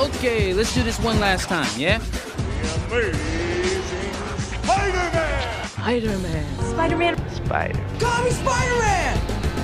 Okay, 0.00 0.54
let's 0.54 0.74
do 0.74 0.82
this 0.82 0.98
one 0.98 1.20
last 1.20 1.46
time, 1.46 1.68
yeah? 1.78 1.98
The 2.88 3.10
Amazing 3.10 4.12
Spider-Man! 4.62 5.68
Spider-Man. 5.68 6.58
Spider-Man. 6.70 7.30
Spider. 7.34 7.86
Call 7.98 8.24
me 8.24 8.30
Spider-Man! 8.30 9.18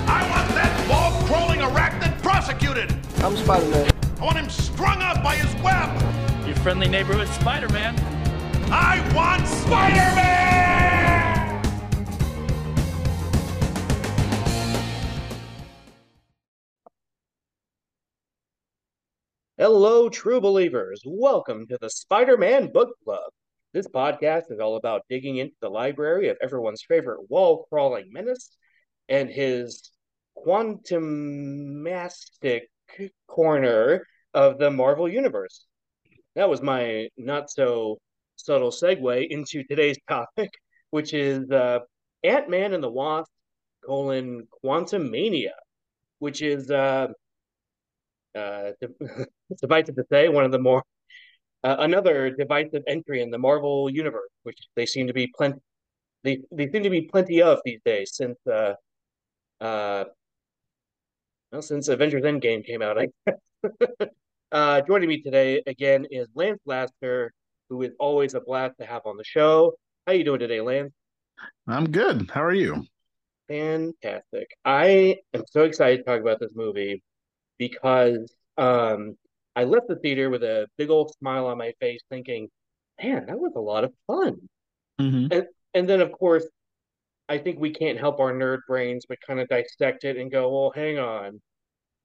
I 0.06 0.28
want 0.28 0.48
that 0.50 0.90
wall-crawling 0.90 1.60
arachnid 1.60 2.20
prosecuted! 2.22 2.94
I'm 3.24 3.34
Spider-Man. 3.34 3.90
I 4.20 4.24
want 4.24 4.36
him 4.36 4.50
strung 4.50 5.00
up 5.00 5.22
by 5.22 5.36
his 5.36 5.54
web! 5.62 6.46
Your 6.46 6.56
friendly 6.56 6.88
neighborhood 6.88 7.28
Spider-Man. 7.28 7.98
I 8.70 9.00
want 9.14 9.48
Spider-Man! 9.48 10.65
Hello, 19.68 20.08
true 20.08 20.40
believers. 20.40 21.02
Welcome 21.04 21.66
to 21.66 21.76
the 21.80 21.90
Spider 21.90 22.36
Man 22.36 22.70
Book 22.70 22.90
Club. 23.02 23.32
This 23.72 23.88
podcast 23.88 24.52
is 24.52 24.60
all 24.60 24.76
about 24.76 25.02
digging 25.10 25.38
into 25.38 25.56
the 25.60 25.68
library 25.68 26.28
of 26.28 26.36
everyone's 26.40 26.84
favorite 26.86 27.28
wall 27.28 27.66
crawling 27.68 28.12
menace 28.12 28.56
and 29.08 29.28
his 29.28 29.90
quantumastic 30.38 32.60
corner 33.26 34.06
of 34.34 34.58
the 34.58 34.70
Marvel 34.70 35.08
Universe. 35.08 35.66
That 36.36 36.48
was 36.48 36.62
my 36.62 37.08
not 37.16 37.50
so 37.50 37.98
subtle 38.36 38.70
segue 38.70 39.26
into 39.28 39.64
today's 39.64 39.98
topic, 40.06 40.50
which 40.90 41.12
is 41.12 41.50
uh, 41.50 41.80
Ant 42.22 42.48
Man 42.48 42.72
and 42.72 42.84
the 42.84 42.88
Wasp 42.88 43.32
colon 43.84 44.46
Quantumania, 44.64 45.54
which 46.20 46.40
is. 46.40 46.70
Uh, 46.70 47.08
uh, 48.36 48.72
suffice 49.56 49.88
it 49.88 49.96
to 49.96 50.04
say, 50.10 50.28
one 50.28 50.44
of 50.44 50.52
the 50.52 50.58
more 50.58 50.82
uh, 51.64 51.76
another 51.80 52.30
divisive 52.30 52.82
entry 52.86 53.22
in 53.22 53.30
the 53.30 53.38
Marvel 53.38 53.90
universe, 53.90 54.30
which 54.42 54.58
they 54.76 54.86
seem 54.86 55.06
to 55.06 55.12
be 55.12 55.26
plenty 55.36 55.58
they 56.26 56.40
they 56.50 56.68
seem 56.70 56.82
to 56.82 56.90
be 56.90 57.02
plenty 57.02 57.40
of 57.40 57.60
these 57.64 57.80
days 57.84 58.10
since 58.14 58.36
uh 58.46 58.74
uh 59.60 60.04
well, 61.52 61.62
since 61.62 61.88
Avengers 61.88 62.24
Endgame 62.24 62.66
came 62.66 62.82
out. 62.82 62.98
I 62.98 63.08
guess. 63.26 64.08
uh, 64.52 64.80
joining 64.82 65.08
me 65.08 65.22
today 65.22 65.62
again 65.66 66.06
is 66.10 66.26
Lance 66.34 66.60
Laster, 66.66 67.32
who 67.70 67.82
is 67.82 67.92
always 68.00 68.34
a 68.34 68.40
blast 68.40 68.74
to 68.80 68.86
have 68.86 69.02
on 69.06 69.16
the 69.16 69.24
show. 69.24 69.74
How 70.06 70.12
are 70.12 70.16
you 70.16 70.24
doing 70.24 70.40
today, 70.40 70.60
Lance? 70.60 70.92
I'm 71.68 71.90
good. 71.90 72.30
How 72.30 72.42
are 72.42 72.52
you? 72.52 72.84
Fantastic. 73.48 74.48
I 74.64 75.18
am 75.32 75.44
so 75.48 75.62
excited 75.62 75.98
to 75.98 76.02
talk 76.02 76.20
about 76.20 76.40
this 76.40 76.52
movie 76.56 77.02
because 77.58 78.32
um, 78.58 79.16
I 79.54 79.64
left 79.64 79.88
the 79.88 79.96
theater 79.96 80.30
with 80.30 80.42
a 80.42 80.66
big 80.76 80.90
old 80.90 81.12
smile 81.18 81.46
on 81.46 81.58
my 81.58 81.72
face, 81.80 82.00
thinking, 82.10 82.48
"Man, 83.02 83.26
that 83.26 83.38
was 83.38 83.52
a 83.56 83.60
lot 83.60 83.84
of 83.84 83.92
fun." 84.06 84.48
Mm-hmm. 85.00 85.32
And 85.32 85.46
and 85.74 85.88
then, 85.88 86.00
of 86.00 86.12
course, 86.12 86.46
I 87.28 87.38
think 87.38 87.58
we 87.58 87.70
can't 87.70 87.98
help 87.98 88.20
our 88.20 88.32
nerd 88.32 88.60
brains 88.68 89.04
but 89.08 89.18
kind 89.26 89.40
of 89.40 89.48
dissect 89.48 90.04
it 90.04 90.16
and 90.16 90.30
go, 90.30 90.50
"Well, 90.50 90.72
hang 90.74 90.98
on, 90.98 91.40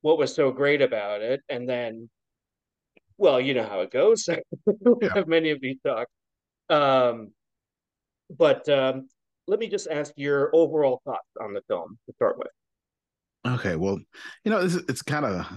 what 0.02 0.17
was 0.17 0.33
so 0.33 0.52
great 0.52 0.81
about 0.81 1.22
it?" 1.22 1.41
And 1.49 1.67
then, 1.67 2.09
well, 3.17 3.39
you 3.39 3.53
know 3.53 3.66
how 3.67 3.81
it 3.81 3.91
goes. 3.91 4.27
we 4.66 5.07
have 5.13 5.27
many 5.27 5.52
of 5.52 5.61
these 5.61 5.77
talks. 5.85 6.11
Um, 6.69 7.33
but 8.29 8.67
um, 8.69 9.09
let 9.47 9.59
me 9.59 9.67
just 9.67 9.88
ask 9.89 10.13
your 10.16 10.49
overall 10.55 11.02
thoughts 11.05 11.27
on 11.41 11.53
the 11.53 11.61
film 11.67 11.97
to 12.07 12.13
start 12.16 12.38
with. 12.38 12.47
Okay. 13.45 13.75
Well, 13.75 14.00
you 14.44 14.52
know, 14.52 14.59
it's, 14.59 14.75
it's 14.75 15.02
kind 15.02 15.25
of 15.25 15.47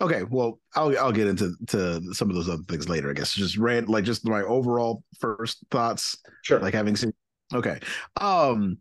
okay. 0.00 0.22
Well, 0.24 0.58
I'll 0.74 0.96
I'll 0.98 1.12
get 1.12 1.26
into 1.28 1.54
to 1.68 2.02
some 2.14 2.30
of 2.30 2.36
those 2.36 2.48
other 2.48 2.62
things 2.68 2.88
later. 2.88 3.10
I 3.10 3.14
guess 3.14 3.34
just 3.34 3.56
ran 3.56 3.86
like 3.86 4.04
just 4.04 4.26
my 4.26 4.42
overall 4.42 5.02
first 5.20 5.58
thoughts, 5.70 6.16
Sure. 6.42 6.60
like 6.60 6.74
having 6.74 6.96
seen. 6.96 7.12
Okay. 7.54 7.78
Um, 8.20 8.78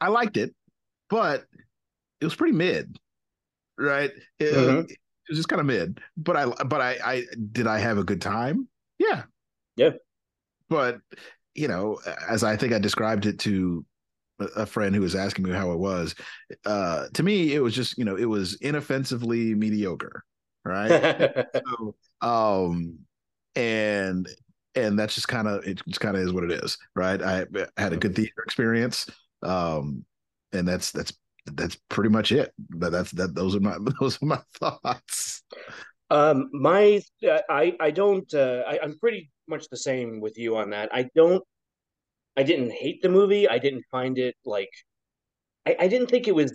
I 0.00 0.08
liked 0.08 0.36
it, 0.36 0.54
but 1.08 1.44
it 2.20 2.24
was 2.24 2.34
pretty 2.34 2.56
mid, 2.56 2.96
right? 3.78 4.10
It, 4.38 4.54
Mhm. 4.54 4.90
it 4.90 4.98
was 5.28 5.38
just 5.38 5.48
kind 5.48 5.60
of 5.60 5.66
mid. 5.66 6.00
But 6.16 6.36
I 6.36 6.46
but 6.46 6.80
I 6.80 6.98
I 7.04 7.24
did 7.52 7.66
I 7.66 7.78
have 7.78 7.98
a 7.98 8.04
good 8.04 8.20
time? 8.20 8.68
Yeah. 8.98 9.24
Yeah. 9.76 9.90
But 10.68 11.00
you 11.54 11.68
know, 11.68 11.98
as 12.28 12.42
I 12.44 12.56
think 12.56 12.72
I 12.72 12.78
described 12.78 13.26
it 13.26 13.38
to 13.40 13.84
a- 14.56 14.66
friend 14.66 14.94
who 14.94 15.00
was 15.00 15.14
asking 15.14 15.44
me 15.44 15.52
how 15.52 15.72
it 15.72 15.78
was, 15.78 16.14
uh, 16.66 17.06
to 17.14 17.22
me, 17.22 17.54
it 17.54 17.60
was 17.60 17.74
just, 17.74 17.98
you 17.98 18.04
know, 18.04 18.16
it 18.16 18.24
was 18.24 18.54
inoffensively 18.60 19.54
mediocre, 19.54 20.24
right? 20.64 21.32
so, 21.54 21.94
um, 22.20 22.98
and 23.56 24.28
and 24.74 24.98
that's 24.98 25.14
just 25.14 25.28
kind 25.28 25.48
of 25.48 25.66
it 25.66 25.80
just 25.86 26.00
kind 26.00 26.16
of 26.16 26.22
is 26.22 26.32
what 26.32 26.44
it 26.44 26.52
is, 26.52 26.78
right? 26.94 27.20
I 27.22 27.46
had 27.76 27.92
a 27.92 27.96
good 27.96 28.14
theater 28.14 28.42
experience, 28.44 29.06
um, 29.42 30.04
and 30.52 30.66
that's 30.66 30.92
that's 30.92 31.12
that's 31.46 31.76
pretty 31.88 32.10
much 32.10 32.32
it. 32.32 32.52
But 32.58 32.92
that's 32.92 33.10
that 33.12 33.34
those 33.34 33.56
are 33.56 33.60
my 33.60 33.76
those 34.00 34.22
are 34.22 34.26
my 34.26 34.40
thoughts. 34.54 35.42
Um, 36.10 36.50
my 36.52 37.00
I 37.48 37.76
I 37.80 37.90
don't 37.90 38.32
uh, 38.34 38.62
I, 38.66 38.80
I'm 38.82 38.98
pretty 38.98 39.30
much 39.48 39.68
the 39.68 39.76
same 39.76 40.20
with 40.20 40.38
you 40.38 40.56
on 40.56 40.70
that. 40.70 40.88
I 40.92 41.08
don't 41.14 41.42
I 42.36 42.42
didn't 42.42 42.70
hate 42.72 43.02
the 43.02 43.08
movie. 43.08 43.48
I 43.48 43.58
didn't 43.58 43.84
find 43.90 44.18
it 44.18 44.36
like 44.44 44.70
I, 45.66 45.76
I 45.80 45.88
didn't 45.88 46.08
think 46.10 46.28
it 46.28 46.34
was 46.34 46.52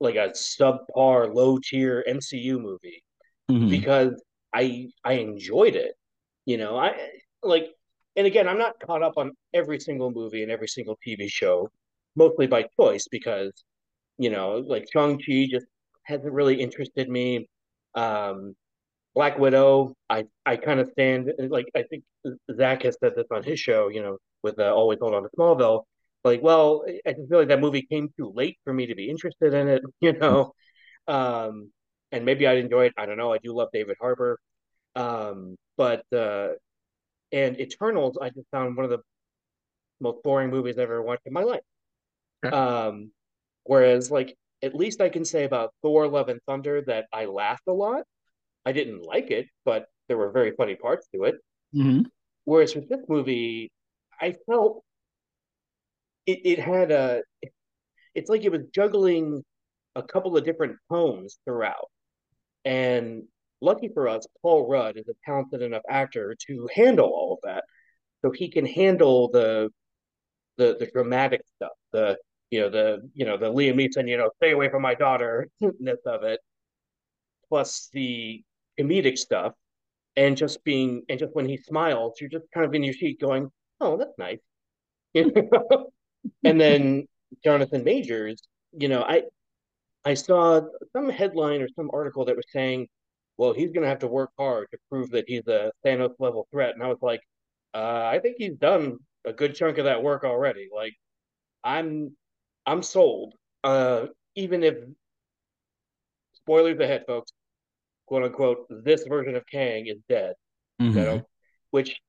like 0.00 0.16
a 0.16 0.30
subpar 0.30 1.34
low 1.34 1.58
tier 1.58 2.04
MCU 2.06 2.60
movie 2.60 3.02
because 3.68 4.20
I 4.52 4.88
I 5.04 5.14
enjoyed 5.14 5.76
it. 5.76 5.94
You 6.46 6.56
know, 6.58 6.78
I 6.78 6.94
like 7.42 7.68
and 8.16 8.26
again, 8.26 8.48
I'm 8.48 8.58
not 8.58 8.80
caught 8.80 9.02
up 9.02 9.14
on 9.16 9.32
every 9.54 9.78
single 9.80 10.10
movie 10.10 10.42
and 10.42 10.50
every 10.50 10.68
single 10.68 10.98
TV 11.06 11.28
show, 11.30 11.70
mostly 12.16 12.46
by 12.48 12.64
choice 12.78 13.06
because, 13.08 13.52
you 14.18 14.30
know, 14.30 14.56
like 14.66 14.88
Shang-Chi 14.92 15.48
just 15.50 15.66
hasn't 16.04 16.32
really 16.32 16.60
interested 16.60 17.08
me. 17.08 17.48
Um, 17.94 18.54
Black 19.14 19.38
Widow, 19.38 19.94
I 20.10 20.26
I 20.46 20.56
kind 20.56 20.80
of 20.80 20.88
stand 20.90 21.32
like 21.48 21.66
I 21.76 21.82
think 21.84 22.04
Zach 22.56 22.82
has 22.82 22.96
said 23.00 23.14
this 23.16 23.26
on 23.32 23.42
his 23.42 23.60
show, 23.60 23.88
you 23.88 24.02
know, 24.02 24.18
with 24.42 24.58
uh, 24.58 24.74
Always 24.74 24.98
Hold 25.00 25.14
On 25.14 25.22
to 25.22 25.28
Smallville. 25.36 25.82
Like, 26.24 26.42
well, 26.42 26.84
I 27.06 27.12
just 27.12 27.28
feel 27.28 27.38
like 27.38 27.48
that 27.48 27.60
movie 27.60 27.82
came 27.82 28.10
too 28.16 28.32
late 28.34 28.58
for 28.64 28.72
me 28.72 28.86
to 28.86 28.94
be 28.94 29.08
interested 29.08 29.54
in 29.54 29.68
it, 29.68 29.82
you 30.00 30.12
know. 30.12 30.52
Um, 31.06 31.70
and 32.12 32.24
maybe 32.24 32.46
I'd 32.46 32.58
enjoy 32.58 32.86
it. 32.86 32.94
I 32.96 33.06
don't 33.06 33.16
know. 33.16 33.32
I 33.32 33.38
do 33.38 33.54
love 33.54 33.68
David 33.72 33.96
Harbour. 34.00 34.38
Um, 34.96 35.56
but 35.76 36.04
uh, 36.12 36.48
and 37.32 37.58
Eternals, 37.60 38.18
I 38.20 38.30
just 38.30 38.48
found 38.50 38.76
one 38.76 38.84
of 38.84 38.90
the 38.90 38.98
most 40.00 40.22
boring 40.22 40.50
movies 40.50 40.76
I've 40.76 40.84
ever 40.84 41.02
watched 41.02 41.26
in 41.26 41.32
my 41.32 41.42
life. 41.42 41.60
Okay. 42.44 42.54
Um, 42.54 43.12
whereas 43.64 44.10
like 44.10 44.36
at 44.62 44.74
least 44.74 45.00
I 45.00 45.08
can 45.08 45.24
say 45.24 45.44
about 45.44 45.72
Thor: 45.82 46.08
Love 46.08 46.28
and 46.28 46.40
Thunder 46.46 46.82
that 46.82 47.06
I 47.12 47.26
laughed 47.26 47.68
a 47.68 47.72
lot. 47.72 48.02
I 48.64 48.72
didn't 48.72 49.02
like 49.02 49.30
it, 49.30 49.46
but 49.64 49.86
there 50.08 50.18
were 50.18 50.30
very 50.30 50.52
funny 50.56 50.74
parts 50.74 51.06
to 51.14 51.24
it. 51.24 51.36
Mm-hmm. 51.74 52.02
Whereas 52.44 52.74
with 52.74 52.88
this 52.88 53.00
movie, 53.08 53.70
I 54.20 54.34
felt 54.46 54.84
it, 56.26 56.40
it 56.44 56.58
had 56.58 56.90
a 56.90 57.22
it's 58.14 58.28
like 58.30 58.44
it 58.44 58.52
was 58.52 58.62
juggling 58.74 59.44
a 59.94 60.02
couple 60.02 60.36
of 60.36 60.44
different 60.44 60.76
tones 60.90 61.38
throughout. 61.44 61.88
And 62.64 63.24
lucky 63.60 63.88
for 63.94 64.08
us, 64.08 64.26
Paul 64.42 64.68
Rudd 64.68 64.96
is 64.96 65.08
a 65.08 65.14
talented 65.24 65.62
enough 65.62 65.82
actor 65.88 66.36
to 66.46 66.68
handle 66.74 67.06
all 67.06 67.34
of 67.34 67.38
that. 67.44 67.64
So 68.22 68.30
he 68.30 68.48
can 68.50 68.66
handle 68.66 69.30
the 69.30 69.70
the 70.56 70.76
the 70.78 70.86
dramatic 70.86 71.42
stuff, 71.56 71.72
the 71.92 72.18
you 72.50 72.60
know, 72.60 72.70
the 72.70 73.08
you 73.14 73.24
know, 73.26 73.36
the 73.36 73.52
Liam 73.52 73.74
Neeson, 73.74 74.08
you 74.08 74.16
know, 74.16 74.30
stay 74.36 74.52
away 74.52 74.68
from 74.68 74.82
my 74.82 74.94
daughter 74.94 75.48
ness 75.80 75.98
of 76.06 76.24
it, 76.24 76.40
plus 77.48 77.88
the 77.92 78.42
comedic 78.78 79.18
stuff, 79.18 79.54
and 80.16 80.36
just 80.36 80.62
being 80.64 81.02
and 81.08 81.18
just 81.18 81.34
when 81.34 81.48
he 81.48 81.56
smiles, 81.56 82.20
you're 82.20 82.30
just 82.30 82.46
kind 82.52 82.66
of 82.66 82.74
in 82.74 82.82
your 82.82 82.94
seat 82.94 83.20
going, 83.20 83.50
Oh, 83.80 83.96
that's 83.96 84.16
nice. 84.18 84.38
You 85.14 85.32
know? 85.32 85.90
and 86.44 86.60
then 86.60 87.06
Jonathan 87.44 87.84
Majors, 87.84 88.42
you 88.72 88.88
know, 88.88 89.02
I 89.02 89.22
I 90.04 90.14
saw 90.14 90.60
some 90.92 91.08
headline 91.08 91.62
or 91.62 91.68
some 91.76 91.90
article 91.92 92.24
that 92.26 92.36
was 92.36 92.46
saying, 92.52 92.88
well, 93.36 93.52
he's 93.52 93.70
going 93.70 93.82
to 93.82 93.88
have 93.88 94.00
to 94.00 94.06
work 94.06 94.30
hard 94.38 94.66
to 94.72 94.78
prove 94.90 95.10
that 95.10 95.24
he's 95.28 95.46
a 95.46 95.72
Thanos 95.84 96.14
level 96.18 96.48
threat. 96.50 96.74
And 96.74 96.82
I 96.82 96.88
was 96.88 96.98
like, 97.02 97.20
uh, 97.74 98.04
I 98.12 98.18
think 98.18 98.36
he's 98.38 98.56
done 98.56 98.98
a 99.24 99.32
good 99.32 99.54
chunk 99.54 99.78
of 99.78 99.84
that 99.84 100.02
work 100.02 100.24
already. 100.24 100.68
Like, 100.74 100.94
I'm 101.62 102.16
I'm 102.66 102.82
sold. 102.82 103.34
Uh, 103.64 104.06
even 104.34 104.62
if 104.62 104.76
spoilers 106.34 106.78
ahead, 106.80 107.04
folks, 107.06 107.32
quote 108.06 108.24
unquote, 108.24 108.66
this 108.70 109.04
version 109.04 109.36
of 109.36 109.44
Kang 109.46 109.86
is 109.86 109.98
dead. 110.08 110.34
Mm-hmm. 110.80 110.98
You 110.98 111.04
know, 111.04 111.22
which 111.70 112.00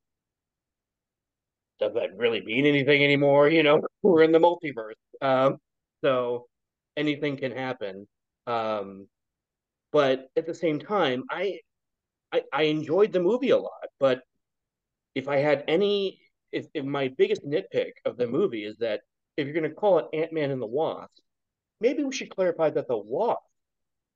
does 1.79 1.93
that 1.93 2.15
really 2.17 2.41
mean 2.41 2.65
anything 2.65 3.03
anymore? 3.03 3.49
You 3.49 3.63
know, 3.63 3.81
we're 4.03 4.23
in 4.23 4.31
the 4.31 4.39
multiverse. 4.39 4.93
Um, 5.21 5.57
so 6.03 6.47
anything 6.97 7.37
can 7.37 7.51
happen. 7.51 8.07
Um, 8.47 9.07
but 9.91 10.29
at 10.35 10.45
the 10.45 10.53
same 10.53 10.79
time, 10.79 11.23
I 11.29 11.59
I, 12.31 12.43
I 12.53 12.63
enjoyed 12.63 13.11
the 13.11 13.19
movie 13.19 13.49
a 13.49 13.57
lot, 13.57 13.87
but 13.99 14.21
if 15.15 15.27
I 15.27 15.37
had 15.37 15.63
any, 15.67 16.19
if, 16.51 16.67
if 16.73 16.85
my 16.85 17.09
biggest 17.17 17.45
nitpick 17.45 17.93
of 18.05 18.17
the 18.17 18.27
movie 18.27 18.65
is 18.65 18.77
that 18.79 19.01
if 19.37 19.45
you're 19.45 19.53
going 19.53 19.69
to 19.69 19.75
call 19.75 19.99
it 19.99 20.05
Ant 20.13 20.33
Man 20.33 20.51
and 20.51 20.61
the 20.61 20.67
Wasp, 20.67 21.11
maybe 21.81 22.03
we 22.03 22.13
should 22.13 22.29
clarify 22.29 22.69
that 22.69 22.87
the 22.87 22.97
Wasp 22.97 23.41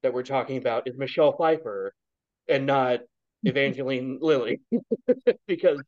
that 0.03 0.13
we're 0.13 0.23
talking 0.23 0.57
about 0.57 0.87
is 0.87 0.97
Michelle 0.97 1.35
Pfeiffer 1.35 1.93
and 2.47 2.65
not 2.65 2.99
Evangeline 3.43 4.19
Lilly, 4.21 4.61
because 5.47 5.81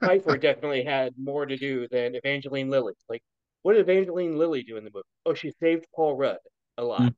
Pfeiffer 0.00 0.36
definitely 0.36 0.84
had 0.84 1.14
more 1.18 1.46
to 1.46 1.56
do 1.56 1.88
than 1.88 2.14
Evangeline 2.14 2.70
Lilly. 2.70 2.94
Like, 3.08 3.22
what 3.62 3.74
did 3.74 3.80
Evangeline 3.80 4.36
Lilly 4.36 4.62
do 4.62 4.76
in 4.76 4.84
the 4.84 4.90
movie? 4.92 5.04
Oh, 5.26 5.34
she 5.34 5.52
saved 5.60 5.86
Paul 5.94 6.16
Rudd 6.16 6.38
a 6.76 6.84
lot. 6.84 7.02
Mm. 7.02 7.14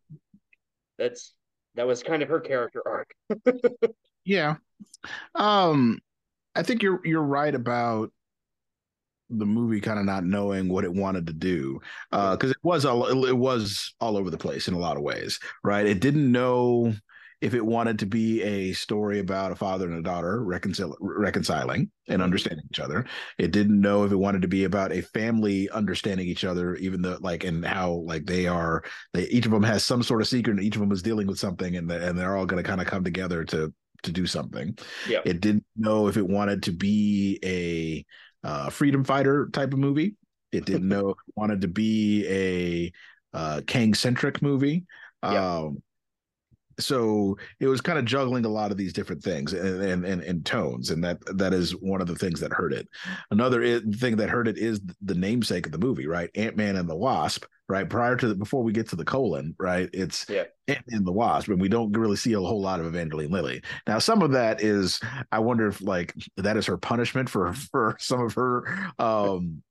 That's 0.98 1.34
that 1.74 1.86
was 1.86 2.02
kind 2.02 2.22
of 2.22 2.28
her 2.28 2.40
character 2.40 2.82
arc. 2.86 3.14
Yeah. 4.24 4.56
Um 5.34 5.98
I 6.54 6.62
think 6.62 6.82
you're 6.82 7.00
you're 7.04 7.22
right 7.22 7.54
about 7.54 8.12
the 9.30 9.46
movie 9.46 9.80
kind 9.80 9.98
of 9.98 10.04
not 10.04 10.24
knowing 10.24 10.68
what 10.68 10.84
it 10.84 10.92
wanted 10.92 11.26
to 11.28 11.32
do 11.32 11.80
uh 12.10 12.36
because 12.36 12.50
it 12.50 12.56
was 12.62 12.84
all 12.84 13.24
it 13.24 13.36
was 13.36 13.94
all 14.00 14.16
over 14.16 14.28
the 14.28 14.36
place 14.36 14.66
in 14.66 14.74
a 14.74 14.78
lot 14.78 14.96
of 14.96 15.04
ways 15.04 15.38
right 15.62 15.86
it 15.86 16.00
didn't 16.00 16.30
know 16.30 16.92
if 17.40 17.54
it 17.54 17.64
wanted 17.64 17.98
to 17.98 18.06
be 18.06 18.42
a 18.42 18.72
story 18.72 19.18
about 19.18 19.52
a 19.52 19.56
father 19.56 19.86
and 19.86 19.98
a 19.98 20.02
daughter 20.02 20.40
reconcil- 20.44 20.96
reconciling 21.00 21.90
and 22.08 22.22
understanding 22.22 22.64
each 22.70 22.80
other 22.80 23.04
it 23.38 23.50
didn't 23.50 23.80
know 23.80 24.04
if 24.04 24.12
it 24.12 24.16
wanted 24.16 24.42
to 24.42 24.48
be 24.48 24.64
about 24.64 24.92
a 24.92 25.02
family 25.02 25.68
understanding 25.70 26.26
each 26.26 26.44
other 26.44 26.74
even 26.76 27.02
though 27.02 27.18
like 27.20 27.44
and 27.44 27.64
how 27.64 27.92
like 28.06 28.24
they 28.26 28.46
are 28.46 28.82
they 29.12 29.24
each 29.28 29.46
of 29.46 29.52
them 29.52 29.62
has 29.62 29.84
some 29.84 30.02
sort 30.02 30.20
of 30.20 30.28
secret 30.28 30.56
and 30.56 30.62
each 30.64 30.74
of 30.76 30.80
them 30.80 30.92
is 30.92 31.02
dealing 31.02 31.26
with 31.26 31.38
something 31.38 31.76
and, 31.76 31.88
the, 31.88 32.08
and 32.08 32.18
they're 32.18 32.36
all 32.36 32.46
going 32.46 32.62
to 32.62 32.68
kind 32.68 32.80
of 32.80 32.86
come 32.86 33.04
together 33.04 33.44
to 33.44 33.72
to 34.02 34.12
do 34.12 34.26
something 34.26 34.76
Yeah. 35.08 35.20
it 35.24 35.40
didn't 35.40 35.64
know 35.76 36.08
if 36.08 36.16
it 36.16 36.26
wanted 36.26 36.62
to 36.64 36.72
be 36.72 37.38
a 37.44 38.04
uh, 38.42 38.70
freedom 38.70 39.04
fighter 39.04 39.48
type 39.52 39.72
of 39.72 39.78
movie. 39.78 40.16
It 40.52 40.64
didn't 40.64 40.88
know 40.94 41.10
if 41.10 41.16
it 41.28 41.34
wanted 41.36 41.60
to 41.62 41.68
be 41.68 42.26
a 42.26 43.36
uh, 43.36 43.60
Kang 43.66 43.94
centric 43.94 44.42
movie. 44.42 44.86
Yeah. 45.22 45.58
Um, 45.58 45.82
so 46.80 47.36
it 47.60 47.66
was 47.66 47.80
kind 47.80 47.98
of 47.98 48.04
juggling 48.04 48.44
a 48.44 48.48
lot 48.48 48.70
of 48.70 48.76
these 48.76 48.92
different 48.92 49.22
things 49.22 49.52
and, 49.52 49.82
and 49.82 50.04
and 50.04 50.22
and 50.22 50.44
tones, 50.44 50.90
and 50.90 51.02
that 51.04 51.18
that 51.36 51.52
is 51.52 51.72
one 51.72 52.00
of 52.00 52.06
the 52.06 52.14
things 52.14 52.40
that 52.40 52.52
hurt 52.52 52.72
it. 52.72 52.88
Another 53.30 53.80
thing 53.80 54.16
that 54.16 54.30
hurt 54.30 54.48
it 54.48 54.58
is 54.58 54.80
the 55.02 55.14
namesake 55.14 55.66
of 55.66 55.72
the 55.72 55.78
movie, 55.78 56.06
right? 56.06 56.30
Ant 56.34 56.56
Man 56.56 56.76
and 56.76 56.88
the 56.88 56.96
Wasp, 56.96 57.44
right? 57.68 57.88
Prior 57.88 58.16
to 58.16 58.28
the, 58.28 58.34
before 58.34 58.62
we 58.62 58.72
get 58.72 58.88
to 58.90 58.96
the 58.96 59.04
colon, 59.04 59.54
right? 59.58 59.88
It's 59.92 60.26
Yeah. 60.28 60.44
Ant 60.68 60.84
Man 60.88 60.98
and 60.98 61.06
the 61.06 61.12
Wasp, 61.12 61.48
and 61.48 61.60
we 61.60 61.68
don't 61.68 61.92
really 61.96 62.16
see 62.16 62.32
a 62.32 62.40
whole 62.40 62.60
lot 62.60 62.80
of 62.80 62.86
Evangeline 62.86 63.30
Lilly. 63.30 63.62
Now, 63.86 63.98
some 63.98 64.22
of 64.22 64.32
that 64.32 64.62
is, 64.62 65.00
I 65.32 65.38
wonder 65.38 65.68
if 65.68 65.80
like 65.80 66.14
that 66.36 66.56
is 66.56 66.66
her 66.66 66.76
punishment 66.76 67.28
for 67.28 67.52
for 67.52 67.96
some 68.00 68.20
of 68.20 68.34
her 68.34 68.64
um 68.98 69.62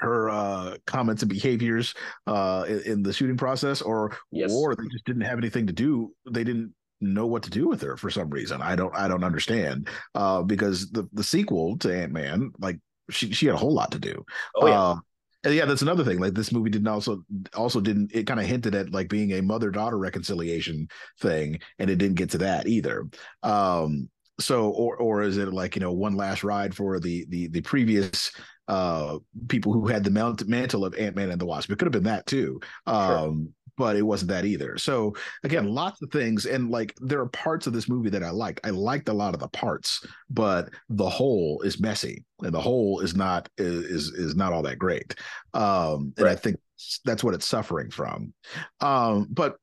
her 0.00 0.30
uh 0.30 0.76
comments 0.86 1.22
and 1.22 1.30
behaviors 1.30 1.94
uh 2.26 2.64
in, 2.68 2.80
in 2.82 3.02
the 3.02 3.12
shooting 3.12 3.36
process 3.36 3.82
or 3.82 4.16
Yes. 4.30 4.52
or 4.52 4.74
they 4.74 4.86
just 4.88 5.04
didn't 5.04 5.22
have 5.22 5.38
anything 5.38 5.66
to 5.66 5.72
do 5.72 6.12
they 6.30 6.44
didn't 6.44 6.72
know 7.00 7.26
what 7.26 7.44
to 7.44 7.50
do 7.50 7.68
with 7.68 7.80
her 7.82 7.96
for 7.96 8.10
some 8.10 8.28
reason 8.30 8.60
i 8.60 8.74
don't 8.74 8.94
i 8.94 9.06
don't 9.06 9.22
understand 9.24 9.88
uh 10.16 10.42
because 10.42 10.90
the 10.90 11.08
the 11.12 11.22
sequel 11.22 11.78
to 11.78 11.94
ant-man 11.94 12.50
like 12.58 12.78
she 13.10 13.32
she 13.32 13.46
had 13.46 13.54
a 13.54 13.58
whole 13.58 13.72
lot 13.74 13.92
to 13.92 13.98
do 13.98 14.24
Oh 14.56 14.66
yeah, 14.66 14.80
uh, 14.80 14.96
and 15.44 15.54
yeah, 15.54 15.64
that's 15.66 15.82
another 15.82 16.02
thing. 16.02 16.18
Like 16.18 16.34
this 16.34 16.50
movie 16.52 16.68
didn't 16.68 16.88
also 16.88 17.22
also 17.54 17.80
didn't 17.80 18.10
it 18.12 18.26
kind 18.26 18.40
of 18.40 18.46
hinted 18.46 18.74
at 18.74 18.90
like 18.90 19.08
being 19.08 19.32
a 19.34 19.40
mother 19.42 19.70
daughter 19.70 19.96
reconciliation 19.96 20.88
thing, 21.20 21.60
and 21.78 21.88
it 21.88 21.96
didn't 21.96 22.16
get 22.16 22.30
to 22.30 22.38
that 22.38 22.66
either. 22.66 23.06
Um, 23.44 24.08
so 24.40 24.70
or 24.70 24.96
or 24.96 25.22
is 25.22 25.36
it 25.36 25.52
like 25.52 25.76
you 25.76 25.80
know 25.80 25.92
one 25.92 26.16
last 26.16 26.42
ride 26.42 26.74
for 26.74 26.98
the 26.98 27.24
the 27.28 27.46
the 27.48 27.60
previous 27.60 28.32
uh 28.68 29.18
people 29.48 29.72
who 29.72 29.88
had 29.88 30.04
the 30.04 30.10
mount, 30.10 30.46
mantle 30.46 30.84
of 30.84 30.94
Ant 30.94 31.16
Man 31.16 31.30
and 31.30 31.40
the 31.40 31.46
Wasp? 31.46 31.70
It 31.70 31.78
could 31.78 31.86
have 31.86 31.92
been 31.92 32.04
that 32.04 32.26
too. 32.26 32.60
Um, 32.86 33.52
but 33.78 33.96
it 33.96 34.02
wasn't 34.02 34.30
that 34.30 34.44
either. 34.44 34.76
So 34.76 35.14
again, 35.44 35.68
lots 35.68 36.02
of 36.02 36.10
things, 36.10 36.46
and 36.46 36.70
like 36.70 36.94
there 37.00 37.20
are 37.20 37.28
parts 37.28 37.66
of 37.66 37.72
this 37.72 37.88
movie 37.88 38.10
that 38.10 38.24
I 38.24 38.30
liked. 38.30 38.60
I 38.64 38.70
liked 38.70 39.08
a 39.08 39.12
lot 39.12 39.34
of 39.34 39.40
the 39.40 39.48
parts, 39.48 40.04
but 40.28 40.68
the 40.88 41.08
whole 41.08 41.62
is 41.62 41.80
messy, 41.80 42.24
and 42.42 42.52
the 42.52 42.60
whole 42.60 43.00
is 43.00 43.14
not 43.14 43.48
is 43.56 44.08
is 44.10 44.34
not 44.34 44.52
all 44.52 44.62
that 44.62 44.78
great. 44.78 45.14
Um, 45.54 46.12
and 46.18 46.28
I 46.28 46.34
think 46.34 46.56
that's 47.04 47.24
what 47.24 47.34
it's 47.34 47.46
suffering 47.46 47.90
from. 47.90 48.34
Um, 48.80 49.28
but 49.30 49.56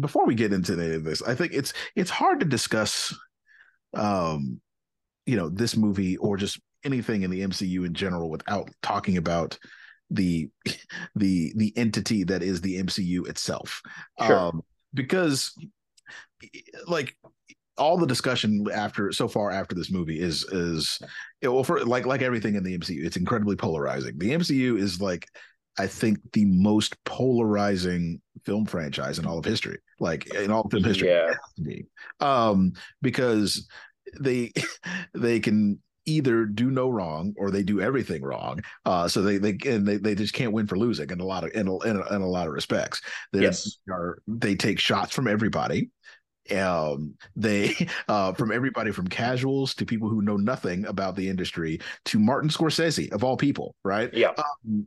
before 0.00 0.26
we 0.26 0.34
get 0.34 0.52
into 0.52 0.72
any 0.72 0.94
of 0.94 1.04
this, 1.04 1.22
I 1.22 1.34
think 1.34 1.52
it's 1.52 1.72
it's 1.94 2.10
hard 2.10 2.40
to 2.40 2.46
discuss, 2.46 3.14
um, 3.94 4.60
you 5.26 5.36
know, 5.36 5.48
this 5.50 5.76
movie 5.76 6.16
or 6.16 6.36
just 6.36 6.58
anything 6.84 7.22
in 7.22 7.30
the 7.30 7.42
MCU 7.42 7.86
in 7.86 7.94
general 7.94 8.30
without 8.30 8.70
talking 8.82 9.16
about 9.16 9.58
the 10.10 10.48
the 11.14 11.52
the 11.56 11.72
entity 11.76 12.24
that 12.24 12.42
is 12.42 12.60
the 12.60 12.82
MCU 12.82 13.28
itself. 13.28 13.82
Sure. 14.20 14.38
Um, 14.38 14.62
because 14.92 15.52
like 16.86 17.16
all 17.76 17.96
the 17.96 18.06
discussion 18.06 18.66
after 18.72 19.10
so 19.12 19.26
far 19.26 19.50
after 19.50 19.74
this 19.74 19.90
movie 19.90 20.20
is 20.20 20.44
is 20.44 21.00
know, 21.42 21.52
well 21.52 21.64
for 21.64 21.84
like 21.84 22.06
like 22.06 22.22
everything 22.22 22.54
in 22.54 22.62
the 22.62 22.78
MCU, 22.78 23.04
it's 23.04 23.16
incredibly 23.16 23.56
polarizing. 23.56 24.18
The 24.18 24.30
MCU 24.30 24.78
is 24.78 25.00
like 25.00 25.26
I 25.78 25.88
think 25.88 26.18
the 26.32 26.44
most 26.44 27.02
polarizing 27.04 28.20
film 28.46 28.66
franchise 28.66 29.18
in 29.18 29.26
all 29.26 29.38
of 29.38 29.44
history, 29.44 29.78
like 29.98 30.32
in 30.34 30.50
all 30.50 30.62
of 30.62 30.70
film 30.70 30.84
history 30.84 31.08
yeah, 31.08 31.78
um 32.20 32.72
because 33.02 33.66
they 34.20 34.52
they 35.14 35.40
can 35.40 35.80
either 36.06 36.44
do 36.44 36.70
no 36.70 36.88
wrong 36.88 37.34
or 37.36 37.50
they 37.50 37.62
do 37.62 37.80
everything 37.80 38.22
wrong 38.22 38.60
uh 38.84 39.08
so 39.08 39.22
they 39.22 39.38
they 39.38 39.56
and 39.66 39.86
they, 39.86 39.96
they 39.96 40.14
just 40.14 40.34
can't 40.34 40.52
win 40.52 40.66
for 40.66 40.76
losing 40.76 41.08
in 41.10 41.20
a 41.20 41.24
lot 41.24 41.44
of 41.44 41.50
in 41.54 41.66
a, 41.68 41.78
in 41.80 41.96
a, 41.96 42.14
in 42.14 42.22
a 42.22 42.28
lot 42.28 42.46
of 42.46 42.52
respects 42.52 43.00
they 43.32 43.42
Yes. 43.42 43.78
are 43.90 44.18
they 44.26 44.54
take 44.54 44.78
shots 44.78 45.14
from 45.14 45.26
everybody 45.28 45.90
um 46.54 47.14
they 47.36 47.74
uh 48.08 48.32
from 48.34 48.52
everybody 48.52 48.90
from 48.90 49.08
casuals 49.08 49.74
to 49.74 49.86
people 49.86 50.08
who 50.08 50.22
know 50.22 50.36
nothing 50.36 50.84
about 50.86 51.16
the 51.16 51.28
industry 51.28 51.80
to 52.04 52.18
martin 52.18 52.50
scorsese 52.50 53.10
of 53.12 53.24
all 53.24 53.36
people 53.36 53.74
right 53.84 54.12
yeah, 54.12 54.32
um, 54.36 54.86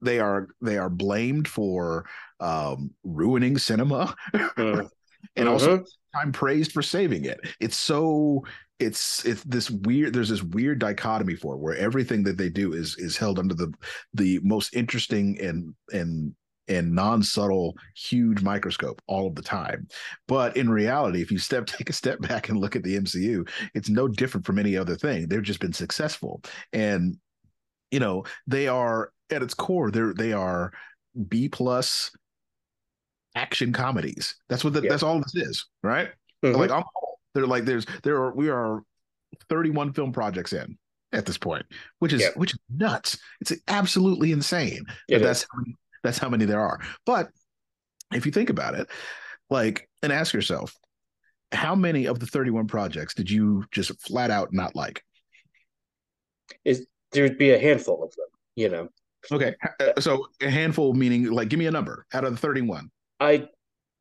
they 0.00 0.18
are 0.18 0.48
they 0.60 0.78
are 0.78 0.90
blamed 0.90 1.46
for 1.46 2.06
um 2.40 2.90
ruining 3.04 3.58
cinema 3.58 4.14
Mm. 4.34 4.88
and 5.36 5.48
also 5.48 5.78
Mhm. 5.78 5.86
I'm 6.14 6.32
praised 6.32 6.72
for 6.72 6.82
saving 6.82 7.24
it. 7.24 7.40
It's 7.60 7.76
so 7.76 8.44
it's 8.78 9.24
it's 9.24 9.44
this 9.44 9.70
weird 9.70 10.12
there's 10.12 10.28
this 10.28 10.42
weird 10.42 10.78
dichotomy 10.78 11.36
for 11.36 11.54
it 11.54 11.58
where 11.60 11.76
everything 11.76 12.22
that 12.24 12.36
they 12.36 12.48
do 12.48 12.72
is 12.72 12.96
is 12.98 13.16
held 13.16 13.38
under 13.38 13.54
the 13.54 13.72
the 14.14 14.40
most 14.42 14.74
interesting 14.74 15.40
and 15.40 15.74
and 15.92 16.34
and 16.68 16.92
non-subtle 16.92 17.76
huge 17.96 18.42
microscope 18.42 19.00
all 19.06 19.26
of 19.26 19.34
the 19.34 19.42
time 19.42 19.86
but 20.26 20.56
in 20.56 20.68
reality 20.70 21.20
if 21.20 21.30
you 21.30 21.38
step 21.38 21.66
take 21.66 21.90
a 21.90 21.92
step 21.92 22.20
back 22.20 22.48
and 22.48 22.58
look 22.58 22.74
at 22.74 22.82
the 22.82 22.96
mcu 22.98 23.48
it's 23.74 23.88
no 23.88 24.08
different 24.08 24.44
from 24.46 24.58
any 24.58 24.76
other 24.76 24.96
thing 24.96 25.28
they've 25.28 25.42
just 25.42 25.60
been 25.60 25.72
successful 25.72 26.40
and 26.72 27.16
you 27.90 28.00
know 28.00 28.24
they 28.46 28.68
are 28.68 29.10
at 29.30 29.42
its 29.42 29.54
core 29.54 29.90
they're 29.90 30.14
they 30.14 30.32
are 30.32 30.72
b 31.28 31.48
plus 31.48 32.10
action 33.34 33.72
comedies 33.72 34.34
that's 34.48 34.62
what 34.64 34.72
the, 34.74 34.82
Yeah. 34.82 34.90
that's 34.90 35.02
all 35.02 35.20
this 35.20 35.34
is 35.34 35.66
right 35.82 36.10
Mhm. 36.44 36.56
like 36.56 36.70
I'm 36.70 36.82
they're 37.34 37.46
like 37.46 37.64
there's 37.64 37.86
there 38.02 38.16
are 38.16 38.34
we 38.34 38.50
are 38.50 38.82
31 39.48 39.92
film 39.94 40.12
projects 40.12 40.52
in 40.52 40.76
at 41.12 41.24
this 41.26 41.38
point, 41.38 41.64
which 41.98 42.12
is 42.12 42.20
Yeah. 42.22 42.28
which 42.34 42.52
is 42.52 42.58
nuts. 42.70 43.18
It's 43.40 43.52
absolutely 43.68 44.32
insane. 44.32 44.84
It 45.08 45.14
But 45.18 45.22
that's 45.22 45.42
how 45.50 45.58
many, 45.58 45.76
that's 46.02 46.18
how 46.18 46.28
many 46.28 46.44
there 46.46 46.60
are. 46.60 46.80
But 47.06 47.30
if 48.12 48.24
you 48.26 48.32
think 48.32 48.50
about 48.50 48.74
it, 48.74 48.88
like 49.50 49.88
and 50.02 50.12
ask 50.12 50.34
yourself, 50.34 50.74
how 51.52 51.74
many 51.74 52.06
of 52.06 52.18
the 52.18 52.26
31 52.26 52.66
projects 52.66 53.14
did 53.14 53.30
you 53.30 53.64
just 53.70 53.98
flat 54.06 54.30
out 54.30 54.52
not 54.52 54.74
like? 54.76 55.02
there'd 57.12 57.38
be 57.38 57.50
a 57.52 57.58
handful 57.58 58.02
of 58.02 58.10
them. 58.16 58.26
You 58.56 58.68
know, 58.68 58.88
Okay, 59.30 59.54
uh, 59.80 60.00
so 60.00 60.26
a 60.40 60.50
handful 60.50 60.94
meaning 60.94 61.30
like 61.30 61.48
give 61.48 61.58
me 61.58 61.66
a 61.66 61.70
number 61.70 62.06
out 62.12 62.24
of 62.24 62.32
the 62.32 62.38
31. 62.38 62.90
I 63.22 63.48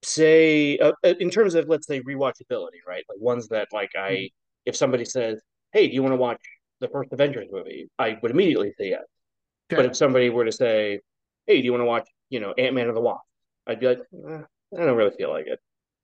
say 0.04 0.78
uh, 0.80 0.94
uh, 1.04 1.14
in 1.20 1.30
terms 1.30 1.56
of 1.56 1.68
let's 1.70 1.88
say 1.88 2.02
rewatchability, 2.02 2.82
right? 2.88 3.04
Like 3.08 3.20
ones 3.20 3.48
that 3.50 3.68
like 3.72 3.92
I, 3.98 4.30
if 4.66 4.76
somebody 4.76 5.06
says, 5.06 5.40
"Hey, 5.74 5.88
do 5.88 5.94
you 5.94 6.02
want 6.02 6.14
to 6.14 6.18
watch 6.18 6.42
the 6.80 6.88
first 6.88 7.14
Avengers 7.14 7.48
movie?" 7.52 7.90
I 8.00 8.18
would 8.22 8.32
immediately 8.32 8.74
say 8.78 8.90
yes. 8.90 9.04
Okay. 9.72 9.82
But 9.82 9.86
if 9.86 9.96
somebody 9.96 10.30
were 10.30 10.46
to 10.46 10.52
say, 10.52 11.00
"Hey, 11.46 11.62
do 11.62 11.66
you 11.66 11.72
want 11.72 11.82
to 11.82 11.86
watch, 11.86 12.08
you 12.30 12.40
know, 12.40 12.54
Ant 12.58 12.74
Man 12.74 12.88
and 12.88 12.98
the 12.98 13.02
Wasp?" 13.02 13.22
I'd 13.68 13.80
be 13.80 13.88
like, 13.88 14.00
eh, 14.00 14.40
I 14.78 14.86
don't 14.86 14.98
really 14.98 15.16
feel 15.16 15.30
like 15.30 15.46
it. 15.46 15.60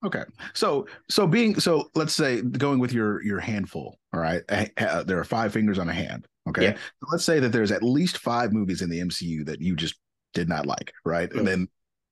Okay. 0.06 0.24
So 0.54 0.86
so 1.10 1.26
being 1.26 1.60
so 1.60 1.90
let's 1.96 2.14
say 2.14 2.42
going 2.42 2.80
with 2.80 2.94
your 2.94 3.24
your 3.24 3.40
handful, 3.40 3.98
all 4.14 4.20
right? 4.20 4.44
Uh, 4.48 4.66
uh, 4.78 5.04
there 5.04 5.20
are 5.20 5.24
five 5.24 5.52
fingers 5.52 5.80
on 5.80 5.90
a 5.90 5.94
hand, 5.94 6.28
okay? 6.48 6.64
Yeah. 6.64 6.74
So 6.74 7.08
let's 7.12 7.26
say 7.26 7.40
that 7.40 7.52
there's 7.52 7.72
at 7.72 7.82
least 7.82 8.20
5 8.20 8.54
movies 8.54 8.84
in 8.84 8.92
the 8.92 9.00
MCU 9.00 9.46
that 9.48 9.60
you 9.60 9.76
just 9.76 9.96
did 10.36 10.48
not 10.48 10.68
like, 10.68 10.94
right? 11.04 11.30
Mm. 11.32 11.40
And 11.40 11.48
then 11.48 11.68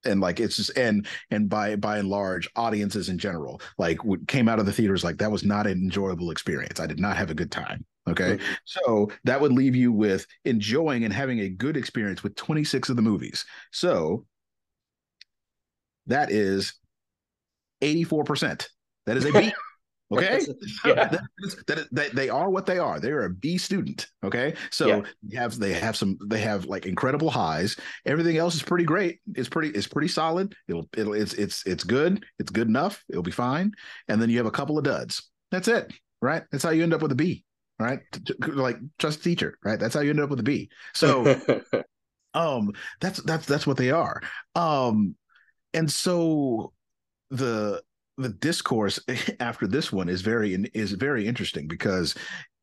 and 0.05 0.21
like 0.21 0.39
it's 0.39 0.57
just 0.57 0.77
and 0.77 1.07
and 1.31 1.49
by 1.49 1.75
by 1.75 1.97
and 1.97 2.09
large 2.09 2.49
audiences 2.55 3.09
in 3.09 3.17
general 3.17 3.61
like 3.77 3.97
came 4.27 4.47
out 4.47 4.59
of 4.59 4.65
the 4.65 4.71
theaters 4.71 5.03
like 5.03 5.17
that 5.17 5.31
was 5.31 5.43
not 5.43 5.67
an 5.67 5.73
enjoyable 5.73 6.31
experience. 6.31 6.79
I 6.79 6.87
did 6.87 6.99
not 6.99 7.17
have 7.17 7.29
a 7.29 7.35
good 7.35 7.51
time 7.51 7.85
okay? 8.07 8.37
Mhm. 8.37 8.57
so 8.65 9.11
that 9.23 9.41
would 9.41 9.51
leave 9.51 9.75
you 9.75 9.91
with 9.91 10.27
enjoying 10.45 11.03
and 11.03 11.13
having 11.13 11.39
a 11.39 11.49
good 11.49 11.75
experience 11.75 12.23
with 12.23 12.35
26 12.35 12.89
of 12.89 12.95
the 12.95 13.01
movies. 13.01 13.45
So 13.71 14.25
that 16.07 16.31
is 16.31 16.75
84% 17.81 18.67
that 19.05 19.17
is 19.17 19.25
a 19.25 19.31
b 19.31 19.53
okay 20.11 20.39
yeah. 20.85 20.93
that, 21.07 21.21
is- 21.39 21.55
that, 21.67 21.77
is- 21.79 21.87
that 21.91 22.15
they 22.15 22.29
are 22.29 22.49
what 22.49 22.65
they 22.65 22.77
are. 22.77 22.99
They're 22.99 23.25
a 23.25 23.29
B 23.29 23.57
student. 23.57 24.07
Okay, 24.23 24.53
so 24.71 24.87
Yeah. 24.87 25.01
you 25.27 25.37
have 25.39 25.57
they 25.59 25.73
have 25.73 25.95
some 25.95 26.17
they 26.27 26.39
have 26.41 26.65
like 26.65 26.85
incredible 26.85 27.29
highs. 27.29 27.75
Everything 28.05 28.37
else 28.37 28.55
is 28.55 28.63
pretty 28.63 28.85
great. 28.85 29.19
It's 29.35 29.49
pretty 29.49 29.69
it's 29.69 29.87
pretty 29.87 30.07
solid. 30.07 30.53
It'll 30.67 30.87
it'll 30.95 31.13
it's 31.13 31.33
it's 31.33 31.65
it's 31.65 31.83
good. 31.83 32.23
It's 32.39 32.51
good 32.51 32.67
enough. 32.67 33.03
It'll 33.09 33.23
be 33.23 33.31
fine. 33.31 33.71
And 34.07 34.21
then 34.21 34.29
you 34.29 34.37
have 34.37 34.45
a 34.45 34.51
couple 34.51 34.77
of 34.77 34.83
duds. 34.83 35.29
That's 35.51 35.67
it. 35.67 35.91
Right. 36.21 36.43
That's 36.51 36.63
how 36.63 36.69
you 36.71 36.83
end 36.83 36.93
up 36.93 37.01
with 37.01 37.11
a 37.11 37.15
B. 37.15 37.43
Right. 37.79 37.99
Like 38.47 38.77
trust 38.99 39.23
teacher. 39.23 39.57
Right. 39.63 39.79
That's 39.79 39.93
how 39.95 40.01
you 40.01 40.11
end 40.11 40.19
up 40.21 40.29
with 40.29 40.39
a 40.39 40.43
B. 40.43 40.69
So 40.93 41.35
um 42.33 42.71
that's 42.99 43.21
that's 43.23 43.45
that's 43.45 43.65
what 43.65 43.77
they 43.77 43.91
are 43.91 44.21
um 44.55 45.15
and 45.73 45.89
so 45.89 46.73
the 47.31 47.81
the 48.17 48.29
discourse 48.29 48.99
after 49.39 49.67
this 49.67 49.91
one 49.91 50.09
is 50.09 50.21
very 50.21 50.53
is 50.73 50.91
very 50.93 51.27
interesting 51.27 51.67
because 51.67 52.15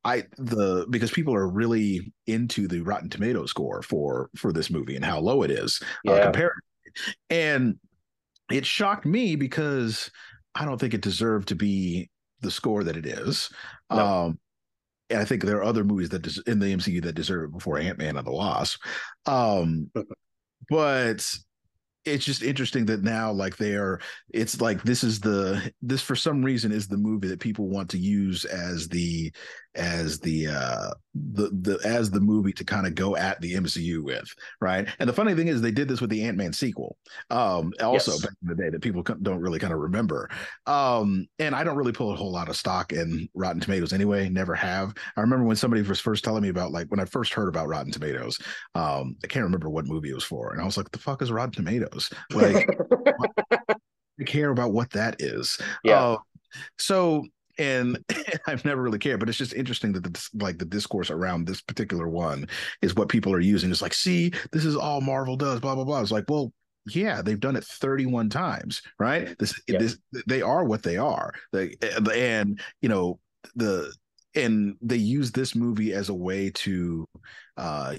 i 0.05 0.25
the 0.39 0.87
because 0.91 1.11
people 1.11 1.35
are 1.35 1.49
really 1.49 2.13
into 2.27 2.67
the 2.67 2.81
rotten 2.81 3.09
tomato 3.09 3.47
score 3.47 3.83
for 3.83 4.31
for 4.37 4.53
this 4.53 4.71
movie 4.71 4.97
and 4.97 5.05
how 5.05 5.19
low 5.21 5.43
it 5.43 5.51
is 5.51 5.81
uh, 6.09 6.23
compared 6.23 6.53
and 7.31 7.77
it 8.51 8.67
shocked 8.67 9.07
me 9.07 9.37
because 9.37 10.11
i 10.55 10.65
don't 10.65 10.79
think 10.79 10.95
it 10.95 11.01
deserved 11.03 11.49
to 11.49 11.55
be 11.55 12.11
the 12.41 12.51
score 12.51 12.83
that 12.83 12.97
it 12.97 13.07
is 13.07 13.51
No. 13.91 14.07
um 14.27 14.39
and 15.11 15.21
I 15.21 15.27
think 15.27 15.45
there 15.45 15.59
are 15.59 15.65
other 15.65 15.85
movies 15.85 16.09
that 16.09 16.23
des- 16.23 16.51
in 16.51 16.59
the 16.59 16.75
MCU 16.75 17.03
that 17.03 17.13
deserve 17.13 17.45
it 17.45 17.53
before 17.53 17.79
Ant 17.79 17.99
Man 17.99 18.17
and 18.17 18.27
the 18.27 18.33
Wasp. 18.33 18.81
Um, 19.27 19.91
but 20.71 21.31
it's 22.05 22.25
just 22.25 22.43
interesting 22.43 22.87
that 22.87 23.03
now, 23.03 23.33
like 23.33 23.57
they 23.57 23.75
are, 23.75 24.01
it's 24.33 24.61
like 24.61 24.83
this 24.83 25.05
is 25.05 25.21
the 25.21 25.73
this 25.83 26.03
for 26.03 26.17
some 26.17 26.45
reason 26.45 26.73
is 26.73 26.89
the 26.89 26.97
movie 26.97 27.29
that 27.29 27.41
people 27.41 27.69
want 27.69 27.91
to 27.91 27.99
use 27.99 28.45
as 28.45 28.89
the 28.89 29.33
as 29.75 30.19
the 30.21 30.47
uh 30.49 30.91
the 31.15 31.49
the 31.63 31.79
as 31.85 32.11
the 32.11 32.21
movie 32.21 32.53
to 32.53 32.65
kind 32.65 32.87
of 32.87 32.95
go 32.95 33.17
at 33.17 33.41
the 33.41 33.55
MCU 33.55 34.03
with, 34.03 34.29
right? 34.61 34.89
And 34.99 35.09
the 35.09 35.13
funny 35.13 35.35
thing 35.35 35.49
is 35.49 35.61
they 35.61 35.71
did 35.71 35.89
this 35.89 36.01
with 36.01 36.11
the 36.11 36.23
Ant 36.25 36.37
Man 36.37 36.53
sequel, 36.53 36.97
um, 37.31 37.73
also 37.83 38.13
Yes. 38.13 38.21
back 38.23 38.33
in 38.43 38.49
the 38.49 38.55
day 38.55 38.71
that 38.71 38.81
people 38.83 39.03
don't 39.03 39.41
really 39.41 39.59
kind 39.59 39.73
of 39.73 39.79
remember. 39.81 40.29
Um, 40.67 41.27
and 41.39 41.55
I 41.55 41.65
don't 41.65 41.77
really 41.77 41.93
pull 41.93 42.13
a 42.13 42.17
whole 42.17 42.33
lot 42.33 42.49
of 42.49 42.57
stock 42.57 42.93
in 42.93 43.29
Rotten 43.35 43.61
Tomatoes 43.61 43.93
anyway, 43.93 44.29
never 44.29 44.55
have. 44.55 44.95
I 45.17 45.21
remember 45.21 45.45
when 45.45 45.57
somebody 45.57 45.83
was 45.83 46.01
first 46.01 46.25
telling 46.25 46.43
me 46.43 46.49
about 46.49 46.73
like 46.73 46.89
when 46.89 47.01
I 47.01 47.05
first 47.05 47.33
heard 47.35 47.49
about 47.49 47.69
Rotten 47.69 47.93
Tomatoes, 47.93 48.39
um, 48.75 49.17
I 49.23 49.27
can't 49.27 49.45
remember 49.45 49.69
what 49.71 49.87
movie 49.87 50.11
it 50.11 50.15
was 50.15 50.25
for, 50.25 50.53
and 50.53 50.61
I 50.61 50.65
was 50.65 50.77
like, 50.77 50.91
"The 50.91 50.99
fuck 50.99 51.23
is 51.23 51.33
Rotten 51.33 51.53
Tomatoes?" 51.53 52.11
Like, 52.31 52.67
I 54.21 54.25
care 54.25 54.51
about 54.51 54.73
what 54.73 54.91
that 54.91 55.17
is. 55.21 55.59
Yeah. 55.85 56.01
Uh, 56.01 56.17
so 56.79 57.27
and 57.59 57.99
I've 58.47 58.65
never 58.65 58.83
really 58.83 58.99
cared, 58.99 59.21
but 59.21 59.29
it's 59.29 59.39
just 59.39 59.55
interesting 59.55 59.93
that 59.93 60.05
the 60.05 60.29
like 60.35 60.59
the 60.59 60.65
discourse 60.65 61.11
around 61.11 61.47
this 61.47 61.61
particular 61.61 62.09
one 62.09 62.47
is 62.81 62.95
what 62.95 63.09
people 63.09 63.33
are 63.33 63.41
using. 63.41 63.71
It's 63.71 63.83
like, 63.83 63.95
see, 63.95 64.33
this 64.53 64.65
is 64.65 64.77
all 64.77 65.01
Marvel 65.01 65.37
does, 65.37 65.61
blah 65.61 65.75
blah 65.75 65.85
blah. 65.85 66.01
It's 66.01 66.11
like, 66.11 66.25
well, 66.29 66.53
yeah, 66.87 67.23
they've 67.23 67.39
done 67.41 67.57
it 67.57 67.65
31 67.65 68.29
times, 68.31 68.83
right? 68.99 69.37
This 69.39 69.55
Yeah. 69.69 69.79
this 69.79 69.99
they 70.27 70.43
are 70.43 70.65
what 70.65 70.83
they 70.83 70.97
are. 70.97 71.33
They 71.53 71.77
and 72.15 72.61
you 72.81 72.89
know 72.89 73.21
the 73.55 73.93
and 74.35 74.77
they 74.81 74.97
use 74.97 75.31
this 75.31 75.55
movie 75.55 75.93
as 75.93 76.09
a 76.09 76.15
way 76.15 76.51
to 76.51 77.05
uh 77.57 77.95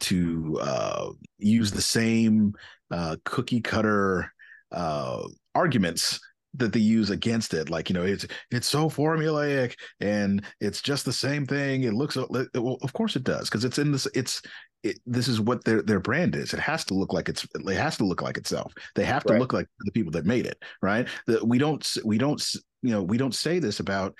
to 0.00 0.58
uh 0.60 1.10
use 1.38 1.70
the 1.70 1.82
same 1.82 2.52
uh 2.90 3.16
cookie 3.24 3.60
cutter 3.60 4.32
uh 4.72 5.22
arguments 5.54 6.20
that 6.56 6.72
they 6.72 6.80
use 6.80 7.10
against 7.10 7.54
it 7.54 7.70
like 7.70 7.88
you 7.88 7.94
know 7.94 8.02
it's 8.04 8.26
it's 8.50 8.68
so 8.68 8.88
formulaic 8.88 9.74
and 10.00 10.44
it's 10.60 10.80
just 10.82 11.04
the 11.04 11.12
same 11.12 11.46
thing 11.46 11.82
it 11.84 11.94
looks 11.94 12.16
well 12.16 12.78
of 12.82 12.92
course 12.92 13.16
it 13.16 13.24
does 13.24 13.48
because 13.48 13.64
it's 13.64 13.78
in 13.78 13.92
this 13.92 14.06
it's 14.14 14.42
it, 14.82 14.98
this 15.06 15.26
is 15.28 15.40
what 15.40 15.64
their 15.64 15.82
their 15.82 16.00
brand 16.00 16.36
is 16.36 16.52
it 16.54 16.60
has 16.60 16.84
to 16.84 16.94
look 16.94 17.12
like 17.12 17.28
it's 17.28 17.46
it 17.54 17.76
has 17.76 17.96
to 17.96 18.04
look 18.04 18.22
like 18.22 18.36
itself 18.36 18.72
they 18.94 19.04
have 19.04 19.24
to 19.26 19.32
Right. 19.32 19.40
look 19.40 19.52
like 19.52 19.66
the 19.80 19.92
people 19.92 20.12
that 20.12 20.26
made 20.26 20.46
it 20.46 20.62
right 20.82 21.08
that 21.26 21.46
we 21.46 21.58
don't 21.58 21.96
we 22.04 22.18
don't 22.18 22.44
you 22.82 22.90
know 22.90 23.02
we 23.02 23.16
don't 23.16 23.34
say 23.34 23.58
this 23.58 23.80
about 23.80 24.14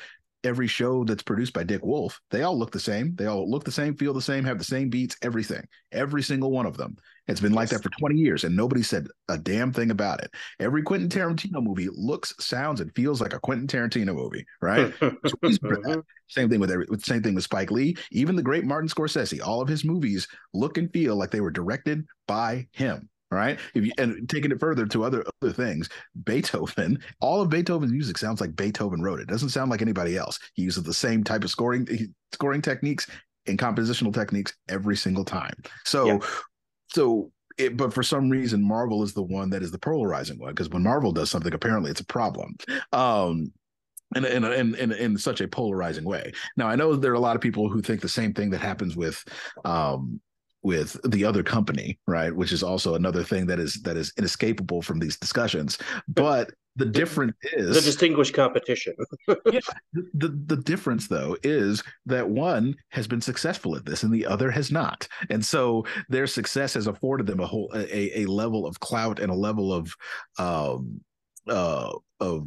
every 0.44 0.66
show 0.66 1.04
that's 1.04 1.22
produced 1.22 1.52
by 1.52 1.64
Dick 1.64 1.84
Wolf, 1.84 2.20
they 2.30 2.42
all 2.42 2.58
look 2.58 2.70
the 2.70 2.80
same. 2.80 3.14
They 3.16 3.26
all 3.26 3.50
look 3.50 3.64
the 3.64 3.72
same, 3.72 3.96
feel 3.96 4.14
the 4.14 4.22
same, 4.22 4.44
have 4.44 4.58
the 4.58 4.64
same 4.64 4.88
beats, 4.88 5.16
everything. 5.22 5.66
Every 5.92 6.22
single 6.22 6.50
one 6.50 6.66
of 6.66 6.76
them. 6.76 6.96
It's 7.28 7.40
been 7.40 7.52
like 7.52 7.70
that 7.70 7.82
for 7.82 7.90
20 7.98 8.16
years 8.16 8.44
and 8.44 8.54
nobody 8.54 8.82
said 8.82 9.08
a 9.28 9.36
damn 9.36 9.72
thing 9.72 9.90
about 9.90 10.22
it. 10.22 10.30
Every 10.60 10.82
Quentin 10.82 11.08
Tarantino 11.08 11.60
movie 11.62 11.88
looks, 11.92 12.32
sounds, 12.38 12.80
and 12.80 12.94
feels 12.94 13.20
like 13.20 13.34
a 13.34 13.40
Quentin 13.40 13.66
Tarantino 13.66 14.14
movie, 14.14 14.46
right? 14.60 14.92
There's 15.00 15.32
a 15.32 15.36
reason 15.42 15.68
for 15.68 15.76
that. 15.82 16.02
Same 16.28 16.48
thing 16.48 16.60
with 16.60 16.70
every 16.70 16.86
same 16.98 17.22
thing 17.22 17.34
with 17.34 17.44
Spike 17.44 17.70
Lee, 17.70 17.96
even 18.12 18.36
the 18.36 18.42
great 18.42 18.64
Martin 18.64 18.88
Scorsese. 18.88 19.44
All 19.44 19.60
of 19.60 19.68
his 19.68 19.84
movies 19.84 20.28
look 20.54 20.78
and 20.78 20.92
feel 20.92 21.16
like 21.16 21.30
they 21.30 21.40
were 21.40 21.50
directed 21.50 22.04
by 22.26 22.68
him. 22.72 23.08
Right. 23.30 23.58
If 23.74 23.84
you 23.84 23.92
and 23.98 24.28
taking 24.28 24.52
it 24.52 24.60
further 24.60 24.86
to 24.86 25.02
other 25.04 25.24
other 25.42 25.52
things, 25.52 25.88
Beethoven, 26.24 27.00
all 27.20 27.40
of 27.40 27.50
Beethoven's 27.50 27.90
music 27.92 28.18
sounds 28.18 28.40
like 28.40 28.54
Beethoven 28.54 29.02
wrote 29.02 29.18
it. 29.18 29.24
It 29.24 29.28
doesn't 29.28 29.48
sound 29.48 29.70
like 29.70 29.82
anybody 29.82 30.16
else. 30.16 30.38
He 30.54 30.62
uses 30.62 30.84
the 30.84 30.94
same 30.94 31.24
type 31.24 31.42
of 31.42 31.50
scoring 31.50 31.88
scoring 32.32 32.62
techniques 32.62 33.08
and 33.48 33.58
compositional 33.58 34.14
techniques 34.14 34.54
every 34.68 34.96
single 34.96 35.24
time. 35.24 35.54
So 35.84 36.06
Yeah. 36.06 36.18
so 36.92 37.32
it, 37.58 37.76
but 37.76 37.92
for 37.92 38.02
some 38.04 38.28
reason 38.30 38.62
Marvel 38.62 39.02
is 39.02 39.12
the 39.12 39.22
one 39.22 39.50
that 39.50 39.62
is 39.62 39.72
the 39.72 39.78
polarizing 39.78 40.38
one 40.38 40.50
because 40.50 40.68
when 40.68 40.82
Marvel 40.84 41.10
does 41.10 41.30
something 41.30 41.52
apparently 41.52 41.90
it's 41.90 42.00
a 42.00 42.06
problem. 42.06 42.54
Um 42.92 43.52
in, 44.14 44.24
in, 44.24 44.44
in, 44.44 44.74
in, 44.76 44.92
in 44.92 45.18
such 45.18 45.40
a 45.40 45.48
polarizing 45.48 46.04
way. 46.04 46.30
Now, 46.56 46.68
I 46.68 46.76
know 46.76 46.94
there 46.94 47.10
are 47.10 47.16
a 47.16 47.20
lot 47.20 47.34
of 47.34 47.42
people 47.42 47.68
who 47.68 47.82
think 47.82 48.00
the 48.00 48.08
same 48.08 48.32
thing 48.32 48.50
that 48.50 48.60
happens 48.60 48.94
with 48.96 49.24
um, 49.64 50.20
with 50.66 51.00
the 51.08 51.24
other 51.24 51.44
company, 51.44 51.96
right? 52.08 52.34
Which 52.34 52.50
is 52.50 52.64
also 52.64 52.96
another 52.96 53.22
thing 53.22 53.46
that 53.46 53.60
is 53.60 53.74
that 53.82 53.96
is 53.96 54.12
inescapable 54.18 54.82
from 54.82 54.98
these 54.98 55.16
discussions. 55.16 55.78
But 56.08 56.50
the 56.74 56.84
difference 56.84 57.36
is 57.52 57.76
the 57.76 57.80
distinguished 57.80 58.34
competition. 58.34 58.94
the, 59.28 59.62
the 60.14 60.28
the 60.46 60.56
difference 60.56 61.06
though 61.06 61.36
is 61.44 61.84
that 62.06 62.28
one 62.28 62.74
has 62.88 63.06
been 63.06 63.20
successful 63.20 63.76
at 63.76 63.84
this 63.84 64.02
and 64.02 64.12
the 64.12 64.26
other 64.26 64.50
has 64.50 64.72
not 64.72 65.06
and 65.30 65.44
so 65.44 65.86
their 66.08 66.26
success 66.26 66.74
has 66.74 66.88
afforded 66.88 67.28
them 67.28 67.38
a 67.38 67.46
whole 67.46 67.70
a, 67.72 68.22
a 68.22 68.26
level 68.26 68.66
of 68.66 68.80
clout 68.80 69.20
and 69.20 69.30
a 69.30 69.34
level 69.34 69.72
of 69.72 69.94
um 70.38 71.00
uh 71.48 71.92
of 72.18 72.46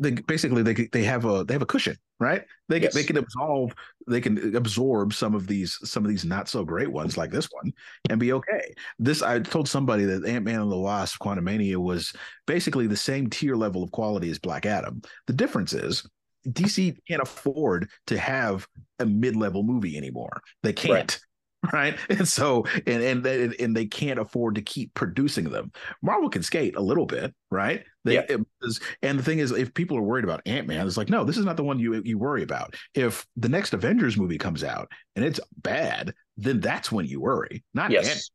they 0.00 0.10
basically 0.10 0.62
they 0.62 0.88
they 0.92 1.04
have 1.04 1.24
a 1.24 1.44
they 1.44 1.54
have 1.54 1.62
a 1.62 1.66
cushion 1.66 1.96
right? 2.20 2.44
They 2.68 2.82
Yes. 2.82 2.94
they 2.94 3.02
can 3.02 3.16
absolve 3.16 3.74
they 4.06 4.20
can 4.20 4.54
absorb 4.54 5.12
some 5.12 5.34
of 5.34 5.46
these 5.46 5.78
some 5.88 6.04
of 6.04 6.10
these 6.10 6.24
not 6.24 6.48
so 6.48 6.64
great 6.64 6.92
ones 6.92 7.16
like 7.16 7.30
this 7.30 7.48
one 7.50 7.72
and 8.10 8.20
be 8.20 8.32
okay. 8.34 8.74
This 8.98 9.22
i 9.22 9.40
told 9.40 9.68
somebody 9.68 10.04
that 10.04 10.24
ant-man 10.24 10.60
and 10.60 10.70
the 10.70 10.78
wasp 10.78 11.20
quantumania 11.20 11.76
was 11.76 12.12
basically 12.46 12.86
the 12.86 12.96
same 12.96 13.28
tier 13.28 13.56
level 13.56 13.82
of 13.82 13.90
quality 13.90 14.30
as 14.30 14.38
black 14.38 14.66
adam. 14.66 15.02
The 15.26 15.32
difference 15.32 15.72
is 15.72 16.06
dc 16.48 16.96
can't 17.08 17.22
afford 17.22 17.88
to 18.06 18.18
have 18.18 18.66
a 18.98 19.06
mid-level 19.06 19.62
movie 19.62 19.96
anymore. 19.96 20.42
They 20.62 20.72
can't. 20.72 20.92
Right, 20.92 21.20
and 22.08 22.26
so 22.26 22.64
and, 22.86 23.02
and 23.02 23.26
and 23.26 23.54
and 23.60 23.76
they 23.76 23.86
can't 23.86 24.18
afford 24.18 24.54
to 24.54 24.62
keep 24.62 24.92
producing 24.94 25.50
them. 25.50 25.70
Marvel 26.02 26.30
can 26.30 26.42
skate 26.42 26.76
a 26.76 26.80
little 26.80 27.06
bit 27.06 27.34
right? 27.50 27.84
They 28.04 28.14
Yeah. 28.14 28.36
was- 28.62 28.80
and 29.02 29.18
the 29.18 29.22
thing 29.22 29.40
is 29.40 29.50
if 29.52 29.74
people 29.74 29.96
are 29.98 30.02
worried 30.02 30.24
about 30.24 30.40
ant-man 30.46 30.86
it's 30.86 30.96
like 30.96 31.10
no 31.10 31.24
this 31.24 31.36
is 31.36 31.44
not 31.44 31.56
the 31.56 31.64
one 31.64 31.78
you 31.78 32.00
you 32.04 32.16
worry 32.18 32.42
about. 32.42 32.74
If 32.94 33.26
the 33.36 33.48
next 33.48 33.74
avengers 33.74 34.16
movie 34.16 34.38
comes 34.38 34.64
out 34.64 34.90
and 35.16 35.24
it's 35.24 35.40
bad 35.62 36.14
then 36.36 36.60
that's 36.60 36.90
when 36.90 37.06
you 37.06 37.20
worry 37.20 37.62
not 37.74 37.92
Ant- 37.92 38.04
Yes. 38.06 38.30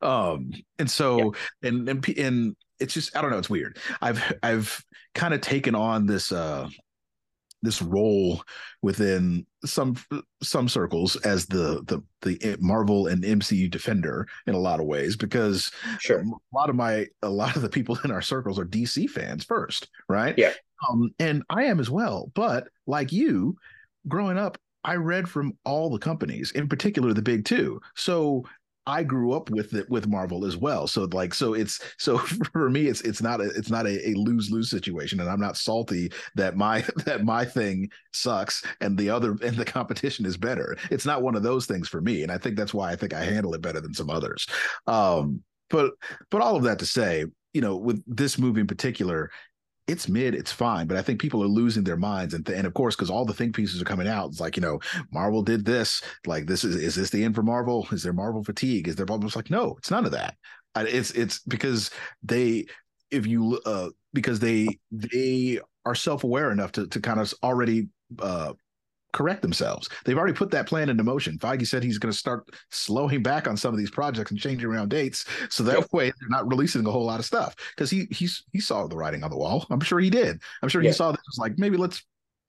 um 0.00 0.50
and 0.78 0.90
so 0.90 1.34
and 1.62 1.88
and 1.88 2.08
and 2.16 2.56
it's 2.78 2.94
just 2.94 3.14
i 3.14 3.20
don't 3.20 3.30
know 3.30 3.38
it's 3.38 3.50
weird. 3.50 3.78
I've 4.00 4.32
i've 4.42 4.82
kind 5.14 5.34
of 5.34 5.42
taken 5.42 5.74
on 5.74 6.06
this 6.06 6.32
uh 6.32 6.66
this 7.62 7.82
role 7.82 8.42
within 8.82 9.44
some 9.64 9.96
some 10.42 10.68
circles 10.68 11.16
as 11.16 11.46
the 11.46 11.82
the 11.86 12.02
the 12.22 12.56
marvel 12.60 13.06
and 13.06 13.22
mcu 13.22 13.70
defender 13.70 14.26
in 14.46 14.54
a 14.54 14.58
lot 14.58 14.80
of 14.80 14.86
ways 14.86 15.16
because 15.16 15.70
Sure. 15.98 16.20
a 16.20 16.56
lot 16.56 16.70
of 16.70 16.76
my 16.76 17.06
a 17.22 17.28
lot 17.28 17.56
of 17.56 17.62
the 17.62 17.68
people 17.68 17.98
in 18.04 18.10
our 18.10 18.22
circles 18.22 18.58
are 18.58 18.64
dc 18.64 19.08
fans 19.10 19.44
first 19.44 19.88
right 20.08 20.34
Yeah. 20.38 20.52
um 20.90 21.10
and 21.18 21.42
i 21.50 21.64
am 21.64 21.80
as 21.80 21.90
well 21.90 22.30
but 22.34 22.68
like 22.86 23.12
you 23.12 23.56
growing 24.08 24.38
up 24.38 24.56
i 24.84 24.94
read 24.96 25.28
from 25.28 25.52
all 25.64 25.90
the 25.90 25.98
companies 25.98 26.52
in 26.52 26.68
particular 26.68 27.12
the 27.12 27.20
big 27.22 27.44
two 27.44 27.80
so 27.94 28.44
I 28.86 29.02
grew 29.02 29.32
up 29.32 29.50
with 29.50 29.74
it 29.74 29.88
with 29.90 30.08
Marvel 30.08 30.44
as 30.44 30.56
well. 30.56 30.86
So 30.86 31.08
like 31.12 31.34
so 31.34 31.54
it's 31.54 31.80
so 31.98 32.18
for 32.52 32.70
me 32.70 32.86
it's 32.86 33.00
it's 33.02 33.22
not 33.22 33.40
a 33.40 33.48
it's 33.50 33.70
not 33.70 33.86
a, 33.86 34.08
a 34.08 34.14
lose 34.14 34.50
lose 34.50 34.70
situation, 34.70 35.20
and 35.20 35.28
I'm 35.28 35.40
not 35.40 35.56
salty 35.56 36.10
that 36.34 36.56
my 36.56 36.84
that 37.04 37.24
my 37.24 37.44
thing 37.44 37.90
sucks 38.12 38.64
and 38.80 38.96
the 38.96 39.10
other 39.10 39.36
and 39.42 39.56
the 39.56 39.64
competition 39.64 40.26
is 40.26 40.36
better. 40.36 40.76
It's 40.90 41.06
not 41.06 41.22
one 41.22 41.34
of 41.36 41.42
those 41.42 41.66
things 41.66 41.88
for 41.88 42.00
me, 42.00 42.22
and 42.22 42.32
I 42.32 42.38
think 42.38 42.56
that's 42.56 42.74
why 42.74 42.90
I 42.90 42.96
think 42.96 43.14
I 43.14 43.24
handle 43.24 43.54
it 43.54 43.62
better 43.62 43.80
than 43.80 43.94
some 43.94 44.10
others. 44.10 44.46
Um, 44.86 45.42
but 45.68 45.92
but 46.30 46.42
all 46.42 46.56
of 46.56 46.64
that 46.64 46.78
to 46.80 46.86
say, 46.86 47.26
you 47.52 47.60
know, 47.60 47.76
with 47.76 48.02
this 48.06 48.38
movie 48.38 48.60
in 48.60 48.66
particular, 48.66 49.30
it's 49.90 50.08
mid, 50.08 50.34
it's 50.34 50.52
fine, 50.52 50.86
but 50.86 50.96
I 50.96 51.02
think 51.02 51.20
people 51.20 51.42
are 51.42 51.48
losing 51.48 51.84
their 51.84 51.96
minds, 51.96 52.34
and 52.34 52.44
th- 52.46 52.56
and 52.56 52.66
of 52.66 52.74
course, 52.74 52.94
because 52.94 53.10
all 53.10 53.24
the 53.24 53.34
think 53.34 53.54
pieces 53.54 53.80
are 53.82 53.86
coming 53.86 54.08
out, 54.08 54.28
it's 54.28 54.40
like 54.40 54.56
you 54.56 54.62
know, 54.62 54.78
Marvel 55.12 55.42
did 55.42 55.64
this, 55.64 56.02
like 56.26 56.46
this 56.46 56.64
is 56.64 56.76
is 56.76 56.94
this 56.94 57.10
the 57.10 57.24
end 57.24 57.34
for 57.34 57.42
Marvel? 57.42 57.86
Is 57.90 58.02
there 58.02 58.12
Marvel 58.12 58.44
fatigue? 58.44 58.88
Is 58.88 58.96
there 58.96 59.06
Marvel? 59.06 59.30
Like 59.34 59.50
no, 59.50 59.74
it's 59.78 59.90
none 59.90 60.06
of 60.06 60.12
that. 60.12 60.36
It's 60.76 61.10
it's 61.10 61.40
because 61.40 61.90
they, 62.22 62.66
if 63.10 63.26
you 63.26 63.60
uh, 63.66 63.90
because 64.12 64.38
they 64.38 64.78
they 64.92 65.58
are 65.84 65.94
self 65.94 66.24
aware 66.24 66.50
enough 66.52 66.72
to 66.72 66.86
to 66.86 67.00
kind 67.00 67.20
of 67.20 67.32
already 67.42 67.88
uh 68.18 68.52
correct 69.12 69.42
themselves. 69.42 69.88
They've 70.04 70.16
already 70.16 70.34
put 70.34 70.50
that 70.52 70.66
plan 70.66 70.88
into 70.88 71.04
motion. 71.04 71.38
Feige 71.38 71.66
said 71.66 71.82
he's 71.82 71.98
going 71.98 72.12
to 72.12 72.18
start 72.18 72.48
slowing 72.70 73.22
back 73.22 73.48
on 73.48 73.56
some 73.56 73.72
of 73.72 73.78
these 73.78 73.90
projects 73.90 74.30
and 74.30 74.40
changing 74.40 74.68
around 74.68 74.90
dates, 74.90 75.24
so 75.48 75.62
that 75.64 75.78
yep. 75.78 75.92
way 75.92 76.06
they're 76.06 76.28
not 76.28 76.48
releasing 76.48 76.86
a 76.86 76.90
whole 76.90 77.04
lot 77.04 77.20
of 77.20 77.26
stuff. 77.26 77.54
Because 77.74 77.90
he 77.90 78.06
he's 78.10 78.44
he 78.52 78.60
saw 78.60 78.86
the 78.86 78.96
writing 78.96 79.24
on 79.24 79.30
the 79.30 79.36
wall. 79.36 79.66
I'm 79.70 79.80
sure 79.80 80.00
he 80.00 80.10
did. 80.10 80.40
I'm 80.62 80.68
sure 80.68 80.82
yeah. 80.82 80.90
he 80.90 80.94
saw 80.94 81.10
this 81.10 81.20
was 81.26 81.38
like 81.38 81.58
maybe 81.58 81.76
let's 81.76 82.02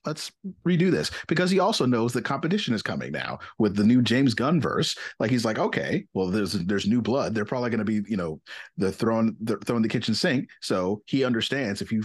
let's 0.06 0.32
redo 0.66 0.92
this 0.92 1.12
because 1.28 1.52
he 1.52 1.60
also 1.60 1.86
knows 1.86 2.14
that 2.14 2.26
competition 2.26 2.74
is 2.74 2.82
coming 2.82 3.12
now 3.12 3.40
with 3.60 3.76
the 3.76 3.84
new 3.84 4.02
James 4.02 4.34
Gunn 4.34 4.60
verse. 4.60 4.98
Like 5.20 5.32
he's 5.32 5.46
like, 5.46 5.60
okay, 5.60 6.06
well, 6.14 6.28
there's 6.28 6.54
there's 6.54 6.88
new 6.88 7.02
blood. 7.02 7.36
They're 7.36 7.46
probably 7.46 7.70
going 7.70 7.86
to 7.86 7.86
be, 7.86 8.10
you 8.10 8.18
know, 8.18 8.42
they're 8.78 8.92
throwing 8.92 9.36
they're 9.42 9.60
throwing 9.66 9.84
the 9.84 9.90
kitchen 9.90 10.16
sink. 10.16 10.50
So 10.62 11.02
he 11.06 11.24
understands 11.24 11.82
if 11.82 11.92
you 11.92 12.04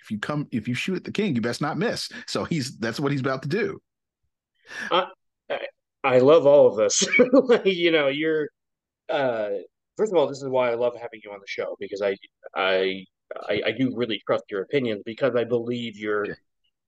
if 0.00 0.10
you 0.10 0.18
come 0.18 0.46
if 0.50 0.68
you 0.68 0.74
shoot 0.74 0.96
at 0.96 1.04
the 1.04 1.12
king, 1.12 1.34
you 1.34 1.40
best 1.40 1.60
not 1.60 1.78
miss. 1.78 2.10
So 2.26 2.44
he's 2.44 2.76
that's 2.78 3.00
what 3.00 3.12
he's 3.12 3.20
about 3.20 3.42
to 3.42 3.48
do. 3.48 3.80
I, 4.90 5.06
I 6.04 6.18
love 6.18 6.46
all 6.46 6.66
of 6.68 6.76
this. 6.76 7.06
you 7.64 7.90
know, 7.90 8.08
you're 8.08 8.48
uh 9.08 9.50
first 9.96 10.12
of 10.12 10.18
all, 10.18 10.26
this 10.26 10.42
is 10.42 10.48
why 10.48 10.70
I 10.70 10.74
love 10.74 10.94
having 10.94 11.20
you 11.24 11.32
on 11.32 11.40
the 11.40 11.46
show 11.46 11.76
because 11.80 12.02
I 12.02 12.16
I 12.54 13.04
I, 13.48 13.62
I 13.66 13.72
do 13.72 13.94
really 13.94 14.20
trust 14.26 14.44
your 14.50 14.62
opinions 14.62 15.02
because 15.04 15.34
I 15.36 15.44
believe 15.44 15.96
you're 15.96 16.24
okay. 16.24 16.34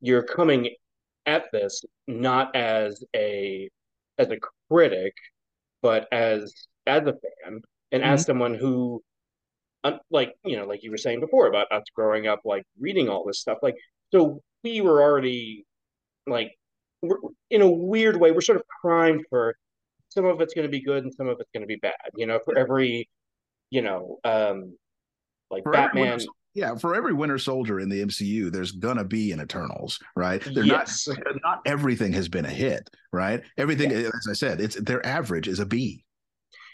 you're 0.00 0.22
coming 0.22 0.70
at 1.26 1.44
this 1.52 1.82
not 2.06 2.54
as 2.56 3.04
a 3.14 3.68
as 4.18 4.30
a 4.30 4.38
critic, 4.70 5.14
but 5.82 6.08
as 6.12 6.52
as 6.86 7.02
a 7.02 7.12
fan 7.12 7.60
and 7.92 8.02
mm-hmm. 8.02 8.12
as 8.12 8.24
someone 8.24 8.54
who 8.54 9.02
like 10.10 10.34
you 10.44 10.56
know 10.56 10.66
like 10.66 10.82
you 10.82 10.90
were 10.90 10.98
saying 10.98 11.20
before 11.20 11.46
about 11.46 11.70
us 11.72 11.82
growing 11.94 12.26
up 12.26 12.40
like 12.44 12.64
reading 12.78 13.08
all 13.08 13.24
this 13.26 13.40
stuff 13.40 13.58
like 13.62 13.76
so 14.12 14.40
we 14.62 14.80
were 14.80 15.02
already 15.02 15.64
like 16.26 16.52
in 17.50 17.62
a 17.62 17.70
weird 17.70 18.18
way, 18.18 18.32
we're 18.32 18.40
sort 18.40 18.58
of 18.58 18.64
primed 18.80 19.24
for 19.30 19.54
some 20.08 20.24
of 20.24 20.40
it's 20.40 20.54
going 20.54 20.66
to 20.66 20.70
be 20.70 20.82
good 20.82 21.04
and 21.04 21.14
some 21.14 21.28
of 21.28 21.38
it's 21.40 21.50
going 21.54 21.62
to 21.62 21.66
be 21.66 21.76
bad. 21.76 21.94
You 22.16 22.26
know, 22.26 22.40
for 22.44 22.56
every, 22.56 23.08
you 23.70 23.82
know, 23.82 24.18
um, 24.24 24.76
like 25.50 25.62
for 25.62 25.72
Batman. 25.72 26.10
Winter, 26.10 26.26
yeah, 26.54 26.74
for 26.74 26.94
every 26.94 27.12
Winter 27.12 27.38
Soldier 27.38 27.78
in 27.78 27.88
the 27.88 28.04
MCU, 28.04 28.50
there's 28.50 28.72
gonna 28.72 29.04
be 29.04 29.30
an 29.30 29.40
Eternals, 29.40 30.00
right? 30.16 30.42
They're 30.42 30.64
yes. 30.64 31.06
not 31.06 31.18
not 31.42 31.60
everything 31.64 32.12
has 32.14 32.28
been 32.28 32.44
a 32.44 32.50
hit, 32.50 32.90
right? 33.12 33.42
Everything, 33.56 33.92
yeah. 33.92 33.98
as 34.08 34.26
I 34.28 34.32
said, 34.32 34.60
it's 34.60 34.74
their 34.74 35.04
average 35.06 35.46
is 35.46 35.60
a 35.60 35.66
B. 35.66 36.04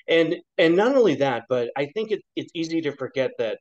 And 0.08 0.36
and 0.56 0.76
not 0.76 0.96
only 0.96 1.16
that, 1.16 1.44
but 1.48 1.70
I 1.76 1.86
think 1.94 2.10
it, 2.10 2.22
it's 2.36 2.50
easy 2.54 2.80
to 2.82 2.92
forget 2.92 3.32
that 3.38 3.58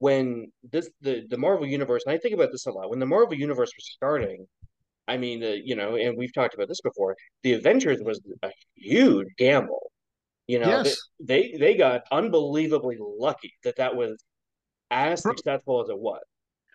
when 0.00 0.52
this 0.70 0.90
the 1.00 1.24
the 1.30 1.38
Marvel 1.38 1.66
universe, 1.66 2.02
and 2.04 2.14
I 2.14 2.18
think 2.18 2.34
about 2.34 2.52
this 2.52 2.66
a 2.66 2.70
lot, 2.70 2.90
when 2.90 2.98
the 2.98 3.06
Marvel 3.06 3.34
universe 3.34 3.72
was 3.74 3.90
starting, 3.94 4.46
I 5.06 5.16
mean, 5.16 5.42
uh, 5.42 5.54
you 5.62 5.76
know, 5.76 5.96
and 5.96 6.16
we've 6.16 6.32
talked 6.32 6.54
about 6.54 6.68
this 6.68 6.80
before. 6.80 7.16
The 7.42 7.54
Avengers 7.54 8.00
was 8.02 8.20
a 8.42 8.50
huge 8.74 9.28
gamble. 9.36 9.90
You 10.46 10.60
know, 10.60 10.68
yes. 10.68 10.96
they, 11.20 11.52
they 11.52 11.58
they 11.58 11.74
got 11.76 12.02
unbelievably 12.12 12.98
lucky 13.00 13.52
that 13.64 13.76
that 13.76 13.96
was 13.96 14.22
as 14.90 15.22
successful 15.22 15.82
as 15.82 15.88
it 15.88 15.98
was 15.98 16.20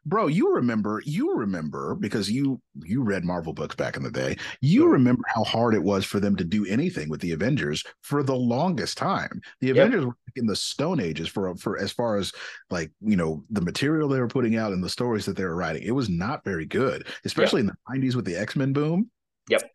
bro 0.06 0.28
you 0.28 0.54
remember 0.54 1.02
you 1.06 1.36
remember 1.36 1.96
because 1.96 2.30
you 2.30 2.62
you 2.84 3.02
read 3.02 3.24
marvel 3.24 3.54
books 3.54 3.76
back 3.76 3.98
in 3.98 4.04
the 4.04 4.12
day 4.12 4.36
you 4.62 4.82
sure. 4.82 4.92
remember 4.92 5.24
how 5.28 5.44
hard 5.44 5.74
it 5.74 5.84
was 5.84 6.06
for 6.06 6.20
them 6.20 6.36
to 6.36 6.44
do 6.44 6.66
anything 6.66 7.10
with 7.10 7.22
the 7.22 7.32
avengers 7.32 7.84
for 8.02 8.24
the 8.24 8.36
longest 8.36 8.98
time 8.98 9.42
the 9.62 9.68
yep. 9.68 9.78
avengers 9.78 10.06
were 10.06 10.16
in 10.36 10.46
the 10.46 10.56
stone 10.56 11.00
ages 11.00 11.28
for 11.28 11.56
for 11.56 11.78
as 11.78 11.92
far 11.92 12.18
as 12.18 12.32
like 12.70 12.92
you 13.02 13.16
know 13.16 13.44
the 13.50 13.62
material 13.62 14.08
they 14.08 14.20
were 14.20 14.28
putting 14.28 14.56
out 14.56 14.72
and 14.72 14.84
the 14.84 14.90
stories 14.90 15.26
that 15.26 15.36
they 15.36 15.44
were 15.44 15.56
writing 15.56 15.84
it 15.84 15.92
was 15.92 16.10
not 16.10 16.44
very 16.44 16.66
good 16.66 17.08
especially 17.26 17.62
yep. 17.62 17.76
in 17.92 18.00
the 18.02 18.08
90s 18.08 18.16
with 18.16 18.26
the 18.26 18.36
x-men 18.36 18.74
boom 18.74 19.10
yep 19.50 19.70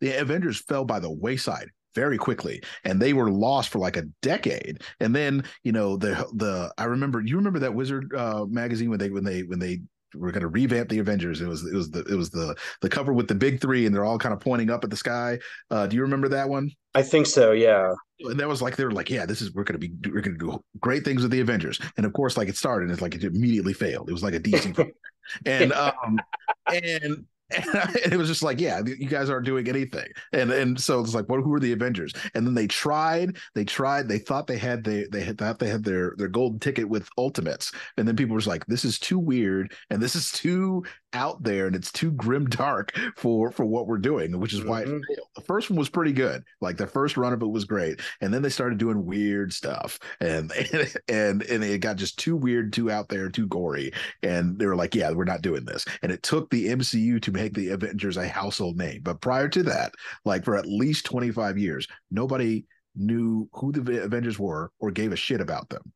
the 0.00 0.12
avengers 0.12 0.60
fell 0.60 0.84
by 0.84 0.98
the 0.98 1.10
wayside 1.10 1.70
very 1.94 2.18
quickly 2.18 2.62
and 2.84 3.00
they 3.00 3.12
were 3.12 3.30
lost 3.30 3.70
for 3.70 3.78
like 3.78 3.96
a 3.96 4.04
decade. 4.22 4.82
And 5.00 5.14
then 5.14 5.44
you 5.62 5.72
know 5.72 5.96
the 5.96 6.14
the 6.34 6.72
i 6.78 6.84
remember 6.84 7.20
you 7.20 7.36
remember 7.36 7.58
that 7.60 7.74
wizard 7.74 8.12
uh 8.14 8.44
magazine 8.48 8.90
when 8.90 8.98
they 8.98 9.10
when 9.10 9.24
they 9.24 9.42
when 9.42 9.58
they 9.58 9.80
were 10.14 10.30
going 10.30 10.42
to 10.42 10.48
revamp 10.48 10.88
the 10.88 10.98
avengers? 10.98 11.40
It 11.40 11.48
was 11.48 11.64
it 11.66 11.74
was 11.74 11.90
the 11.90 12.00
it 12.04 12.14
was 12.14 12.30
the 12.30 12.54
the 12.80 12.88
cover 12.88 13.12
with 13.12 13.28
the 13.28 13.34
big 13.34 13.60
three 13.60 13.86
and 13.86 13.94
they're 13.94 14.04
all 14.04 14.18
kind 14.18 14.32
of 14.32 14.40
pointing 14.40 14.70
up 14.70 14.84
at 14.84 14.90
the 14.90 14.96
sky. 14.96 15.38
Uh 15.70 15.86
do 15.86 15.96
you 15.96 16.02
remember 16.02 16.28
that 16.28 16.48
one? 16.48 16.70
I 16.94 17.02
think 17.02 17.26
so 17.26 17.52
yeah. 17.52 17.92
And 18.20 18.38
that 18.38 18.48
was 18.48 18.62
like 18.62 18.76
they 18.76 18.84
were 18.84 18.92
like 18.92 19.10
yeah 19.10 19.26
this 19.26 19.42
is 19.42 19.52
we're 19.52 19.64
going 19.64 19.80
to 19.80 19.88
be 19.88 20.10
we're 20.10 20.20
going 20.20 20.38
to 20.38 20.50
do 20.52 20.64
great 20.80 21.04
things 21.04 21.22
with 21.22 21.30
the 21.30 21.40
avengers. 21.40 21.80
And 21.96 22.06
of 22.06 22.12
course 22.12 22.36
like 22.36 22.48
it 22.48 22.56
started 22.56 22.84
and 22.84 22.92
it's 22.92 23.02
like 23.02 23.14
it 23.14 23.24
immediately 23.24 23.72
failed. 23.72 24.08
It 24.08 24.12
was 24.12 24.22
like 24.22 24.34
a 24.34 24.40
dc 24.40 24.90
and 25.46 25.72
um 25.72 26.20
and 26.66 27.24
and 27.50 28.12
it 28.12 28.16
was 28.16 28.28
just 28.28 28.42
like, 28.42 28.60
yeah, 28.60 28.80
you 28.84 29.08
guys 29.08 29.28
aren't 29.28 29.46
doing 29.46 29.68
anything. 29.68 30.06
And 30.32 30.50
and 30.50 30.80
so 30.80 31.00
it's 31.00 31.14
like, 31.14 31.28
what? 31.28 31.40
Who 31.40 31.52
are 31.54 31.60
the 31.60 31.72
Avengers? 31.72 32.12
And 32.34 32.46
then 32.46 32.54
they 32.54 32.66
tried, 32.66 33.36
they 33.54 33.64
tried, 33.64 34.08
they 34.08 34.18
thought 34.18 34.46
they 34.46 34.58
had 34.58 34.82
they 34.82 35.06
they 35.10 35.22
had, 35.22 35.38
thought 35.38 35.58
they 35.58 35.68
had 35.68 35.84
their 35.84 36.14
their 36.16 36.28
golden 36.28 36.58
ticket 36.58 36.88
with 36.88 37.08
Ultimates, 37.18 37.72
and 37.96 38.08
then 38.08 38.16
people 38.16 38.34
was 38.34 38.46
like, 38.46 38.64
this 38.66 38.84
is 38.84 38.98
too 38.98 39.18
weird, 39.18 39.72
and 39.90 40.02
this 40.02 40.16
is 40.16 40.32
too 40.32 40.84
out 41.14 41.42
there, 41.42 41.66
and 41.66 41.76
it's 41.76 41.92
too 41.92 42.10
grim 42.12 42.46
dark 42.48 42.92
for 43.16 43.50
for 43.50 43.64
what 43.64 43.86
we're 43.86 43.98
doing, 43.98 44.38
which 44.38 44.52
is 44.52 44.64
why 44.64 44.84
mm-hmm. 44.84 44.98
The 45.36 45.40
first 45.42 45.70
one 45.70 45.78
was 45.78 45.88
pretty 45.88 46.12
good, 46.12 46.44
like 46.60 46.76
the 46.76 46.86
first 46.86 47.16
run 47.16 47.32
of 47.32 47.42
it 47.42 47.46
was 47.46 47.64
great, 47.64 48.00
and 48.20 48.32
then 48.32 48.42
they 48.42 48.48
started 48.48 48.78
doing 48.78 49.04
weird 49.04 49.52
stuff, 49.52 49.98
and 50.20 50.52
and 50.52 50.94
and, 51.08 51.42
and 51.42 51.64
it 51.64 51.78
got 51.78 51.96
just 51.96 52.18
too 52.18 52.36
weird, 52.36 52.72
too 52.72 52.90
out 52.90 53.08
there, 53.08 53.28
too 53.28 53.46
gory, 53.46 53.92
and 54.22 54.58
they 54.58 54.66
were 54.66 54.76
like, 54.76 54.94
yeah, 54.94 55.10
we're 55.10 55.24
not 55.24 55.42
doing 55.42 55.64
this, 55.64 55.84
and 56.02 56.12
it 56.12 56.22
took 56.22 56.50
the 56.50 56.68
MCU 56.68 57.20
to 57.22 57.32
make 57.32 57.54
the 57.54 57.70
Avengers 57.70 58.16
a 58.16 58.28
household 58.28 58.76
name. 58.76 59.00
But 59.02 59.20
prior 59.20 59.48
to 59.48 59.62
that, 59.64 59.92
like 60.24 60.44
for 60.44 60.56
at 60.56 60.66
least 60.66 61.06
25 61.06 61.58
years, 61.58 61.88
nobody 62.10 62.64
knew 62.96 63.48
who 63.52 63.72
the 63.72 64.02
Avengers 64.02 64.38
were 64.38 64.70
or 64.78 64.90
gave 64.90 65.12
a 65.12 65.16
shit 65.16 65.40
about 65.40 65.68
them. 65.68 65.92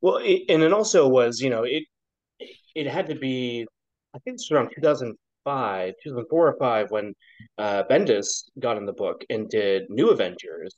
Well, 0.00 0.18
it, 0.18 0.42
and 0.48 0.62
it 0.62 0.72
also 0.72 1.08
was, 1.08 1.40
you 1.40 1.50
know, 1.50 1.64
it 1.64 1.84
it 2.74 2.86
had 2.86 3.08
to 3.08 3.14
be, 3.14 3.66
I 4.14 4.18
think 4.20 4.34
it's 4.34 4.50
around 4.50 4.70
2005, 4.74 5.94
2004 6.02 6.48
or 6.48 6.56
five 6.58 6.90
when 6.90 7.14
uh, 7.58 7.84
Bendis 7.90 8.44
got 8.58 8.76
in 8.76 8.86
the 8.86 8.92
book 8.92 9.24
and 9.30 9.48
did 9.48 9.84
New 9.88 10.10
Avengers. 10.10 10.74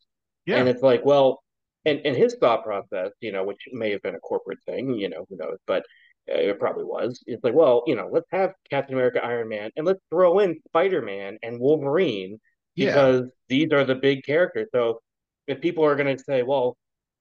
Yeah. 0.47 0.57
And 0.57 0.69
it's 0.69 0.83
like, 0.83 1.05
well, 1.05 1.43
and, 1.85 2.01
and 2.05 2.16
his 2.16 2.37
thought 2.40 2.64
process, 2.64 3.11
you 3.21 3.33
know, 3.33 3.45
which 3.45 3.61
may 3.73 3.90
have 3.90 4.03
been 4.03 4.14
a 4.14 4.21
corporate 4.21 4.59
thing, 4.66 4.95
you 4.95 5.09
know, 5.09 5.25
who 5.29 5.37
knows, 5.37 5.59
but 5.66 5.83
uh, 6.31 6.37
it 6.37 6.59
probably 6.59 6.85
was. 6.85 7.23
It's 7.27 7.43
like, 7.43 7.55
well, 7.55 7.85
you 7.87 7.97
know, 7.97 8.09
let's 8.11 8.27
have 8.33 8.53
Captain 8.69 8.95
America, 8.95 9.25
Iron 9.25 9.49
Man, 9.49 9.71
and 9.77 9.87
let's 9.87 10.01
throw 10.11 10.40
in 10.40 10.61
Spider 10.69 11.03
Man 11.03 11.38
and 11.43 11.59
Wolverine 11.59 12.38
because 12.77 13.23
yeah. 13.23 13.27
these 13.49 13.73
are 13.73 13.85
the 13.85 13.95
big 13.95 14.25
characters. 14.25 14.69
So 14.75 15.01
if 15.47 15.61
people 15.61 15.85
are 15.85 15.97
going 15.97 16.16
to 16.16 16.23
say, 16.23 16.43
well, 16.43 16.77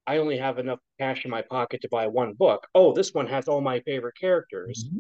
I 0.06 0.17
only 0.17 0.38
have 0.38 0.58
enough 0.58 0.80
cash 1.00 1.24
in 1.24 1.32
my 1.32 1.43
pocket 1.43 1.82
to 1.82 1.89
buy 1.89 2.08
one 2.08 2.34
book. 2.34 2.65
Oh, 2.74 2.93
this 2.93 3.13
one 3.13 3.28
has 3.28 3.48
all 3.48 3.62
my 3.62 3.80
favorite 3.82 4.15
characters. 4.19 4.86
Mm-hmm. 4.88 5.00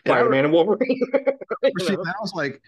Spider 0.00 0.30
Man 0.30 0.44
and 0.44 0.52
Wolverine. 0.52 1.00
I 1.14 2.14
was 2.20 2.32
like, 2.34 2.60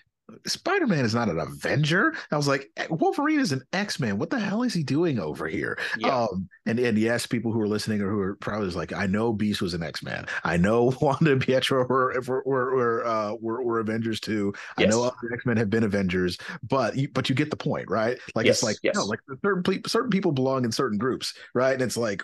Spider 0.46 0.86
Man 0.86 1.04
is 1.04 1.14
not 1.14 1.28
an 1.28 1.38
Avenger. 1.38 2.14
I 2.30 2.36
was 2.36 2.48
like, 2.48 2.70
eh, 2.76 2.86
Wolverine 2.90 3.40
is 3.40 3.52
an 3.52 3.62
X 3.72 4.00
Man. 4.00 4.18
What 4.18 4.30
the 4.30 4.38
hell 4.38 4.62
is 4.62 4.72
he 4.72 4.82
doing 4.82 5.18
over 5.18 5.46
here? 5.46 5.78
Yeah. 5.98 6.22
Um, 6.22 6.48
and 6.66 6.78
and 6.78 6.96
yes, 6.96 7.26
people 7.26 7.52
who 7.52 7.60
are 7.60 7.68
listening 7.68 8.00
or 8.00 8.10
who 8.10 8.20
are 8.20 8.36
probably 8.36 8.70
like, 8.70 8.92
I 8.92 9.06
know 9.06 9.32
Beast 9.32 9.62
was 9.62 9.74
an 9.74 9.82
X 9.82 10.02
Man. 10.02 10.26
I 10.44 10.56
know 10.56 10.94
Wanda 11.00 11.32
and 11.32 11.40
Pietro 11.40 11.86
were 11.86 12.20
were 12.26 12.42
were 12.44 12.74
were, 12.74 13.06
uh, 13.06 13.34
were, 13.40 13.62
were 13.62 13.80
Avengers 13.80 14.20
too. 14.20 14.52
Yes. 14.78 14.86
I 14.86 14.90
know 14.90 15.04
other 15.04 15.32
X 15.32 15.44
Men 15.46 15.56
have 15.56 15.70
been 15.70 15.84
Avengers, 15.84 16.38
but 16.68 16.96
you, 16.96 17.08
but 17.08 17.28
you 17.28 17.34
get 17.34 17.50
the 17.50 17.56
point, 17.56 17.90
right? 17.90 18.18
Like 18.34 18.46
yes. 18.46 18.56
it's 18.56 18.62
like 18.62 18.76
yes. 18.82 18.94
no, 18.94 19.04
like 19.04 19.20
certain 19.44 19.82
certain 19.86 20.10
people 20.10 20.32
belong 20.32 20.64
in 20.64 20.72
certain 20.72 20.98
groups, 20.98 21.34
right? 21.54 21.74
And 21.74 21.82
it's 21.82 21.96
like 21.96 22.22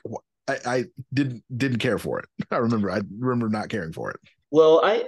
I, 0.48 0.56
I 0.64 0.84
didn't 1.12 1.44
didn't 1.56 1.78
care 1.78 1.98
for 1.98 2.20
it. 2.20 2.26
I 2.50 2.56
remember 2.56 2.90
I 2.90 3.00
remember 3.18 3.48
not 3.48 3.68
caring 3.68 3.92
for 3.92 4.10
it. 4.10 4.20
Well, 4.50 4.80
I 4.84 5.04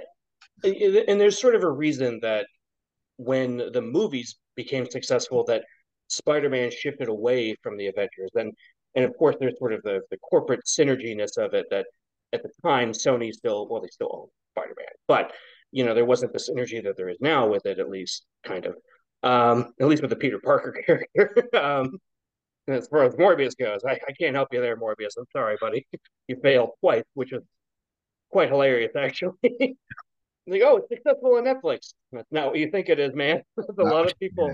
and 0.63 1.19
there's 1.19 1.41
sort 1.41 1.55
of 1.55 1.63
a 1.63 1.71
reason 1.71 2.19
that 2.21 2.45
when 3.17 3.57
the 3.57 3.81
movies 3.81 4.37
became 4.55 4.89
successful 4.89 5.43
that 5.45 5.63
Spider-Man 6.09 6.71
shifted 6.71 7.07
away 7.07 7.55
from 7.63 7.77
the 7.77 7.87
Avengers. 7.87 8.31
And 8.35 8.53
and 8.95 9.05
of 9.05 9.15
course 9.17 9.35
there's 9.39 9.57
sort 9.57 9.73
of 9.73 9.81
the 9.83 10.01
the 10.11 10.17
corporate 10.17 10.61
synerginess 10.65 11.37
of 11.37 11.53
it 11.53 11.65
that 11.71 11.87
at 12.33 12.43
the 12.43 12.49
time 12.63 12.91
Sony 12.91 13.31
still 13.31 13.67
well 13.69 13.81
they 13.81 13.87
still 13.87 14.09
own 14.13 14.27
Spider-Man, 14.53 14.93
but 15.07 15.31
you 15.71 15.85
know 15.85 15.93
there 15.93 16.05
wasn't 16.05 16.33
the 16.33 16.39
synergy 16.39 16.83
that 16.83 16.97
there 16.97 17.09
is 17.09 17.17
now 17.21 17.47
with 17.47 17.65
it 17.65 17.79
at 17.79 17.89
least 17.89 18.25
kind 18.43 18.65
of 18.65 18.75
um, 19.23 19.73
at 19.79 19.87
least 19.87 20.01
with 20.01 20.09
the 20.09 20.15
Peter 20.17 20.39
Parker 20.43 20.75
character. 20.85 21.55
um, 21.55 21.97
as 22.67 22.87
far 22.87 23.03
as 23.03 23.15
Morbius 23.15 23.55
goes, 23.57 23.81
I, 23.87 23.93
I 24.07 24.11
can't 24.19 24.35
help 24.35 24.49
you 24.51 24.61
there, 24.61 24.77
Morbius. 24.77 25.17
I'm 25.17 25.25
sorry, 25.33 25.57
buddy. 25.59 25.85
You 26.27 26.37
failed 26.41 26.69
twice, 26.79 27.03
which 27.13 27.33
is 27.33 27.41
quite 28.31 28.49
hilarious, 28.49 28.95
actually. 28.95 29.35
like, 30.47 30.61
oh, 30.63 30.77
it's 30.77 30.89
successful 30.89 31.35
on 31.35 31.43
Netflix. 31.43 31.93
That's 32.11 32.31
not 32.31 32.47
what 32.47 32.57
you 32.57 32.71
think 32.71 32.89
it 32.89 32.99
is, 32.99 33.13
man. 33.13 33.41
That's 33.57 33.69
a 33.69 33.83
Not 33.83 33.93
lot 33.93 34.05
of 34.11 34.19
people. 34.19 34.53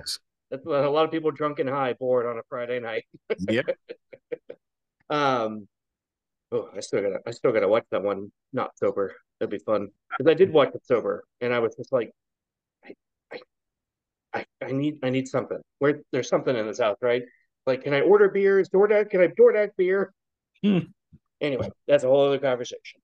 That's 0.49 0.65
a 0.65 0.69
lot 0.69 1.05
of 1.05 1.11
people 1.11 1.31
drunk 1.31 1.59
and 1.59 1.69
high, 1.69 1.93
bored 1.93 2.25
on 2.25 2.37
a 2.37 2.41
Friday 2.49 2.79
night. 2.79 3.05
yeah. 3.49 3.61
Um, 5.09 5.67
oh, 6.51 6.69
I 6.75 6.79
still 6.79 7.01
gotta, 7.01 7.19
I 7.25 7.31
still 7.31 7.51
gotta 7.51 7.67
watch 7.67 7.85
that 7.91 8.03
one. 8.03 8.31
Not 8.53 8.77
sober. 8.77 9.13
It'd 9.39 9.51
be 9.51 9.59
fun 9.59 9.89
because 10.09 10.29
I 10.29 10.33
did 10.33 10.51
watch 10.51 10.73
it 10.73 10.85
sober, 10.85 11.23
and 11.41 11.53
I 11.53 11.59
was 11.59 11.75
just 11.75 11.91
like, 11.91 12.11
I, 12.85 12.93
I, 13.31 13.39
I, 14.33 14.45
I 14.65 14.71
need, 14.71 14.99
I 15.03 15.09
need 15.09 15.27
something. 15.27 15.59
Where 15.79 16.01
there's 16.11 16.29
something 16.29 16.55
in 16.55 16.65
this 16.65 16.79
house, 16.79 16.97
right? 17.01 17.23
Like, 17.65 17.83
can 17.83 17.93
I 17.93 18.01
order 18.01 18.29
beers? 18.29 18.69
DoorDash? 18.69 19.09
Can 19.09 19.19
I 19.19 19.23
have 19.23 19.35
DoorDash 19.35 19.71
beer? 19.77 20.13
Hmm. 20.63 20.79
Anyway, 21.41 21.69
that's 21.87 22.03
a 22.03 22.07
whole 22.07 22.25
other 22.25 22.39
conversation. 22.39 23.01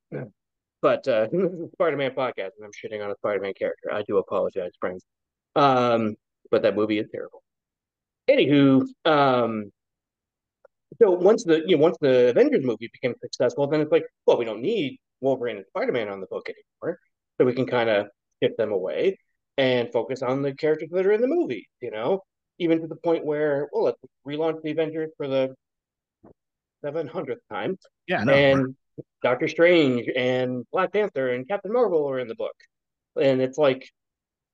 But 0.84 1.08
uh, 1.08 1.28
this 1.32 1.52
is 1.52 1.62
a 1.62 1.70
Spider-Man 1.72 2.12
podcast, 2.12 2.52
and 2.60 2.66
I'm 2.66 2.72
shitting 2.72 3.04
on 3.04 3.10
a 3.10 3.16
Spider-Man 3.16 3.54
character. 3.58 3.92
I 3.92 4.04
do 4.04 4.18
apologize, 4.18 4.72
friends. 4.80 5.04
Um, 5.56 6.16
but 6.52 6.62
that 6.62 6.76
movie 6.76 7.00
is 7.00 7.08
terrible. 7.12 7.42
Anywho, 8.30 8.86
um, 9.06 9.72
so 11.02 11.12
once 11.12 11.44
the 11.44 11.64
you 11.66 11.78
know 11.78 11.82
once 11.84 11.98
the 12.02 12.30
Avengers 12.30 12.64
movie 12.64 12.90
became 12.94 13.16
successful, 13.22 13.66
then 13.66 13.82
it's 13.82 13.92
like, 13.92 14.06
well, 14.28 14.38
we 14.38 14.46
don't 14.46 14.62
need 14.62 15.00
Wolverine 15.22 15.58
and 15.58 15.66
Spider-Man 15.70 16.10
on 16.10 16.20
the 16.22 16.28
book 16.28 16.48
anymore, 16.50 17.00
so 17.38 17.46
we 17.46 17.54
can 17.54 17.66
kind 17.66 17.90
of 17.90 18.08
shift 18.42 18.58
them 18.58 18.72
away 18.72 19.18
and 19.58 19.92
focus 19.92 20.22
on 20.22 20.42
the 20.42 20.54
characters 20.54 20.90
that 20.92 21.06
are 21.06 21.12
in 21.14 21.22
the 21.22 21.28
movie. 21.28 21.68
You 21.82 21.92
know, 21.92 22.22
even 22.60 22.82
to 22.82 22.88
the 22.88 22.98
point 22.98 23.26
where, 23.26 23.70
well, 23.72 23.86
let's 23.86 24.00
relaunch 24.28 24.62
the 24.62 24.72
Avengers 24.72 25.12
for 25.18 25.28
the 25.28 25.56
seven 26.84 27.08
hundredth 27.08 27.42
time, 27.50 27.78
Yeah, 28.08 28.24
no. 28.26 28.34
and 28.34 28.76
Doctor 29.22 29.48
Strange 29.48 30.08
and 30.16 30.66
Black 30.72 30.94
Panther 30.94 31.30
and 31.30 31.48
Captain 31.48 31.72
Marvel 31.72 32.10
are 32.10 32.20
in 32.20 32.28
the 32.28 32.36
book, 32.36 32.56
and 33.22 33.42
it's 33.42 33.58
like, 33.58 33.90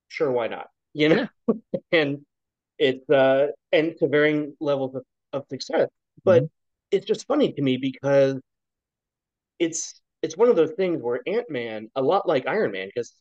sure, 0.08 0.32
why 0.32 0.48
not? 0.48 0.68
You 0.94 1.10
know, 1.10 1.28
and 1.92 2.26
it's 2.78 3.10
uh 3.10 3.48
and 3.72 3.96
to 4.00 4.08
varying 4.08 4.56
levels 4.60 4.96
of, 4.96 5.04
of 5.34 5.46
success, 5.50 5.90
but 6.24 6.44
it's 6.92 7.06
just 7.06 7.28
funny 7.28 7.54
to 7.54 7.62
me 7.62 7.78
because 7.78 8.40
it's 9.60 10.02
it's 10.22 10.38
one 10.38 10.50
of 10.50 10.56
those 10.56 10.72
things 10.72 11.02
where 11.02 11.22
Ant-Man, 11.28 11.90
a 11.96 12.02
lot 12.02 12.28
like 12.28 12.48
Iron 12.48 12.72
Man, 12.72 12.88
because 12.88 13.14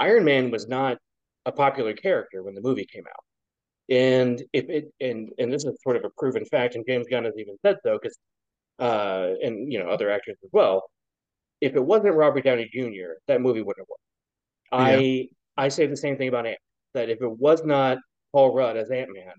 Iron 0.00 0.24
Man 0.24 0.50
was 0.50 0.68
not 0.68 0.98
a 1.46 1.52
popular 1.52 1.94
character 1.94 2.42
when 2.42 2.54
the 2.54 2.60
movie 2.60 2.86
came 2.86 3.04
out. 3.06 3.24
And 3.88 4.42
if 4.52 4.68
it 4.68 4.92
and 5.00 5.30
and 5.38 5.52
this 5.52 5.64
is 5.64 5.76
sort 5.82 5.96
of 5.96 6.04
a 6.04 6.10
proven 6.18 6.44
fact, 6.46 6.74
and 6.74 6.84
James 6.86 7.06
Gunn 7.10 7.24
has 7.24 7.34
even 7.38 7.56
said 7.64 7.78
so, 7.84 7.98
because 8.00 8.16
uh 8.78 9.30
and 9.42 9.72
you 9.72 9.78
know 9.78 9.88
other 9.88 10.10
actors 10.10 10.36
as 10.42 10.50
well. 10.52 10.82
If 11.60 11.74
it 11.76 11.84
wasn't 11.84 12.14
Robert 12.16 12.44
Downey 12.44 12.68
Jr., 12.72 13.12
that 13.28 13.40
movie 13.40 13.62
wouldn't 13.62 13.86
have 13.86 13.88
worked. 13.88 14.02
I 14.72 15.28
I 15.56 15.68
say 15.68 15.86
the 15.86 15.96
same 15.96 16.16
thing 16.16 16.28
about 16.28 16.46
Ant. 16.46 16.58
That 16.94 17.10
if 17.10 17.22
it 17.22 17.38
was 17.38 17.64
not 17.64 17.98
Paul 18.32 18.54
Rudd 18.54 18.76
as 18.76 18.90
Ant 18.90 19.10
Man, 19.12 19.34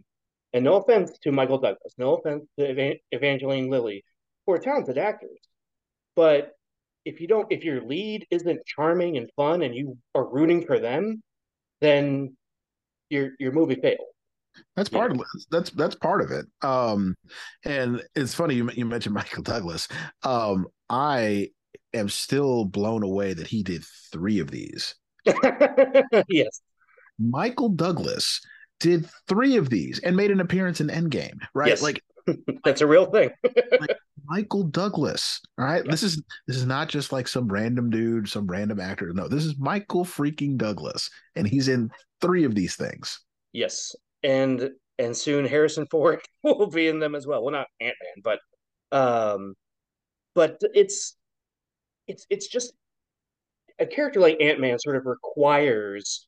and 0.54 0.64
no 0.64 0.76
offense 0.76 1.18
to 1.24 1.32
Michael 1.32 1.58
Douglas, 1.58 1.94
no 1.98 2.16
offense 2.16 2.46
to 2.60 2.70
Evan- 2.70 3.00
Evangeline 3.12 3.70
Lilly, 3.70 4.04
who 4.46 4.54
are 4.54 4.60
talented 4.60 4.98
actors, 4.98 5.40
but 6.16 6.52
if 7.06 7.20
you 7.20 7.28
don't, 7.28 7.52
if 7.52 7.64
your 7.64 7.82
lead 7.82 8.26
isn't 8.32 8.66
charming 8.66 9.18
and 9.18 9.30
fun, 9.36 9.62
and 9.62 9.76
you 9.76 9.98
are 10.16 10.28
rooting 10.28 10.66
for 10.66 10.80
them, 10.80 11.22
then 11.82 12.38
your 13.10 13.32
your 13.40 13.52
movie 13.52 13.76
failed. 13.76 14.13
That's 14.76 14.90
part 14.90 15.12
of 15.12 15.22
that's 15.52 15.70
that's 15.72 15.96
part 15.96 16.22
of 16.22 16.32
it. 16.32 16.46
Um, 16.62 17.16
and 17.66 18.02
it's 18.16 18.34
funny 18.34 18.56
you 18.56 18.70
you 18.74 18.86
mentioned 18.86 19.16
Michael 19.16 19.44
Douglas. 19.44 19.88
Um, 20.24 20.68
I 20.90 21.50
am 21.94 22.10
still 22.10 22.66
blown 22.66 23.04
away 23.04 23.34
that 23.34 23.48
he 23.48 23.64
did 23.64 23.84
three 24.12 24.40
of 24.40 24.50
these. 24.52 24.96
yes, 26.28 26.62
Michael 27.20 27.70
Douglas 27.70 28.42
did 28.80 29.08
three 29.28 29.56
of 29.58 29.70
these 29.70 30.00
and 30.00 30.16
made 30.16 30.32
an 30.32 30.40
appearance 30.42 30.82
in 30.82 30.88
Endgame. 30.88 31.40
Right, 31.54 31.70
Yes. 31.70 31.82
like 31.82 32.02
that's 32.66 32.82
a 32.82 32.88
real 32.88 33.06
thing. 33.06 33.30
Michael 34.26 34.64
Douglas. 34.64 35.42
All 35.58 35.66
right, 35.66 35.84
this 35.86 36.04
is 36.04 36.22
this 36.48 36.58
is 36.58 36.66
not 36.66 36.90
just 36.90 37.12
like 37.12 37.28
some 37.28 37.48
random 37.48 37.90
dude, 37.90 38.28
some 38.30 38.48
random 38.48 38.80
actor. 38.80 39.12
No, 39.14 39.28
this 39.28 39.46
is 39.46 39.58
Michael 39.58 40.06
freaking 40.06 40.58
Douglas, 40.58 41.10
and 41.36 41.48
he's 41.48 41.68
in 41.68 41.90
three 42.22 42.44
of 42.46 42.56
these 42.56 42.76
things. 42.76 43.20
Yes, 43.52 43.96
and 44.24 44.72
and 45.00 45.16
soon 45.16 45.46
Harrison 45.46 45.88
Ford 45.90 46.22
will 46.44 46.68
be 46.68 46.88
in 46.88 47.00
them 47.00 47.16
as 47.16 47.28
well. 47.28 47.44
Well, 47.44 47.52
not 47.52 47.68
Ant 47.80 47.96
Man, 48.02 48.24
but 48.24 48.40
um, 48.98 49.56
but 50.36 50.60
it's 50.74 51.16
it's 52.08 52.26
it's 52.30 52.48
just 52.48 52.74
a 53.80 53.86
character 53.86 54.20
like 54.20 54.42
Ant 54.42 54.60
Man 54.60 54.80
sort 54.80 54.96
of 54.96 55.06
requires 55.06 56.28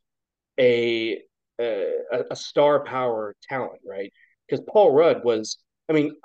a 0.60 1.20
a, 1.60 1.94
a 2.32 2.36
star 2.36 2.84
power 2.84 3.36
talent, 3.48 3.82
right? 3.88 4.12
Because 4.48 4.66
Paul 4.70 4.92
Rudd 4.92 5.24
was, 5.24 5.58
I 5.90 5.94
mean, 5.94 6.16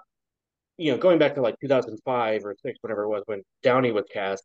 you 0.77 0.93
know, 0.93 0.99
going 0.99 1.19
back 1.19 1.35
to 1.35 1.43
like 1.43 1.57
2005 1.61 2.45
or 2.45 2.57
six, 2.63 2.79
whatever 2.83 3.05
it 3.05 3.09
was 3.09 3.23
when 3.27 3.43
Downey 3.63 3.93
was 3.93 4.05
cast. 4.13 4.45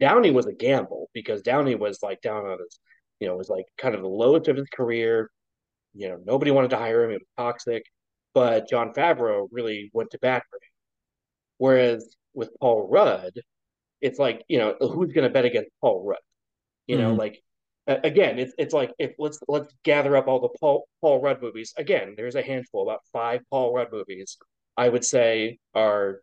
Downey 0.00 0.30
was 0.30 0.46
a 0.46 0.52
gamble 0.52 1.08
because 1.14 1.42
Downey 1.42 1.74
was 1.74 2.02
like 2.02 2.20
down 2.20 2.46
on 2.46 2.58
his, 2.58 2.78
you 3.20 3.28
know, 3.28 3.36
was 3.36 3.48
like 3.48 3.66
kind 3.78 3.94
of 3.94 4.02
the 4.02 4.08
lowest 4.08 4.48
of 4.48 4.56
his 4.56 4.68
career 4.68 5.30
you 5.94 6.08
know, 6.08 6.18
nobody 6.24 6.50
wanted 6.50 6.70
to 6.70 6.76
hire 6.76 7.04
him. 7.04 7.10
It 7.12 7.20
was 7.20 7.28
toxic. 7.36 7.84
But 8.34 8.68
Jon 8.68 8.92
Favreau 8.92 9.46
really 9.52 9.90
went 9.92 10.10
to 10.10 10.18
bat 10.18 10.42
for 10.50 10.56
him. 10.56 10.70
Whereas 11.58 12.14
with 12.34 12.50
Paul 12.60 12.88
Rudd, 12.88 13.32
it's 14.00 14.18
like, 14.18 14.44
you 14.48 14.58
know, 14.58 14.74
who's 14.80 15.12
going 15.12 15.26
to 15.26 15.30
bet 15.32 15.44
against 15.44 15.70
Paul 15.80 16.04
Rudd? 16.04 16.18
You 16.86 16.98
know, 16.98 17.14
Mhm. 17.14 17.18
like 17.18 17.42
again, 17.86 18.38
it's 18.38 18.52
it's 18.58 18.74
like 18.74 18.92
if 18.98 19.12
let's 19.18 19.38
let's 19.48 19.72
gather 19.84 20.16
up 20.16 20.26
all 20.26 20.40
the 20.40 20.48
Paul 20.60 20.86
Paul 21.00 21.20
Rudd 21.22 21.40
movies. 21.40 21.72
Again, 21.76 22.14
there's 22.16 22.34
a 22.34 22.42
handful, 22.42 22.82
about 22.82 23.00
five 23.12 23.40
Paul 23.50 23.72
Rudd 23.72 23.92
movies. 23.92 24.36
I 24.76 24.88
would 24.88 25.04
say 25.04 25.58
are 25.74 26.20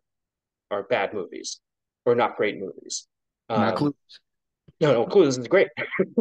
are 0.70 0.82
bad 0.84 1.14
movies 1.14 1.60
or 2.04 2.14
not 2.14 2.36
great 2.36 2.58
movies. 2.58 3.06
Not 3.48 3.72
Um, 3.72 3.78
Clueless. 3.78 4.18
no, 4.80 4.92
no, 4.92 5.06
Clueless 5.06 5.38
is 5.38 5.48
great. 5.48 5.68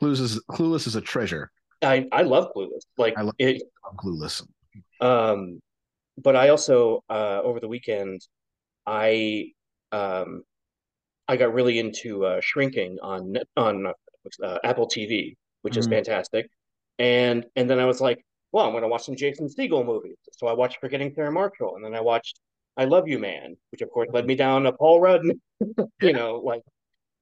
Clueless 0.00 0.20
is 0.20 0.40
Clueless 0.50 0.86
is 0.86 0.96
a 0.96 1.00
treasure. 1.00 1.50
I 1.82 2.06
I 2.12 2.22
love 2.22 2.52
Clueless. 2.54 2.82
Like 2.96 3.16
I 3.16 3.22
love- 3.22 3.34
it, 3.38 3.62
I'm 3.88 3.96
Clueless. 3.96 4.46
Um, 5.00 5.60
but 6.18 6.36
I 6.36 6.48
also 6.50 7.02
uh, 7.10 7.40
over 7.42 7.60
the 7.60 7.68
weekend, 7.68 8.20
I 8.86 9.52
um, 9.92 10.42
I 11.28 11.36
got 11.36 11.52
really 11.54 11.78
into 11.78 12.24
uh, 12.24 12.40
shrinking 12.40 12.98
on 13.02 13.36
on 13.56 13.86
uh, 14.42 14.58
Apple 14.64 14.86
TV, 14.88 15.36
which 15.62 15.76
is 15.76 15.86
Mhm. 15.86 15.90
fantastic. 15.90 16.46
And 16.98 17.44
and 17.56 17.68
then 17.68 17.78
I 17.78 17.84
was 17.86 18.00
like, 18.00 18.24
well, 18.52 18.64
I'm 18.66 18.72
going 18.72 18.82
to 18.82 18.88
watch 18.88 19.04
some 19.04 19.16
Jason 19.16 19.48
Segel 19.48 19.84
movies. 19.84 20.16
So 20.32 20.46
I 20.46 20.52
watched 20.52 20.78
Forgetting 20.80 21.12
Sarah 21.14 21.32
Marshall, 21.32 21.76
and 21.76 21.84
then 21.84 21.94
I 21.94 22.00
watched 22.00 22.38
I 22.76 22.84
Love 22.84 23.08
You 23.08 23.18
Man, 23.18 23.56
which 23.70 23.82
of 23.82 23.90
course 23.90 24.08
led 24.12 24.26
me 24.26 24.34
down 24.34 24.66
a 24.66 24.72
Paul 24.72 25.00
Rudd, 25.00 25.22
you 26.00 26.12
know, 26.12 26.36
like 26.44 26.62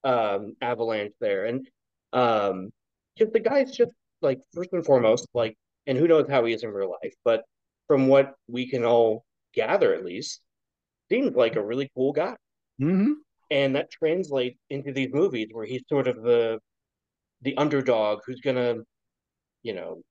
um, 0.05 0.55
avalanche 0.61 1.13
there. 1.21 1.47
And 1.47 1.67
um, 2.13 2.73
just 3.17 3.33
the 3.33 3.41
guy's 3.41 3.71
just 3.73 3.93
like 4.23 4.41
first 4.55 4.73
and 4.73 4.85
foremost, 4.85 5.29
like, 5.35 5.57
and 5.87 5.99
who 5.99 6.09
knows 6.09 6.29
how 6.29 6.45
he 6.45 6.53
is 6.55 6.63
in 6.63 6.71
real 6.71 6.91
life, 7.03 7.15
but 7.25 7.45
from 7.89 8.09
what 8.09 8.35
we 8.49 8.69
can 8.69 8.85
all 8.85 9.25
gather, 9.55 9.95
at 9.95 10.05
least, 10.05 10.41
seems 11.11 11.35
like 11.37 11.57
a 11.57 11.65
really 11.65 11.91
cool 11.97 12.13
guy. 12.13 12.37
hmm 12.79 13.25
And 13.51 13.77
that 13.77 13.91
translates 13.93 14.59
into 14.71 14.93
these 14.93 15.13
movies 15.13 15.49
where 15.53 15.67
he's 15.67 15.85
sort 15.89 16.09
of 16.09 16.23
the 16.23 16.61
the 17.43 17.57
underdog 17.59 18.21
who's 18.27 18.41
gonna, 18.41 18.77
you 19.63 19.75
know, 19.75 20.03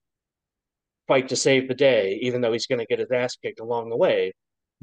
fight 1.08 1.30
to 1.30 1.36
save 1.36 1.67
the 1.67 1.74
day, 1.76 2.19
even 2.21 2.41
though 2.41 2.52
he's 2.54 2.67
gonna 2.67 2.86
get 2.86 3.00
his 3.00 3.12
ass 3.12 3.36
kicked 3.36 3.60
along 3.60 3.89
the 3.89 3.97
way. 3.97 4.34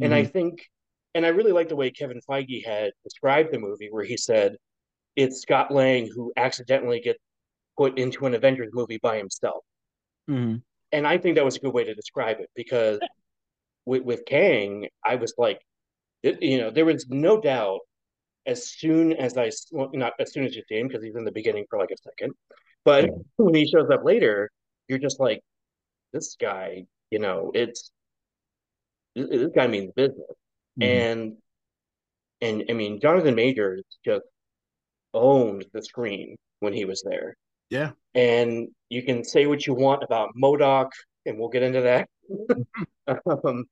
And 0.01 0.15
I 0.15 0.25
think, 0.25 0.67
and 1.15 1.25
I 1.27 1.31
really 1.31 1.53
like 1.53 1.69
the 1.69 1.77
way 1.77 1.91
Kevin 1.91 2.21
Feige 2.29 2.65
had 2.65 2.93
described 3.05 3.53
the 3.53 3.59
movie, 3.59 3.89
where 3.91 4.05
he 4.05 4.17
said 4.17 4.57
it's 5.17 5.43
Scott 5.43 5.73
Lang 5.73 6.09
who 6.15 6.33
accidentally 6.37 7.01
gets 7.01 7.21
put 7.79 7.99
into 7.99 8.27
an 8.27 8.35
Avengers 8.35 8.71
movie 8.73 8.99
by 8.99 9.17
himself. 9.17 9.65
Mhm. 10.29 10.63
And 10.93 11.07
I 11.07 11.17
think 11.17 11.37
that 11.37 11.45
was 11.45 11.57
a 11.57 11.61
good 11.61 11.73
way 11.73 11.85
to 11.85 11.95
describe 11.95 12.41
it 12.41 12.51
because 12.55 12.99
with, 13.87 14.03
with 14.03 14.25
Kang, 14.27 14.89
I 15.05 15.15
was 15.15 15.33
like, 15.39 15.61
it, 16.23 16.43
you 16.43 16.59
know, 16.59 16.71
there 16.71 16.85
was 16.85 17.09
no 17.09 17.41
doubt 17.41 17.81
as 18.47 18.69
soon 18.69 19.13
as 19.13 19.37
I, 19.39 19.51
well, 19.71 19.91
not 19.95 20.15
as 20.19 20.33
soon 20.33 20.45
as 20.45 20.57
you 20.57 20.63
see 20.69 20.79
him 20.79 20.89
because 20.89 21.05
he's 21.05 21.15
in 21.15 21.25
the 21.25 21.33
beginning 21.33 21.67
for 21.71 21.79
like 21.79 21.91
a 21.93 21.97
second, 22.03 22.35
but 22.85 23.09
when 23.37 23.55
he 23.55 23.67
shows 23.67 23.89
up 23.91 24.05
later, 24.05 24.51
you're 24.89 24.99
just 24.99 25.21
like, 25.21 25.41
this 26.13 26.37
guy, 26.41 26.85
you 27.11 27.19
know, 27.19 27.53
it's 27.55 27.91
this 29.15 29.53
guy 29.55 29.67
means 29.67 29.93
business. 29.95 30.27
Mhm. 30.81 30.85
and 30.85 31.37
and 32.41 32.65
I 32.71 32.73
mean 32.73 33.01
Jonathan 33.01 33.35
Majors 33.35 33.83
just 34.05 34.25
owned 35.13 35.67
the 35.73 35.83
screen 35.83 36.37
when 36.61 36.73
he 36.73 36.85
was 36.85 37.03
there. 37.03 37.37
Yeah. 37.71 37.91
And 38.15 38.69
you 38.89 39.03
can 39.03 39.25
say 39.25 39.47
what 39.47 39.67
you 39.67 39.75
want 39.75 40.03
about 40.03 40.31
MODOK, 40.37 40.91
and 41.27 41.39
we'll 41.39 41.49
get 41.49 41.63
into 41.63 41.83
that. 41.83 42.09
um, 43.45 43.65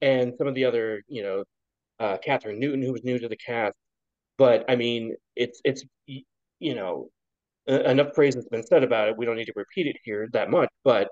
and 0.00 0.34
some 0.38 0.46
of 0.46 0.54
the 0.54 0.64
other, 0.64 1.02
you 1.08 1.22
know, 1.22 1.44
uh, 1.98 2.16
Kathryn 2.26 2.58
Newton, 2.58 2.82
who 2.82 2.92
was 2.92 3.04
new 3.04 3.18
to 3.18 3.28
the 3.28 3.36
cast. 3.36 3.76
But 4.38 4.64
I 4.68 4.76
mean, 4.76 5.14
it's 5.36 5.60
it's 5.64 5.84
you 6.06 6.74
know, 6.74 7.10
enough 7.66 8.14
praise 8.14 8.34
has 8.34 8.46
been 8.46 8.66
said 8.66 8.82
about 8.84 9.08
it. 9.08 9.16
We 9.16 9.26
don't 9.26 9.36
need 9.36 9.46
to 9.46 9.52
repeat 9.56 9.86
it 9.86 9.96
here 10.04 10.28
that 10.32 10.50
much. 10.50 10.70
But 10.84 11.08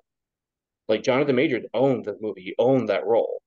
like 0.88 1.02
Jonathan 1.02 1.36
Majors 1.36 1.66
owned 1.74 2.04
the 2.04 2.16
movie, 2.20 2.42
he 2.42 2.54
owned 2.58 2.88
that 2.88 3.06
role, 3.06 3.42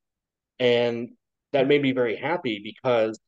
and 0.60 1.10
that 1.54 1.68
made 1.68 1.82
me 1.82 1.92
very 1.94 2.16
happy 2.16 2.62
because 2.64 3.20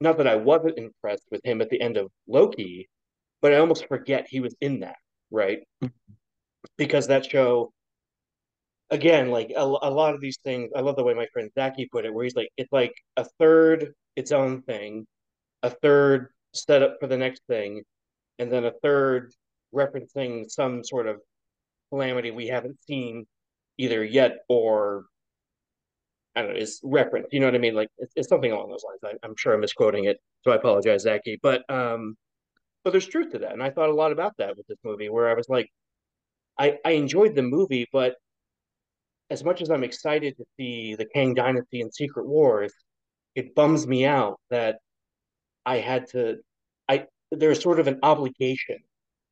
not 0.00 0.18
that 0.18 0.26
I 0.26 0.36
wasn't 0.36 0.78
impressed 0.78 1.24
with 1.30 1.40
him 1.44 1.62
at 1.62 1.70
the 1.70 1.80
end 1.80 1.96
of 1.96 2.10
Loki, 2.26 2.88
but 3.44 3.52
I 3.52 3.58
almost 3.58 3.88
forget 3.88 4.26
he 4.26 4.40
was 4.40 4.56
in 4.62 4.80
that, 4.80 4.96
right? 5.30 5.58
Because 6.78 7.08
that 7.08 7.26
show, 7.26 7.74
again, 8.88 9.30
like 9.30 9.52
a, 9.54 9.60
a 9.60 9.90
lot 9.90 10.14
of 10.14 10.22
these 10.22 10.38
things, 10.42 10.70
I 10.74 10.80
love 10.80 10.96
the 10.96 11.04
way 11.04 11.12
my 11.12 11.26
friend 11.30 11.50
Zachy 11.54 11.86
put 11.92 12.06
it, 12.06 12.14
where 12.14 12.24
he's 12.24 12.34
like, 12.34 12.48
it's 12.56 12.72
like 12.72 12.94
a 13.18 13.26
third 13.38 13.92
its 14.16 14.32
own 14.32 14.62
thing, 14.62 15.06
a 15.62 15.68
third 15.68 16.28
setup 16.54 16.96
for 16.98 17.06
the 17.06 17.18
next 17.18 17.42
thing, 17.46 17.82
and 18.38 18.50
then 18.50 18.64
a 18.64 18.72
third 18.82 19.34
referencing 19.74 20.50
some 20.50 20.82
sort 20.82 21.06
of 21.06 21.20
calamity 21.90 22.30
we 22.30 22.46
haven't 22.46 22.82
seen 22.82 23.26
either 23.76 24.02
yet 24.02 24.38
or 24.48 25.04
I 26.34 26.40
don't 26.40 26.54
know, 26.54 26.58
is 26.58 26.80
referenced. 26.82 27.30
You 27.30 27.40
know 27.40 27.46
what 27.48 27.56
I 27.56 27.58
mean? 27.58 27.74
Like 27.74 27.90
it's, 27.98 28.14
it's 28.16 28.28
something 28.30 28.52
along 28.52 28.70
those 28.70 28.84
lines. 28.88 29.00
I, 29.22 29.26
I'm 29.26 29.36
sure 29.36 29.52
I'm 29.52 29.60
misquoting 29.60 30.04
it, 30.04 30.16
so 30.44 30.50
I 30.50 30.56
apologize, 30.56 31.02
Zachy. 31.02 31.38
But 31.42 31.68
um, 31.68 32.16
but 32.84 32.90
there's 32.90 33.06
truth 33.06 33.32
to 33.32 33.38
that, 33.40 33.52
and 33.52 33.62
I 33.62 33.70
thought 33.70 33.88
a 33.88 33.94
lot 33.94 34.12
about 34.12 34.36
that 34.38 34.56
with 34.56 34.66
this 34.66 34.78
movie, 34.84 35.08
where 35.08 35.28
I 35.28 35.34
was 35.34 35.48
like, 35.48 35.68
I 36.58 36.78
I 36.84 36.92
enjoyed 36.92 37.34
the 37.34 37.42
movie, 37.42 37.88
but 37.92 38.16
as 39.30 39.42
much 39.42 39.62
as 39.62 39.70
I'm 39.70 39.84
excited 39.84 40.36
to 40.36 40.44
see 40.58 40.94
the 40.94 41.06
Kang 41.06 41.34
Dynasty 41.34 41.80
and 41.80 41.92
Secret 41.92 42.26
Wars, 42.26 42.72
it 43.34 43.54
bums 43.54 43.86
me 43.86 44.04
out 44.04 44.38
that 44.50 44.76
I 45.66 45.78
had 45.78 46.08
to. 46.10 46.36
I 46.88 47.06
there's 47.32 47.62
sort 47.62 47.80
of 47.80 47.88
an 47.88 47.98
obligation 48.02 48.78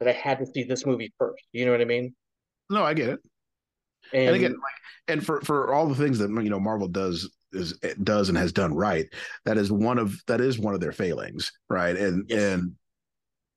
that 0.01 0.09
I 0.09 0.12
had 0.12 0.38
to 0.38 0.47
see 0.47 0.65
this 0.65 0.87
movie 0.87 1.12
first. 1.19 1.45
You 1.53 1.67
know 1.67 1.73
what 1.73 1.81
I 1.81 1.85
mean? 1.85 2.15
No, 2.71 2.83
I 2.83 2.95
get 2.95 3.11
it. 3.11 3.21
And, 4.12 4.29
and 4.29 4.37
again 4.37 4.53
like 4.53 4.75
and 5.09 5.25
for 5.25 5.41
for 5.43 5.73
all 5.73 5.87
the 5.87 5.95
things 5.95 6.19
that 6.19 6.29
you 6.31 6.51
know 6.51 6.59
marvel 6.59 6.88
does 6.88 7.31
is 7.53 7.79
does 8.03 8.29
and 8.29 8.37
has 8.37 8.53
done 8.53 8.75
right 8.75 9.07
that 9.45 9.57
is 9.57 9.71
one 9.71 9.99
of 9.99 10.21
that 10.27 10.41
is 10.41 10.59
one 10.59 10.75
of 10.75 10.81
their 10.81 10.91
failings 10.91 11.53
right 11.71 11.97
and 11.97 12.25
Yes. 12.29 12.43
and 12.43 12.75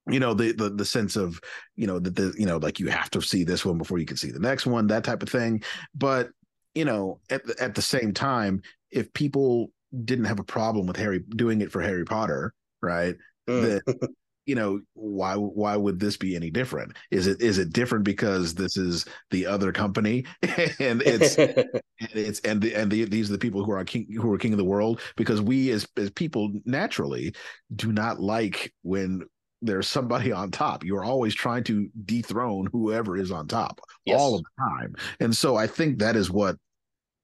you 0.09 0.19
know 0.19 0.33
the, 0.33 0.51
the 0.53 0.69
the 0.69 0.85
sense 0.85 1.15
of 1.15 1.39
you 1.75 1.87
know 1.87 1.99
that 1.99 2.15
the 2.15 2.33
you 2.37 2.45
know 2.45 2.57
like 2.57 2.79
you 2.79 2.87
have 2.87 3.09
to 3.11 3.21
see 3.21 3.43
this 3.43 3.65
one 3.65 3.77
before 3.77 3.97
you 3.97 4.05
can 4.05 4.17
see 4.17 4.31
the 4.31 4.39
next 4.39 4.65
one 4.65 4.87
that 4.87 5.03
type 5.03 5.23
of 5.23 5.29
thing. 5.29 5.63
But 5.93 6.29
you 6.73 6.85
know 6.85 7.19
at 7.29 7.45
the, 7.45 7.55
at 7.61 7.75
the 7.75 7.81
same 7.81 8.13
time 8.13 8.61
if 8.91 9.11
people 9.13 9.71
didn't 10.03 10.25
have 10.25 10.39
a 10.39 10.43
problem 10.43 10.87
with 10.87 10.97
harry 10.97 11.23
doing 11.37 11.61
it 11.61 11.71
for 11.71 11.81
harry 11.81 12.03
potter 12.03 12.53
right 12.81 13.15
Mm. 13.47 13.79
that 13.85 14.09
you 14.47 14.55
know 14.55 14.79
why 14.93 15.35
why 15.35 15.75
would 15.75 15.99
this 15.99 16.17
be 16.17 16.35
any 16.35 16.49
different? 16.49 16.93
Is 17.11 17.27
it 17.27 17.41
is 17.41 17.57
it 17.57 17.73
different 17.73 18.03
because 18.05 18.53
this 18.53 18.77
is 18.77 19.05
the 19.31 19.45
other 19.45 19.71
company? 19.71 20.25
And 20.79 21.01
it's 21.03 21.37
and 21.37 21.69
it's 21.99 22.39
and 22.41 22.61
the, 22.61 22.73
and 22.75 22.91
the, 22.91 23.05
these 23.05 23.29
are 23.29 23.33
the 23.33 23.39
people 23.39 23.63
who 23.63 23.71
are 23.71 23.83
king 23.85 24.07
who 24.19 24.31
are 24.33 24.37
king 24.37 24.53
of 24.53 24.57
the 24.57 24.63
world? 24.63 25.01
Because 25.15 25.41
we 25.41 25.71
as 25.71 25.87
as 25.97 26.09
people 26.11 26.51
naturally 26.65 27.33
do 27.75 27.91
not 27.91 28.19
like 28.19 28.73
when 28.83 29.23
there's 29.65 29.87
somebody 29.87 30.31
on 30.31 30.51
top. 30.51 30.83
You're 30.83 31.03
always 31.03 31.33
trying 31.35 31.63
to 31.65 31.89
dethrone 32.05 32.67
whoever 32.71 33.17
is 33.17 33.31
on 33.31 33.47
top 33.47 33.81
Yes. 34.05 34.19
all 34.19 34.35
of 34.35 34.43
the 34.43 34.63
time. 34.63 34.95
And 35.19 35.35
so 35.35 35.55
i 35.55 35.67
think 35.67 35.99
that 35.99 36.15
is 36.15 36.29
what 36.31 36.57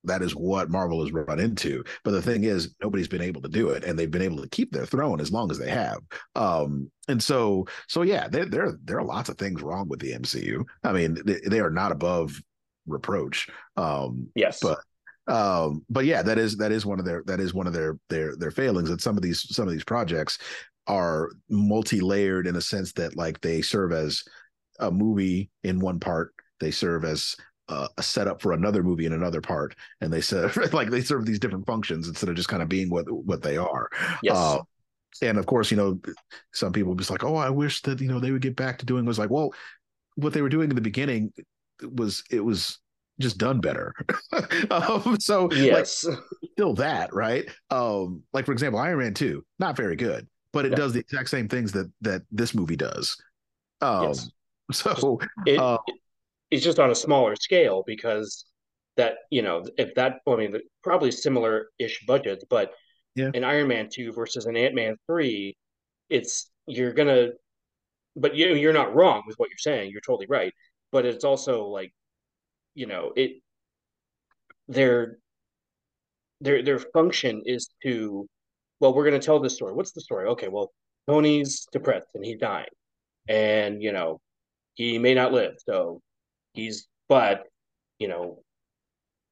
that 0.03 0.23
is 0.23 0.35
what 0.35 0.69
marvel 0.71 1.01
has 1.03 1.11
run 1.13 1.39
into. 1.39 1.83
But 2.03 2.11
the 2.11 2.21
thing 2.23 2.43
is 2.43 2.73
nobody's 2.81 3.07
been 3.07 3.21
able 3.21 3.41
to 3.43 3.49
do 3.49 3.69
it 3.69 3.83
and 3.83 3.97
they've 3.97 4.09
been 4.09 4.23
able 4.23 4.41
to 4.41 4.49
keep 4.49 4.71
their 4.71 4.85
throne 4.85 5.21
as 5.21 5.31
long 5.31 5.51
as 5.51 5.59
they 5.59 5.69
have. 5.69 5.99
Um 6.35 6.89
and 7.07 7.21
so 7.21 7.67
so 7.87 8.01
yeah 8.01 8.27
there 8.27 8.45
there 8.45 8.77
there 8.83 8.97
are 8.97 9.05
lots 9.05 9.29
of 9.29 9.37
things 9.37 9.61
wrong 9.61 9.87
with 9.87 9.99
the 9.99 10.13
mcu 10.13 10.63
i 10.83 10.91
mean 10.91 11.17
they, 11.25 11.39
they 11.47 11.59
are 11.59 11.69
not 11.69 11.91
above 11.91 12.41
reproach. 12.87 13.47
Um 13.77 14.27
yes, 14.35 14.59
but 14.59 14.79
um 15.27 15.85
but 15.87 16.05
yeah 16.05 16.23
that 16.23 16.39
is 16.39 16.57
that 16.57 16.71
is 16.71 16.83
one 16.83 16.99
of 16.99 17.05
their 17.05 17.21
that 17.27 17.39
is 17.39 17.53
one 17.53 17.67
of 17.67 17.73
their 17.73 17.99
their 18.09 18.35
their 18.35 18.49
failings 18.49 18.89
that 18.89 19.01
some 19.01 19.15
of 19.17 19.21
these 19.21 19.41
some 19.55 19.67
of 19.67 19.71
these 19.73 19.83
projects 19.83 20.39
are 20.87 21.29
multi-layered 21.49 22.47
in 22.47 22.55
a 22.55 22.61
sense 22.61 22.91
that 22.93 23.15
like 23.15 23.39
they 23.41 23.61
serve 23.61 23.91
as 23.91 24.23
a 24.79 24.91
movie 24.91 25.49
in 25.63 25.79
one 25.79 25.99
part 25.99 26.33
they 26.59 26.71
serve 26.71 27.05
as 27.05 27.35
uh, 27.69 27.87
a 27.97 28.03
setup 28.03 28.41
for 28.41 28.51
another 28.51 28.83
movie 28.83 29.05
in 29.05 29.13
another 29.13 29.41
part 29.41 29.75
and 30.01 30.11
they 30.11 30.21
serve 30.21 30.57
like 30.73 30.89
they 30.89 31.01
serve 31.01 31.25
these 31.25 31.39
different 31.39 31.65
functions 31.65 32.07
instead 32.07 32.29
of 32.29 32.35
just 32.35 32.49
kind 32.49 32.63
of 32.63 32.69
being 32.69 32.89
what 32.89 33.05
what 33.09 33.41
they 33.41 33.57
are 33.57 33.89
yes, 34.23 34.35
uh, 34.35 34.59
and 35.21 35.37
of 35.37 35.45
course, 35.45 35.71
you 35.71 35.77
know, 35.77 35.99
some 36.53 36.71
people 36.71 36.95
just 36.95 37.09
like, 37.09 37.23
oh, 37.23 37.35
I 37.35 37.49
wish 37.49 37.81
that 37.81 37.99
you 37.99 38.07
know 38.07 38.19
they 38.19 38.31
would 38.31 38.41
get 38.41 38.55
back 38.55 38.77
to 38.79 38.85
doing. 38.85 39.05
Was 39.05 39.19
like, 39.19 39.29
well, 39.29 39.53
what 40.15 40.33
they 40.33 40.41
were 40.41 40.49
doing 40.49 40.69
in 40.69 40.75
the 40.75 40.81
beginning 40.81 41.33
was 41.81 42.23
it 42.31 42.39
was 42.39 42.79
just 43.19 43.37
done 43.37 43.59
better. 43.59 43.93
um, 44.71 45.17
so 45.19 45.45
like 45.45 45.57
yes, 45.57 46.05
still 46.53 46.75
that 46.75 47.13
right. 47.13 47.49
Um, 47.69 48.23
like 48.33 48.45
for 48.45 48.53
example, 48.53 48.79
Iron 48.79 48.99
Man 48.99 49.13
Two, 49.13 49.43
not 49.59 49.75
very 49.75 49.95
good, 49.95 50.27
but 50.53 50.65
it 50.65 50.71
Yeah. 50.71 50.77
does 50.77 50.93
the 50.93 50.99
exact 50.99 51.29
same 51.29 51.47
things 51.47 51.71
that 51.73 51.91
that 52.01 52.23
this 52.31 52.53
movie 52.55 52.75
does. 52.75 53.17
Um, 53.81 54.03
Yes. 54.09 54.29
so 54.71 55.19
it, 55.45 55.59
uh, 55.59 55.77
it- 55.87 55.99
it's 56.51 56.63
just 56.63 56.79
on 56.79 56.91
a 56.91 56.95
smaller 56.95 57.35
scale 57.35 57.83
because 57.87 58.45
that 58.97 59.15
you 59.29 59.41
know 59.41 59.63
if 59.77 59.95
that 59.95 60.19
I 60.27 60.35
mean 60.35 60.55
probably 60.83 61.11
similar 61.11 61.67
ish 61.79 62.05
budgets, 62.05 62.45
but 62.49 62.73
Yeah. 63.15 63.31
an 63.33 63.43
Iron 63.43 63.67
Man 63.69 63.89
two 63.91 64.11
versus 64.13 64.45
an 64.45 64.57
Ant 64.57 64.75
Man 64.75 64.97
three, 65.07 65.55
it's 66.09 66.51
you're 66.67 66.93
gonna, 66.93 67.29
but 68.15 68.35
you 68.35 68.55
you're 68.55 68.73
not 68.73 68.93
wrong 68.95 69.23
with 69.27 69.35
what 69.37 69.49
you're 69.49 69.57
saying. 69.57 69.91
You're 69.91 70.01
totally 70.01 70.27
right, 70.27 70.53
but 70.91 71.05
it's 71.05 71.23
also 71.23 71.65
like, 71.67 71.93
you 72.75 72.85
know, 72.87 73.13
it 73.15 73.41
their 74.67 75.17
their 76.41 76.63
their 76.63 76.79
function 76.79 77.41
is 77.45 77.69
to, 77.83 78.27
well, 78.81 78.93
we're 78.93 79.05
gonna 79.05 79.19
tell 79.19 79.39
this 79.39 79.55
story. 79.55 79.73
What's 79.73 79.93
the 79.93 80.01
story? 80.01 80.27
Okay, 80.29 80.49
well, 80.49 80.71
Tony's 81.07 81.67
depressed 81.71 82.09
and 82.15 82.25
he's 82.25 82.39
dying, 82.39 82.67
and 83.29 83.81
you 83.81 83.91
know, 83.93 84.19
he 84.75 84.97
may 84.99 85.13
not 85.13 85.33
live, 85.33 85.53
so 85.65 86.01
he's 86.53 86.87
but 87.07 87.43
you 87.99 88.07
know 88.07 88.41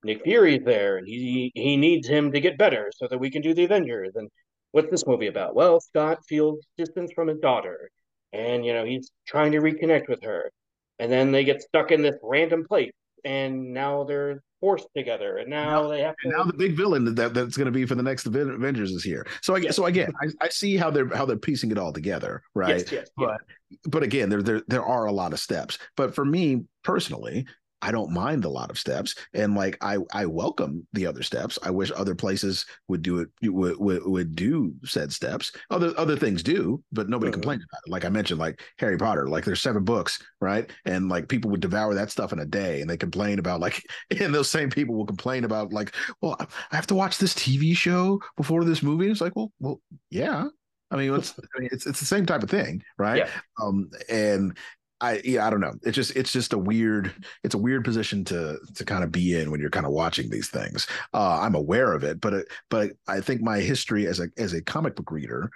Nick 0.04 0.24
Fury's 0.24 0.64
there 0.64 0.98
and 0.98 1.08
he 1.08 1.52
he 1.56 1.78
needs 1.78 2.08
him 2.08 2.32
to 2.32 2.40
get 2.42 2.58
better 2.58 2.92
so 2.96 3.08
that 3.08 3.20
we 3.20 3.30
can 3.32 3.42
do 3.42 3.54
the 3.54 3.66
Avengers. 3.66 4.12
And 4.16 4.30
what's 4.72 4.90
this 4.92 5.08
movie 5.08 5.28
about? 5.28 5.56
Well, 5.56 5.80
Scott 5.82 6.20
feels 6.28 6.66
distance 6.78 7.12
from 7.14 7.28
his 7.28 7.40
daughter 7.40 7.90
and 8.34 8.66
you 8.66 8.74
know 8.74 8.86
he's 8.86 9.12
trying 9.28 9.52
to 9.54 9.60
reconnect 9.60 10.08
with 10.08 10.24
her. 10.24 10.52
And 11.00 11.12
then 11.12 11.32
they 11.32 11.44
get 11.46 11.62
stuck 11.62 11.92
in 11.92 12.02
this 12.02 12.18
random 12.24 12.66
place 12.68 12.92
and 13.26 13.74
now 13.74 14.04
they're 14.04 14.42
forced 14.60 14.88
together 14.96 15.38
and 15.38 15.50
now, 15.50 15.88
they 15.88 16.02
have 16.02 16.16
to 16.18 16.28
and 16.28 16.38
now 16.38 16.44
the 16.44 16.54
big 16.54 16.76
villain 16.76 17.16
that 17.16 17.34
that's 17.34 17.56
going 17.56 17.66
to 17.66 17.72
be 17.72 17.86
for 17.86 17.96
the 17.96 18.04
next 18.04 18.26
Avengers 18.26 18.92
is 18.92 19.04
here. 19.04 19.26
So 19.42 19.56
I 19.56 19.60
Yes. 19.60 19.76
so 19.76 19.86
again, 19.86 20.12
I, 20.22 20.28
I 20.42 20.50
see 20.50 20.78
how 20.78 20.90
they're 20.90 21.08
how 21.16 21.26
they're 21.26 21.38
piecing 21.38 21.72
it 21.72 21.78
all 21.78 21.94
together, 21.94 22.44
right? 22.54 22.80
Yes, 22.80 22.92
yes, 22.92 23.10
but 23.18 23.42
but 23.86 24.04
again 24.04 24.30
there, 24.30 24.42
there 24.42 24.62
there 24.68 24.84
are 24.84 25.06
a 25.06 25.12
lot 25.12 25.34
of 25.34 25.40
steps 25.40 25.78
but 25.96 26.16
for 26.16 26.26
me 26.26 26.64
personally 26.84 27.46
i 27.82 27.92
don't 27.92 28.12
mind 28.12 28.46
a 28.46 28.50
lot 28.50 28.70
of 28.70 28.78
steps 28.80 29.16
and 29.34 29.56
like 29.56 29.78
i 29.82 29.98
i 30.14 30.26
welcome 30.26 30.86
the 30.94 31.06
other 31.06 31.24
steps 31.24 31.58
i 31.64 31.70
wish 31.70 31.92
other 31.96 32.16
places 32.16 32.66
would 32.88 33.02
do 33.02 33.20
it 33.20 33.30
would 33.50 33.78
would, 33.80 34.06
would 34.06 34.36
do 34.36 34.74
said 34.86 35.12
steps 35.12 35.52
other 35.70 35.94
other 35.98 36.16
things 36.16 36.44
do 36.44 36.82
but 36.92 37.10
nobody 37.10 37.30
Mhm. 37.30 37.34
complains 37.34 37.64
about 37.70 37.82
it 37.86 37.92
like 37.92 38.06
i 38.06 38.10
mentioned 38.10 38.40
like 38.40 38.62
harry 38.78 38.98
potter 38.98 39.28
like 39.28 39.46
there's 39.46 39.62
seven 39.62 39.84
books 39.84 40.22
right 40.42 40.70
and 40.86 41.10
like 41.10 41.28
people 41.28 41.52
would 41.52 41.62
devour 41.62 41.94
that 41.94 42.12
stuff 42.12 42.34
in 42.34 42.40
a 42.40 42.46
day 42.46 42.82
and 42.82 42.90
they 42.90 42.98
complain 42.98 43.40
about 43.40 43.60
like 43.60 43.82
and 44.20 44.34
those 44.34 44.50
same 44.50 44.70
people 44.70 44.96
will 44.96 45.06
complain 45.06 45.44
about 45.44 45.72
like 45.74 45.96
well 46.22 46.36
i 46.40 46.76
have 46.76 46.88
to 46.88 46.96
watch 46.96 47.18
this 47.18 47.34
tv 47.34 47.76
show 47.76 48.20
before 48.38 48.64
this 48.64 48.84
movie 48.84 49.10
it's 49.10 49.22
like 49.22 49.36
well 49.36 49.52
well 49.60 49.80
yeah 50.10 50.46
I 50.92 50.96
mean, 50.98 51.14
it's 51.14 51.36
I 51.56 51.60
mean, 51.60 51.70
it's 51.72 51.86
it's 51.86 52.00
the 52.00 52.06
same 52.08 52.26
type 52.26 52.42
of 52.42 52.50
thing, 52.50 52.82
right? 52.98 53.18
Yeah. 53.18 53.30
Um, 53.62 53.92
and 54.10 54.58
I 55.02 55.22
yeah, 55.24 55.48
I 55.48 55.50
don't 55.50 55.62
know. 55.62 55.74
It's 55.84 55.96
just 55.96 56.16
it's 56.16 56.32
just 56.32 56.54
a 56.54 56.58
weird 56.58 57.14
it's 57.44 57.56
a 57.56 57.60
weird 57.60 57.86
position 57.86 58.26
to 58.26 58.58
to 58.76 58.86
kind 58.86 59.04
of 59.04 59.12
be 59.12 59.40
in 59.40 59.52
when 59.52 59.60
you're 59.62 59.70
kind 59.70 59.86
of 59.86 59.92
watching 59.92 60.30
these 60.30 60.50
things. 60.50 60.88
Uh, 61.14 61.40
I'm 61.40 61.56
aware 61.56 61.94
of 61.94 62.04
it, 62.04 62.20
but 62.20 62.34
it, 62.34 62.48
but 62.70 62.92
I 63.08 63.22
think 63.22 63.42
my 63.42 63.60
history 63.60 64.08
as 64.08 64.20
a 64.20 64.28
as 64.38 64.54
a 64.54 64.62
comic 64.62 64.96
book 64.96 65.12
reader 65.12 65.50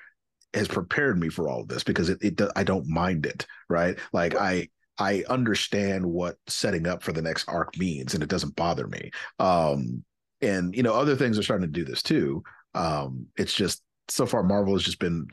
has 0.53 0.67
prepared 0.67 1.19
me 1.19 1.29
for 1.29 1.49
all 1.49 1.61
of 1.61 1.67
this 1.67 1.83
because 1.83 2.09
it, 2.09 2.19
it 2.21 2.39
I 2.55 2.63
don't 2.63 2.87
mind 2.87 3.25
it, 3.25 3.45
right? 3.69 3.97
Like 4.13 4.35
I 4.35 4.69
I 4.97 5.23
understand 5.29 6.05
what 6.05 6.37
setting 6.47 6.87
up 6.87 7.03
for 7.03 7.11
the 7.11 7.21
next 7.21 7.47
arc 7.49 7.77
means, 7.77 8.13
and 8.13 8.23
it 8.23 8.29
doesn't 8.29 8.55
bother 8.55 8.87
me. 8.87 9.11
Um, 9.39 10.03
and 10.41 10.75
you 10.75 10.83
know, 10.83 10.93
other 10.93 11.15
things 11.15 11.39
are 11.39 11.43
starting 11.43 11.67
to 11.67 11.79
do 11.79 11.83
this 11.83 12.03
too. 12.03 12.43
Um, 12.75 13.27
it's 13.37 13.53
just 13.53 13.81
so 14.09 14.25
far 14.25 14.43
Marvel 14.43 14.73
has 14.73 14.83
just 14.83 14.99
been 14.99 15.27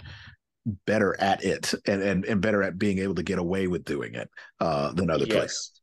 better 0.87 1.19
at 1.21 1.45
it 1.45 1.73
and 1.87 2.03
and, 2.03 2.25
and 2.25 2.41
better 2.41 2.63
at 2.63 2.79
being 2.79 2.99
able 2.99 3.15
to 3.15 3.23
get 3.23 3.39
away 3.39 3.67
with 3.67 3.85
doing 3.85 4.15
it 4.15 4.29
uh, 4.61 4.93
than 4.93 5.11
other 5.11 5.25
yes. 5.27 5.37
places. 5.37 5.81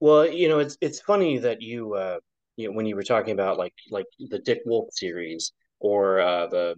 Well, 0.00 0.30
you 0.30 0.48
know, 0.48 0.58
it's 0.58 0.76
it's 0.80 1.00
funny 1.00 1.38
that 1.38 1.62
you 1.62 1.94
uh 1.94 2.18
you 2.56 2.68
know 2.68 2.74
when 2.74 2.86
you 2.86 2.96
were 2.96 3.02
talking 3.02 3.32
about 3.32 3.58
like 3.58 3.74
like 3.90 4.06
the 4.18 4.38
Dick 4.38 4.60
Wolf 4.66 4.88
series 4.92 5.52
or 5.80 6.20
uh 6.20 6.46
the 6.48 6.74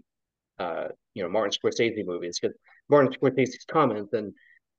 uh 0.59 0.89
you 1.15 1.23
know 1.23 1.29
Martin 1.29 1.53
Scorsese 1.53 2.05
movies 2.07 2.39
because 2.41 2.57
Martin 2.89 3.13
Scorsese's 3.13 3.65
comments 3.71 4.13
and 4.13 4.33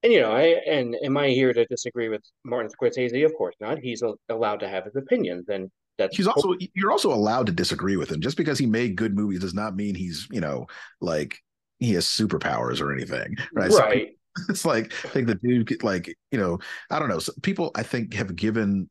and 0.04 0.14
you 0.14 0.22
know 0.22 0.32
I 0.32 0.62
and 0.68 0.96
am 1.04 1.18
I 1.18 1.30
here 1.30 1.54
to 1.54 1.66
disagree 1.66 2.10
with 2.10 2.22
Martin 2.46 2.72
Scorsese? 2.72 3.26
Of 3.26 3.34
course 3.38 3.56
not. 3.60 3.80
He's 3.80 4.02
a, 4.02 4.14
allowed 4.30 4.62
to 4.62 4.70
have 4.70 4.86
his 4.86 4.96
opinions 4.96 5.50
and 5.50 5.70
that's 5.98 6.16
He's 6.16 6.28
also 6.28 6.56
you're 6.74 6.92
also 6.92 7.14
allowed 7.14 7.46
to 7.48 7.52
disagree 7.52 7.98
with 7.98 8.10
him. 8.10 8.22
Just 8.22 8.38
because 8.38 8.58
he 8.58 8.66
made 8.66 8.96
good 8.96 9.14
movies 9.16 9.42
does 9.42 9.54
not 9.54 9.76
mean 9.76 9.96
he's 9.96 10.28
you 10.32 10.40
know 10.40 10.68
like 11.02 11.38
he 11.80 11.94
has 11.94 12.06
superpowers 12.06 12.82
or 12.82 12.94
anything, 12.94 13.36
right? 13.54 13.72
So 13.72 13.80
right. 13.80 14.10
it's 14.50 14.66
like 14.66 14.94
I 15.06 15.10
think 15.10 15.28
the 15.28 15.36
dude 15.36 15.84
like 15.84 16.16
you 16.32 16.40
know 16.40 16.60
I 16.90 17.00
don't 17.00 17.10
know. 17.10 17.20
So 17.20 17.34
people 17.42 17.72
I 17.76 17.84
think 17.84 18.14
have 18.14 18.36
given 18.36 18.90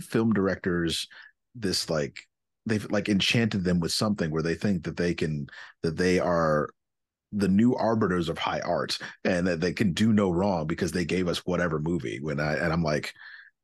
film 0.00 0.32
directors 0.32 1.08
this 1.54 1.88
like 1.90 2.18
they've 2.66 2.90
like 2.90 3.08
enchanted 3.08 3.64
them 3.64 3.80
with 3.80 3.92
something 3.92 4.30
where 4.30 4.42
they 4.42 4.54
think 4.54 4.84
that 4.84 4.96
they 4.96 5.14
can 5.14 5.46
that 5.82 5.96
they 5.96 6.18
are 6.18 6.70
the 7.32 7.48
new 7.48 7.74
arbiters 7.74 8.28
of 8.28 8.38
high 8.38 8.60
art 8.60 8.98
and 9.24 9.46
that 9.46 9.60
they 9.60 9.72
can 9.72 9.92
do 9.92 10.12
no 10.12 10.30
wrong 10.30 10.66
because 10.66 10.92
they 10.92 11.04
gave 11.04 11.28
us 11.28 11.38
whatever 11.44 11.78
movie 11.78 12.18
when 12.20 12.40
I 12.40 12.54
and 12.54 12.72
I'm 12.72 12.82
like 12.82 13.12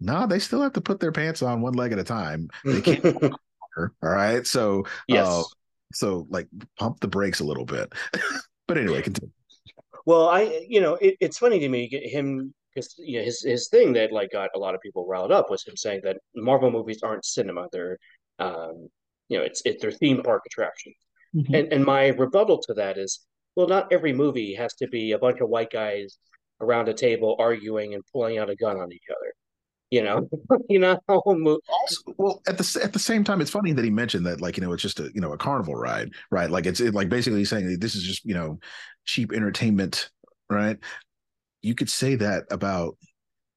nah 0.01 0.27
they 0.27 0.39
still 0.39 0.63
have 0.63 0.73
to 0.75 0.81
put 0.81 1.01
their 1.01 1.13
pants 1.13 1.43
on 1.43 1.61
one 1.61 1.75
leg 1.75 1.93
at 1.93 1.99
a 1.99 2.05
time 2.05 2.49
they 2.65 2.81
can't 2.81 3.05
all 3.79 3.89
right 4.03 4.47
so 4.47 4.85
yes. 5.09 5.27
uh, 5.27 5.43
so 5.93 6.27
like 6.31 6.49
pump 6.79 7.01
the 7.01 7.09
brakes 7.09 7.41
a 7.41 7.45
little 7.45 7.65
bit 7.65 7.93
but 8.67 8.79
anyway 8.79 9.03
continue 9.03 9.33
Well, 10.07 10.29
I 10.29 10.65
you 10.69 10.81
know 10.81 10.95
it, 10.95 11.17
it's 11.21 11.39
funny 11.39 11.59
to 11.61 11.69
me 11.69 11.89
get 11.89 12.05
him 12.05 12.55
because 12.75 12.95
you 12.99 13.19
know, 13.19 13.25
his 13.25 13.43
his 13.43 13.69
thing 13.69 13.93
that 13.95 14.13
like 14.13 14.33
got 14.33 14.51
a 14.55 14.59
lot 14.59 14.75
of 14.75 14.81
people 14.81 15.07
riled 15.07 15.33
up 15.33 15.51
was 15.51 15.65
him 15.67 15.77
saying 15.77 16.01
that 16.05 16.19
Marvel 16.35 16.71
movies 16.71 17.03
aren't 17.03 17.25
cinema; 17.25 17.69
they're 17.73 17.99
um, 18.39 18.89
you 19.29 19.39
know 19.39 19.45
it's 19.45 19.63
it, 19.65 19.81
they're 19.81 19.93
theme 19.93 20.23
park 20.23 20.43
attractions. 20.47 20.97
Mhm. 21.35 21.59
And 21.59 21.73
and 21.73 21.85
my 21.85 22.09
rebuttal 22.09 22.59
to 22.63 22.75
that 22.75 22.99
is, 22.99 23.21
well, 23.57 23.69
not 23.69 23.93
every 23.93 24.13
movie 24.13 24.55
has 24.55 24.75
to 24.75 24.89
be 24.89 25.13
a 25.13 25.19
bunch 25.19 25.41
of 25.41 25.49
white 25.49 25.71
guys 25.71 26.19
around 26.61 26.89
a 26.89 26.95
table 26.95 27.37
arguing 27.39 27.95
and 27.95 28.03
pulling 28.13 28.39
out 28.39 28.51
a 28.51 28.57
gun 28.57 28.79
on 28.79 28.93
each 28.93 29.09
other. 29.11 29.33
You 29.93 30.03
know, 30.03 30.29
you 30.71 30.79
know 30.79 30.99
how 31.07 31.21
a 31.27 31.35
mo- 31.37 31.61
also, 31.69 32.15
well 32.17 32.43
at 32.49 32.57
the 32.57 32.81
at 32.83 32.95
the 32.95 32.99
same 32.99 33.25
time 33.25 33.43
it's 33.43 33.51
funny 33.51 33.73
that 33.73 33.85
he 33.85 33.91
mentioned 33.91 34.25
that 34.25 34.41
like 34.41 34.57
you 34.57 34.63
know 34.63 34.73
it's 34.73 34.83
just 34.83 35.01
a 35.01 35.11
you 35.15 35.21
know 35.21 35.33
a 35.35 35.37
carnival 35.37 35.77
ride 35.77 36.13
right? 36.31 36.51
Like 36.51 36.65
it's 36.65 36.81
it, 36.81 36.95
like 36.95 37.11
basically 37.11 37.45
saying 37.45 37.71
that 37.71 37.81
this 37.81 37.95
is 37.95 38.03
just 38.03 38.25
you 38.25 38.35
know 38.35 38.59
cheap 39.05 39.33
entertainment 39.33 40.11
right? 40.49 40.79
You 41.61 41.75
could 41.75 41.91
say 41.91 42.15
that 42.17 42.45
about 42.51 42.97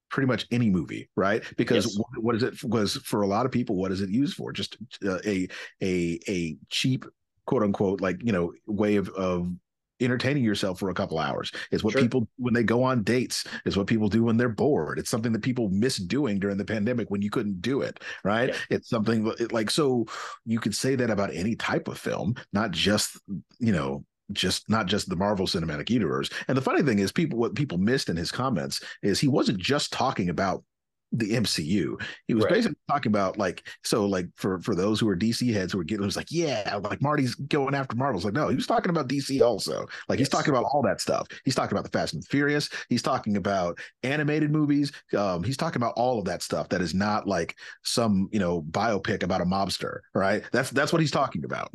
pretty 0.09 0.27
much 0.27 0.45
any 0.51 0.69
movie 0.69 1.09
right? 1.15 1.41
Because 1.55 1.85
Yes. 1.85 1.97
what, 1.97 2.23
what 2.23 2.35
is 2.35 2.43
it 2.43 2.63
was 2.65 2.97
for 2.97 3.21
a 3.21 3.27
lot 3.27 3.45
of 3.45 3.51
people 3.53 3.77
what 3.77 3.93
is 3.93 4.01
it 4.01 4.09
used 4.09 4.35
for? 4.35 4.51
Just 4.51 4.77
uh, 5.05 5.19
a 5.25 5.47
a 5.81 6.19
a 6.27 6.57
cheap 6.69 7.05
quote 7.45 7.63
unquote 7.63 8.01
like 8.01 8.21
you 8.21 8.33
know 8.33 8.51
way 8.67 8.97
of 8.97 9.07
of 9.09 9.49
entertaining 9.99 10.43
yourself 10.43 10.79
for 10.79 10.89
a 10.89 10.93
couple 10.93 11.17
hours 11.19 11.51
it's 11.71 11.83
what 11.83 11.93
Sure. 11.93 12.01
people 12.01 12.27
when 12.37 12.53
they 12.53 12.63
go 12.63 12.83
on 12.83 13.03
dates 13.03 13.45
it's 13.65 13.77
what 13.77 13.87
people 13.87 14.09
do 14.09 14.23
when 14.23 14.37
they're 14.37 14.49
bored 14.49 14.99
it's 14.99 15.09
something 15.09 15.31
that 15.33 15.41
people 15.41 15.69
miss 15.69 15.97
doing 15.97 16.39
during 16.39 16.57
the 16.57 16.65
pandemic 16.65 17.09
when 17.09 17.21
you 17.21 17.29
couldn't 17.29 17.61
do 17.61 17.81
it 17.81 17.99
right 18.23 18.49
Yeah. 18.49 18.55
it's 18.69 18.89
something 18.89 19.31
like 19.51 19.69
so 19.69 20.05
you 20.45 20.59
could 20.59 20.75
say 20.75 20.95
that 20.95 21.09
about 21.09 21.33
any 21.33 21.55
type 21.55 21.87
of 21.87 21.97
film 21.97 22.35
not 22.51 22.71
just 22.71 23.17
you 23.59 23.71
know 23.71 24.03
just 24.31 24.67
not 24.69 24.87
just 24.87 25.07
the 25.07 25.15
Marvel 25.15 25.45
Cinematic 25.45 25.87
Universe. 25.91 26.31
And 26.47 26.57
the 26.57 26.61
funny 26.63 26.81
thing 26.81 26.97
is, 26.97 27.11
people 27.11 27.37
what 27.37 27.53
people 27.53 27.77
missed 27.77 28.09
in 28.09 28.17
his 28.17 28.31
comments 28.31 28.81
is 29.03 29.19
he 29.19 29.27
wasn't 29.27 29.59
just 29.59 29.93
talking 29.93 30.29
about 30.29 30.63
the 31.11 31.31
MCU. 31.33 32.01
He 32.27 32.33
was 32.33 32.43
Right. 32.43 32.53
basically 32.55 32.77
talking 32.89 33.11
about 33.11 33.37
like 33.37 33.67
so 33.83 34.05
like 34.05 34.27
for 34.35 34.59
for 34.59 34.75
those 34.75 34.99
who 34.99 35.07
are 35.07 35.15
DC 35.15 35.53
heads 35.53 35.71
who 35.71 35.77
were 35.77 35.83
getting 35.83 36.03
it 36.03 36.05
was 36.05 36.17
like 36.17 36.31
yeah 36.31 36.79
like 36.83 37.01
Marty's 37.01 37.35
going 37.35 37.73
after 37.73 37.95
Marvel's 37.95 38.25
like 38.25 38.33
no 38.33 38.49
he 38.49 38.55
was 38.55 38.67
talking 38.67 38.89
about 38.89 39.07
DC 39.07 39.41
also 39.41 39.85
like 40.09 40.19
he's 40.19 40.27
talking 40.29 40.49
about 40.53 40.65
all 40.65 40.81
that 40.81 40.99
stuff. 40.99 41.27
He's 41.45 41.55
talking 41.55 41.77
about 41.77 41.89
the 41.89 41.97
Fast 41.97 42.13
and 42.15 42.25
Furious. 42.27 42.69
He's 42.89 43.01
talking 43.01 43.37
about 43.37 43.79
animated 44.03 44.51
movies. 44.51 44.91
Um, 45.17 45.43
he's 45.43 45.57
talking 45.57 45.81
about 45.81 45.93
all 45.95 46.19
of 46.19 46.25
that 46.25 46.41
stuff 46.41 46.67
that 46.69 46.81
is 46.81 46.93
not 46.93 47.27
like 47.27 47.55
some 47.83 48.27
you 48.31 48.39
know 48.39 48.61
biopic 48.63 49.23
about 49.23 49.41
a 49.41 49.45
mobster. 49.45 49.99
Right. 50.13 50.43
That's 50.51 50.69
that's 50.71 50.91
what 50.91 51.01
he's 51.01 51.11
talking 51.11 51.45
about. 51.45 51.73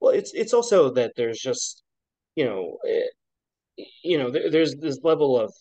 well, 0.00 0.12
it's 0.12 0.32
it's 0.34 0.52
also 0.54 0.90
that 0.94 1.12
there's 1.16 1.38
just 1.38 1.82
you 2.34 2.44
know 2.44 2.78
eh, 2.88 3.84
you 4.02 4.18
know 4.18 4.30
there, 4.30 4.50
there's 4.50 4.74
this 4.76 4.98
level 5.04 5.38
of 5.38 5.52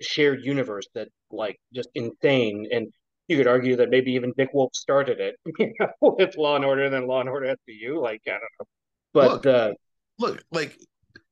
shared 0.00 0.44
universe 0.44 0.86
that 0.94 1.08
like 1.30 1.58
just 1.74 1.88
insane. 1.94 2.66
And 2.72 2.88
you 3.28 3.36
could 3.36 3.46
argue 3.46 3.76
that 3.76 3.90
maybe 3.90 4.12
even 4.12 4.32
Dick 4.36 4.50
Wolf 4.54 4.74
started 4.74 5.20
it 5.20 5.36
you 5.58 5.72
know, 5.80 5.88
with 6.00 6.36
Law 6.36 6.56
and 6.56 6.64
Order 6.64 6.84
and 6.84 6.94
then 6.94 7.06
Law 7.06 7.20
and 7.20 7.28
Order 7.28 7.54
SVU 7.68 8.00
like 8.02 8.22
I 8.26 8.30
don't 8.32 8.40
know. 8.60 8.66
But 9.12 9.30
Look, 9.32 9.46
uh 9.46 9.72
look 10.18 10.42
like 10.50 10.76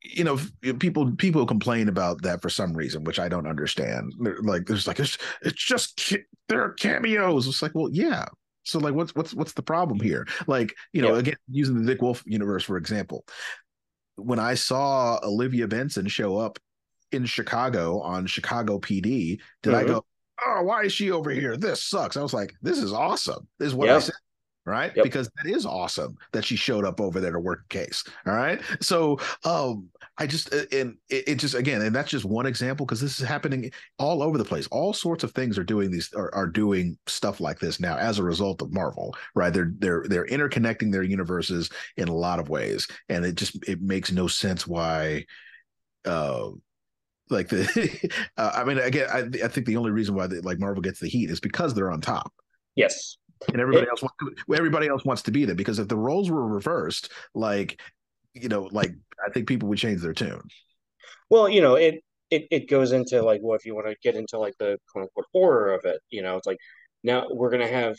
you 0.02 0.22
know 0.22 0.38
people 0.78 1.10
people 1.16 1.44
complain 1.46 1.88
about 1.88 2.22
that 2.22 2.40
for 2.40 2.48
some 2.48 2.72
reason 2.74 3.02
which 3.04 3.18
i 3.18 3.28
don't 3.28 3.46
understand. 3.46 4.12
They're 4.20 4.38
like 4.42 4.66
there's 4.66 4.86
like 4.86 5.00
it's 5.00 5.18
it's 5.42 5.62
just 5.64 6.14
there 6.48 6.62
are 6.62 6.72
cameos. 6.74 7.46
It's 7.48 7.62
like 7.62 7.72
well 7.74 7.90
yeah. 7.90 8.26
So 8.64 8.78
like 8.78 8.94
what's 8.94 9.14
what's 9.14 9.34
what's 9.34 9.52
the 9.54 9.62
problem 9.62 10.00
here? 10.00 10.26
Like 10.46 10.74
you 10.92 11.02
know 11.02 11.14
Yeah. 11.14 11.20
again 11.20 11.36
using 11.50 11.80
the 11.82 11.86
dick 11.92 12.02
wolf 12.02 12.22
universe 12.26 12.64
for 12.64 12.76
example. 12.76 13.24
When 14.16 14.38
i 14.38 14.54
saw 14.54 15.18
olivia 15.22 15.68
benson 15.68 16.06
show 16.08 16.38
up 16.38 16.58
in 17.12 17.24
chicago 17.24 18.00
on 18.00 18.26
chicago 18.26 18.78
pd 18.78 19.40
did 19.62 19.74
i 19.74 19.84
Mhm. 19.84 19.88
go 19.88 20.04
oh 20.46 20.62
why 20.62 20.82
is 20.82 20.92
she 20.92 21.10
over 21.10 21.30
here? 21.30 21.56
This 21.56 21.82
sucks. 21.82 22.16
I 22.16 22.22
was 22.22 22.34
like 22.34 22.52
this 22.62 22.78
is 22.78 22.92
awesome 22.92 23.46
this 23.58 23.68
is 23.68 23.74
what 23.74 23.88
i 23.88 23.98
said 23.98 24.14
right? 24.68 24.90
Yep. 24.96 25.04
because 25.04 25.30
that 25.36 25.48
is 25.48 25.64
awesome 25.64 26.16
that 26.32 26.44
she 26.44 26.56
showed 26.56 26.84
up 26.84 27.00
over 27.00 27.20
there 27.20 27.30
to 27.30 27.38
work 27.38 27.60
a 27.64 27.68
case 27.68 28.02
all 28.26 28.34
right? 28.34 28.60
So 28.80 29.18
um 29.44 29.88
i 30.18 30.26
just 30.26 30.52
uh, 30.52 30.64
and 30.72 30.96
it, 31.08 31.28
it 31.28 31.34
just 31.36 31.54
again 31.54 31.82
and 31.82 31.94
that's 31.94 32.10
just 32.10 32.24
one 32.24 32.46
example 32.46 32.84
because 32.84 33.00
this 33.00 33.20
is 33.20 33.26
happening 33.26 33.70
all 33.98 34.22
over 34.24 34.36
the 34.38 34.44
place. 34.44 34.66
All 34.72 34.92
sorts 34.92 35.22
of 35.22 35.30
things 35.30 35.56
are 35.56 35.64
doing 35.64 35.90
these 35.92 36.12
are, 36.14 36.34
are 36.34 36.48
doing 36.48 36.98
stuff 37.06 37.40
like 37.40 37.60
this 37.60 37.78
now 37.78 37.96
as 37.96 38.18
a 38.18 38.24
result 38.24 38.60
of 38.60 38.72
marvel 38.72 39.14
right? 39.36 39.52
They're 39.54 39.72
they're 39.78 40.04
they're 40.08 40.26
interconnecting 40.26 40.90
their 40.90 41.04
universes 41.04 41.70
in 41.96 42.08
a 42.08 42.14
lot 42.14 42.40
of 42.40 42.48
ways 42.48 42.88
and 43.08 43.24
it 43.24 43.36
just 43.36 43.56
it 43.68 43.80
makes 43.80 44.10
no 44.10 44.26
sense 44.26 44.66
why 44.66 45.24
uh 46.04 46.50
like 47.28 47.48
the 47.48 48.10
uh, 48.36 48.52
i 48.54 48.64
mean 48.64 48.78
again 48.78 49.08
I, 49.10 49.44
I 49.44 49.48
think 49.48 49.66
the 49.66 49.76
only 49.76 49.90
reason 49.90 50.14
why 50.14 50.26
they, 50.26 50.40
like 50.40 50.58
marvel 50.58 50.82
gets 50.82 51.00
the 51.00 51.08
heat 51.08 51.30
is 51.30 51.40
because 51.40 51.74
they're 51.74 51.90
on 51.90 52.00
top. 52.00 52.32
Yes. 52.74 53.16
And 53.48 53.60
everybody 53.60 53.88
else 53.88 54.02
wants 54.02 54.16
to, 54.20 54.54
everybody 54.54 54.88
else 54.88 55.04
wants 55.04 55.22
to 55.22 55.30
be 55.30 55.44
there 55.44 55.54
because 55.54 55.78
if 55.78 55.88
the 55.88 55.96
roles 55.96 56.30
were 56.30 56.46
reversed 56.46 57.12
like 57.34 57.80
you 58.34 58.48
know 58.48 58.68
like 58.70 58.92
i 59.26 59.30
think 59.30 59.48
people 59.48 59.68
would 59.68 59.78
change 59.78 60.00
their 60.00 60.14
tune. 60.14 60.42
Well 61.30 61.48
you 61.48 61.60
know 61.60 61.74
it 61.74 62.02
it, 62.30 62.46
it 62.50 62.68
goes 62.68 62.92
into 62.92 63.22
like 63.22 63.40
well 63.42 63.56
if 63.56 63.64
you 63.64 63.74
want 63.74 63.88
to 63.88 63.96
get 64.02 64.14
into 64.14 64.38
like 64.38 64.54
the 64.58 64.78
quote 64.90 65.04
unquote 65.04 65.26
horror 65.32 65.74
of 65.74 65.84
it 65.84 66.00
you 66.10 66.22
know 66.22 66.36
it's 66.36 66.46
like 66.46 66.58
now 67.02 67.26
we're 67.30 67.50
gonna 67.50 67.68
have 67.68 67.96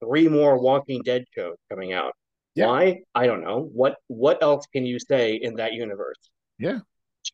three 0.00 0.28
more 0.28 0.58
Walking 0.60 1.02
Dead 1.02 1.24
shows 1.34 1.56
coming 1.68 1.92
out. 1.92 2.12
Yeah. 2.54 2.66
why? 2.66 3.00
I 3.14 3.26
don't 3.26 3.42
know. 3.42 3.70
What 3.72 3.96
what 4.08 4.42
else 4.42 4.66
can 4.72 4.84
you 4.84 4.98
say 4.98 5.34
in 5.34 5.56
that 5.56 5.72
universe? 5.72 6.18
Yeah. 6.58 6.80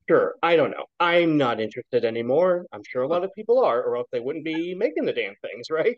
Sure, 0.08 0.34
I 0.42 0.56
don't 0.56 0.70
know. 0.70 0.86
I'm 1.00 1.36
not 1.36 1.60
interested 1.60 2.04
anymore. 2.04 2.66
I'm 2.72 2.82
sure 2.88 3.02
a 3.02 3.08
lot 3.08 3.24
of 3.24 3.32
people 3.34 3.64
are, 3.64 3.82
or 3.82 3.96
else 3.96 4.08
they 4.12 4.20
wouldn't 4.20 4.44
be 4.44 4.74
making 4.74 5.04
the 5.04 5.12
damn 5.12 5.34
things, 5.42 5.70
right? 5.70 5.96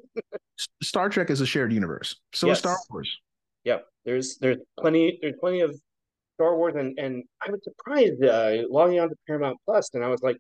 Star 0.83 1.09
trek 1.09 1.31
is 1.31 1.41
a 1.41 1.47
shared 1.47 1.73
universe 1.73 2.17
so 2.33 2.51
is 2.51 2.59
star 2.59 2.77
wars 2.91 3.11
Yeah, 3.65 3.79
there's 4.05 4.39
there's 4.39 4.59
plenty 4.79 5.19
there's 5.23 5.37
plenty 5.41 5.61
of 5.61 5.79
Star 6.39 6.57
Wars, 6.57 6.75
and 6.77 6.97
and 6.99 7.25
I 7.45 7.51
was 7.51 7.61
surprised 7.65 8.23
uh, 8.25 8.63
logging 8.71 9.01
on 9.01 9.09
to 9.09 9.17
Paramount 9.27 9.59
Plus, 9.67 9.91
and 9.95 10.05
I 10.05 10.09
was 10.09 10.23
like, 10.23 10.37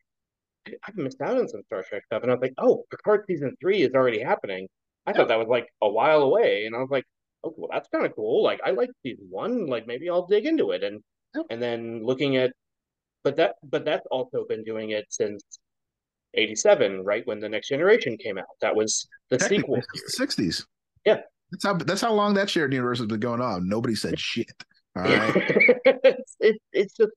I've 0.67 0.97
missed 0.97 1.21
out 1.21 1.37
on 1.37 1.49
some 1.49 1.63
Star 1.67 1.83
Trek 1.83 2.05
stuff, 2.07 2.23
and 2.23 2.31
I 2.31 2.35
was 2.35 2.43
like, 2.43 2.55
oh, 2.59 2.85
Picard 2.91 3.25
season 3.27 3.57
three 3.61 3.83
is 3.83 3.93
already 3.95 4.21
happening. 4.21 4.69
I 5.07 5.13
thought 5.13 5.29
that 5.29 5.39
was 5.39 5.49
like 5.49 5.67
a 5.83 5.89
while 5.89 6.23
away, 6.23 6.67
and 6.67 6.77
I 6.77 6.79
was 6.79 6.91
like, 6.91 7.05
oh, 7.43 7.53
well, 7.57 7.69
that's 7.73 7.89
kind 7.89 8.07
of 8.07 8.15
cool. 8.15 8.45
Like 8.45 8.61
I 8.65 8.71
like 8.71 8.91
season 9.03 9.27
one, 9.29 9.67
like 9.67 9.87
maybe 9.89 10.09
I'll 10.09 10.27
dig 10.27 10.47
into 10.47 10.71
it, 10.71 10.85
and 10.85 11.01
and 11.51 11.61
then 11.61 12.05
looking 12.05 12.37
at, 12.37 12.53
but 13.29 13.37
that 13.37 13.57
but 13.63 13.85
that's 13.85 14.07
also 14.11 14.45
been 14.49 14.65
doing 14.65 14.91
it 14.91 15.07
since. 15.09 15.43
87 16.35 17.05
right 17.05 17.27
when 17.27 17.41
the 17.41 17.49
next 17.49 17.69
generation 17.69 18.15
came 18.19 18.37
out 18.37 18.45
that 18.61 18.77
was 18.77 19.09
the 19.31 19.39
sequel 19.39 19.77
the 19.77 20.13
60s 20.27 20.63
Yeah. 21.07 21.21
that's 21.51 21.65
how 21.65 21.73
that's 21.73 22.03
how 22.03 22.13
long 22.13 22.35
that 22.35 22.51
shared 22.51 22.75
universe 22.75 22.99
has 22.99 23.07
been 23.07 23.19
going 23.19 23.41
on 23.41 23.67
nobody 23.67 23.95
said 23.95 24.21
shit 24.21 24.53
all 24.95 25.03
right 25.05 25.33
it's, 26.05 26.37
it's 26.39 26.65
it's 26.75 26.95
just 26.99 27.13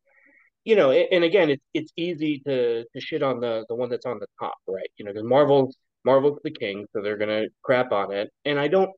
you 0.64 0.76
know, 0.76 0.92
and 0.92 1.24
again, 1.24 1.50
it's 1.50 1.64
it's 1.74 1.92
easy 1.96 2.40
to 2.46 2.84
to 2.84 3.02
shit 3.02 3.24
on 3.24 3.40
the 3.40 3.66
the 3.68 3.76
one 3.76 3.90
that's 3.90 4.06
on 4.06 4.20
the 4.20 4.28
top, 4.40 4.54
right? 4.68 4.90
You 4.98 5.06
know, 5.06 5.12
because 5.12 5.28
Marvel 5.28 5.74
Marvel's 6.06 6.40
the 6.44 6.52
king, 6.52 6.86
so 6.94 7.02
they're 7.02 7.18
gonna 7.18 7.46
crap 7.64 7.92
on 7.92 8.12
it, 8.12 8.30
and 8.46 8.60
I 8.60 8.68
don't 8.68 8.92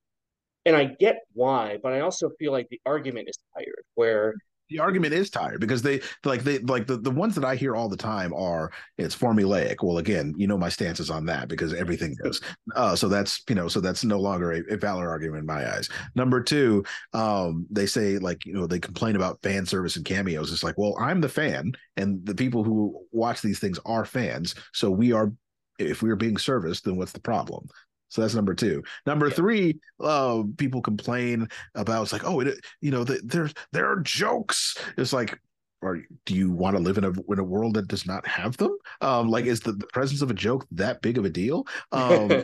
and 0.65 0.75
I 0.75 0.85
get 0.85 1.17
why, 1.33 1.77
but 1.81 1.93
I 1.93 2.01
also 2.01 2.29
feel 2.39 2.51
like 2.51 2.67
the 2.69 2.81
argument 2.85 3.29
is 3.29 3.37
tired. 3.55 3.83
Where 3.95 4.33
the 4.69 4.79
argument 4.79 5.13
is 5.13 5.29
tired 5.29 5.59
because 5.59 5.81
they 5.81 6.01
like 6.23 6.43
they 6.43 6.59
like 6.59 6.87
the, 6.87 6.97
the 6.97 7.11
ones 7.11 7.35
that 7.35 7.45
I 7.45 7.55
hear 7.55 7.75
all 7.75 7.89
the 7.89 7.97
time 7.97 8.33
are 8.33 8.71
it's 8.97 9.15
formulaic. 9.15 9.77
Well, 9.83 9.97
again, 9.97 10.33
you 10.37 10.47
know 10.47 10.57
my 10.57 10.69
stances 10.69 11.09
on 11.09 11.25
that 11.25 11.47
because 11.47 11.73
everything 11.73 12.15
is. 12.23 12.41
Uh, 12.75 12.95
so 12.95 13.07
that's 13.07 13.43
you 13.49 13.55
know 13.55 13.67
so 13.67 13.79
that's 13.79 14.03
no 14.03 14.19
longer 14.19 14.53
a, 14.53 14.73
a 14.73 14.77
valid 14.77 15.05
argument 15.05 15.41
in 15.41 15.45
my 15.45 15.69
eyes. 15.75 15.89
Number 16.15 16.41
two, 16.41 16.83
um, 17.13 17.67
they 17.69 17.85
say 17.85 18.17
like 18.17 18.45
you 18.45 18.53
know 18.53 18.67
they 18.67 18.79
complain 18.79 19.15
about 19.15 19.41
fan 19.43 19.65
service 19.65 19.95
and 19.95 20.05
cameos. 20.05 20.51
It's 20.51 20.63
like 20.63 20.77
well 20.77 20.95
I'm 20.99 21.21
the 21.21 21.29
fan 21.29 21.73
and 21.97 22.25
the 22.25 22.35
people 22.35 22.63
who 22.63 23.05
watch 23.11 23.41
these 23.41 23.59
things 23.59 23.79
are 23.85 24.05
fans, 24.05 24.55
so 24.73 24.89
we 24.89 25.11
are 25.11 25.31
if 25.79 26.01
we 26.01 26.09
are 26.09 26.15
being 26.15 26.37
serviced, 26.37 26.85
then 26.85 26.97
what's 26.97 27.11
the 27.11 27.19
problem? 27.19 27.67
So 28.13 28.21
that's 28.21 28.35
number 28.35 28.53
two. 28.53 28.83
Number 29.07 29.29
yeah. 29.29 29.33
three, 29.33 29.79
uh, 29.99 30.43
people 30.57 30.83
complain 30.83 31.47
about 31.73 32.03
it's 32.03 32.13
like, 32.13 32.23
oh, 32.23 32.41
it, 32.41 32.63
you 32.79 32.91
know, 32.91 33.03
the, 33.03 33.19
there's 33.23 33.55
there 33.71 33.91
are 33.91 34.01
jokes. 34.01 34.77
It's 34.97 35.13
like, 35.13 35.39
or 35.81 36.03
do 36.27 36.35
you 36.35 36.51
want 36.51 36.77
to 36.77 36.83
live 36.83 36.99
in 36.99 37.05
a 37.05 37.09
in 37.09 37.39
a 37.39 37.43
world 37.43 37.73
that 37.73 37.87
does 37.87 38.05
not 38.05 38.27
have 38.27 38.55
them? 38.57 38.77
Um, 39.01 39.29
like, 39.29 39.45
is 39.45 39.61
the, 39.61 39.71
the 39.71 39.87
presence 39.87 40.21
of 40.21 40.29
a 40.29 40.35
joke 40.35 40.67
that 40.73 41.01
big 41.01 41.17
of 41.17 41.25
a 41.25 41.29
deal? 41.29 41.65
Um, 41.91 42.43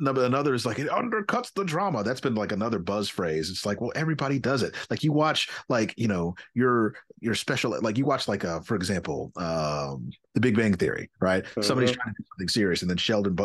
another 0.00 0.54
is 0.54 0.66
like 0.66 0.78
it 0.78 0.88
undercuts 0.88 1.52
the 1.54 1.64
drama. 1.64 2.02
That's 2.02 2.20
been 2.20 2.34
like 2.34 2.52
another 2.52 2.78
buzz 2.78 3.08
phrase. 3.08 3.50
It's 3.50 3.66
like 3.66 3.80
well 3.80 3.92
everybody 3.94 4.38
does 4.38 4.62
it. 4.62 4.74
Like 4.90 5.02
you 5.02 5.12
watch 5.12 5.50
like 5.68 5.94
you 5.96 6.08
know 6.08 6.34
your 6.54 6.94
your 7.20 7.34
special 7.34 7.78
like 7.82 7.98
you 7.98 8.04
watch 8.04 8.28
like 8.28 8.44
uh 8.44 8.60
for 8.60 8.74
example 8.74 9.32
um 9.36 10.10
the 10.34 10.40
big 10.40 10.56
bang 10.56 10.74
theory 10.74 11.10
right? 11.20 11.44
Mm-hmm. 11.44 11.62
somebody's 11.62 11.92
trying 11.92 12.14
to 12.14 12.22
do 12.22 12.26
something 12.32 12.48
serious 12.48 12.82
and 12.82 12.90
then 12.90 12.96
sheldon 12.96 13.36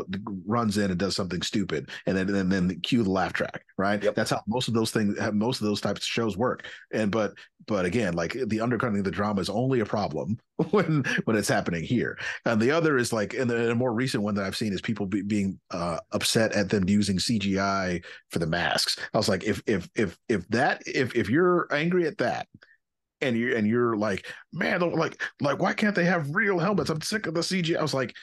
runs 0.45 0.77
in 0.77 0.91
and 0.91 0.99
does 0.99 1.15
something 1.15 1.41
stupid 1.41 1.89
and 2.05 2.17
then 2.17 2.29
and 2.33 2.51
then 2.51 2.79
cue 2.81 3.03
the 3.03 3.11
laugh 3.11 3.33
track 3.33 3.65
right? 3.77 4.01
Yep. 4.01 4.15
that's 4.15 4.29
how 4.29 4.41
most 4.47 4.67
of 4.67 4.73
those 4.73 4.91
things 4.91 5.19
have 5.19 5.33
most 5.33 5.61
of 5.61 5.67
those 5.67 5.81
types 5.81 6.01
of 6.01 6.07
shows 6.07 6.37
work. 6.37 6.65
And 6.91 7.11
but 7.11 7.33
but 7.67 7.85
again 7.85 8.13
like 8.13 8.37
the 8.47 8.61
undercutting 8.61 8.99
of 8.99 9.05
the 9.05 9.11
drama 9.11 9.41
is 9.41 9.49
only 9.49 9.81
a 9.81 9.85
problem 9.85 10.39
when 10.71 11.03
when 11.25 11.35
it's 11.35 11.47
happening 11.47 11.83
here. 11.83 12.17
And 12.45 12.61
the 12.61 12.71
other 12.71 12.97
is 12.97 13.11
like 13.11 13.33
and 13.33 13.49
the, 13.49 13.71
a 13.71 13.75
more 13.75 13.93
recent 13.93 14.23
one 14.23 14.35
that 14.35 14.45
i've 14.45 14.55
seen 14.55 14.73
is 14.73 14.81
people 14.81 15.05
be, 15.05 15.21
being 15.21 15.59
uh, 15.71 15.99
upset 16.11 16.53
at 16.53 16.69
them 16.69 16.87
using 16.87 17.17
cgi 17.17 18.03
for 18.29 18.39
the 18.39 18.47
masks. 18.47 18.97
I 19.13 19.17
was 19.17 19.29
like 19.29 19.43
if 19.43 19.61
if 19.67 19.89
if 19.95 20.17
if 20.29 20.47
that 20.49 20.81
if 20.85 21.15
if 21.15 21.29
you're 21.29 21.67
angry 21.71 22.07
at 22.07 22.17
that 22.19 22.47
and 23.21 23.37
you're 23.37 23.55
and 23.55 23.67
you're 23.67 23.95
like 23.95 24.27
man 24.53 24.81
like 24.81 25.21
like 25.41 25.59
why 25.59 25.73
can't 25.73 25.95
they 25.95 26.05
have 26.05 26.35
real 26.35 26.59
helmets? 26.59 26.89
I'm 26.89 27.01
sick 27.01 27.27
of 27.27 27.33
the 27.33 27.41
cgi 27.41 27.77
i 27.77 27.81
was 27.81 27.93
like 27.93 28.13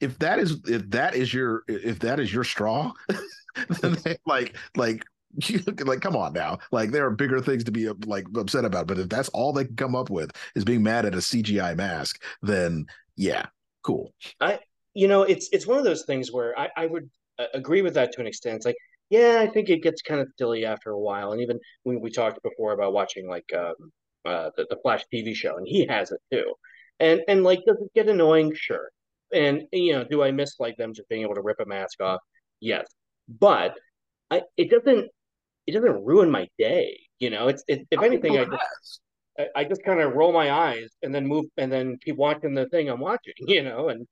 if 0.00 0.18
that 0.18 0.38
is 0.38 0.60
if 0.66 0.88
that 0.90 1.14
is 1.14 1.32
your 1.32 1.62
if 1.68 2.00
that 2.00 2.20
is 2.20 2.32
your 2.32 2.44
straw 2.44 2.92
then 3.80 3.96
they, 4.04 4.16
like 4.26 4.56
like 4.76 5.04
you 5.46 5.60
like 5.84 6.00
come 6.00 6.16
on 6.16 6.32
now. 6.32 6.58
Like 6.70 6.90
there 6.90 7.06
are 7.06 7.10
bigger 7.10 7.40
things 7.40 7.64
to 7.64 7.72
be 7.72 7.88
like 8.06 8.26
upset 8.36 8.64
about 8.64 8.86
but 8.86 8.98
if 8.98 9.08
that's 9.08 9.28
all 9.30 9.52
they 9.52 9.64
can 9.64 9.76
come 9.76 9.96
up 9.96 10.10
with 10.10 10.30
is 10.54 10.64
being 10.64 10.82
mad 10.82 11.06
at 11.06 11.14
a 11.14 11.18
cgi 11.18 11.76
mask 11.76 12.22
then 12.42 12.86
yeah 13.16 13.46
cool. 13.82 14.12
I 14.40 14.60
you 14.94 15.08
know 15.08 15.22
it's 15.22 15.48
it's 15.52 15.66
one 15.66 15.78
of 15.78 15.84
those 15.84 16.04
things 16.04 16.32
where 16.32 16.58
i 16.58 16.68
i 16.76 16.86
would 16.86 17.08
uh, 17.38 17.46
agree 17.54 17.82
with 17.82 17.94
that 17.94 18.12
to 18.12 18.20
an 18.20 18.26
extent. 18.26 18.56
It's 18.56 18.66
like 18.66 18.76
yeah 19.10 19.38
i 19.40 19.46
think 19.46 19.70
it 19.70 19.82
gets 19.82 20.02
kind 20.02 20.20
of 20.20 20.28
silly 20.38 20.64
after 20.64 20.90
a 20.90 21.00
while. 21.00 21.32
And 21.32 21.40
even 21.40 21.58
when 21.84 22.00
we 22.00 22.10
talked 22.10 22.42
before 22.42 22.72
about 22.72 22.92
watching 22.92 23.28
like 23.28 23.50
um, 23.56 23.74
uh, 24.24 24.50
the, 24.56 24.66
the 24.70 24.78
flash 24.82 25.04
tv 25.12 25.34
show 25.34 25.56
and 25.56 25.66
he 25.66 25.86
has 25.86 26.12
it 26.12 26.20
too. 26.32 26.54
And 27.00 27.22
and 27.28 27.42
like 27.42 27.60
does 27.66 27.78
it 27.80 27.90
get 27.94 28.08
annoying? 28.08 28.52
Sure. 28.54 28.90
And 29.32 29.62
you 29.72 29.94
know 29.94 30.04
do 30.04 30.22
i 30.22 30.30
miss 30.30 30.60
like 30.60 30.76
them 30.76 30.92
just 30.92 31.08
being 31.08 31.22
able 31.22 31.34
to 31.36 31.42
rip 31.42 31.60
a 31.60 31.66
mask 31.66 32.02
off? 32.02 32.20
Yes. 32.60 32.86
But 33.28 33.74
I, 34.30 34.42
it 34.56 34.70
doesn't 34.70 35.10
it 35.66 35.72
doesn't 35.72 36.04
ruin 36.04 36.30
my 36.30 36.48
day. 36.58 36.98
You 37.18 37.30
know, 37.30 37.48
it's 37.48 37.62
it, 37.68 37.86
if 37.90 38.02
anything, 38.02 38.38
I 38.38 38.44
just 38.44 39.00
I, 39.56 39.64
just 39.64 39.82
kind 39.84 40.00
of 40.00 40.14
roll 40.14 40.32
my 40.32 40.50
eyes 40.50 40.90
and 41.02 41.14
then 41.14 41.26
move 41.26 41.46
and 41.56 41.72
then 41.72 41.96
keep 42.04 42.16
watching 42.16 42.54
the 42.54 42.68
thing 42.68 42.88
I'm 42.88 43.00
watching. 43.00 43.34
You 43.46 43.62
know, 43.62 43.88
and 43.88 44.06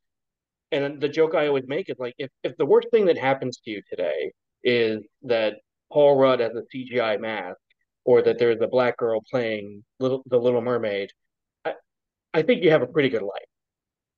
and 0.72 1.00
the 1.00 1.08
joke 1.08 1.34
I 1.34 1.46
always 1.46 1.66
make 1.66 1.90
is 1.90 1.96
like 1.98 2.14
if 2.18 2.30
if 2.42 2.56
the 2.56 2.66
worst 2.66 2.88
thing 2.90 3.06
that 3.06 3.18
happens 3.18 3.58
to 3.64 3.70
you 3.70 3.82
today 3.88 4.32
is 4.62 5.02
that 5.22 5.56
Paul 5.92 6.18
Rudd 6.18 6.40
has 6.40 6.52
a 6.54 6.62
CGI 6.74 7.20
mask 7.20 7.58
or 8.04 8.22
that 8.22 8.38
there's 8.38 8.60
a 8.60 8.68
black 8.68 8.96
girl 8.96 9.20
playing 9.30 9.84
little 9.98 10.22
the 10.26 10.38
Little 10.38 10.60
Mermaid, 10.60 11.10
I 11.64 11.74
I 12.32 12.42
think 12.42 12.62
you 12.62 12.70
have 12.70 12.82
a 12.82 12.86
pretty 12.86 13.08
good 13.08 13.22
life. 13.22 13.32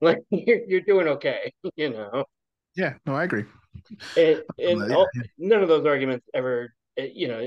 Like 0.03 0.18
you're 0.30 0.61
you're 0.66 0.80
doing 0.80 1.07
okay. 1.09 1.53
You 1.76 1.91
know. 1.91 2.24
Yeah. 2.74 2.95
No, 3.07 3.14
I 3.14 3.24
agree. 3.24 3.45
And, 4.16 4.43
and 4.59 4.89
yeah. 4.89 4.97
all, 4.97 5.09
none 5.39 5.62
of 5.62 5.68
those 5.68 5.87
arguments 5.87 6.26
ever 6.35 6.74
it, 6.97 7.12
you 7.14 7.28
know, 7.28 7.47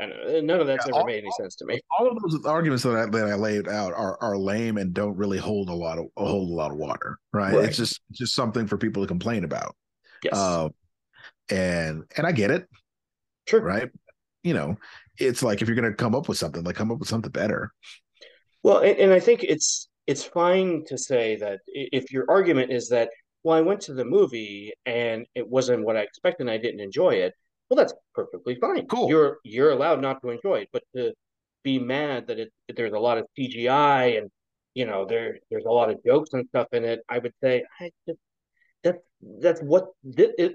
I 0.00 0.06
don't 0.06 0.26
know, 0.26 0.40
none 0.40 0.60
of 0.60 0.66
that's 0.66 0.86
yeah, 0.86 0.92
ever 0.94 1.00
all, 1.00 1.06
made 1.06 1.22
any 1.22 1.30
sense 1.32 1.54
to 1.56 1.66
me. 1.66 1.80
All 1.98 2.08
of 2.08 2.16
those 2.22 2.44
arguments 2.46 2.84
that 2.84 2.96
I, 2.96 3.06
that 3.06 3.26
I 3.26 3.34
laid 3.34 3.68
out 3.68 3.92
are, 3.92 4.16
are 4.22 4.36
lame 4.36 4.78
and 4.78 4.94
don't 4.94 5.16
really 5.16 5.38
hold 5.38 5.68
a 5.68 5.74
lot 5.74 5.98
of 5.98 6.06
hold 6.16 6.48
a 6.48 6.54
lot 6.54 6.70
of 6.70 6.78
water, 6.78 7.18
right? 7.32 7.54
right. 7.54 7.64
It's 7.64 7.76
just 7.76 8.00
just 8.12 8.34
something 8.34 8.66
for 8.66 8.78
people 8.78 9.02
to 9.02 9.06
complain 9.06 9.44
about. 9.44 9.76
Yes. 10.22 10.34
Uh, 10.34 10.68
and 11.50 12.04
and 12.16 12.26
I 12.26 12.32
get 12.32 12.50
it. 12.50 12.66
Sure. 13.46 13.60
Right. 13.60 13.90
You 14.42 14.54
know, 14.54 14.76
it's 15.18 15.42
like 15.42 15.60
if 15.60 15.68
you're 15.68 15.76
going 15.76 15.90
to 15.90 15.96
come 15.96 16.14
up 16.14 16.28
with 16.28 16.38
something, 16.38 16.64
like 16.64 16.76
come 16.76 16.90
up 16.90 16.98
with 16.98 17.08
something 17.08 17.30
better. 17.30 17.72
Well, 18.62 18.78
and, 18.78 18.96
and 18.98 19.12
I 19.12 19.20
think 19.20 19.42
it's 19.42 19.88
it's 20.06 20.24
fine 20.24 20.84
to 20.86 20.96
say 20.96 21.36
that 21.36 21.60
if 21.66 22.10
your 22.10 22.24
argument 22.28 22.72
is 22.72 22.88
that 22.88 23.10
well, 23.42 23.56
I 23.56 23.60
went 23.60 23.82
to 23.82 23.94
the 23.94 24.04
movie 24.04 24.72
and 24.86 25.26
it 25.34 25.46
wasn't 25.46 25.84
what 25.84 25.96
I 25.96 26.00
expected, 26.00 26.42
and 26.42 26.50
I 26.50 26.56
didn't 26.56 26.80
enjoy 26.80 27.10
it 27.10 27.34
well, 27.70 27.76
that's 27.76 27.94
perfectly 28.14 28.56
fine. 28.56 28.86
Cool. 28.88 29.08
You're 29.08 29.38
you're 29.44 29.70
allowed 29.70 30.02
not 30.02 30.20
to 30.22 30.30
enjoy 30.30 30.60
it, 30.60 30.68
but 30.72 30.82
to 30.96 31.12
be 31.62 31.78
mad 31.78 32.26
that 32.26 32.38
it 32.38 32.52
that 32.66 32.76
there's 32.76 32.92
a 32.92 32.98
lot 32.98 33.16
of 33.16 33.26
CGI 33.38 34.18
and 34.18 34.30
you 34.74 34.86
know 34.86 35.06
there 35.06 35.38
there's 35.50 35.64
a 35.64 35.70
lot 35.70 35.88
of 35.88 36.02
jokes 36.04 36.30
and 36.32 36.46
stuff 36.48 36.66
in 36.72 36.84
it. 36.84 37.00
I 37.08 37.18
would 37.18 37.32
say 37.42 37.64
I 37.80 37.90
just 38.08 38.18
that's 38.82 38.98
that's 39.40 39.60
what 39.60 39.88
this, 40.02 40.30
if, 40.38 40.52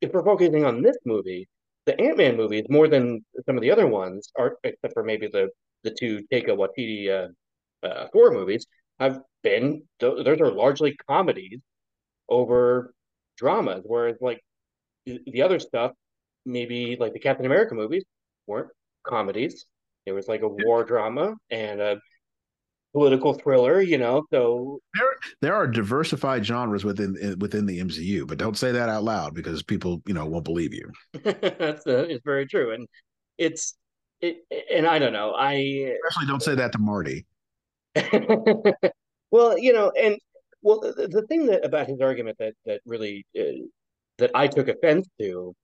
if 0.00 0.12
we're 0.12 0.24
focusing 0.24 0.64
on 0.64 0.82
this 0.82 0.96
movie, 1.04 1.48
the 1.84 2.00
Ant 2.00 2.18
Man 2.18 2.36
movies 2.36 2.64
more 2.68 2.86
than 2.86 3.24
some 3.46 3.56
of 3.56 3.62
the 3.62 3.70
other 3.70 3.88
ones, 3.88 4.30
are 4.38 4.56
except 4.62 4.94
for 4.94 5.02
maybe 5.02 5.26
the 5.26 5.48
the 5.82 5.90
two 5.90 6.22
Taika 6.32 6.50
Waititi 6.50 7.08
uh, 7.10 7.86
uh, 7.86 8.06
Thor 8.12 8.30
movies, 8.32 8.66
have 9.00 9.20
been 9.42 9.82
those 9.98 10.40
are 10.40 10.50
largely 10.52 10.96
comedies 11.08 11.60
over 12.28 12.94
dramas, 13.36 13.82
whereas 13.84 14.16
like 14.20 14.40
the 15.06 15.42
other 15.42 15.58
stuff 15.58 15.92
maybe 16.46 16.96
like 16.98 17.12
the 17.12 17.18
Captain 17.18 17.46
America 17.46 17.74
movies 17.74 18.04
weren't 18.46 18.68
comedies. 19.04 19.66
It 20.06 20.12
was 20.12 20.28
like 20.28 20.42
a 20.42 20.48
war 20.48 20.84
drama 20.84 21.34
and 21.50 21.80
a 21.80 22.00
political 22.92 23.34
thriller, 23.34 23.80
you 23.80 23.98
know. 23.98 24.24
So 24.30 24.80
there 24.94 25.16
there 25.42 25.54
are 25.54 25.66
diversified 25.66 26.46
genres 26.46 26.84
within 26.84 27.36
within 27.38 27.66
the 27.66 27.80
MCU, 27.80 28.26
but 28.26 28.38
don't 28.38 28.56
say 28.56 28.72
that 28.72 28.88
out 28.88 29.04
loud 29.04 29.34
because 29.34 29.62
people, 29.62 30.00
you 30.06 30.14
know, 30.14 30.24
won't 30.24 30.44
believe 30.44 30.72
you. 30.72 30.90
That's 31.24 31.86
uh, 31.86 32.06
it's 32.08 32.24
very 32.24 32.46
true, 32.46 32.72
and 32.72 32.86
it's 33.36 33.76
it, 34.20 34.38
and 34.72 34.86
I 34.86 34.98
don't 34.98 35.12
know. 35.12 35.32
I 35.32 35.52
especially 36.06 36.28
don't 36.28 36.42
say 36.42 36.54
that 36.54 36.72
to 36.72 36.78
Marty. 36.78 37.26
well, 39.30 39.58
you 39.58 39.72
know, 39.72 39.90
and 39.90 40.16
well, 40.62 40.80
the, 40.80 41.08
the 41.08 41.26
thing 41.26 41.46
that 41.46 41.64
about 41.64 41.88
his 41.88 42.00
argument 42.00 42.36
that 42.38 42.54
that 42.64 42.80
really 42.86 43.26
uh, 43.38 43.66
that 44.18 44.30
I 44.34 44.46
took 44.46 44.68
offense 44.68 45.08
to 45.20 45.54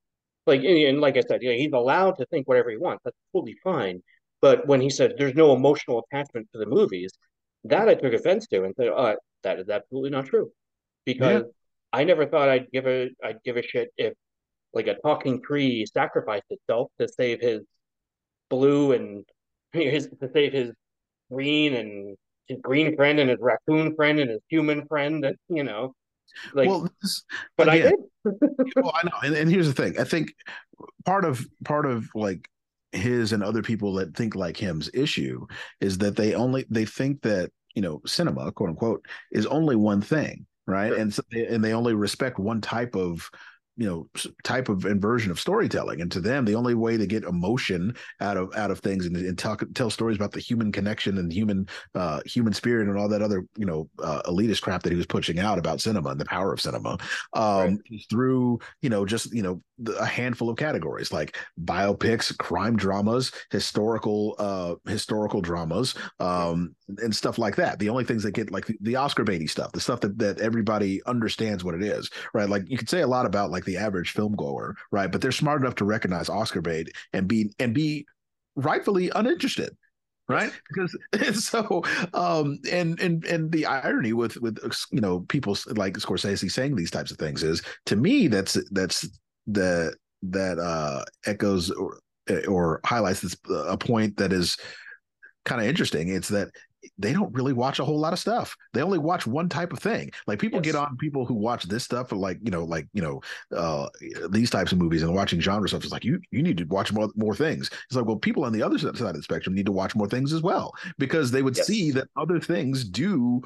like 0.47 0.63
and 0.65 1.01
like 1.01 1.17
I 1.17 1.23
said, 1.23 1.43
yeah, 1.43 1.53
he's 1.53 1.73
allowed 1.73 2.13
to 2.19 2.27
think 2.27 2.49
whatever 2.49 2.71
he 2.71 2.77
wants. 2.77 3.03
That's 3.05 3.17
totally 3.33 3.57
fine. 3.63 4.03
But 4.41 4.67
when 4.67 4.81
he 4.81 4.91
said 4.91 5.15
there's 5.19 5.35
no 5.35 5.55
emotional 5.55 6.03
attachment 6.11 6.49
to 6.53 6.59
the 6.59 6.67
movies, 6.67 7.13
that 7.65 7.89
I 7.89 7.95
took 7.95 8.13
offense 8.13 8.47
to 8.49 8.65
and 8.65 8.75
said, 8.77 8.89
"Oh, 8.89 9.17
that 9.43 9.59
is 9.59 9.69
absolutely 9.69 10.11
not 10.11 10.27
true," 10.27 10.51
because 11.05 11.43
yeah. 11.45 11.51
I 11.93 12.05
never 12.05 12.27
thought 12.27 12.49
I'd 12.49 12.71
give 12.73 12.87
a 12.87 13.11
I'd 13.23 13.43
give 13.45 13.57
a 13.57 13.63
shit 13.63 13.91
if 13.97 14.15
like 14.75 14.87
a 14.89 14.95
talking 14.97 15.43
tree 15.43 15.87
sacrificed 15.87 16.47
itself 16.51 16.91
to 16.99 17.09
save 17.09 17.41
his 17.41 17.61
blue 18.51 18.93
and 18.93 19.25
his 19.73 20.09
to 20.21 20.31
save 20.33 20.53
his 20.53 20.73
green 21.31 21.75
and 21.75 22.17
his 22.47 22.59
green 22.61 22.97
friend 22.97 23.19
and 23.21 23.31
his 23.31 23.39
raccoon 23.41 23.95
friend 23.95 24.19
and 24.19 24.31
his 24.31 24.41
human 24.49 24.87
friend 24.87 25.25
and 25.25 25.37
you 25.49 25.65
know 25.65 25.95
like, 26.55 26.69
well, 26.69 26.89
this, 27.01 27.23
but 27.57 27.69
again, 27.69 27.93
I 28.25 28.31
did. 28.31 28.73
well, 28.77 28.93
I 28.95 29.07
know, 29.07 29.17
and, 29.23 29.35
and 29.35 29.51
here's 29.51 29.67
the 29.67 29.75
thing. 29.75 29.99
I 29.99 30.05
think 30.05 30.35
part 31.05 31.25
of 31.25 31.47
part 31.65 31.87
of 31.87 32.09
like 32.15 32.49
his 32.93 33.33
and 33.33 33.43
other 33.43 33.63
people 33.63 33.95
that 33.95 34.15
think 34.15 34.35
like 34.37 34.57
him's 34.57 34.91
issue 34.95 35.47
is 35.81 35.99
that 35.99 36.17
they 36.17 36.35
only 36.35 36.67
they 36.69 36.85
think 36.85 37.23
that 37.23 37.51
you 37.75 37.83
know 37.83 38.01
cinema 38.07 38.53
quote 38.53 38.71
unquote 38.71 39.07
is 39.33 39.47
only 39.47 39.77
one 39.77 40.03
thing 40.03 40.47
right 40.67 40.91
sure. 40.91 40.99
and 40.99 41.15
so 41.15 41.23
they, 41.31 41.47
and 41.47 41.65
they 41.65 41.73
only 41.73 41.95
respect 41.95 42.39
one 42.39 42.61
type 42.61 42.95
of 42.95 43.29
you 43.77 43.87
know 43.87 44.07
type 44.45 44.69
of 44.69 44.85
inversion 44.85 45.31
of 45.31 45.41
storytelling 45.41 46.01
and 46.01 46.13
to 46.13 46.21
them 46.21 46.45
the 46.45 46.55
only 46.55 46.75
way 46.75 46.97
to 46.97 47.07
get 47.07 47.25
emotion 47.25 47.95
out 48.21 48.37
of 48.37 48.55
out 48.55 48.71
of 48.71 48.81
things 48.81 49.07
and, 49.07 49.17
and 49.17 49.39
tell 49.39 49.57
tell 49.75 49.91
stories 49.91 50.17
about 50.17 50.33
the 50.33 50.41
human 50.41 50.71
connection 50.71 51.19
and 51.19 51.33
human 51.33 51.67
uh 51.95 52.21
human 52.27 52.53
spirit 52.53 52.89
and 52.89 52.99
all 52.99 53.09
that 53.09 53.23
other 53.23 53.45
you 53.57 53.67
know 53.67 53.89
uh, 54.03 54.23
elitist 54.27 54.61
crap 54.63 54.83
that 54.83 54.91
he 54.91 54.97
was 54.97 55.07
pushing 55.07 55.39
out 55.39 55.59
about 55.59 55.81
cinema 55.81 56.11
and 56.11 56.21
the 56.21 56.25
power 56.27 56.53
of 56.53 56.61
cinema 56.61 56.99
um 57.35 57.41
right. 57.41 57.79
through 58.11 58.59
you 58.83 58.91
know 58.91 59.07
just 59.07 59.33
you 59.33 59.43
know 59.43 59.61
a 59.99 60.07
handful 60.07 60.49
of 60.49 60.57
categories 60.57 61.13
like 61.13 61.37
biopics, 61.65 62.37
crime 62.39 62.77
dramas, 62.77 63.33
historical 63.51 64.35
uh 64.39 64.75
historical 64.91 65.41
dramas, 65.41 65.95
um, 66.21 66.75
and 66.99 67.15
stuff 67.15 67.39
like 67.39 67.57
that. 67.57 67.79
The 67.79 67.89
only 67.89 68.05
things 68.05 68.23
that 68.23 68.33
get 68.33 68.51
like 68.51 68.67
the, 68.67 68.77
the 68.81 68.97
Oscar 68.97 69.25
baity 69.25 69.49
stuff, 69.49 69.73
the 69.73 69.81
stuff 69.81 70.01
that 70.01 70.19
that 70.19 70.41
everybody 70.41 71.03
understands 71.07 71.65
what 71.65 71.75
it 71.75 71.83
is, 71.83 72.11
right? 72.35 72.49
Like 72.49 72.65
you 72.67 72.77
could 72.77 72.89
say 72.89 73.01
a 73.01 73.07
lot 73.07 73.27
about 73.27 73.51
like 73.51 73.62
the 73.65 73.77
average 73.77 74.13
film 74.13 74.35
goer, 74.37 74.77
right? 74.91 75.11
But 75.11 75.21
they're 75.21 75.33
smart 75.33 75.61
enough 75.61 75.77
to 75.77 75.85
recognize 75.85 76.29
Oscar 76.29 76.61
bait 76.61 76.95
and 77.13 77.29
be 77.29 77.53
and 77.59 77.75
be 77.75 78.07
rightfully 78.57 79.11
uninterested 79.15 79.77
right? 80.29 80.53
Because 80.69 81.45
so 81.45 81.83
um 82.15 82.59
and 82.71 82.99
and 83.01 83.25
and 83.25 83.51
the 83.51 83.67
irony 83.67 84.13
with 84.13 84.37
with 84.39 84.59
you 84.91 85.01
know 85.01 85.21
people 85.21 85.57
like 85.77 85.95
scorsese 85.95 86.51
saying 86.51 86.77
these 86.77 86.91
types 86.91 87.11
of 87.11 87.19
things 87.19 87.43
is 87.43 87.61
to 87.87 87.97
me 87.97 88.29
that's 88.29 88.57
that's 88.71 89.09
the 89.47 89.95
that 90.23 90.59
uh 90.59 91.05
echoes 91.27 91.71
or 91.71 91.99
or 92.49 92.81
highlights 92.85 93.21
this 93.21 93.37
a 93.51 93.77
point 93.77 94.17
that 94.17 94.33
is 94.33 94.57
kind 95.45 95.61
of 95.61 95.67
interesting. 95.67 96.09
It's 96.09 96.29
that 96.29 96.51
they 96.99 97.13
don't 97.13 97.33
really 97.33 97.53
watch 97.53 97.79
a 97.79 97.85
whole 97.85 97.99
lot 97.99 98.13
of 98.13 98.19
stuff. 98.19 98.57
They 98.73 98.83
only 98.83 98.99
watch 98.99 99.27
one 99.27 99.49
type 99.49 99.73
of 99.73 99.79
thing. 99.79 100.11
Like 100.27 100.39
people 100.39 100.59
yes. 100.59 100.73
get 100.73 100.75
on 100.75 100.97
people 100.97 101.25
who 101.25 101.35
watch 101.35 101.65
this 101.65 101.85
stuff, 101.85 102.13
like 102.13 102.39
you 102.43 102.51
know, 102.51 102.65
like 102.65 102.89
you 102.93 103.03
know, 103.03 103.21
uh, 103.57 103.89
these 104.31 104.51
types 104.51 104.73
of 104.73 104.79
movies 104.79 105.03
and 105.03 105.15
watching 105.15 105.41
genre 105.41 105.69
stuff. 105.69 105.85
It's 105.85 105.93
like 105.93 106.05
you 106.05 106.21
you 106.31 106.43
need 106.43 106.59
to 106.59 106.65
watch 106.65 106.93
more 106.93 107.09
more 107.17 107.35
things. 107.35 107.71
It's 107.87 107.97
like 107.97 108.07
well, 108.07 108.17
people 108.17 108.45
on 108.45 108.53
the 108.53 108.63
other 108.63 108.79
side 108.79 108.91
of 108.91 109.15
the 109.15 109.23
spectrum 109.23 109.55
need 109.55 109.67
to 109.67 109.73
watch 109.73 109.95
more 109.95 110.09
things 110.09 110.33
as 110.33 110.43
well 110.43 110.73
because 110.99 111.31
they 111.31 111.43
would 111.43 111.57
yes. 111.57 111.67
see 111.67 111.91
that 111.93 112.09
other 112.17 112.41
things 112.41 112.85
do 112.85 113.43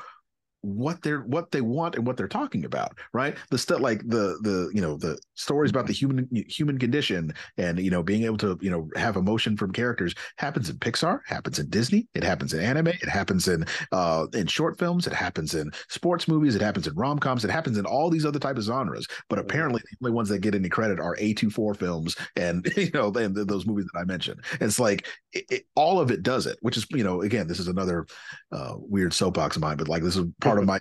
what 0.67 1.03
they're 1.03 1.21
what 1.21 1.51
they 1.51 1.61
want 1.61 1.95
and 1.95 2.07
what 2.07 2.17
they're 2.17 2.29
talking 2.29 2.65
about 2.65 2.97
right? 3.13 3.37
The 3.51 3.59
stuff 3.59 3.81
like 3.81 4.01
the 4.01 4.39
the 4.43 4.71
you 4.75 4.81
know 4.81 4.97
the 4.97 5.19
stories 5.35 5.71
about 5.71 5.87
the 5.87 5.93
human 5.93 6.29
human 6.49 6.79
condition 6.79 7.33
and 7.57 7.79
you 7.79 7.91
know 7.91 8.03
being 8.03 8.25
able 8.25 8.39
to 8.39 8.59
you 8.61 8.71
know 8.71 8.89
have 8.97 9.17
emotion 9.17 9.57
from 9.57 9.73
characters 9.73 10.15
happens 10.37 10.69
in 10.69 10.77
pixar 10.77 11.21
happens 11.27 11.59
in 11.59 11.69
disney 11.69 12.07
it 12.15 12.25
happens 12.25 12.53
in 12.55 12.61
anime 12.61 12.89
it 12.89 13.09
happens 13.09 13.49
in 13.49 13.65
uh 13.93 14.27
in 14.35 14.47
short 14.47 14.79
films 14.79 15.07
it 15.07 15.13
happens 15.13 15.55
in 15.55 15.71
sports 15.89 16.29
movies 16.29 16.55
it 16.55 16.63
happens 16.63 16.87
in 16.87 16.95
rom-coms 16.95 17.45
it 17.45 17.51
happens 17.51 17.79
in 17.79 17.87
all 17.87 18.11
these 18.11 18.27
other 18.27 18.39
types 18.39 18.59
of 18.59 18.65
genres. 18.65 19.07
But 19.29 19.39
apparently 19.39 19.83
the 19.83 20.07
only 20.07 20.15
ones 20.15 20.29
that 20.29 20.41
get 20.41 20.55
any 20.55 20.69
credit 20.69 21.01
are 21.01 21.17
a24 21.17 21.77
films 21.77 22.17
and 22.37 22.67
you 22.77 22.91
know 22.93 23.13
and 23.13 23.35
those 23.35 23.67
movies 23.67 23.87
that 23.93 24.01
i 24.01 24.05
mentioned. 24.05 24.43
It's 24.61 24.79
like 24.79 25.07
it, 25.33 25.45
it, 25.51 25.67
all 25.75 26.01
of 26.01 26.11
it 26.11 26.23
does 26.23 26.47
it 26.47 26.59
which 26.61 26.77
is 26.77 26.87
you 26.91 27.05
know 27.05 27.23
again 27.23 27.47
this 27.47 27.61
is 27.61 27.69
another 27.69 28.07
uh 28.53 28.75
weird 28.77 29.13
soapbox 29.13 29.57
of 29.57 29.63
mine 29.63 29.77
but 29.77 29.89
like 29.89 30.03
this 30.03 30.17
is 30.17 30.25
part 30.41 30.56
part 30.57 30.63
of 30.63 30.69
my 30.69 30.81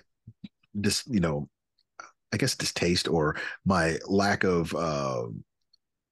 dis 0.80 1.04
you 1.06 1.20
know 1.20 1.48
i 2.32 2.36
guess 2.36 2.56
distaste 2.56 3.08
or 3.08 3.36
my 3.66 3.96
lack 4.06 4.42
of 4.44 4.74
uh 4.74 5.24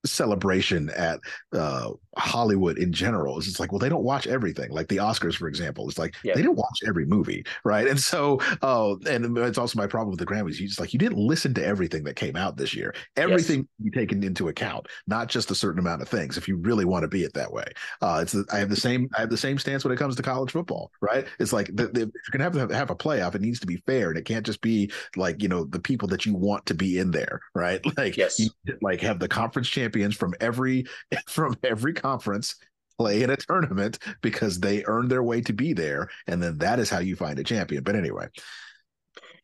celebration 0.04 0.90
at 0.90 1.20
uh, 1.52 1.90
Hollywood 2.16 2.78
in 2.78 2.92
general. 2.92 3.38
Is 3.38 3.48
it's 3.48 3.60
like, 3.60 3.72
well, 3.72 3.78
they 3.78 3.88
don't 3.88 4.04
watch 4.04 4.26
everything. 4.26 4.70
Like 4.70 4.88
the 4.88 4.98
Oscars, 4.98 5.34
for 5.34 5.48
example, 5.48 5.88
it's 5.88 5.98
like 5.98 6.14
yeah. 6.22 6.34
they 6.34 6.42
didn't 6.42 6.56
watch 6.56 6.80
every 6.86 7.06
movie, 7.06 7.44
right? 7.64 7.86
And 7.86 8.00
so, 8.00 8.40
uh, 8.62 8.96
and 9.08 9.36
it's 9.38 9.58
also 9.58 9.78
my 9.78 9.86
problem 9.86 10.10
with 10.10 10.18
the 10.18 10.26
Grammys. 10.26 10.58
You 10.58 10.68
just 10.68 10.80
like 10.80 10.92
you 10.92 10.98
didn't 10.98 11.18
listen 11.18 11.54
to 11.54 11.64
everything 11.64 12.04
that 12.04 12.16
came 12.16 12.36
out 12.36 12.56
this 12.56 12.74
year. 12.74 12.94
Everything 13.16 13.66
yes. 13.78 13.90
be 13.90 13.90
taken 13.90 14.22
into 14.22 14.48
account, 14.48 14.86
not 15.06 15.28
just 15.28 15.50
a 15.50 15.54
certain 15.54 15.78
amount 15.78 16.02
of 16.02 16.08
things. 16.08 16.36
If 16.36 16.48
you 16.48 16.56
really 16.56 16.84
want 16.84 17.02
to 17.02 17.08
be 17.08 17.24
it 17.24 17.34
that 17.34 17.52
way, 17.52 17.66
uh, 18.02 18.20
it's 18.22 18.32
the, 18.32 18.44
I 18.52 18.58
have 18.58 18.70
the 18.70 18.76
same 18.76 19.08
I 19.16 19.20
have 19.20 19.30
the 19.30 19.36
same 19.36 19.58
stance 19.58 19.84
when 19.84 19.92
it 19.92 19.98
comes 19.98 20.16
to 20.16 20.22
college 20.22 20.50
football, 20.50 20.90
right? 21.00 21.26
It's 21.38 21.52
like 21.52 21.66
the, 21.68 21.88
the, 21.88 22.02
if 22.02 22.10
you're 22.12 22.32
gonna 22.32 22.44
have 22.44 22.68
to 22.68 22.74
have 22.74 22.90
a 22.90 22.96
playoff, 22.96 23.34
it 23.34 23.40
needs 23.40 23.60
to 23.60 23.66
be 23.66 23.76
fair, 23.86 24.10
and 24.10 24.18
it 24.18 24.24
can't 24.24 24.44
just 24.44 24.60
be 24.60 24.90
like 25.16 25.42
you 25.42 25.48
know 25.48 25.64
the 25.64 25.80
people 25.80 26.08
that 26.08 26.26
you 26.26 26.34
want 26.34 26.66
to 26.66 26.74
be 26.74 26.98
in 26.98 27.10
there, 27.10 27.40
right? 27.54 27.80
Like 27.96 28.16
yes, 28.16 28.40
you, 28.40 28.50
like 28.82 29.00
have 29.02 29.20
the 29.20 29.28
conference 29.28 29.68
champions 29.94 30.16
from 30.16 30.34
every 30.40 30.84
from 31.26 31.56
every 31.62 31.92
conference 31.92 32.56
play 32.98 33.22
in 33.22 33.30
a 33.30 33.36
tournament 33.36 33.98
because 34.22 34.60
they 34.60 34.84
earned 34.84 35.10
their 35.10 35.22
way 35.22 35.40
to 35.40 35.52
be 35.52 35.72
there. 35.72 36.08
And 36.28 36.42
then 36.42 36.58
that 36.58 36.78
is 36.78 36.90
how 36.90 37.00
you 37.00 37.16
find 37.16 37.38
a 37.38 37.44
champion. 37.44 37.82
But 37.82 37.96
anyway. 37.96 38.28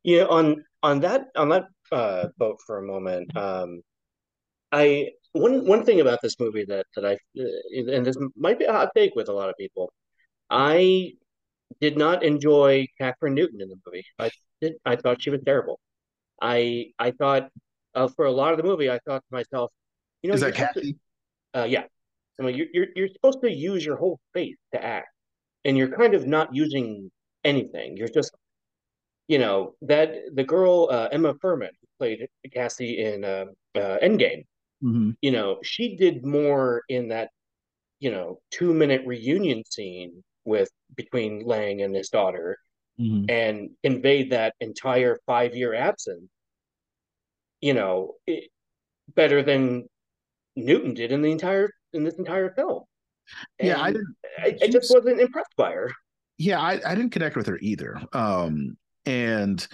Yeah 0.02 0.24
on 0.24 0.64
on 0.82 1.00
that 1.00 1.26
on 1.36 1.48
that 1.50 1.66
uh 1.92 2.28
boat 2.38 2.58
for 2.64 2.78
a 2.78 2.82
moment 2.82 3.36
um 3.36 3.82
i 4.72 5.10
one 5.32 5.66
one 5.66 5.84
thing 5.84 6.00
about 6.00 6.20
this 6.22 6.38
movie 6.38 6.64
that 6.64 6.86
that 6.94 7.04
i 7.04 7.14
uh, 7.38 7.92
and 7.92 8.06
this 8.06 8.16
might 8.36 8.58
be 8.58 8.64
a 8.64 8.72
hot 8.72 8.90
take 8.96 9.14
with 9.14 9.28
a 9.28 9.32
lot 9.32 9.48
of 9.48 9.56
people. 9.58 9.92
I 10.48 11.12
did 11.80 11.96
not 11.96 12.24
enjoy 12.24 12.86
Kathryn 13.00 13.34
Newton 13.34 13.60
in 13.60 13.68
the 13.68 13.76
movie. 13.86 14.04
I 14.18 14.30
did 14.60 14.74
i 14.84 14.96
thought 14.96 15.22
she 15.22 15.30
was 15.30 15.40
terrible. 15.44 15.80
I 16.40 16.92
i 16.98 17.10
thought 17.10 17.50
uh, 17.94 18.08
for 18.08 18.24
a 18.24 18.32
lot 18.32 18.52
of 18.52 18.56
the 18.56 18.64
movie 18.64 18.88
i 18.90 18.98
thought 19.06 19.22
to 19.28 19.32
myself 19.32 19.72
you 20.22 20.28
know, 20.28 20.34
is 20.34 20.40
that 20.40 20.54
Kathy? 20.54 20.96
To, 21.54 21.62
uh, 21.62 21.64
yeah. 21.64 21.84
I 22.38 22.42
mean, 22.42 22.56
you're, 22.56 22.66
you're 22.72 22.86
you're 22.96 23.08
supposed 23.08 23.40
to 23.42 23.50
use 23.50 23.84
your 23.84 23.96
whole 23.96 24.18
face 24.32 24.56
to 24.72 24.82
act, 24.82 25.08
and 25.64 25.76
you're 25.76 25.94
kind 25.94 26.14
of 26.14 26.26
not 26.26 26.54
using 26.54 27.10
anything. 27.44 27.96
You're 27.96 28.08
just, 28.08 28.34
you 29.28 29.38
know, 29.38 29.74
that 29.82 30.14
the 30.34 30.44
girl 30.44 30.88
uh, 30.90 31.08
Emma 31.12 31.34
Fuhrmann 31.34 31.70
who 31.80 31.86
played 31.98 32.26
Cassie 32.52 33.02
in 33.02 33.24
uh, 33.24 33.46
uh, 33.74 33.98
Endgame. 34.02 34.44
Mm-hmm. 34.82 35.10
You 35.20 35.30
know, 35.30 35.58
she 35.62 35.96
did 35.96 36.24
more 36.24 36.82
in 36.88 37.08
that, 37.08 37.28
you 37.98 38.10
know, 38.10 38.40
two 38.50 38.72
minute 38.72 39.02
reunion 39.04 39.62
scene 39.68 40.24
with 40.46 40.70
between 40.96 41.44
Lang 41.44 41.82
and 41.82 41.94
his 41.94 42.08
daughter, 42.08 42.58
mm-hmm. 42.98 43.26
and 43.28 43.70
conveyed 43.84 44.30
that 44.30 44.54
entire 44.60 45.18
five 45.26 45.54
year 45.54 45.74
absence. 45.74 46.24
You 47.60 47.74
know, 47.74 48.14
it, 48.26 48.50
better 49.14 49.42
than 49.42 49.88
Newton 50.56 50.94
did 50.94 51.12
in 51.12 51.22
the 51.22 51.30
entire 51.30 51.70
in 51.92 52.04
this 52.04 52.14
entire 52.14 52.50
film. 52.50 52.84
And 53.58 53.68
yeah, 53.68 53.80
I 53.80 53.92
didn't. 53.92 54.16
I, 54.38 54.56
I 54.62 54.68
just 54.68 54.92
wasn't 54.92 55.20
impressed 55.20 55.56
by 55.56 55.72
her. 55.72 55.92
Yeah, 56.38 56.60
I, 56.60 56.80
I 56.86 56.94
didn't 56.94 57.10
connect 57.10 57.36
with 57.36 57.46
her 57.46 57.58
either. 57.60 58.00
Um, 58.12 58.76
and 59.06 59.66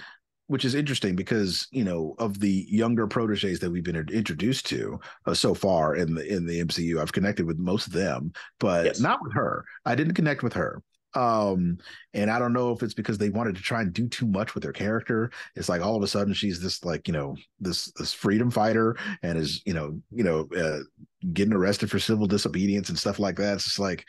which 0.48 0.64
is 0.64 0.74
interesting 0.74 1.16
because 1.16 1.66
you 1.72 1.84
know 1.84 2.14
of 2.18 2.38
the 2.38 2.66
younger 2.68 3.06
proteges 3.06 3.58
that 3.60 3.70
we've 3.70 3.84
been 3.84 3.96
introduced 3.96 4.66
to 4.66 4.98
uh, 5.26 5.34
so 5.34 5.54
far 5.54 5.96
in 5.96 6.14
the 6.14 6.26
in 6.26 6.46
the 6.46 6.62
MCU, 6.64 7.00
I've 7.00 7.12
connected 7.12 7.46
with 7.46 7.58
most 7.58 7.86
of 7.86 7.92
them, 7.92 8.32
but 8.60 8.84
yes. 8.84 9.00
not 9.00 9.20
with 9.22 9.32
her. 9.34 9.64
I 9.84 9.94
didn't 9.94 10.14
connect 10.14 10.42
with 10.42 10.52
her. 10.54 10.82
Um, 11.16 11.78
and 12.12 12.30
I 12.30 12.38
don't 12.38 12.52
know 12.52 12.72
if 12.72 12.82
it's 12.82 12.94
because 12.94 13.16
they 13.16 13.30
wanted 13.30 13.56
to 13.56 13.62
try 13.62 13.80
and 13.80 13.92
do 13.92 14.06
too 14.06 14.26
much 14.26 14.54
with 14.54 14.62
her 14.64 14.72
character. 14.72 15.30
It's 15.54 15.68
like 15.68 15.80
all 15.80 15.96
of 15.96 16.02
a 16.02 16.06
sudden 16.06 16.34
she's 16.34 16.60
this 16.60 16.84
like 16.84 17.08
you 17.08 17.12
know 17.12 17.36
this 17.58 17.90
this 17.92 18.12
freedom 18.12 18.50
fighter 18.50 18.96
and 19.22 19.38
is 19.38 19.62
you 19.64 19.74
know 19.74 19.98
you 20.10 20.24
know 20.24 20.46
uh, 20.56 20.80
getting 21.32 21.54
arrested 21.54 21.90
for 21.90 21.98
civil 21.98 22.26
disobedience 22.26 22.90
and 22.90 22.98
stuff 22.98 23.18
like 23.18 23.36
that. 23.36 23.54
It's 23.54 23.64
just 23.64 23.78
like 23.78 24.06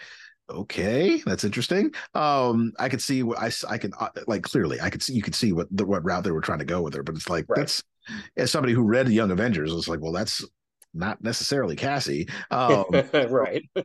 okay 0.49 1.21
that's 1.25 1.43
interesting 1.43 1.93
um 2.15 2.71
i 2.79 2.87
could 2.87 3.01
see 3.01 3.21
what 3.21 3.37
i 3.37 3.51
i 3.67 3.77
can 3.77 3.91
uh, 3.99 4.07
like 4.27 4.43
clearly 4.43 4.79
i 4.79 4.89
could 4.89 5.03
see 5.03 5.13
you 5.13 5.21
could 5.21 5.35
see 5.35 5.51
what 5.51 5.67
the 5.71 5.85
what 5.85 6.05
route 6.05 6.23
they 6.23 6.31
were 6.31 6.39
trying 6.39 6.59
to 6.59 6.63
go 6.63 6.81
with 6.81 6.93
her 6.93 7.03
but 7.03 7.15
it's 7.15 7.29
like 7.29 7.43
right. 7.49 7.57
that's 7.57 7.83
as 8.37 8.49
somebody 8.49 8.73
who 8.73 8.81
read 8.81 9.07
the 9.07 9.13
young 9.13 9.31
avengers 9.31 9.73
it's 9.73 9.89
like 9.89 9.99
well 9.99 10.13
that's 10.13 10.45
not 10.93 11.21
necessarily 11.21 11.75
cassie 11.75 12.29
um 12.51 12.85
right 13.29 13.69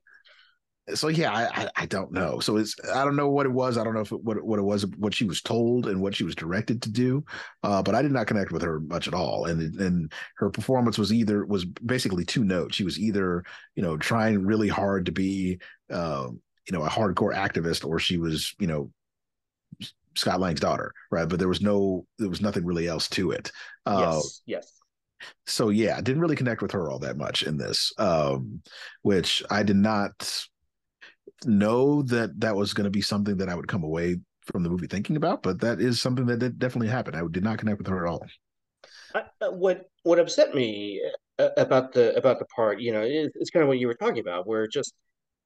so 0.94 1.08
yeah, 1.08 1.32
I, 1.32 1.68
I 1.76 1.86
don't 1.86 2.12
know. 2.12 2.40
So 2.40 2.56
it's 2.56 2.74
I 2.92 3.04
don't 3.04 3.14
know 3.14 3.28
what 3.28 3.46
it 3.46 3.52
was. 3.52 3.78
I 3.78 3.84
don't 3.84 3.94
know 3.94 4.00
if 4.00 4.10
it, 4.10 4.22
what 4.22 4.42
what 4.42 4.58
it 4.58 4.62
was, 4.62 4.84
what 4.98 5.14
she 5.14 5.24
was 5.24 5.40
told 5.40 5.86
and 5.86 6.00
what 6.00 6.14
she 6.14 6.24
was 6.24 6.34
directed 6.34 6.82
to 6.82 6.90
do. 6.90 7.24
Uh, 7.62 7.82
but 7.82 7.94
I 7.94 8.02
did 8.02 8.10
not 8.10 8.26
connect 8.26 8.50
with 8.50 8.62
her 8.62 8.80
much 8.80 9.06
at 9.06 9.14
all. 9.14 9.46
And 9.46 9.78
and 9.80 10.12
her 10.36 10.50
performance 10.50 10.98
was 10.98 11.12
either 11.12 11.46
was 11.46 11.64
basically 11.64 12.24
two 12.24 12.44
notes. 12.44 12.74
She 12.74 12.84
was 12.84 12.98
either 12.98 13.44
you 13.76 13.82
know 13.82 13.96
trying 13.96 14.44
really 14.44 14.68
hard 14.68 15.06
to 15.06 15.12
be 15.12 15.60
uh, 15.90 16.28
you 16.30 16.72
know 16.72 16.82
a 16.82 16.88
hardcore 16.88 17.34
activist, 17.34 17.86
or 17.86 18.00
she 18.00 18.18
was 18.18 18.54
you 18.58 18.66
know 18.66 18.90
Scott 20.16 20.40
Lang's 20.40 20.60
daughter, 20.60 20.92
right? 21.10 21.28
But 21.28 21.38
there 21.38 21.48
was 21.48 21.62
no 21.62 22.06
there 22.18 22.28
was 22.28 22.42
nothing 22.42 22.64
really 22.64 22.88
else 22.88 23.08
to 23.10 23.30
it. 23.30 23.52
Uh, 23.86 24.14
yes. 24.16 24.42
Yes 24.46 24.82
so 25.46 25.68
yeah, 25.68 25.96
I 25.96 26.00
didn't 26.00 26.20
really 26.20 26.36
connect 26.36 26.62
with 26.62 26.72
her 26.72 26.90
all 26.90 26.98
that 27.00 27.16
much 27.16 27.42
in 27.42 27.56
this, 27.56 27.92
um, 27.98 28.60
which 29.02 29.42
I 29.50 29.62
did 29.62 29.76
not 29.76 30.44
know 31.44 32.02
that 32.02 32.40
that 32.40 32.56
was 32.56 32.74
going 32.74 32.84
to 32.84 32.90
be 32.90 33.02
something 33.02 33.36
that 33.38 33.48
I 33.48 33.54
would 33.54 33.68
come 33.68 33.84
away 33.84 34.18
from 34.46 34.62
the 34.62 34.70
movie 34.70 34.86
thinking 34.86 35.16
about, 35.16 35.42
but 35.42 35.60
that 35.60 35.80
is 35.80 36.00
something 36.00 36.26
that 36.26 36.38
did 36.38 36.58
definitely 36.58 36.88
happened. 36.88 37.16
I 37.16 37.22
did 37.30 37.44
not 37.44 37.58
connect 37.58 37.78
with 37.78 37.86
her 37.86 38.06
at 38.06 38.10
all. 38.10 38.26
Uh, 39.14 39.50
what 39.50 39.88
what 40.02 40.18
upset 40.18 40.54
me 40.54 41.00
uh, 41.38 41.50
about 41.56 41.92
the 41.92 42.16
about 42.16 42.38
the 42.38 42.46
part, 42.46 42.80
you 42.80 42.92
know, 42.92 43.02
is, 43.02 43.30
it's 43.34 43.50
kind 43.50 43.62
of 43.62 43.68
what 43.68 43.78
you 43.78 43.86
were 43.86 43.94
talking 43.94 44.20
about, 44.20 44.46
where 44.46 44.66
just, 44.66 44.94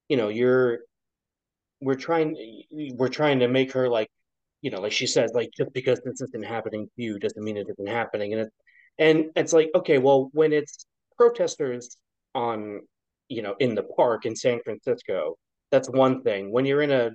you 0.09 0.17
know, 0.17 0.29
you're 0.29 0.81
we're 1.81 1.95
trying 1.95 2.37
we're 2.71 3.09
trying 3.09 3.41
to 3.41 3.49
make 3.49 3.73
her 3.73 3.89
like, 3.89 4.09
you 4.63 4.71
know, 4.71 4.81
like 4.81 4.93
she 4.93 5.07
says, 5.07 5.33
like 5.35 5.51
just 5.57 5.73
because 5.73 6.01
this 6.05 6.21
isn't 6.21 6.45
happening 6.45 6.87
to 6.87 7.03
you 7.03 7.19
doesn't 7.19 7.43
mean 7.43 7.57
it 7.57 7.67
isn't 7.69 7.89
happening, 7.89 8.33
and 8.33 8.43
it's 8.43 8.57
and 8.99 9.25
it's 9.37 9.53
like 9.53 9.71
okay, 9.75 9.99
well, 9.99 10.31
when 10.33 10.53
it's 10.53 10.87
protesters 11.17 11.97
on, 12.35 12.81
you 13.29 13.43
know, 13.43 13.57
in 13.59 13.75
the 13.75 13.83
park 13.83 14.27
in 14.27 14.37
San 14.37 14.61
Francisco, 14.65 15.37
that's 15.71 15.89
one 15.89 16.23
thing. 16.23 16.53
When 16.53 16.67
you're 16.67 16.83
in 16.83 16.91
a 16.91 17.11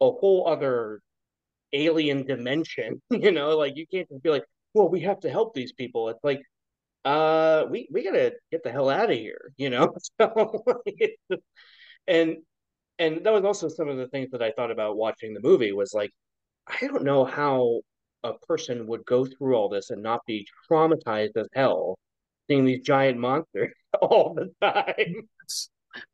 a 0.00 0.10
whole 0.10 0.46
other 0.48 1.00
alien 1.72 2.26
dimension, 2.26 3.02
you 3.10 3.32
know, 3.32 3.56
like 3.56 3.76
you 3.76 3.86
can't 3.86 4.08
just 4.08 4.22
be 4.22 4.30
like, 4.30 4.44
well, 4.74 4.88
we 4.88 5.00
have 5.00 5.20
to 5.20 5.30
help 5.30 5.54
these 5.54 5.72
people. 5.72 6.08
It's 6.08 6.22
like 6.22 6.42
uh, 7.04 7.64
we 7.70 7.88
we 7.90 8.04
gotta 8.04 8.34
get 8.50 8.62
the 8.62 8.72
hell 8.72 8.90
out 8.90 9.10
of 9.10 9.16
here, 9.16 9.52
you 9.56 9.70
know. 9.70 9.94
So, 10.20 10.64
and 12.06 12.36
and 12.98 13.24
that 13.24 13.32
was 13.32 13.44
also 13.44 13.68
some 13.68 13.88
of 13.88 13.96
the 13.96 14.08
things 14.08 14.30
that 14.32 14.42
I 14.42 14.52
thought 14.52 14.70
about 14.70 14.96
watching 14.96 15.34
the 15.34 15.40
movie 15.40 15.72
was 15.72 15.94
like, 15.94 16.10
I 16.66 16.86
don't 16.86 17.04
know 17.04 17.24
how 17.24 17.80
a 18.24 18.34
person 18.34 18.86
would 18.88 19.04
go 19.06 19.24
through 19.24 19.54
all 19.54 19.68
this 19.68 19.90
and 19.90 20.02
not 20.02 20.20
be 20.26 20.46
traumatized 20.70 21.36
as 21.36 21.48
hell 21.54 21.96
seeing 22.48 22.64
these 22.64 22.80
giant 22.80 23.18
monsters 23.18 23.72
all 24.00 24.34
the 24.34 24.50
time. 24.60 25.28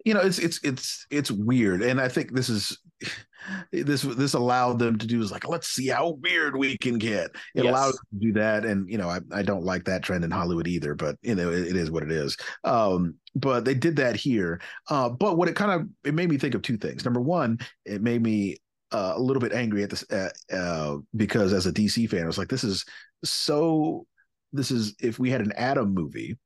You 0.05 0.15
know 0.15 0.21
it's 0.21 0.39
it's 0.39 0.61
it's 0.63 1.07
it's 1.11 1.31
weird. 1.31 1.83
And 1.83 2.01
i 2.01 2.09
think 2.09 2.33
this 2.33 2.49
is 2.49 2.79
this 3.73 4.03
this 4.03 4.35
allowed 4.35 4.79
them 4.79 4.99
to 4.99 5.07
do 5.07 5.21
is 5.21 5.31
like 5.31 5.47
let's 5.49 5.69
see 5.69 5.89
how 5.89 6.19
weird 6.23 6.57
we 6.57 6.79
can 6.79 6.99
get. 6.99 7.31
It 7.55 7.65
Yes. 7.65 7.71
allowed 7.71 7.93
them 7.93 8.21
to 8.21 8.27
do 8.27 8.33
that. 8.35 8.65
And 8.65 8.89
you 8.91 8.99
know 8.99 9.09
I, 9.09 9.21
I 9.33 9.43
don't 9.43 9.65
like 9.65 9.85
that 9.85 10.03
trend 10.03 10.25
in 10.25 10.31
hollywood 10.31 10.67
either 10.69 10.95
but 10.95 11.17
you 11.23 11.35
know 11.35 11.51
it, 11.51 11.69
it 11.69 11.77
is 11.77 11.91
what 11.91 12.03
it 12.03 12.11
is. 12.13 12.37
Um 12.65 13.15
but 13.35 13.65
they 13.65 13.75
did 13.75 13.97
that 13.97 14.17
here. 14.17 14.61
Uh 14.89 15.09
but 15.11 15.37
what 15.37 15.49
it 15.49 15.57
kind 15.57 15.71
of 15.73 15.89
it 16.05 16.15
made 16.15 16.31
me 16.31 16.39
think 16.39 16.55
of 16.55 16.63
two 16.63 16.77
things. 16.79 17.05
Number 17.05 17.21
one 17.21 17.59
it 17.85 18.03
made 18.03 18.23
me 18.23 18.57
uh, 18.93 19.15
a 19.17 19.21
little 19.21 19.41
bit 19.41 19.53
angry 19.53 19.83
at 19.83 19.91
this 19.91 20.05
uh, 20.13 20.29
uh 20.53 20.99
because 21.17 21.53
as 21.53 21.67
a 21.67 21.73
dc 21.73 22.09
fan 22.09 22.23
i 22.23 22.27
was 22.27 22.39
like 22.39 22.47
this 22.49 22.63
is 22.63 22.85
so 23.25 24.07
this 24.53 24.71
is 24.71 24.95
if 25.01 25.19
we 25.19 25.31
had 25.31 25.41
an 25.41 25.53
Atom 25.53 25.93
movie, 25.93 26.39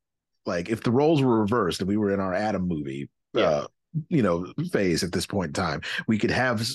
like 0.47 0.70
if 0.70 0.82
the 0.82 0.91
roles 0.91 1.20
were 1.22 1.41
reversed 1.41 1.80
and 1.80 1.89
we 1.89 1.97
were 1.97 2.11
in 2.12 2.20
our 2.20 2.32
Atom 2.32 2.66
movie, 2.66 3.09
Yeah. 3.35 3.43
uh, 3.43 3.66
you 4.09 4.22
know, 4.22 4.53
phase 4.72 5.03
at 5.03 5.12
this 5.12 5.26
point 5.26 5.49
in 5.49 5.53
time, 5.55 5.81
we 6.07 6.18
could 6.18 6.31
have 6.31 6.66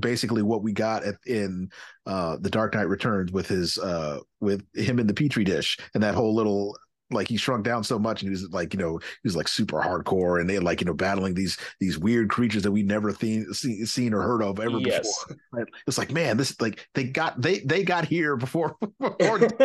basically 0.00 0.42
what 0.42 0.62
we 0.62 0.72
got 0.72 1.04
at, 1.04 1.16
in 1.26 1.68
uh 2.06 2.36
the 2.40 2.48
Dark 2.50 2.74
Knight 2.74 2.88
Returns 2.88 3.30
with 3.30 3.46
his 3.46 3.76
uh 3.78 4.20
with 4.40 4.64
him 4.74 4.98
in 4.98 5.06
the 5.06 5.12
petri 5.14 5.44
dish 5.44 5.76
and 5.94 6.02
that 6.02 6.14
whole 6.14 6.34
little 6.34 6.76
like 7.10 7.28
he 7.28 7.36
shrunk 7.36 7.62
down 7.62 7.84
so 7.84 7.98
much 7.98 8.22
and 8.22 8.28
he 8.28 8.30
was 8.30 8.48
like 8.52 8.72
you 8.72 8.80
know 8.80 8.96
he 8.98 9.20
was 9.28 9.36
like 9.36 9.46
super 9.46 9.82
hardcore 9.82 10.40
and 10.40 10.48
they 10.48 10.58
like 10.58 10.80
you 10.80 10.86
know 10.86 10.94
battling 10.94 11.34
these 11.34 11.58
these 11.78 11.98
weird 11.98 12.30
creatures 12.30 12.62
that 12.62 12.72
we 12.72 12.82
never 12.82 13.12
seen 13.12 13.44
seen, 13.52 13.84
seen 13.84 14.14
or 14.14 14.22
heard 14.22 14.42
of 14.42 14.58
ever 14.60 14.78
Yes. 14.78 15.24
before 15.26 15.36
Right? 15.52 15.66
it's 15.86 15.98
like 15.98 16.10
man 16.10 16.38
this 16.38 16.58
like 16.58 16.88
they 16.94 17.04
got 17.04 17.38
they 17.38 17.58
they 17.58 17.82
got 17.84 18.06
here 18.06 18.34
before 18.36 18.76
before 18.98 19.40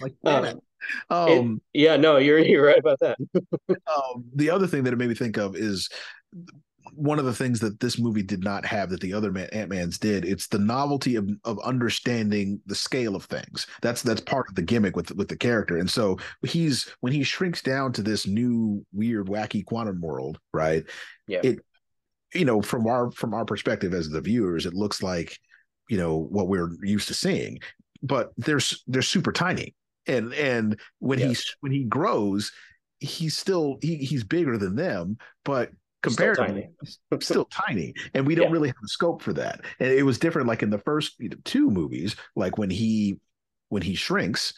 like 0.00 0.14
damn 0.24 0.60
it. 1.10 1.14
It- 1.14 1.38
Um, 1.38 1.60
yeah, 1.72 1.96
no, 1.96 2.16
you're 2.16 2.38
you're 2.50 2.64
right 2.66 2.78
about 2.78 2.98
that. 3.00 3.16
um, 3.68 4.24
the 4.34 4.50
other 4.50 4.66
thing 4.66 4.84
that 4.84 4.92
it 4.92 4.96
made 4.96 5.08
me 5.08 5.14
think 5.14 5.36
of 5.36 5.56
is 5.56 5.88
one 6.94 7.18
of 7.20 7.24
the 7.24 7.34
things 7.34 7.60
that 7.60 7.78
this 7.78 7.98
movie 7.98 8.22
did 8.22 8.42
not 8.42 8.64
have 8.66 8.90
that 8.90 9.00
the 9.00 9.12
other 9.12 9.30
Man- 9.30 9.48
Ant-Mans 9.52 9.96
did. 9.98 10.24
It's 10.24 10.48
the 10.48 10.58
novelty 10.58 11.14
of 11.16 11.28
of 11.44 11.58
understanding 11.60 12.60
the 12.66 12.74
scale 12.74 13.14
of 13.14 13.24
things. 13.24 13.66
That's 13.80 14.02
that's 14.02 14.20
part 14.20 14.48
of 14.48 14.54
the 14.56 14.62
gimmick 14.62 14.96
with 14.96 15.12
with 15.12 15.28
the 15.28 15.36
character. 15.36 15.76
And 15.78 15.88
so 15.88 16.18
he's 16.42 16.88
when 17.00 17.12
he 17.12 17.22
shrinks 17.22 17.62
down 17.62 17.92
to 17.92 18.02
this 18.02 18.26
new 18.26 18.84
weird 18.92 19.26
wacky 19.26 19.64
quantum 19.64 20.00
world, 20.00 20.38
right? 20.52 20.84
Yeah. 21.28 21.40
It 21.44 21.58
you 22.34 22.44
know 22.44 22.60
from 22.62 22.86
our 22.86 23.10
from 23.12 23.34
our 23.34 23.44
perspective 23.44 23.94
as 23.94 24.08
the 24.08 24.20
viewers, 24.20 24.66
it 24.66 24.74
looks 24.74 25.02
like 25.02 25.38
you 25.88 25.96
know 25.98 26.16
what 26.16 26.48
we're 26.48 26.70
used 26.82 27.08
to 27.08 27.14
seeing, 27.14 27.58
but 28.02 28.30
they're 28.36 28.60
they're 28.88 29.02
super 29.02 29.32
tiny. 29.32 29.74
And 30.06 30.32
and 30.34 30.78
when 30.98 31.18
Yes. 31.18 31.28
he's 31.28 31.56
when 31.60 31.72
he 31.72 31.84
grows, 31.84 32.52
he's 32.98 33.36
still 33.36 33.78
he 33.82 33.96
he's 33.96 34.24
bigger 34.24 34.58
than 34.58 34.76
them, 34.76 35.18
but 35.44 35.70
He's 36.02 36.14
still 36.14 36.32
tiny. 36.32 36.70
still 37.20 37.44
tiny 37.50 37.94
and 38.14 38.26
we 38.26 38.34
don't 38.34 38.46
Yeah. 38.46 38.52
really 38.52 38.68
have 38.68 38.76
a 38.82 38.88
scope 38.88 39.20
for 39.20 39.32
that 39.34 39.60
and 39.80 39.90
it 39.90 40.02
was 40.02 40.18
different 40.18 40.48
like 40.48 40.62
in 40.62 40.70
the 40.70 40.78
first 40.78 41.20
two 41.44 41.70
movies 41.70 42.16
like 42.36 42.56
when 42.56 42.70
he 42.70 43.18
when 43.68 43.82
he 43.82 43.94
shrinks 43.94 44.54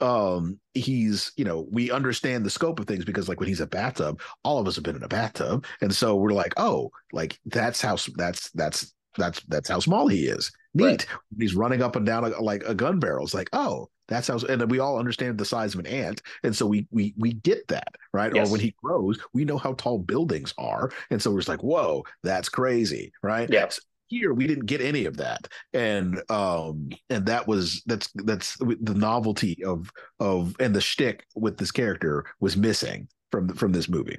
um 0.00 0.58
he's 0.74 1.32
you 1.36 1.44
know 1.44 1.66
we 1.70 1.90
understand 1.90 2.44
the 2.44 2.50
scope 2.50 2.78
of 2.80 2.86
things 2.86 3.04
because 3.04 3.28
like 3.28 3.40
when 3.40 3.48
he's 3.48 3.60
a 3.60 3.66
bathtub 3.66 4.20
all 4.44 4.58
of 4.58 4.66
us 4.66 4.74
have 4.76 4.84
been 4.84 4.96
in 4.96 5.02
a 5.02 5.08
bathtub 5.08 5.64
and 5.80 5.94
so 5.94 6.16
we're 6.16 6.32
like 6.32 6.52
oh 6.58 6.90
like 7.12 7.38
that's 7.46 7.80
how 7.80 7.96
that's 8.16 8.50
that's 8.50 8.94
that's 9.16 9.40
that's 9.48 9.68
how 9.68 9.80
small 9.80 10.06
he 10.06 10.26
is 10.26 10.50
neat 10.76 10.84
Right. 10.84 11.06
he's 11.38 11.54
running 11.54 11.82
up 11.82 11.96
and 11.96 12.06
down 12.06 12.24
a, 12.24 12.28
like 12.40 12.62
a 12.64 12.74
gun 12.74 12.98
barrel 12.98 13.24
it's 13.24 13.34
like 13.34 13.48
oh 13.52 13.88
that's 14.08 14.28
how 14.28 14.38
and 14.48 14.70
we 14.70 14.78
all 14.78 14.98
understand 14.98 15.36
the 15.38 15.44
size 15.44 15.74
of 15.74 15.80
an 15.80 15.86
ant 15.86 16.22
and 16.44 16.54
so 16.54 16.66
we 16.66 16.86
we 16.90 17.14
we 17.16 17.32
get 17.32 17.66
that 17.68 17.88
right 18.12 18.32
Yes. 18.34 18.48
or 18.48 18.52
when 18.52 18.60
he 18.60 18.74
grows 18.82 19.18
we 19.32 19.44
know 19.44 19.58
how 19.58 19.72
tall 19.74 19.98
buildings 19.98 20.54
are 20.58 20.90
and 21.10 21.20
so 21.20 21.30
we're 21.30 21.38
just 21.40 21.48
like 21.48 21.62
whoa 21.62 22.04
that's 22.22 22.48
crazy 22.48 23.12
right 23.22 23.48
Yeah. 23.50 23.68
So 23.68 23.80
here 24.08 24.32
we 24.32 24.46
didn't 24.46 24.66
get 24.66 24.80
any 24.80 25.04
of 25.06 25.16
that 25.16 25.48
and 25.72 26.22
um 26.30 26.90
and 27.10 27.26
that 27.26 27.48
was 27.48 27.82
that's 27.86 28.08
that's 28.14 28.56
the 28.58 28.94
novelty 28.94 29.64
of 29.64 29.90
of 30.20 30.54
and 30.60 30.74
the 30.76 30.80
shtick 30.80 31.24
with 31.34 31.56
this 31.58 31.72
character 31.72 32.24
was 32.38 32.56
missing 32.56 33.08
from 33.32 33.48
from 33.48 33.72
this 33.72 33.88
movie 33.88 34.18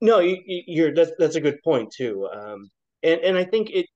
No, 0.00 0.20
you, 0.20 0.38
you- 0.46 0.62
you're 0.66 0.94
that's 0.94 1.10
that's 1.18 1.36
a 1.36 1.40
good 1.40 1.62
point 1.62 1.92
too. 1.94 2.26
Um, 2.32 2.70
and 3.02 3.20
and 3.20 3.36
I 3.36 3.44
think 3.44 3.68
it, 3.70 3.86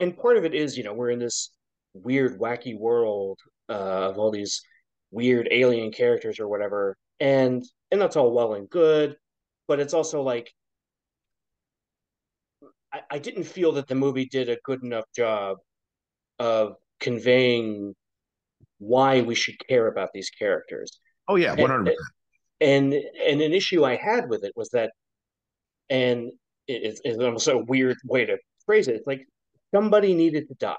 and 0.00 0.16
part 0.16 0.36
of 0.36 0.44
it 0.44 0.54
is 0.54 0.76
you 0.76 0.84
know 0.84 0.94
we're 0.94 1.10
in 1.10 1.18
this 1.18 1.50
weird 1.94 2.38
wacky 2.38 2.78
world 2.78 3.38
uh, 3.68 3.72
of 4.10 4.18
all 4.18 4.30
these 4.30 4.62
weird 5.10 5.48
alien 5.50 5.90
characters 5.92 6.38
or 6.40 6.48
whatever, 6.48 6.96
and 7.20 7.64
and 7.90 8.00
that's 8.00 8.16
all 8.16 8.32
well 8.32 8.54
and 8.54 8.68
good, 8.68 9.16
but 9.68 9.80
it's 9.80 9.94
also 9.94 10.22
like 10.22 10.52
I, 12.92 13.00
I 13.12 13.18
didn't 13.18 13.44
feel 13.44 13.72
that 13.72 13.86
the 13.88 13.94
movie 13.94 14.26
did 14.26 14.48
a 14.48 14.58
good 14.64 14.82
enough 14.82 15.04
job 15.14 15.58
of 16.38 16.74
conveying 17.00 17.94
why 18.78 19.22
we 19.22 19.34
should 19.34 19.54
care 19.68 19.86
about 19.88 20.10
these 20.12 20.30
characters. 20.30 21.00
oh 21.28 21.36
yeah 21.36 21.52
And- 21.52 21.60
100 21.60 21.94
and 22.60 22.92
and 22.94 23.40
an 23.42 23.52
issue 23.52 23.84
I 23.84 23.96
had 23.96 24.28
with 24.28 24.42
it 24.44 24.52
was 24.56 24.70
that, 24.70 24.90
and 25.90 26.28
it- 26.66 26.82
it's, 26.84 27.00
it's 27.04 27.18
almost 27.18 27.48
a 27.48 27.58
weird 27.58 27.96
way 28.04 28.24
to 28.26 28.38
phrase 28.64 28.88
it. 28.88 28.96
It's 28.96 29.06
like 29.06 29.26
somebody 29.74 30.14
needed 30.14 30.48
to 30.48 30.54
die, 30.54 30.76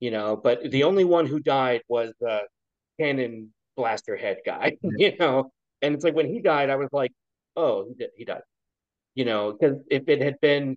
you 0.00 0.10
know, 0.10 0.36
but 0.36 0.70
the 0.70 0.84
only 0.84 1.04
one 1.04 1.26
who 1.26 1.40
died 1.40 1.82
was 1.88 2.12
the 2.20 2.42
cannon 3.00 3.52
blaster 3.76 4.16
head 4.16 4.38
guy, 4.46 4.76
you 4.82 5.16
know. 5.18 5.52
And 5.82 5.94
it's 5.94 6.04
like 6.04 6.14
when 6.14 6.28
he 6.28 6.40
died, 6.40 6.70
I 6.70 6.76
was 6.76 6.88
like, 6.92 7.12
oh, 7.56 7.86
he 7.88 7.94
did, 7.94 8.10
he 8.16 8.24
died, 8.24 8.42
you 9.14 9.24
know, 9.24 9.52
because 9.52 9.78
if 9.90 10.08
it 10.08 10.22
had 10.22 10.40
been 10.40 10.76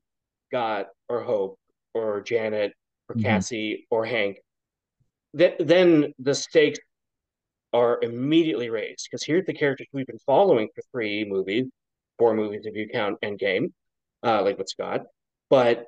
Scott 0.50 0.88
or 1.10 1.22
Hope 1.24 1.60
or 1.94 2.22
Janet 2.22 2.74
or 3.10 3.16
Mhm. 3.16 3.24
Cassie 3.24 3.88
or 3.92 4.06
Hank, 4.06 4.38
then 5.34 5.54
then 5.60 6.14
the 6.20 6.34
stakes 6.36 6.80
are 7.74 8.00
immediately 8.02 8.70
raised 8.70 9.08
because 9.10 9.24
here's 9.24 9.46
the 9.46 9.54
characters 9.54 9.88
we've 9.92 10.08
been 10.08 10.20
following 10.26 10.70
for 10.74 10.82
three 10.92 11.26
movies, 11.26 11.66
four 12.18 12.34
movies 12.34 12.62
if 12.66 12.76
you 12.76 12.88
count 12.88 13.20
Endgame, 13.22 13.74
uh, 14.24 14.42
like 14.44 14.58
with 14.58 14.70
Scott. 14.70 15.02
But 15.50 15.88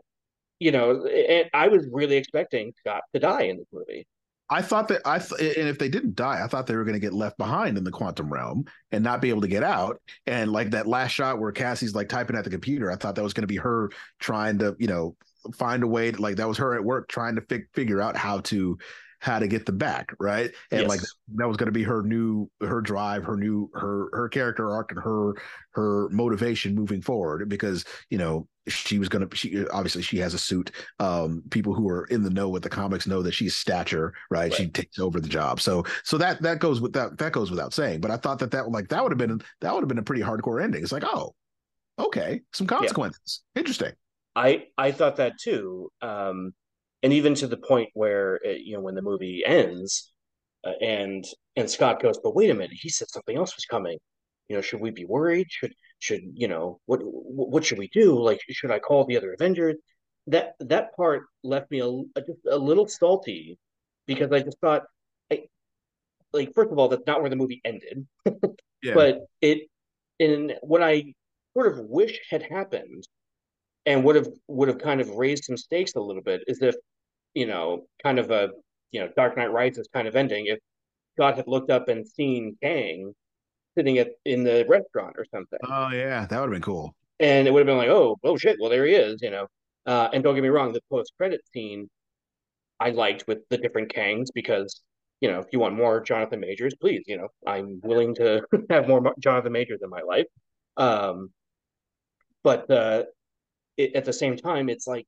you 0.60 0.72
know, 0.72 1.08
I 1.54 1.68
was 1.68 1.88
really 1.92 2.18
expecting 2.18 2.74
Scott 2.80 3.04
to 3.14 3.20
die 3.20 3.44
in 3.44 3.58
this 3.58 3.68
movie. 3.72 4.08
I 4.50 4.62
thought 4.62 4.88
that 4.88 5.02
I 5.06 5.20
th- 5.20 5.58
and 5.58 5.68
if 5.68 5.78
they 5.78 5.90
didn't 5.90 6.16
die, 6.16 6.42
I 6.42 6.48
thought 6.48 6.68
they 6.68 6.76
were 6.76 6.86
going 6.86 6.94
to 6.94 7.02
get 7.02 7.14
left 7.14 7.38
behind 7.38 7.78
in 7.78 7.84
the 7.84 7.92
quantum 7.92 8.32
realm 8.32 8.66
and 8.92 9.04
not 9.04 9.22
be 9.22 9.30
able 9.30 9.42
to 9.42 9.48
get 9.48 9.64
out. 9.64 10.02
And 10.26 10.52
like 10.52 10.72
that 10.72 10.88
last 10.88 11.12
shot 11.12 11.40
where 11.40 11.52
Cassie's 11.52 11.94
like 11.94 12.08
typing 12.08 12.38
at 12.38 12.46
the 12.46 12.50
computer, 12.50 12.90
I 12.90 12.96
thought 12.96 13.16
that 13.16 13.24
was 13.24 13.34
going 13.34 13.44
to 13.44 13.48
be 13.48 13.58
her 13.58 13.92
trying 14.20 14.60
to, 14.60 14.76
you 14.80 14.88
know, 14.88 15.18
find 15.56 15.84
a 15.84 15.88
way 15.88 16.12
to 16.12 16.22
like 16.22 16.38
that 16.38 16.48
was 16.48 16.58
her 16.58 16.76
at 16.76 16.84
work 16.84 17.10
trying 17.10 17.36
to 17.36 17.42
fig- 17.42 17.68
figure 17.74 18.02
out 18.02 18.16
how 18.16 18.40
to 18.40 18.78
how 19.20 19.40
to 19.40 19.48
get 19.48 19.66
them 19.66 19.78
back, 19.78 20.14
right? 20.20 20.52
And 20.72 20.82
Yes. 20.82 20.90
like 20.90 21.02
that 21.36 21.48
was 21.48 21.58
going 21.58 21.68
to 21.68 21.72
be 21.72 21.84
her 21.84 22.04
new 22.04 22.50
her 22.62 22.82
drive, 22.82 23.24
her 23.24 23.36
new 23.38 23.70
her 23.74 24.10
her 24.14 24.30
character 24.30 24.72
arc 24.72 24.92
and 24.92 25.00
her 25.02 25.34
her 25.72 26.10
motivation 26.10 26.76
moving 26.76 27.02
forward 27.02 27.48
because, 27.50 27.86
you 28.10 28.18
know, 28.18 28.48
she 28.68 29.00
was 29.00 29.08
going 29.10 29.28
to 29.28 29.36
she 29.36 29.66
obviously 29.70 30.02
she 30.02 30.18
has 30.18 30.34
a 30.34 30.40
suit. 30.40 30.72
Um 31.00 31.44
people 31.52 31.74
who 31.74 31.88
are 31.90 32.06
in 32.06 32.22
the 32.22 32.30
know 32.30 32.50
with 32.50 32.64
the 32.64 32.70
comics 32.70 33.08
know 33.08 33.22
that 33.24 33.34
she's 33.34 33.56
stature 33.56 34.14
right, 34.30 34.54
she 34.54 34.68
takes 34.70 35.00
over 35.00 35.20
the 35.20 35.30
job. 35.30 35.62
So 35.62 35.84
so 36.04 36.18
that 36.18 36.42
that 36.42 36.60
goes 36.60 36.82
with 36.82 36.94
that 36.94 37.18
that 37.18 37.32
goes 37.32 37.50
without 37.50 37.74
saying 37.74 38.02
but 38.02 38.12
i 38.12 38.18
thought 38.18 38.40
that 38.40 38.52
that 38.52 38.70
like 38.70 38.90
that 38.90 39.02
would 39.02 39.12
have 39.12 39.18
been 39.18 39.42
that 39.62 39.74
would 39.74 39.82
have 39.82 39.88
been 39.90 39.98
a 40.00 40.04
pretty 40.04 40.22
hardcore 40.22 40.62
ending. 40.62 40.84
It's 40.84 40.92
like 40.92 41.04
oh 41.06 41.34
okay 42.00 42.42
some 42.54 42.68
consequences. 42.68 43.44
Interesting. 43.56 43.94
I 44.36 44.68
I 44.78 44.92
thought 44.92 45.16
that 45.18 45.40
too, 45.40 45.92
um, 46.02 46.54
and 47.04 47.14
even 47.14 47.36
to 47.36 47.48
the 47.48 47.58
point 47.58 47.90
where 47.94 48.40
uh, 48.46 48.52
you 48.52 48.74
know 48.76 48.82
when 48.82 48.96
the 48.96 49.02
movie 49.02 49.44
ends, 49.46 50.12
uh, 50.66 50.72
and 50.82 51.26
and 51.56 51.70
Scott 51.70 52.02
goes, 52.02 52.20
but 52.24 52.36
wait 52.36 52.50
a 52.50 52.54
minute, 52.54 52.78
he 52.80 52.90
said 52.90 53.10
something 53.10 53.38
else 53.38 53.56
was 53.56 53.66
coming. 53.66 53.98
You 54.50 54.56
know, 54.58 54.62
should 54.62 54.82
we 54.82 54.92
be 54.92 55.06
worried? 55.06 55.48
Should 55.50 55.74
should 56.00 56.22
you 56.34 56.48
know 56.48 56.80
what 56.86 57.00
what 57.04 57.66
should 57.66 57.78
we 57.80 57.90
do? 57.90 58.20
Like, 58.20 58.40
should 58.50 58.72
I 58.72 58.80
call 58.80 59.06
the 59.06 59.18
other 59.18 59.34
Avengers? 59.34 59.76
That 60.28 60.56
that 60.60 60.96
part 60.96 61.24
left 61.44 61.72
me 61.72 61.80
a, 61.80 61.88
a- 61.88 62.22
just 62.26 62.40
a 62.50 62.58
little 62.58 62.88
salty 62.88 63.58
because 64.08 64.32
I 64.32 64.40
just 64.42 64.60
thought, 64.60 64.84
I, 65.32 65.44
like, 66.34 66.54
first 66.54 66.72
of 66.72 66.80
all, 66.80 66.88
that's 66.90 67.06
not 67.08 67.22
where 67.22 67.30
the 67.30 67.36
movie 67.36 67.62
ended 67.66 68.06
yeah 68.84 68.94
but 68.94 69.20
it 69.42 69.70
in 70.20 70.54
what 70.62 70.84
I 70.84 71.14
sort 71.54 71.68
of 71.78 71.86
wish 71.86 72.20
had 72.30 72.44
happened 72.44 73.08
and 73.88 74.04
would 74.04 74.16
have 74.18 74.28
would 74.48 74.68
have 74.68 74.78
kind 74.78 75.02
of 75.02 75.10
raised 75.16 75.46
some 75.46 75.58
stakes 75.58 75.96
a 75.96 76.00
little 76.00 76.22
bit 76.22 76.42
is 76.46 76.62
if 76.62 76.76
you 77.34 77.48
know 77.48 77.88
kind 78.04 78.20
of 78.20 78.30
a 78.30 78.50
you 78.92 79.00
know 79.00 79.10
Dark 79.16 79.38
Knight 79.38 79.52
Rises 79.52 79.88
kind 79.92 80.08
of 80.08 80.16
ending 80.16 80.46
if 80.48 80.60
Scott 81.16 81.38
had 81.38 81.48
looked 81.48 81.72
up 81.72 81.88
and 81.88 82.08
seen 82.08 82.58
Kang 82.62 83.14
sitting 83.76 83.98
at 83.98 84.10
in 84.26 84.44
the 84.44 84.66
restaurant 84.68 85.16
or 85.18 85.26
something. 85.34 85.60
Oh 85.64 85.90
yeah, 85.92 86.28
that 86.28 86.40
would 86.40 86.48
have 86.48 86.52
been 86.52 86.62
cool. 86.62 86.94
and 87.20 87.48
it 87.48 87.52
would 87.52 87.62
have 87.62 87.68
been 87.68 87.78
like, 87.78 87.90
oh, 87.90 88.18
oh 88.24 88.38
shit, 88.38 88.58
well 88.60 88.70
there 88.70 88.86
he 88.86 88.94
is, 88.94 89.22
you 89.22 89.32
know. 89.32 89.48
Uh, 89.86 90.10
and 90.14 90.24
don't 90.24 90.36
get 90.36 90.44
me 90.44 90.50
wrong, 90.50 90.74
the 90.74 90.82
post 90.92 91.14
credit 91.18 91.42
scene 91.54 91.90
I 92.80 92.90
liked 92.92 93.26
with 93.28 93.40
the 93.50 93.58
different 93.58 93.92
Kangs 93.94 94.28
because 94.34 94.82
you 95.22 95.32
know 95.32 95.40
if 95.40 95.48
you 95.54 95.60
want 95.60 95.76
more 95.76 96.02
Jonathan 96.02 96.42
Majors, 96.42 96.76
please, 96.76 97.04
you 97.08 97.18
know, 97.18 97.30
I'm 97.48 97.80
willing 97.84 98.14
to 98.16 98.44
have 98.70 98.90
more 98.90 99.14
Jonathan 99.20 99.54
Majors 99.54 99.80
in 99.82 99.90
my 99.90 100.02
life. 100.02 100.28
Um, 100.76 101.32
but 102.44 102.70
uh, 102.70 103.04
it, 103.78 103.96
at 103.96 104.06
the 104.06 104.14
same 104.14 104.38
time, 104.38 104.70
it's 104.70 104.88
like 104.88 105.06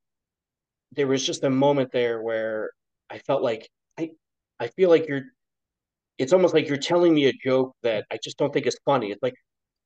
there 0.93 1.07
was 1.07 1.26
just 1.26 1.43
a 1.43 1.49
moment 1.49 1.91
there 1.91 2.22
where 2.22 2.72
I 3.09 3.20
felt 3.20 3.43
like 3.43 3.70
I 3.99 4.11
I 4.59 4.67
feel 4.70 4.89
like 4.89 5.07
you're. 5.07 5.24
It's 6.20 6.34
almost 6.34 6.53
like 6.53 6.67
you're 6.67 6.78
telling 6.78 7.13
me 7.15 7.28
a 7.28 7.34
joke 7.34 7.76
that 7.84 8.05
I 8.11 8.20
just 8.24 8.38
don't 8.38 8.53
think 8.53 8.67
is 8.67 8.78
funny. 8.86 9.11
It's 9.11 9.24
like, 9.24 9.36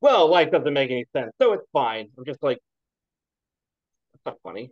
well, 0.01 0.27
life 0.29 0.51
doesn't 0.51 0.73
make 0.73 0.91
any 0.91 1.05
sense, 1.15 1.31
so 1.41 1.53
it's 1.53 1.65
fine. 1.73 2.09
I'm 2.17 2.25
just 2.25 2.43
like, 2.43 2.59
that's 4.13 4.25
not 4.25 4.37
funny. 4.43 4.71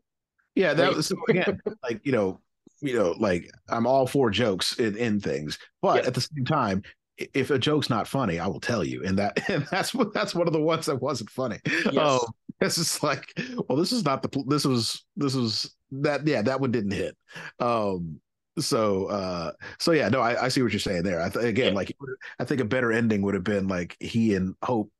Yeah, 0.55 0.74
that 0.74 0.93
was 0.93 1.07
so 1.07 1.16
again, 1.30 1.62
like 1.84 2.01
you 2.03 2.12
know, 2.12 2.41
you 2.82 2.95
know, 2.97 3.12
like 3.18 3.49
I'm 3.70 3.88
all 3.88 4.05
for 4.07 4.30
jokes 4.30 4.78
in, 4.80 4.97
in 4.97 5.20
things, 5.20 5.57
but 5.82 6.03
Yeah. 6.03 6.07
at 6.07 6.14
the 6.14 6.22
same 6.22 6.45
time, 6.45 6.84
if 7.18 7.51
a 7.51 7.59
joke's 7.59 7.89
not 7.89 8.07
funny, 8.07 8.39
I 8.39 8.47
will 8.47 8.59
tell 8.59 8.84
you, 8.84 9.03
and 9.05 9.18
that 9.18 9.49
and 9.49 9.66
that's 9.72 9.93
what 9.93 10.14
that's 10.14 10.36
one 10.36 10.47
of 10.47 10.53
the 10.53 10.62
ones 10.62 10.88
that 10.88 11.01
wasn't 11.01 11.30
funny. 11.30 11.59
Oh, 11.95 12.28
it's 12.62 12.76
just 12.76 13.03
like, 13.03 13.34
well, 13.68 13.78
this 13.78 13.91
is 13.91 14.05
not 14.05 14.22
the 14.24 14.43
this 14.47 14.66
was 14.66 15.05
this 15.16 15.36
was 15.36 15.76
that 15.91 16.26
yeah 16.26 16.41
that 16.41 16.59
one 16.59 16.72
didn't 16.72 16.91
hit. 16.91 17.18
Um, 17.59 18.20
so 18.59 19.05
uh, 19.07 19.51
so 19.80 19.91
yeah, 19.91 20.09
no, 20.09 20.22
I, 20.22 20.45
I 20.45 20.47
see 20.49 20.62
what 20.62 20.72
you're 20.72 20.80
saying 20.80 21.03
there. 21.03 21.22
I 21.22 21.30
th- 21.30 21.45
again, 21.45 21.70
Yeah. 21.70 21.74
like 21.76 21.95
I 22.39 22.45
think 22.45 22.62
a 22.62 22.66
better 22.66 22.91
ending 22.91 23.22
would 23.24 23.34
have 23.34 23.43
been 23.43 23.68
like 23.68 23.97
he 23.99 24.36
and 24.36 24.55
Hope 24.64 24.91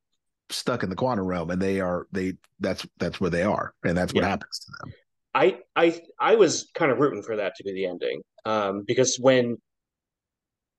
stuck 0.49 0.84
in 0.84 0.89
the 0.89 0.95
quantum 0.95 1.26
realm, 1.26 1.49
and 1.51 1.62
they 1.62 1.80
are 1.80 2.07
they 2.12 2.34
that's 2.59 2.86
that's 2.97 3.20
where 3.22 3.30
they 3.30 3.43
are, 3.43 3.74
and 3.84 3.97
that's 3.97 4.14
what 4.14 4.24
Yeah. 4.24 4.30
happens 4.30 4.59
to 4.59 4.72
them. 4.82 4.93
I 5.34 5.59
I 5.76 6.01
I 6.20 6.36
was 6.36 6.72
kind 6.76 6.91
of 6.91 6.99
rooting 6.99 7.24
for 7.24 7.36
that 7.38 7.55
to 7.55 7.64
be 7.64 7.74
the 7.74 7.86
ending, 7.86 8.22
um, 8.45 8.84
because 8.86 9.18
when 9.18 9.57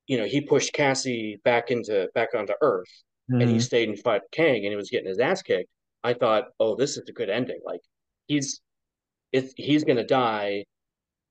you 0.06 0.18
know 0.18 0.24
he 0.24 0.40
pushed 0.40 0.72
Cassie 0.72 1.40
back 1.44 1.70
into 1.70 2.08
back 2.14 2.34
onto 2.34 2.52
Earth 2.60 2.88
and 3.28 3.48
he 3.48 3.60
stayed 3.60 3.88
and 3.88 3.98
fought 3.98 4.22
Kang 4.30 4.56
and 4.56 4.66
he 4.66 4.76
was 4.76 4.90
getting 4.90 5.08
his 5.08 5.18
ass 5.20 5.40
kicked, 5.42 5.70
I 6.04 6.14
thought, 6.14 6.48
oh, 6.60 6.74
this 6.76 6.96
is 6.96 7.08
a 7.08 7.12
good 7.12 7.30
ending. 7.30 7.60
Like 7.64 7.80
he's 8.26 8.60
if 9.32 9.52
he's 9.56 9.84
gonna 9.84 10.06
die, 10.06 10.64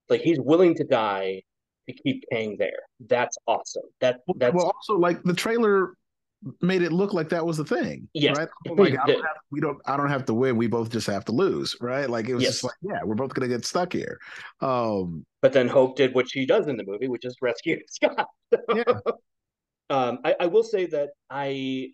like 0.10 0.22
he's 0.22 0.40
willing 0.40 0.76
to 0.76 0.84
die 0.84 1.44
to 1.88 1.94
keep 1.94 2.24
Kang 2.32 2.56
there. 2.58 2.80
That's 3.08 3.38
awesome. 3.48 3.84
That 4.00 4.22
that's 4.38 4.56
well, 4.56 4.68
also 4.76 4.98
like 4.98 5.22
the 5.24 5.34
trailer 5.34 5.94
made 6.62 6.82
it 6.82 6.92
look 6.92 7.14
like 7.14 7.30
that 7.30 7.46
was 7.46 7.58
the 7.58 7.66
thing. 7.66 8.08
Yes. 8.14 8.38
Right. 8.38 8.50
Like, 8.66 8.94
I 9.00 9.06
don't 9.06 9.22
have, 9.22 9.36
we 9.52 9.62
don't. 9.62 9.78
I 9.86 9.96
don't 9.96 10.10
have 10.10 10.26
to 10.26 10.34
win. 10.34 10.58
We 10.58 10.68
both 10.68 10.90
just 10.90 11.08
have 11.08 11.26
to 11.26 11.32
lose. 11.32 11.76
Right. 11.80 12.10
Like 12.10 12.30
it 12.30 12.34
was 12.34 12.44
Yes. 12.44 12.54
just 12.54 12.64
like, 12.64 12.76
yeah, 12.82 13.00
we're 13.04 13.16
both 13.16 13.34
gonna 13.34 13.48
get 13.48 13.66
stuck 13.66 13.94
here. 13.94 14.20
Um. 14.60 15.26
but 15.42 15.54
then 15.54 15.68
Hope 15.68 15.96
did 15.98 16.16
what 16.16 16.30
she 16.30 16.46
does 16.46 16.68
in 16.68 16.78
the 16.78 16.84
movie, 16.86 17.08
which 17.08 17.26
is 17.26 17.36
rescue 17.42 17.80
Scott. 17.90 18.28
Yeah. 18.74 18.84
um, 19.90 20.20
I, 20.24 20.36
I 20.40 20.46
will 20.48 20.64
say 20.64 20.86
that 20.88 21.10
I 21.30 21.92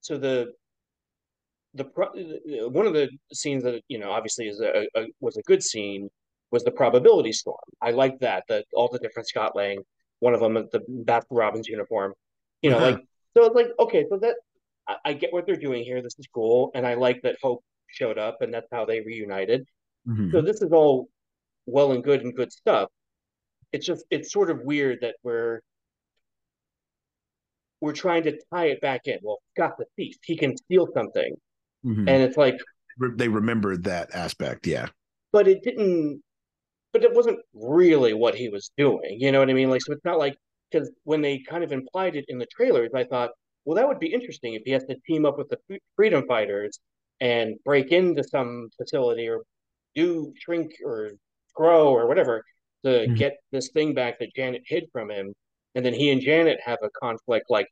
so 0.00 0.18
the 0.18 0.52
the 1.74 1.84
one 2.70 2.86
of 2.86 2.92
the 2.92 3.08
scenes 3.32 3.62
that 3.64 3.82
you 3.88 3.98
know 3.98 4.10
obviously 4.12 4.46
is 4.48 4.60
a, 4.60 4.86
a 4.96 5.06
was 5.20 5.36
a 5.36 5.42
good 5.42 5.62
scene 5.62 6.08
was 6.50 6.64
the 6.64 6.70
probability 6.70 7.32
storm. 7.32 7.56
I 7.80 7.92
like 7.92 8.18
that 8.20 8.44
that 8.48 8.66
all 8.74 8.88
the 8.88 8.98
different 8.98 9.28
Scott 9.28 9.56
Lang, 9.56 9.78
one 10.20 10.34
of 10.34 10.40
them 10.40 10.54
the 10.54 10.80
Baskin 11.04 11.24
Robbins 11.30 11.68
uniform, 11.68 12.12
you 12.62 12.70
know, 12.70 12.76
Uh-huh. 12.76 12.90
like 12.92 12.98
so 13.36 13.44
it's 13.46 13.54
like 13.54 13.68
okay, 13.78 14.04
so 14.10 14.18
that 14.18 14.36
I, 14.86 14.96
I 15.06 15.12
get 15.14 15.32
what 15.32 15.46
they're 15.46 15.56
doing 15.56 15.82
here. 15.84 16.02
This 16.02 16.18
is 16.18 16.26
cool, 16.34 16.70
and 16.74 16.86
I 16.86 16.94
like 16.94 17.22
that 17.22 17.36
Hope 17.42 17.64
showed 17.86 18.18
up, 18.18 18.42
and 18.42 18.52
that's 18.52 18.68
how 18.70 18.84
they 18.84 19.00
reunited. 19.00 19.66
mhm. 20.06 20.30
So 20.32 20.42
this 20.42 20.60
is 20.62 20.72
all 20.72 21.08
well 21.66 21.92
and 21.92 22.04
good 22.04 22.22
and 22.22 22.34
good 22.34 22.52
stuff. 22.52 22.90
It's 23.72 23.86
just 23.86 24.04
it's 24.10 24.30
sort 24.32 24.50
of 24.50 24.60
weird 24.64 24.98
that 25.00 25.16
we're 25.22 25.60
we're 27.80 27.92
trying 27.92 28.22
to 28.24 28.38
tie 28.52 28.66
it 28.66 28.80
back 28.80 29.02
in. 29.06 29.18
Well, 29.22 29.40
Scott's 29.56 29.80
a 29.80 29.84
thief; 29.96 30.16
he 30.24 30.36
can 30.36 30.56
steal 30.56 30.88
something, 30.94 31.34
Mhm. 31.84 32.08
and 32.08 32.22
it's 32.22 32.36
like, 32.36 32.56
they 33.16 33.28
remembered 33.28 33.84
that 33.84 34.14
aspect. 34.14 34.66
Yeah. 34.66 34.88
but 35.32 35.48
it 35.48 35.62
didn't. 35.62 36.22
But 36.92 37.04
it 37.04 37.14
wasn't 37.14 37.40
really 37.54 38.12
what 38.14 38.34
he 38.34 38.48
was 38.50 38.70
doing. 38.76 39.16
You 39.18 39.32
know 39.32 39.38
what 39.40 39.48
I 39.48 39.54
mean? 39.54 39.70
Like, 39.70 39.80
so 39.82 39.92
it's 39.94 40.04
not 40.04 40.18
like 40.18 40.36
because 40.70 40.90
when 41.04 41.22
they 41.22 41.38
kind 41.48 41.64
of 41.64 41.72
implied 41.72 42.16
it 42.16 42.26
in 42.28 42.38
the 42.38 42.46
trailers, 42.54 42.90
I 42.94 43.04
thought, 43.04 43.30
well, 43.64 43.76
that 43.76 43.88
would 43.88 43.98
be 43.98 44.12
interesting 44.12 44.54
if 44.54 44.62
he 44.66 44.72
has 44.72 44.84
to 44.84 44.96
team 45.06 45.24
up 45.26 45.38
with 45.38 45.48
the 45.48 45.58
freedom 45.96 46.26
fighters 46.26 46.78
and 47.20 47.56
break 47.64 47.92
into 47.92 48.22
some 48.24 48.68
facility 48.76 49.26
or 49.28 49.40
do 49.94 50.32
shrink 50.38 50.72
or 50.84 51.12
grow 51.54 51.88
or 51.92 52.06
whatever 52.08 52.42
to 52.84 53.06
Mhm. 53.08 53.16
get 53.16 53.38
this 53.52 53.70
thing 53.72 53.94
back 53.94 54.18
that 54.18 54.34
Janet 54.34 54.62
hid 54.66 54.84
from 54.92 55.10
him. 55.10 55.32
And 55.74 55.84
then 55.86 55.94
he 55.94 56.10
and 56.10 56.20
Janet 56.20 56.60
have 56.64 56.78
a 56.82 56.90
conflict 56.90 57.46
like, 57.48 57.68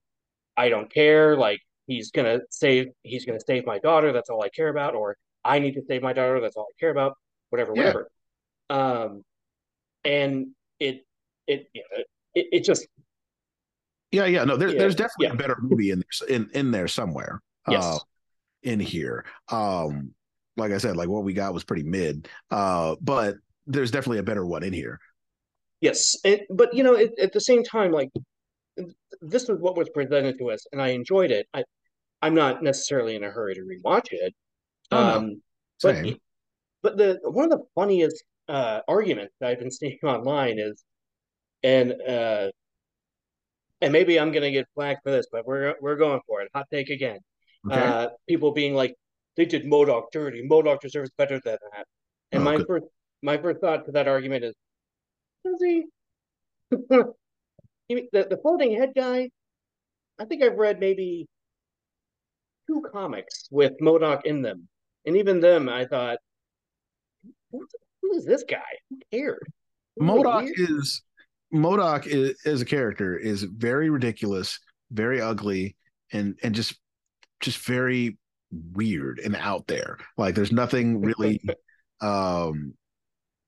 I 0.57 0.69
don't 0.71 0.91
care, 0.93 1.37
like 1.37 1.61
he's 1.91 2.11
gonna 2.11 2.39
save 2.51 2.87
he's 3.03 3.25
gonna 3.27 3.45
save 3.53 3.67
my 3.67 3.79
daughter, 3.79 4.13
that's 4.13 4.31
all 4.31 4.43
I 4.43 4.49
care 4.49 4.69
about, 4.69 4.95
or 4.95 5.17
I 5.45 5.59
need 5.59 5.75
to 5.75 5.83
save 5.89 6.03
my 6.03 6.13
daughter, 6.13 6.41
that's 6.41 6.57
all 6.57 6.69
I 6.71 6.77
care 6.79 6.91
about, 6.91 7.13
whatever, 7.51 7.73
Yeah. 7.75 7.81
whatever. 7.83 8.11
Um 8.71 9.25
and 10.05 10.33
it 10.79 11.05
it 11.47 11.69
you 11.75 11.83
know, 11.83 12.05
it, 12.35 12.47
it 12.57 12.65
just 12.65 12.87
Yeah. 14.13 14.27
Yeah. 14.27 14.45
No. 14.45 14.57
There, 14.57 14.71
Yeah, 14.71 14.79
there's 14.79 14.95
definitely 14.95 15.27
yeah. 15.27 15.33
a 15.33 15.37
better 15.37 15.57
movie 15.61 15.91
in 15.91 16.03
there, 16.03 16.29
in 16.37 16.51
in 16.55 16.71
there 16.71 16.89
somewhere. 16.89 17.41
Yes. 17.69 17.85
Uh, 17.85 17.99
in 18.63 18.81
here. 18.81 19.25
Um. 19.49 20.15
Like 20.57 20.73
I 20.73 20.79
said, 20.79 20.97
like 20.97 21.09
what 21.09 21.25
we 21.25 21.33
got 21.33 21.55
was 21.55 21.65
pretty 21.65 21.85
mid. 21.85 22.29
Uh. 22.51 22.97
But 23.01 23.37
there's 23.67 23.91
definitely 23.91 24.19
a 24.19 24.23
better 24.31 24.45
one 24.45 24.63
in 24.63 24.73
here. 24.73 24.99
Yes, 25.81 26.17
it, 26.25 26.47
but 26.51 26.75
you 26.75 26.83
know, 26.83 26.95
it, 26.95 27.13
at 27.19 27.33
the 27.33 27.41
same 27.41 27.63
time, 27.65 27.91
like 27.91 28.11
this 29.23 29.49
was 29.49 29.59
what 29.61 29.77
was 29.77 29.89
presented 29.91 30.39
to 30.39 30.51
us, 30.51 30.67
and 30.73 30.83
I 30.83 30.89
enjoyed 30.89 31.31
it. 31.31 31.47
I, 31.55 31.65
I'm 32.23 32.35
not 32.35 32.63
necessarily 32.63 33.17
in 33.17 33.25
a 33.25 33.31
hurry 33.31 33.55
to 33.55 33.63
rewatch 33.63 34.09
it. 34.13 34.35
Oh. 34.91 35.19
Um, 35.19 35.43
but 35.83 35.97
Same. 35.97 36.17
but 36.83 36.97
the 36.97 37.19
one 37.25 37.45
of 37.45 37.59
the 37.59 37.65
funniest 37.75 38.23
uh, 38.49 38.81
arguments 38.89 39.35
that 39.41 39.51
I've 39.51 39.59
been 39.59 39.71
seeing 39.81 39.99
online 40.03 40.59
is, 40.59 40.85
and 41.63 41.93
uh, 42.07 42.51
and 43.81 43.93
maybe 43.93 44.19
I'm 44.21 44.33
gonna 44.33 44.51
get 44.51 44.67
flagged 44.75 45.01
for 45.03 45.11
this, 45.11 45.27
but 45.33 45.47
we're 45.47 45.75
we're 45.81 45.97
going 45.97 46.21
for 46.27 46.43
it. 46.43 46.51
Hot 46.55 46.67
take 46.71 46.91
again. 46.91 47.19
Okay. 47.71 47.81
Uh, 47.81 48.09
people 48.29 48.53
being 48.53 48.75
like, 48.75 48.95
they 49.37 49.45
did 49.45 49.65
MODOK 49.65 50.05
dirty. 50.13 50.47
MODOK 50.49 50.81
deserves 50.81 51.11
better 51.19 51.41
than 51.45 51.59
that. 51.73 51.87
And 52.33 52.43
Oh, 52.43 52.45
my 52.45 52.57
good. 52.57 52.67
first 52.67 52.87
my 53.23 53.37
first 53.39 53.61
thought 53.61 53.85
to 53.87 53.93
that 53.93 54.09
argument 54.09 54.45
is, 54.45 54.55
does 55.45 55.61
he? 55.63 55.85
the, 56.71 57.15
the 57.89 58.39
floating 58.43 58.77
head 58.79 58.93
guy? 58.95 59.31
I 60.19 60.25
think 60.25 60.43
I've 60.43 60.57
read 60.57 60.81
maybe 60.81 61.27
two 62.71 62.83
comics 62.93 63.49
with 63.51 63.73
MODOK 63.81 64.25
in 64.25 64.43
them. 64.43 64.69
And 65.07 65.17
even 65.17 65.41
them, 65.41 65.69
I 65.69 65.87
thought, 65.87 66.19
who, 67.51 67.67
who 68.03 68.13
is 68.15 68.25
this 68.25 68.45
guy? 68.49 68.59
Who 68.91 68.99
cared? 69.11 69.47
MODOK 70.01 70.51
is 70.57 71.03
MODOK 71.53 72.07
is, 72.07 72.41
as 72.45 72.61
a 72.61 72.65
character 72.65 73.17
is 73.17 73.43
very 73.43 73.91
ridiculous, 73.91 74.59
very 74.91 75.21
ugly, 75.21 75.77
and 76.13 76.39
and 76.43 76.55
just 76.55 76.79
just 77.41 77.59
very 77.59 78.19
weird 78.73 79.19
and 79.19 79.35
out 79.37 79.67
there. 79.67 79.99
Like 80.17 80.35
there's 80.35 80.53
nothing 80.53 81.01
really 81.01 81.41
um 82.01 82.75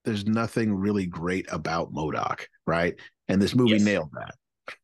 there's 0.04 0.26
nothing 0.26 0.74
really 0.74 1.06
great 1.06 1.46
about 1.50 1.92
MODOK, 1.92 2.46
right? 2.66 2.94
And 3.28 3.40
this 3.40 3.54
movie 3.54 3.72
Yes. 3.72 3.82
nailed 3.82 4.10
that. 4.14 4.34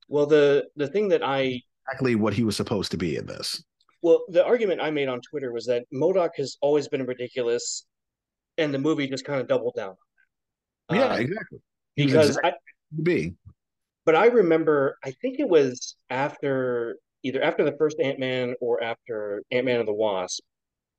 Well, 0.08 0.26
the 0.26 0.68
the 0.76 0.86
thing 0.86 1.08
that 1.08 1.22
I 1.24 1.60
Exactly 1.88 2.16
what 2.16 2.34
he 2.34 2.44
was 2.44 2.56
supposed 2.56 2.90
to 2.90 2.98
be 2.98 3.16
in 3.16 3.24
this. 3.26 3.64
Well, 4.02 4.24
the 4.28 4.44
argument 4.44 4.80
I 4.80 4.90
made 4.90 5.08
on 5.08 5.20
Twitter 5.20 5.52
was 5.52 5.66
that 5.66 5.84
MODOK 5.92 6.30
has 6.36 6.56
always 6.60 6.88
been 6.88 7.04
ridiculous, 7.04 7.84
and 8.56 8.72
the 8.72 8.78
movie 8.78 9.08
just 9.08 9.24
kind 9.24 9.40
of 9.40 9.48
doubled 9.48 9.74
down. 9.76 9.96
yeah, 10.92 11.14
Um, 11.14 11.20
exactly. 11.20 11.58
Because 11.96 12.28
exactly 12.36 12.50
I, 12.52 13.02
be. 13.02 13.34
but 14.04 14.14
I 14.14 14.26
remember, 14.26 14.98
I 15.04 15.10
think 15.20 15.40
it 15.40 15.48
was 15.48 15.96
after 16.10 16.96
either 17.24 17.42
after 17.42 17.64
the 17.64 17.76
first 17.76 17.98
Ant 18.00 18.20
Man 18.20 18.54
or 18.60 18.82
after 18.82 19.42
Ant 19.50 19.66
Man 19.66 19.80
and 19.80 19.88
the 19.88 19.92
Wasp, 19.92 20.44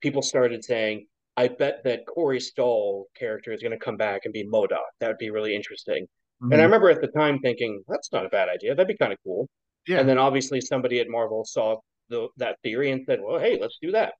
people 0.01 0.21
started 0.21 0.63
saying, 0.65 1.07
"I 1.37 1.47
bet 1.47 1.81
that 1.85 2.05
Corey 2.05 2.41
Stoll 2.41 3.07
character 3.15 3.53
is 3.53 3.61
going 3.61 3.71
to 3.71 3.77
come 3.79 3.95
back 3.95 4.25
and 4.25 4.33
be 4.33 4.43
MODOK. 4.45 4.77
That 4.99 5.07
would 5.07 5.17
be 5.17 5.29
really 5.29 5.55
interesting." 5.55 6.05
And 6.41 6.53
I 6.55 6.57
Mhm. 6.57 6.63
remember 6.63 6.89
at 6.89 6.99
the 7.01 7.07
time 7.07 7.39
thinking, 7.39 7.81
"That's 7.87 8.11
not 8.11 8.25
a 8.25 8.29
bad 8.29 8.49
idea. 8.49 8.75
That'd 8.75 8.87
be 8.89 8.97
kind 8.97 9.13
of 9.13 9.19
cool." 9.23 9.47
Yeah. 9.87 9.99
And 10.01 10.07
then 10.09 10.17
obviously 10.17 10.59
somebody 10.59 10.99
at 10.99 11.07
Marvel 11.07 11.45
saw 11.45 11.79
the, 12.09 12.29
that 12.37 12.57
theory 12.63 12.91
and 12.91 13.05
said, 13.05 13.19
"Well, 13.21 13.39
hey, 13.39 13.57
let's 13.59 13.77
do 13.81 13.91
that." 13.91 14.13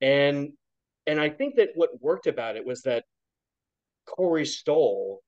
And 0.00 0.52
and 1.06 1.20
I 1.20 1.30
think 1.30 1.56
that 1.56 1.70
what 1.74 2.00
worked 2.02 2.26
about 2.26 2.56
it 2.56 2.64
was 2.66 2.82
that 2.82 3.04
Corey 4.06 4.46
Stoll 4.46 5.22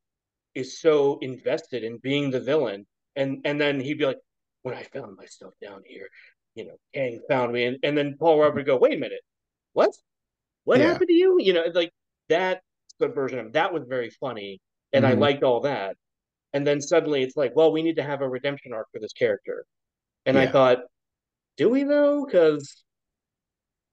is 0.54 0.80
so 0.80 1.18
invested 1.20 1.84
in 1.84 1.98
being 1.98 2.30
the 2.30 2.40
villain, 2.40 2.86
and 3.16 3.40
and 3.44 3.60
then 3.60 3.80
he'd 3.80 3.98
be 3.98 4.06
like, 4.06 4.18
"When 4.62 4.74
I 4.74 4.82
found 4.84 5.16
myself 5.16 5.54
down 5.62 5.82
here, 5.86 6.08
you 6.54 6.66
know, 6.66 6.78
Kang 6.94 7.20
found 7.28 7.52
me, 7.52 7.64
and, 7.64 7.78
and 7.82 7.96
then 7.96 8.16
Paul 8.18 8.40
Rudd 8.40 8.54
would 8.54 8.66
go, 8.66 8.76
"Wait 8.76 8.94
a 8.94 8.98
minute, 8.98 9.22
what? 9.74 9.92
What 10.64 10.80
Yeah. 10.80 10.88
happened 10.88 11.08
to 11.08 11.14
you?" 11.14 11.38
You 11.40 11.52
know, 11.54 11.64
like 11.74 11.92
that 12.28 12.62
good 13.00 13.14
version 13.14 13.38
of 13.40 13.52
that 13.54 13.72
was 13.72 13.84
very 13.88 14.10
funny, 14.10 14.60
and 14.92 15.06
I 15.06 15.14
Mhm. 15.14 15.20
liked 15.20 15.42
all 15.42 15.60
that. 15.62 15.96
And 16.52 16.66
then 16.66 16.80
suddenly 16.80 17.22
it's 17.22 17.36
like, 17.36 17.54
well, 17.56 17.72
we 17.72 17.82
need 17.82 17.96
to 17.96 18.02
have 18.02 18.22
a 18.22 18.28
redemption 18.28 18.72
arc 18.72 18.88
for 18.92 19.00
this 19.00 19.12
character, 19.12 19.66
and 20.26 20.38
I 20.38 20.46
thought, 20.46 20.78
do 21.56 21.68
we 21.70 21.84
though? 21.84 22.24
Because 22.24 22.82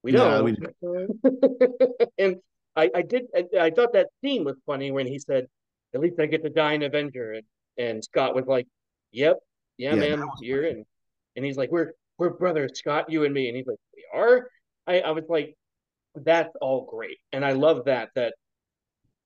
we 0.03 0.11
No, 0.11 0.43
don't. 0.81 2.09
and 2.17 2.35
I, 2.75 2.89
I 2.93 3.01
did. 3.01 3.23
I, 3.35 3.45
I 3.59 3.69
thought 3.71 3.93
that 3.93 4.07
scene 4.21 4.43
was 4.43 4.55
funny 4.65 4.91
when 4.91 5.07
he 5.07 5.19
said, 5.19 5.47
"At 5.93 6.01
least 6.01 6.19
I 6.19 6.25
get 6.25 6.43
to 6.43 6.49
die 6.49 6.73
an 6.73 6.83
Avenger," 6.83 7.33
and 7.33 7.43
and 7.77 8.03
Scott 8.03 8.35
was 8.35 8.45
like, 8.45 8.67
"Yep, 9.11 9.39
yeah, 9.77 9.95
Yeah, 9.95 10.15
man, 10.15 10.27
you're 10.41 10.63
in." 10.65 10.85
And 11.35 11.45
he's 11.45 11.57
like, 11.57 11.71
"We're 11.71 11.93
we're 12.17 12.31
brothers, 12.31 12.71
Scott, 12.79 13.09
you 13.09 13.23
and 13.25 13.33
me." 13.33 13.47
And 13.47 13.55
he's 13.57 13.67
like, 13.67 13.79
"We 13.95 14.05
are." 14.13 14.49
I 14.87 14.99
I 15.01 15.11
was 15.11 15.25
like, 15.29 15.55
"That's 16.15 16.53
all 16.61 16.85
great," 16.85 17.17
and 17.31 17.45
I 17.45 17.53
love 17.53 17.85
that. 17.85 18.09
That 18.15 18.33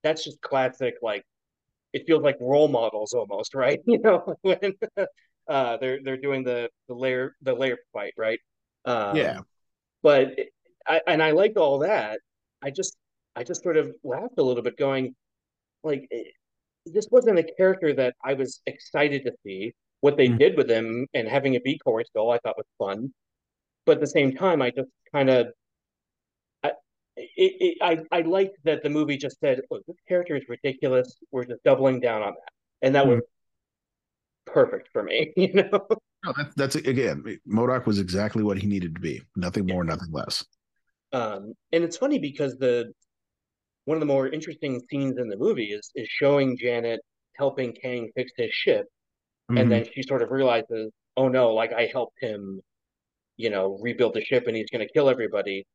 that's 0.04 0.24
just 0.24 0.42
classic. 0.42 0.96
Like, 1.02 1.24
it 1.94 2.06
feels 2.08 2.24
like 2.24 2.38
role 2.42 2.68
models 2.68 3.14
almost, 3.14 3.56
right? 3.56 3.80
You 3.88 4.00
know, 4.00 4.36
when 4.42 4.74
uh, 5.50 5.78
they're 5.78 6.00
they're 6.04 6.18
doing 6.18 6.44
the 6.44 6.70
the 6.88 6.96
layer 6.96 7.36
the 7.42 7.54
layer 7.54 7.78
fight, 7.94 8.14
right? 8.18 8.40
Um, 8.86 9.16
Yeah. 9.18 9.42
but 10.04 10.38
it- 10.40 10.54
I 10.88 11.02
and 11.08 11.22
I 11.24 11.32
liked 11.32 11.58
all 11.58 11.80
that. 11.80 12.20
I 12.62 12.72
just 12.72 12.98
I 13.36 13.44
just 13.44 13.64
sort 13.64 13.78
of 13.78 13.94
laughed 14.04 14.36
a 14.38 14.44
little 14.44 14.64
bit, 14.64 14.78
going 14.78 15.16
like 15.84 16.08
eh, 16.12 16.24
this 16.86 17.08
wasn't 17.12 17.40
a 17.40 17.44
character 17.58 17.94
that 17.94 18.16
I 18.24 18.34
was 18.36 18.62
excited 18.68 19.24
to 19.26 19.34
see. 19.46 19.74
What 20.02 20.18
they 20.18 20.30
Mhm. 20.30 20.40
did 20.40 20.58
with 20.58 20.70
him 20.70 21.08
and 21.14 21.28
having 21.28 21.56
a 21.56 21.60
B 21.62 21.78
chorus 21.80 22.08
go, 22.16 22.30
I 22.30 22.38
thought 22.40 22.58
was 22.58 22.68
fun. 22.78 23.14
But 23.86 23.98
at 23.98 24.02
the 24.02 24.08
same 24.08 24.34
time, 24.36 24.62
I 24.62 24.72
just 24.72 24.90
kind 25.14 25.30
of 25.30 25.48
I 26.64 26.72
it, 27.16 27.54
it, 27.60 27.78
I 27.82 28.00
I 28.12 28.22
liked 28.22 28.58
that 28.64 28.84
the 28.84 28.90
movie 28.90 29.18
just 29.18 29.40
said, 29.40 29.62
"Look, 29.72 29.86
this 29.88 29.98
character 30.08 30.36
is 30.36 30.44
ridiculous. 30.50 31.18
We're 31.32 31.46
just 31.46 31.64
doubling 31.64 32.00
down 32.00 32.22
on 32.22 32.34
that," 32.34 32.54
and 32.82 32.96
that 32.96 33.08
was 33.08 33.22
perfect 34.48 34.90
for 34.92 35.04
me. 35.04 35.34
You 35.38 35.54
know. 35.54 35.88
No, 36.26 36.34
that's 36.36 36.56
that's 36.56 36.76
again, 36.76 37.24
MODOK 37.48 37.86
was 37.86 38.00
exactly 38.00 38.44
what 38.44 38.58
he 38.58 38.68
needed 38.68 38.96
to 38.96 39.02
be. 39.02 39.22
Nothing 39.36 39.68
more, 39.68 39.84
nothing 39.84 40.12
less. 40.12 40.44
Um, 41.14 41.54
and 41.72 41.84
it's 41.84 41.96
funny 41.98 42.20
because 42.20 42.58
the 42.58 42.92
one 43.86 43.96
of 43.96 44.00
the 44.00 44.06
more 44.08 44.28
interesting 44.28 44.82
scenes 44.90 45.18
in 45.18 45.30
the 45.30 45.38
movie 45.38 45.68
is 45.72 45.90
is 45.96 46.08
showing 46.10 46.58
Janet 46.58 47.00
helping 47.36 47.72
Kang 47.74 48.10
fix 48.16 48.32
his 48.36 48.52
ship, 48.52 48.88
Mhm. 49.52 49.60
and 49.62 49.72
then 49.72 49.86
she 49.94 50.02
sort 50.02 50.22
of 50.24 50.32
realizes, 50.32 50.92
oh 51.16 51.28
no, 51.30 51.54
like 51.54 51.72
I 51.72 51.86
helped 51.86 52.18
him, 52.20 52.60
you 53.38 53.50
know, 53.52 53.78
rebuild 53.82 54.16
the 54.16 54.22
ship, 54.22 54.48
and 54.48 54.58
he's 54.58 54.70
going 54.72 54.86
to 54.86 54.92
kill 54.92 55.10
everybody. 55.10 55.66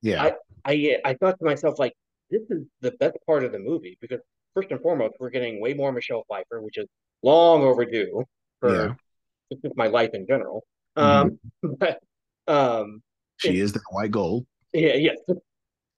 yeah, 0.00 0.30
I 0.64 0.98
I 1.04 1.14
thought 1.14 1.38
to 1.40 1.44
myself, 1.44 1.78
like, 1.80 1.92
this 2.30 2.42
is 2.50 2.62
the 2.80 2.92
best 2.92 3.16
part 3.26 3.42
of 3.44 3.50
the 3.52 3.58
movie 3.58 3.98
because 4.00 4.20
first 4.54 4.70
and 4.70 4.80
foremost, 4.80 5.14
we're 5.18 5.30
getting 5.30 5.60
way 5.60 5.74
more 5.74 5.90
Michelle 5.92 6.24
Pfeiffer, 6.28 6.62
which 6.62 6.78
is 6.78 6.86
long 7.22 7.62
overdue 7.62 8.24
for 8.60 8.94
Yeah. 9.50 9.68
my 9.74 9.86
life 9.86 10.10
in 10.14 10.26
general. 10.26 10.64
Mhm. 10.96 11.02
Um, 11.02 11.40
but 11.78 12.00
um, 12.46 13.02
she 13.36 13.60
is 13.60 13.72
the 13.72 13.80
white 13.90 14.10
gold. 14.10 14.46
Yeah, 14.72 14.94
yes. 14.94 15.16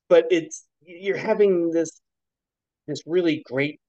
But 0.09 0.27
it's 0.31 0.67
you're 0.83 1.17
having 1.17 1.71
this 1.71 2.01
this 2.87 3.03
really 3.07 3.43
great 3.47 3.81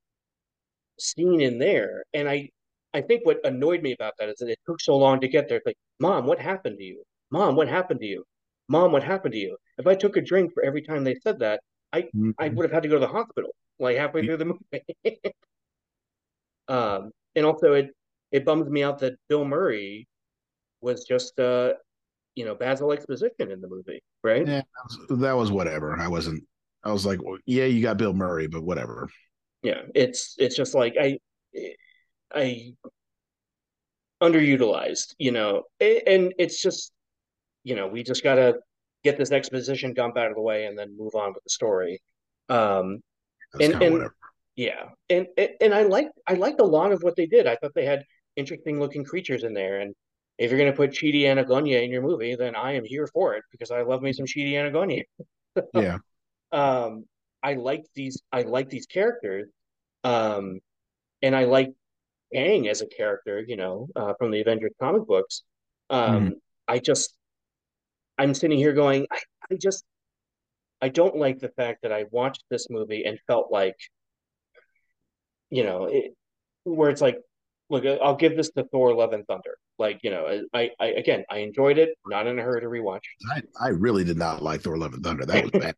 scene 1.00 1.42
in 1.42 1.60
there. 1.60 2.04
And 2.14 2.30
I 2.30 2.50
I 2.94 3.02
think 3.02 3.26
what 3.26 3.46
annoyed 3.46 3.82
me 3.82 3.94
about 3.94 4.14
that 4.20 4.30
is 4.30 4.36
that 4.40 4.50
it 4.50 4.60
took 4.66 4.82
so 4.82 4.98
long 4.98 5.20
to 5.22 5.28
get 5.28 5.48
there. 5.48 5.58
It's 5.58 5.66
like, 5.66 5.78
Mom, 6.00 6.26
what 6.26 6.40
happened 6.40 6.78
to 6.78 6.84
you? 6.84 7.04
Mom, 7.32 7.56
what 7.56 7.68
happened 7.68 8.02
to 8.02 8.06
you? 8.06 8.24
Mom, 8.68 8.92
what 8.92 9.04
happened 9.04 9.34
to 9.34 9.40
you? 9.40 9.58
If 9.78 9.88
I 9.88 9.96
took 9.96 10.18
a 10.18 10.22
drink 10.22 10.54
for 10.54 10.64
every 10.64 10.82
time 10.82 11.04
they 11.04 11.16
said 11.16 11.40
that, 11.40 11.62
I 11.94 12.10
I 12.38 12.50
Mhm. 12.50 12.56
would 12.56 12.64
have 12.66 12.72
had 12.72 12.84
to 12.84 12.90
go 12.90 12.96
to 12.96 13.00
the 13.00 13.08
hospital 13.08 13.52
like 13.80 13.98
halfway 13.98 14.26
through 14.26 14.38
the 14.38 14.46
movie. 14.46 14.86
um, 16.68 17.12
and 17.36 17.46
also 17.46 17.74
it 17.74 17.90
it 18.32 18.46
bums 18.46 18.70
me 18.70 18.84
out 18.84 19.00
that 19.00 19.14
Bill 19.30 19.46
Murray 19.46 20.08
was 20.82 21.04
just 21.06 21.40
uh, 21.40 21.74
you 22.36 22.46
know, 22.46 22.56
Basil 22.56 22.92
exposition 22.94 23.52
in 23.52 23.60
the 23.62 23.68
movie, 23.68 24.02
right? 24.24 24.48
Yeah, 24.48 24.62
that 24.62 25.08
was, 25.10 25.20
that 25.20 25.34
was 25.34 25.52
whatever. 25.52 25.98
I 26.00 26.08
wasn't. 26.08 26.44
I 26.84 26.92
was 26.92 27.06
like, 27.06 27.22
well, 27.24 27.38
yeah, 27.46 27.66
you 27.66 27.82
got 27.82 27.98
Bill 27.98 28.14
Murray, 28.14 28.48
but 28.48 28.64
whatever. 28.64 29.08
yeah 29.64 29.82
it's 29.94 30.34
it's 30.40 30.56
just 30.56 30.74
like 30.74 30.96
i 31.00 31.20
i 32.34 32.74
underutilized 34.24 35.14
you 35.18 35.32
know 35.32 35.64
and 35.80 36.34
it's 36.38 36.62
just 36.62 36.92
you 37.64 37.76
know 37.76 37.88
we 37.88 38.04
just 38.04 38.24
gotta 38.24 38.56
get 39.04 39.18
this 39.18 39.32
exposition 39.32 39.94
dump 39.94 40.18
out 40.18 40.28
of 40.30 40.36
the 40.36 40.42
way 40.42 40.66
and 40.66 40.78
then 40.78 40.96
move 40.98 41.14
on 41.16 41.34
with 41.34 41.44
the 41.44 41.50
story 41.50 42.00
um 42.50 43.00
That's 43.54 43.74
And- 43.74 43.84
and- 43.84 43.94
whatever. 43.94 44.16
Yeah. 44.56 44.90
And 45.10 45.28
and 45.60 45.74
i 45.74 45.84
liked 45.84 46.12
i 46.28 46.34
liked 46.34 46.60
a 46.60 46.66
lot 46.66 46.92
of 46.92 47.04
what 47.04 47.16
they 47.16 47.26
did. 47.26 47.48
I 47.48 47.56
thought 47.56 47.72
they 47.74 47.86
had 47.86 48.04
interesting 48.36 48.80
looking 48.80 49.04
creatures 49.04 49.44
in 49.44 49.54
there. 49.54 49.80
And 49.80 49.96
if 50.38 50.50
you're 50.50 50.60
going 50.60 50.72
to 50.72 50.76
put 50.78 50.92
Chidi 50.92 51.22
Anagonye 51.24 51.84
in 51.84 51.92
your 51.92 52.02
movie, 52.02 52.36
then 52.36 52.56
I 52.56 52.74
am 52.74 52.84
here 52.84 53.08
for 53.08 53.36
it 53.36 53.44
because 53.52 53.72
I 53.72 53.82
love 53.82 54.02
me 54.02 54.14
some 54.14 54.26
Chidi 54.26 54.54
Anagonye. 54.54 55.04
Yeah, 55.74 55.98
um 56.54 57.06
I 57.44 57.56
like 57.56 57.84
these 57.94 58.22
I 58.32 58.44
like 58.44 58.70
these 58.70 58.86
characters 58.86 59.50
um 60.06 60.60
and 61.22 61.36
I 61.36 61.44
like 61.44 61.74
Kang 62.34 62.70
as 62.70 62.82
a 62.82 62.88
character 62.88 63.44
you 63.46 63.58
know 63.58 63.90
uh, 63.96 64.14
from 64.18 64.32
the 64.32 64.40
Avengers 64.40 64.72
comic 64.80 65.06
books. 65.06 65.44
Um 65.90 66.36
I 66.70 66.80
just 66.80 67.14
I'm 68.18 68.34
sitting 68.34 68.58
here 68.58 68.72
going 68.74 69.08
I, 69.12 69.20
I 69.52 69.56
just 69.56 69.84
I 70.82 70.88
don't 70.90 71.18
like 71.18 71.40
the 71.40 71.50
fact 71.50 71.82
that 71.84 71.92
I 71.92 72.06
watched 72.12 72.44
this 72.50 72.70
movie 72.70 73.04
and 73.06 73.20
felt 73.28 73.52
like 73.52 73.76
you 75.52 75.64
know 75.64 75.86
it, 75.86 76.14
where 76.64 76.90
it's 76.90 77.02
like 77.02 77.18
look 77.70 77.86
uh, 77.86 77.98
I'll 78.02 78.16
give 78.16 78.36
this 78.36 78.50
to 78.52 78.64
Thor 78.72 78.96
Love 78.96 79.14
and 79.14 79.26
Thunder 79.28 79.58
like 79.78 80.00
you 80.02 80.10
know 80.10 80.42
I, 80.54 80.72
I 80.80 80.88
again 80.88 81.24
I 81.30 81.40
enjoyed 81.40 81.78
it 81.78 81.90
not 82.08 82.26
in 82.26 82.40
a 82.40 82.42
hurry 82.42 82.62
to 82.62 82.68
rewatch 82.68 83.02
I, 83.30 83.42
I 83.60 83.68
really 83.70 84.04
did 84.04 84.18
not 84.18 84.42
like 84.42 84.62
Thor: 84.62 84.78
Love 84.78 84.94
and 84.94 85.04
Thunder. 85.04 85.26
That 85.26 85.44
was 85.44 85.52
bad. 85.52 85.76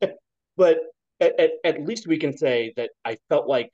but 0.56 0.78
at, 1.20 1.38
at, 1.38 1.50
at 1.64 1.86
least 1.86 2.06
we 2.06 2.18
can 2.18 2.36
say 2.36 2.72
that 2.76 2.90
I 3.04 3.16
felt 3.28 3.48
like 3.48 3.70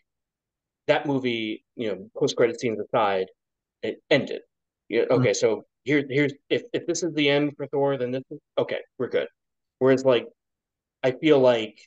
that 0.86 1.06
movie, 1.06 1.64
you 1.76 1.88
know, 1.88 2.10
post 2.16 2.36
credit 2.36 2.60
scenes 2.60 2.78
aside, 2.80 3.26
it 3.82 4.02
ended. 4.10 4.42
Yeah, 4.88 5.02
mm-hmm. 5.02 5.14
okay, 5.14 5.34
so 5.34 5.64
here 5.84 6.04
here's 6.08 6.32
if 6.50 6.62
if 6.72 6.86
this 6.86 7.02
is 7.02 7.14
the 7.14 7.28
end 7.28 7.52
for 7.56 7.66
Thor, 7.68 7.96
then 7.96 8.10
this 8.10 8.24
is 8.30 8.38
okay, 8.58 8.80
we're 8.98 9.08
good. 9.08 9.28
Whereas 9.78 10.04
like 10.04 10.26
I 11.02 11.12
feel 11.12 11.38
like, 11.38 11.78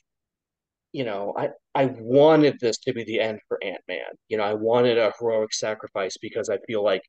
you 0.92 1.04
know, 1.04 1.34
I 1.36 1.50
I 1.74 1.86
wanted 1.98 2.60
this 2.60 2.78
to 2.78 2.92
be 2.92 3.04
the 3.04 3.20
end 3.20 3.40
for 3.48 3.62
Ant-Man. 3.62 4.00
You 4.28 4.36
know, 4.36 4.44
I 4.44 4.54
wanted 4.54 4.98
a 4.98 5.12
heroic 5.18 5.54
sacrifice 5.54 6.16
because 6.18 6.48
I 6.48 6.58
feel 6.66 6.84
like 6.84 7.02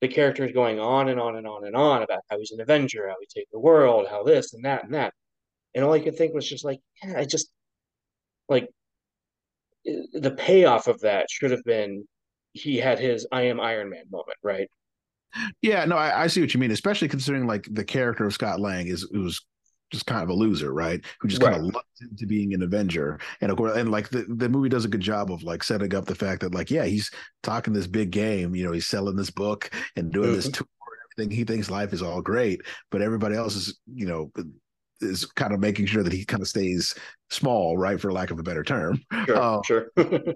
the 0.00 0.08
character 0.08 0.44
is 0.44 0.52
going 0.52 0.78
on 0.78 1.08
and 1.08 1.18
on 1.18 1.36
and 1.36 1.46
on 1.46 1.66
and 1.66 1.74
on 1.74 2.02
about 2.02 2.20
how 2.30 2.38
he's 2.38 2.52
an 2.52 2.60
Avenger, 2.60 3.08
how 3.08 3.16
he 3.20 3.26
saved 3.28 3.48
the 3.52 3.58
world, 3.58 4.06
how 4.10 4.22
this 4.22 4.52
and 4.52 4.64
that 4.64 4.84
and 4.84 4.94
that. 4.94 5.14
And 5.74 5.84
all 5.84 5.92
I 5.92 6.00
could 6.00 6.16
think 6.16 6.34
was 6.34 6.48
just 6.48 6.64
like, 6.64 6.80
yeah, 7.02 7.18
I 7.18 7.24
just 7.24 7.50
like 8.48 8.68
the 9.84 10.34
payoff 10.36 10.86
of 10.88 11.00
that 11.00 11.26
should 11.30 11.50
have 11.50 11.64
been 11.64 12.06
he 12.52 12.76
had 12.78 12.98
his 12.98 13.26
I 13.32 13.42
am 13.42 13.60
Iron 13.60 13.90
Man 13.90 14.04
moment, 14.10 14.38
right? 14.42 14.68
Yeah, 15.62 15.84
no, 15.84 15.96
I, 15.96 16.24
I 16.24 16.26
see 16.28 16.40
what 16.40 16.54
you 16.54 16.60
mean, 16.60 16.70
especially 16.70 17.08
considering 17.08 17.46
like 17.46 17.66
the 17.70 17.84
character 17.84 18.24
of 18.24 18.34
Scott 18.34 18.60
Lang 18.60 18.86
is 18.86 19.02
it 19.02 19.18
was 19.18 19.44
just 19.94 20.06
kind 20.06 20.22
of 20.22 20.28
a 20.28 20.34
loser, 20.34 20.72
right? 20.74 21.00
Who 21.20 21.28
just 21.28 21.40
kind 21.40 21.54
of 21.56 21.62
Right. 21.62 21.74
lucked 21.74 22.02
into 22.02 22.26
being 22.26 22.52
an 22.54 22.62
Avenger, 22.62 23.18
and 23.40 23.50
of 23.50 23.56
course, 23.56 23.76
and 23.76 23.90
like 23.90 24.10
the 24.10 24.26
the 24.28 24.48
movie 24.48 24.68
does 24.68 24.84
a 24.84 24.88
good 24.88 25.00
job 25.00 25.32
of 25.32 25.42
like 25.42 25.62
setting 25.64 25.94
up 25.94 26.04
the 26.06 26.14
fact 26.14 26.40
that 26.42 26.54
like 26.54 26.70
yeah, 26.70 26.84
he's 26.84 27.10
talking 27.42 27.72
this 27.72 27.86
big 27.86 28.10
game, 28.10 28.54
you 28.54 28.64
know, 28.64 28.72
he's 28.72 28.86
selling 28.86 29.16
this 29.16 29.30
book 29.30 29.70
and 29.96 30.12
doing 30.12 30.32
this 30.32 30.48
Mhm. 30.48 30.54
tour 30.54 30.66
and 30.68 31.24
everything. 31.24 31.36
He 31.38 31.44
thinks 31.44 31.70
life 31.70 31.92
is 31.92 32.02
all 32.02 32.20
great, 32.22 32.60
but 32.90 33.00
everybody 33.02 33.36
else 33.36 33.56
is 33.56 33.78
you 33.86 34.06
know 34.06 34.30
is 35.00 35.24
kind 35.26 35.52
of 35.52 35.60
making 35.60 35.86
sure 35.86 36.02
that 36.02 36.12
he 36.12 36.24
kind 36.24 36.42
of 36.42 36.48
stays 36.48 36.94
small, 37.30 37.76
right, 37.76 38.00
for 38.00 38.12
lack 38.12 38.30
of 38.30 38.38
a 38.38 38.42
better 38.42 38.62
term. 38.62 39.00
Sure, 39.26 39.38
Oh. 39.38 39.62
sure. 39.64 39.90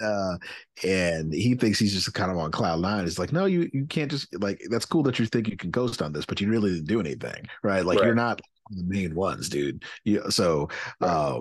uh 0.00 0.36
and 0.84 1.32
he 1.32 1.54
thinks 1.56 1.76
he's 1.78 1.92
just 1.92 2.12
kind 2.14 2.30
of 2.30 2.36
on 2.38 2.52
cloud 2.52 2.80
nine 2.80 3.04
it's 3.04 3.18
like 3.18 3.32
no 3.32 3.46
you 3.46 3.68
you 3.72 3.84
can't 3.86 4.10
just 4.10 4.28
like 4.40 4.60
that's 4.70 4.84
cool 4.84 5.02
that 5.02 5.18
you 5.18 5.26
think 5.26 5.48
you 5.48 5.56
can 5.56 5.70
ghost 5.72 6.02
on 6.02 6.12
this 6.12 6.24
but 6.24 6.40
you 6.40 6.48
really 6.48 6.70
didn't 6.70 6.86
do 6.86 7.00
anything 7.00 7.44
right 7.64 7.84
like 7.84 8.00
you're 8.00 8.14
not 8.14 8.40
the 8.70 8.84
main 8.84 9.14
ones 9.14 9.48
dude. 9.48 9.84
You 10.04 10.30
so 10.30 10.68
uh 11.00 11.40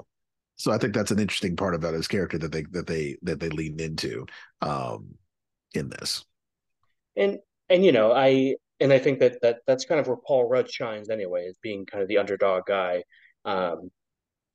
so 0.60 0.72
i 0.72 0.78
think 0.80 0.94
that's 0.94 1.12
an 1.12 1.20
interesting 1.20 1.56
part 1.56 1.76
about 1.76 1.94
his 1.94 2.08
character 2.08 2.40
that 2.40 2.52
they 2.52 2.64
that 2.72 2.88
they 2.88 3.18
that 3.22 3.40
they 3.40 3.50
leaned 3.50 3.80
into 3.80 4.26
um 4.62 5.16
in 5.74 5.90
this. 5.90 6.26
And 7.16 7.40
and 7.70 7.84
you 7.84 7.92
know, 7.92 8.12
I 8.12 8.56
and 8.80 8.94
I 8.94 9.00
think 9.00 9.20
that 9.20 9.42
that 9.42 9.60
that's 9.66 9.86
kind 9.86 10.00
of 10.00 10.08
where 10.08 10.18
Paul 10.18 10.48
Rudd 10.48 10.72
shines 10.72 11.10
anyway, 11.10 11.48
as 11.48 11.58
being 11.62 11.86
kind 11.86 12.02
of 12.02 12.08
the 12.08 12.18
underdog 12.18 12.64
guy. 12.68 13.04
Um 13.46 13.90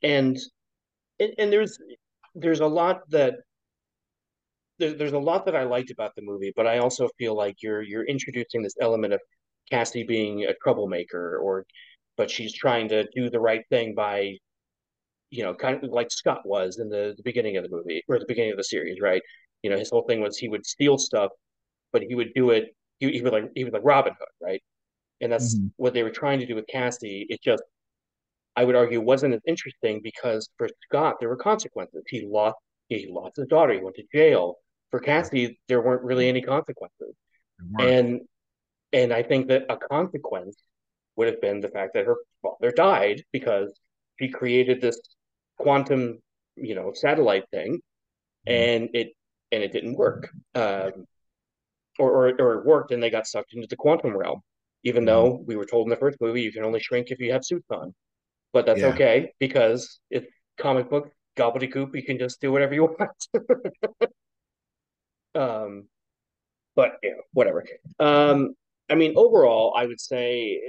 and 0.02 0.38
and, 1.20 1.34
and 1.38 1.52
there's 1.52 1.78
there's 2.34 2.60
a 2.60 2.66
lot 2.66 3.00
that 3.10 3.34
there, 4.78 4.94
there's 4.94 5.12
a 5.12 5.18
lot 5.18 5.44
that 5.46 5.56
I 5.56 5.64
liked 5.64 5.90
about 5.90 6.14
the 6.16 6.22
movie, 6.22 6.52
but 6.56 6.66
I 6.66 6.78
also 6.78 7.08
feel 7.18 7.36
like 7.36 7.56
you're 7.62 7.82
you're 7.82 8.04
introducing 8.04 8.62
this 8.62 8.76
element 8.80 9.14
of 9.14 9.20
Cassie 9.70 10.04
being 10.04 10.44
a 10.44 10.54
troublemaker, 10.62 11.38
or 11.38 11.66
but 12.16 12.30
she's 12.30 12.54
trying 12.54 12.88
to 12.88 13.06
do 13.14 13.30
the 13.30 13.40
right 13.40 13.64
thing 13.70 13.94
by, 13.94 14.36
you 15.30 15.42
know, 15.44 15.54
kind 15.54 15.82
of 15.82 15.90
like 15.90 16.10
Scott 16.10 16.42
was 16.44 16.78
in 16.78 16.88
the, 16.88 17.14
the 17.16 17.22
beginning 17.22 17.56
of 17.56 17.64
the 17.64 17.70
movie 17.70 18.02
or 18.08 18.18
the 18.18 18.26
beginning 18.28 18.52
of 18.52 18.58
the 18.58 18.64
series, 18.64 19.00
right? 19.00 19.22
You 19.62 19.70
know, 19.70 19.78
his 19.78 19.90
whole 19.90 20.02
thing 20.06 20.20
was 20.20 20.36
he 20.38 20.48
would 20.48 20.66
steal 20.66 20.98
stuff, 20.98 21.30
but 21.92 22.02
he 22.02 22.14
would 22.14 22.32
do 22.34 22.50
it. 22.50 22.74
He, 23.00 23.12
he 23.12 23.22
would 23.22 23.32
like 23.32 23.50
he 23.54 23.64
was 23.64 23.72
like 23.72 23.84
Robin 23.84 24.14
Hood, 24.18 24.28
right? 24.42 24.62
And 25.20 25.32
that's 25.32 25.56
Mhm. 25.56 25.72
what 25.76 25.94
they 25.94 26.02
were 26.04 26.10
trying 26.10 26.40
to 26.40 26.46
do 26.46 26.56
with 26.56 26.66
Cassie. 26.68 27.26
It 27.30 27.42
just, 27.42 27.62
I 28.56 28.64
would 28.64 28.76
argue, 28.76 29.00
wasn't 29.00 29.34
as 29.34 29.40
interesting 29.46 30.00
because 30.02 30.48
for 30.58 30.68
Scott 30.84 31.16
there 31.20 31.28
were 31.30 31.36
consequences. 31.36 32.02
He 32.08 32.26
lost 32.26 32.56
he 32.88 33.06
lost 33.10 33.36
his 33.36 33.46
daughter. 33.48 33.72
He 33.74 33.80
went 33.80 33.96
to 33.96 34.04
jail. 34.14 34.56
For 34.90 35.00
Cassie, 35.00 35.58
there 35.68 35.82
weren't 35.82 36.02
really 36.02 36.28
any 36.28 36.42
consequences. 36.42 37.14
And 37.78 38.22
and 38.92 39.12
I 39.12 39.22
think 39.22 39.48
that 39.48 39.64
a 39.70 39.76
consequence 39.76 40.56
would 41.16 41.28
have 41.28 41.40
been 41.40 41.60
the 41.60 41.68
fact 41.68 41.94
that 41.94 42.06
her 42.06 42.16
father 42.42 42.70
died 42.72 43.22
because 43.32 43.72
she 44.18 44.28
created 44.28 44.80
this 44.80 45.00
quantum, 45.58 46.18
you 46.56 46.74
know, 46.74 46.92
satellite 46.94 47.44
thing, 47.50 47.80
and 48.46 48.90
it 48.94 49.10
and 49.52 49.62
it 49.62 49.72
didn't 49.72 49.96
work, 49.96 50.30
um, 50.54 51.06
or, 51.98 52.10
or 52.28 52.40
or 52.40 52.54
it 52.60 52.66
worked 52.66 52.92
and 52.92 53.02
they 53.02 53.10
got 53.10 53.26
sucked 53.26 53.54
into 53.54 53.66
the 53.68 53.76
quantum 53.76 54.16
realm. 54.16 54.40
Even 54.84 55.04
though 55.04 55.42
we 55.46 55.56
were 55.56 55.66
told 55.66 55.86
in 55.86 55.90
the 55.90 55.96
first 55.96 56.20
movie 56.20 56.42
you 56.42 56.52
can 56.52 56.64
only 56.64 56.80
shrink 56.80 57.10
if 57.10 57.20
you 57.20 57.32
have 57.32 57.44
suits 57.44 57.70
on, 57.70 57.94
but 58.52 58.66
that's 58.66 58.80
Yeah. 58.80 58.88
okay 58.88 59.32
because 59.38 60.00
it's 60.10 60.26
comic 60.58 60.90
book 60.90 61.10
gobbledygook. 61.36 61.94
You 61.94 62.02
can 62.04 62.18
just 62.18 62.40
do 62.40 62.52
whatever 62.52 62.74
you 62.74 62.84
want. 62.98 63.28
um, 65.34 65.88
but 66.74 66.92
yeah, 67.02 67.10
whatever. 67.32 67.64
Um, 67.98 68.54
I 68.92 68.96
mean, 68.96 69.14
overall, 69.16 69.74
I 69.76 69.86
would 69.86 70.00
say 70.00 70.60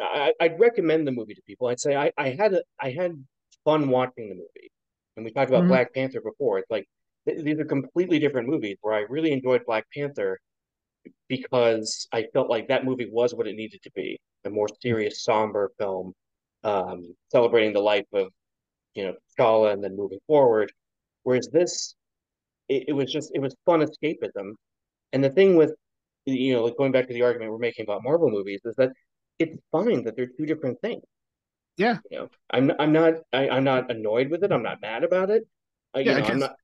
eh, 0.00 0.04
I, 0.04 0.34
I'd 0.40 0.60
recommend 0.60 1.06
the 1.06 1.12
movie 1.12 1.34
to 1.34 1.42
people. 1.46 1.68
I'd 1.68 1.80
say 1.80 1.96
I, 1.96 2.12
I 2.18 2.30
had 2.30 2.54
a, 2.54 2.62
I 2.80 2.90
had 2.92 3.12
fun 3.64 3.88
watching 3.90 4.28
the 4.30 4.36
movie, 4.36 4.70
and 5.16 5.24
we 5.26 5.32
talked 5.32 5.50
about 5.50 5.64
Mhm. 5.64 5.68
Black 5.68 5.94
Panther 5.94 6.20
before. 6.22 6.58
It's 6.60 6.70
like 6.70 6.86
th- 7.28 7.44
these 7.44 7.60
are 7.60 7.66
completely 7.66 8.20
different 8.20 8.48
movies. 8.48 8.78
Where 8.82 8.94
I 8.94 9.00
really 9.10 9.32
enjoyed 9.32 9.62
Black 9.66 9.86
Panther 9.94 10.40
because 11.28 12.08
I 12.12 12.26
felt 12.32 12.50
like 12.50 12.68
that 12.68 12.84
movie 12.84 13.08
was 13.10 13.34
what 13.34 13.46
it 13.48 13.56
needed 13.56 13.82
to 13.82 13.90
be, 13.94 14.20
a 14.44 14.50
more 14.50 14.68
serious, 14.82 15.24
somber 15.24 15.72
film, 15.78 16.14
um, 16.64 17.14
celebrating 17.30 17.72
the 17.74 17.80
life 17.80 18.06
of 18.14 18.28
you 18.94 19.04
know 19.06 19.14
T'Challa 19.38 19.72
and 19.74 19.84
then 19.84 19.96
moving 19.96 20.20
forward. 20.28 20.72
Whereas 21.24 21.48
this, 21.52 21.96
it, 22.68 22.84
it 22.88 22.92
was 22.92 23.12
just 23.12 23.32
it 23.34 23.40
was 23.40 23.54
fun 23.66 23.80
escapism. 23.82 24.52
And 25.12 25.24
the 25.24 25.30
thing 25.30 25.56
with 25.56 25.72
you 26.26 26.54
know, 26.54 26.64
like 26.64 26.76
going 26.76 26.92
back 26.92 27.08
to 27.08 27.14
the 27.14 27.22
argument 27.22 27.50
we're 27.50 27.58
making 27.58 27.84
about 27.84 28.02
Marvel 28.02 28.30
movies 28.30 28.60
is 28.64 28.74
that 28.76 28.90
it's 29.38 29.56
fine 29.72 30.04
that 30.04 30.16
they're 30.16 30.28
two 30.38 30.46
different 30.46 30.80
things. 30.80 31.02
Yeah. 31.76 31.98
You 32.10 32.18
know, 32.20 32.28
I'm 32.50 32.72
I'm 32.78 32.92
not 32.92 33.14
I, 33.32 33.48
I'm 33.48 33.64
not 33.64 33.90
annoyed 33.90 34.30
with 34.30 34.44
it. 34.44 34.52
I'm 34.52 34.62
not 34.62 34.80
mad 34.80 35.04
about 35.04 35.30
it. 35.30 35.42
You 35.96 36.02
Yeah, 36.02 36.12
I 36.12 36.20
know, 36.20 36.26
I'm 36.26 36.32
guess- 36.32 36.40
not. 36.40 36.56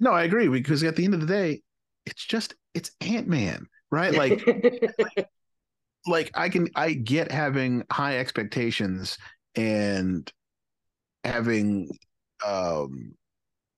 No, 0.00 0.12
I 0.12 0.22
agree 0.24 0.48
because 0.48 0.82
at 0.82 0.96
the 0.96 1.04
end 1.04 1.14
of 1.14 1.20
the 1.20 1.26
day, 1.26 1.62
it's 2.06 2.24
just 2.24 2.54
it's 2.74 2.90
Ant 3.00 3.28
Man, 3.28 3.66
right? 3.90 4.12
Like 4.14 4.44
like 6.06 6.30
I 6.34 6.48
can 6.48 6.68
I 6.74 6.92
get 6.94 7.30
having 7.30 7.84
high 7.90 8.18
expectations 8.18 9.18
and 9.54 10.30
having 11.24 11.90
um 12.46 13.12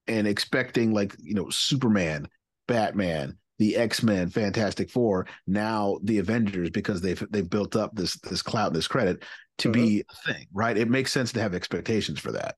and 0.06 0.26
expecting 0.26 0.92
like 0.94 1.16
you 1.20 1.34
know 1.34 1.50
Superman, 1.50 2.28
Batman, 2.68 3.38
the 3.62 3.76
X-Men, 3.76 4.28
Fantastic 4.28 4.90
Four, 4.90 5.28
now 5.46 6.00
the 6.02 6.18
Avengers 6.18 6.70
because 6.70 7.00
they've 7.00 7.24
they've 7.30 7.48
built 7.48 7.76
up 7.76 7.94
this 7.94 8.18
this 8.22 8.42
clout, 8.42 8.72
this 8.72 8.88
credit 8.88 9.22
to 9.58 9.70
be 9.70 10.00
mm-hmm. 10.00 10.30
a 10.30 10.34
thing, 10.34 10.46
right? 10.52 10.76
It 10.76 10.90
makes 10.90 11.12
sense 11.12 11.30
to 11.34 11.40
have 11.40 11.54
expectations 11.54 12.18
for 12.18 12.32
that. 12.32 12.56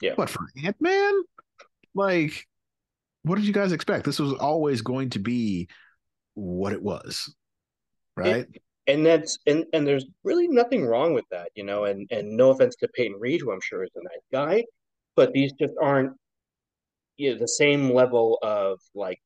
Yeah. 0.00 0.14
But 0.16 0.30
for 0.30 0.46
Ant-Man, 0.64 1.12
like 1.92 2.46
what 3.22 3.34
did 3.34 3.46
you 3.46 3.52
guys 3.52 3.72
expect? 3.72 4.04
This 4.04 4.20
was 4.20 4.32
always 4.34 4.80
going 4.80 5.10
to 5.10 5.18
be 5.18 5.68
what 6.34 6.72
it 6.72 6.82
was. 6.82 7.34
Right? 8.16 8.46
and 8.86 9.04
that's 9.04 9.40
and 9.48 9.64
and 9.72 9.84
there's 9.84 10.06
really 10.22 10.46
nothing 10.46 10.86
wrong 10.86 11.14
with 11.14 11.24
that, 11.32 11.48
you 11.56 11.64
know. 11.64 11.86
And 11.86 12.06
and 12.12 12.36
no 12.36 12.50
offense 12.50 12.76
to 12.76 12.88
Peyton 12.94 13.18
Reed, 13.18 13.40
who 13.40 13.50
I'm 13.50 13.60
sure 13.60 13.82
is 13.82 13.90
a 13.96 14.04
nice 14.04 14.22
guy, 14.30 14.64
but 15.16 15.32
these 15.32 15.52
just 15.54 15.74
aren't 15.82 16.12
you 17.16 17.32
know, 17.32 17.40
the 17.40 17.48
same 17.48 17.90
level 17.90 18.38
of 18.40 18.78
like 18.94 19.18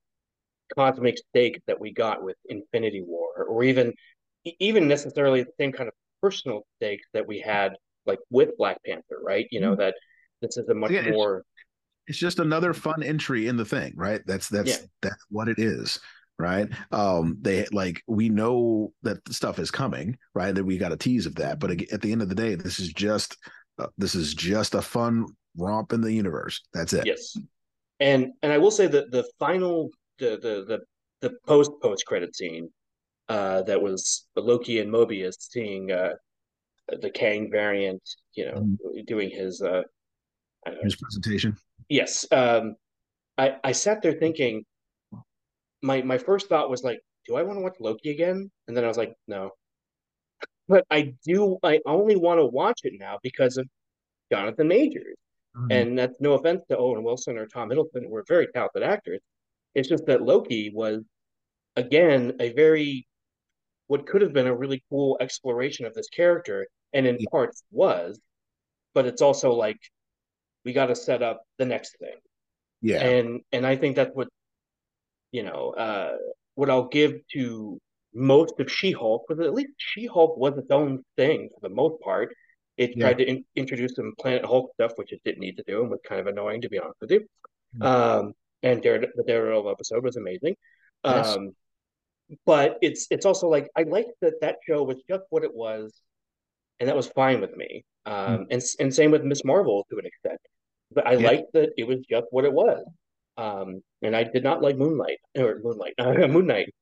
cosmic 0.74 1.18
stake 1.18 1.60
that 1.66 1.78
we 1.80 1.92
got 1.92 2.22
with 2.22 2.36
Infinity 2.48 3.02
War, 3.06 3.44
or 3.48 3.62
even 3.64 3.92
even 4.60 4.88
necessarily 4.88 5.42
the 5.42 5.52
same 5.60 5.72
kind 5.72 5.88
of 5.88 5.94
personal 6.22 6.66
stakes 6.76 7.06
that 7.12 7.26
we 7.26 7.40
had 7.40 7.74
like 8.06 8.18
with 8.30 8.56
Black 8.56 8.78
Panther, 8.84 9.18
right? 9.22 9.46
You 9.50 9.60
know 9.60 9.74
that 9.76 9.94
this 10.40 10.56
is 10.56 10.68
a 10.68 10.74
much 10.74 10.90
Again, 10.90 11.04
it's- 11.04 11.14
more 11.14 11.44
it's 12.06 12.16
just 12.18 12.38
another 12.38 12.72
fun 12.72 13.02
entry 13.02 13.48
in 13.48 13.58
the 13.58 13.66
thing, 13.66 13.92
right? 13.94 14.22
That's 14.26 14.48
that's 14.48 14.68
Yeah. 14.80 14.86
that's 15.02 15.24
what 15.28 15.48
it 15.48 15.58
is, 15.58 16.00
right? 16.38 16.66
Um, 16.90 17.36
they 17.42 17.66
like 17.70 18.02
we 18.06 18.30
know 18.30 18.94
that 19.02 19.18
stuff 19.30 19.58
is 19.58 19.70
coming, 19.70 20.16
right? 20.34 20.54
That 20.54 20.64
we 20.64 20.78
got 20.78 20.92
a 20.92 20.96
tease 20.96 21.26
of 21.26 21.34
that, 21.34 21.58
but 21.58 21.70
at 21.92 22.00
the 22.00 22.12
end 22.12 22.22
of 22.22 22.30
the 22.30 22.34
day, 22.34 22.54
this 22.54 22.78
is 22.80 22.92
just 22.94 23.36
uh, 23.78 23.88
this 23.98 24.14
is 24.14 24.32
just 24.34 24.74
a 24.74 24.80
fun 24.82 25.26
romp 25.58 25.92
in 25.92 26.00
the 26.00 26.12
universe. 26.12 26.62
That's 26.72 26.94
it. 26.94 27.04
Yes, 27.06 27.36
and 28.00 28.32
and 28.42 28.52
I 28.52 28.58
will 28.58 28.70
say 28.70 28.86
that 28.86 29.10
the 29.10 29.28
final 29.38 29.90
the 30.18 30.30
the 30.42 30.64
the, 30.66 31.28
the 31.28 31.36
post 31.46 31.70
post 31.82 32.06
credit 32.06 32.34
scene 32.36 32.70
uh, 33.28 33.62
that 33.62 33.80
was 33.80 34.26
Loki 34.36 34.80
and 34.80 34.92
Mobius 34.92 35.34
seeing 35.38 35.92
uh, 35.92 36.14
the 37.00 37.10
Kang 37.10 37.50
variant, 37.50 38.02
you 38.34 38.46
know, 38.46 38.66
doing 39.06 39.30
his 39.30 39.60
uh, 39.62 39.82
I 40.66 40.70
don't 40.70 40.78
know, 40.78 40.84
His 40.84 40.96
presentation. 40.96 41.56
yes. 41.88 42.26
Um, 42.32 42.74
I 43.36 43.56
I 43.62 43.72
sat 43.72 44.02
there 44.02 44.12
thinking, 44.14 44.64
my 45.82 46.02
my 46.02 46.18
first 46.18 46.48
thought 46.48 46.70
was 46.70 46.82
like, 46.82 47.00
do 47.26 47.36
I 47.36 47.42
want 47.42 47.58
to 47.58 47.62
watch 47.62 47.76
Loki 47.80 48.10
again? 48.10 48.50
And 48.66 48.76
then 48.76 48.84
I 48.84 48.88
was 48.88 48.96
like, 48.96 49.14
no. 49.26 49.50
But 50.68 50.84
I 50.90 51.14
do. 51.24 51.58
I 51.62 51.80
only 51.86 52.16
want 52.16 52.38
to 52.40 52.44
watch 52.46 52.80
it 52.84 52.94
now 52.98 53.18
because 53.22 53.56
of 53.56 53.66
Jonathan 54.30 54.68
Majors. 54.68 55.16
Mhm. 55.56 55.72
And 55.72 55.98
that's 55.98 56.20
no 56.20 56.34
offense 56.34 56.62
to 56.68 56.76
Owen 56.76 57.02
Wilson 57.02 57.38
or 57.38 57.46
Tom 57.46 57.70
Hiddleston, 57.70 58.04
who 58.06 58.14
are 58.16 58.24
very 58.28 58.48
talented 58.48 58.82
actors. 58.82 59.20
It's 59.74 59.88
just 59.88 60.06
that 60.06 60.22
Loki 60.22 60.70
was, 60.70 61.02
again, 61.76 62.34
a 62.40 62.52
very, 62.52 63.06
what 63.86 64.06
could 64.06 64.22
have 64.22 64.32
been 64.32 64.46
a 64.46 64.54
really 64.54 64.82
cool 64.90 65.16
exploration 65.20 65.86
of 65.86 65.94
this 65.94 66.08
character, 66.08 66.66
and 66.92 67.06
in 67.06 67.16
Yeah. 67.18 67.26
parts 67.30 67.62
was, 67.70 68.18
but 68.94 69.06
it's 69.06 69.22
also 69.22 69.52
like, 69.52 69.78
we 70.64 70.72
got 70.72 70.86
to 70.86 70.96
set 70.96 71.22
up 71.22 71.42
the 71.58 71.64
next 71.66 71.96
thing. 71.98 72.16
yeah. 72.80 73.02
And 73.04 73.42
and 73.52 73.66
I 73.66 73.76
think 73.76 73.96
that's 73.96 74.14
what, 74.14 74.28
you 75.32 75.42
know, 75.42 75.70
uh, 75.70 76.16
what 76.54 76.70
I'll 76.70 76.88
give 76.88 77.14
to 77.34 77.80
most 78.14 78.58
of 78.60 78.70
She-Hulk, 78.70 79.28
was 79.28 79.40
at 79.40 79.52
least 79.54 79.72
She-Hulk 79.78 80.36
was 80.36 80.56
its 80.58 80.70
own 80.70 81.04
thing 81.16 81.48
for 81.54 81.68
the 81.68 81.74
most 81.74 82.00
part. 82.00 82.34
It 82.76 82.96
Yeah. 82.96 83.04
tried 83.04 83.18
to 83.18 83.24
in- 83.28 83.44
introduce 83.56 83.94
some 83.96 84.14
Planet 84.18 84.44
Hulk 84.44 84.72
stuff, 84.74 84.92
which 84.96 85.12
it 85.12 85.20
didn't 85.24 85.40
need 85.40 85.56
to 85.58 85.64
do, 85.66 85.82
and 85.82 85.90
was 85.90 86.00
kind 86.04 86.20
of 86.20 86.26
annoying 86.28 86.60
to 86.62 86.68
be 86.68 86.78
honest 86.78 87.00
with 87.00 87.10
you. 87.10 87.26
Mm. 87.76 87.84
Um, 87.86 88.34
and 88.62 88.82
Dare, 88.82 89.00
the 89.00 89.24
Daredevil 89.26 89.70
episode 89.70 90.04
was 90.04 90.16
amazing. 90.16 90.56
Yes. 91.04 91.36
Um, 91.36 91.52
but 92.44 92.78
it's 92.82 93.06
it's 93.10 93.24
also 93.26 93.48
like 93.48 93.68
I 93.76 93.84
like 93.84 94.06
that 94.20 94.34
that 94.42 94.56
show 94.66 94.82
was 94.82 94.98
just 95.08 95.24
what 95.30 95.44
it 95.44 95.54
was, 95.54 95.94
and 96.80 96.88
that 96.88 96.96
was 96.96 97.08
fine 97.08 97.40
with 97.40 97.56
me. 97.56 97.84
Um, 98.06 98.46
and 98.50 98.62
and 98.80 98.94
same 98.94 99.10
with 99.10 99.24
Miss 99.24 99.44
Marvel 99.44 99.86
to 99.90 99.98
an 99.98 100.06
extent. 100.06 100.40
But 100.92 101.06
I 101.06 101.16
Yeah. 101.16 101.28
liked 101.28 101.52
that 101.54 101.70
it 101.76 101.84
was 101.84 101.98
just 102.10 102.26
what 102.30 102.44
it 102.44 102.52
was. 102.52 102.84
Um, 103.36 103.82
and 104.02 104.16
I 104.16 104.24
did 104.24 104.42
not 104.44 104.62
like 104.62 104.76
Moonlight 104.76 105.18
or 105.36 105.60
Moonlight, 105.62 105.94
Moon 105.98 106.46
Knight. 106.46 106.74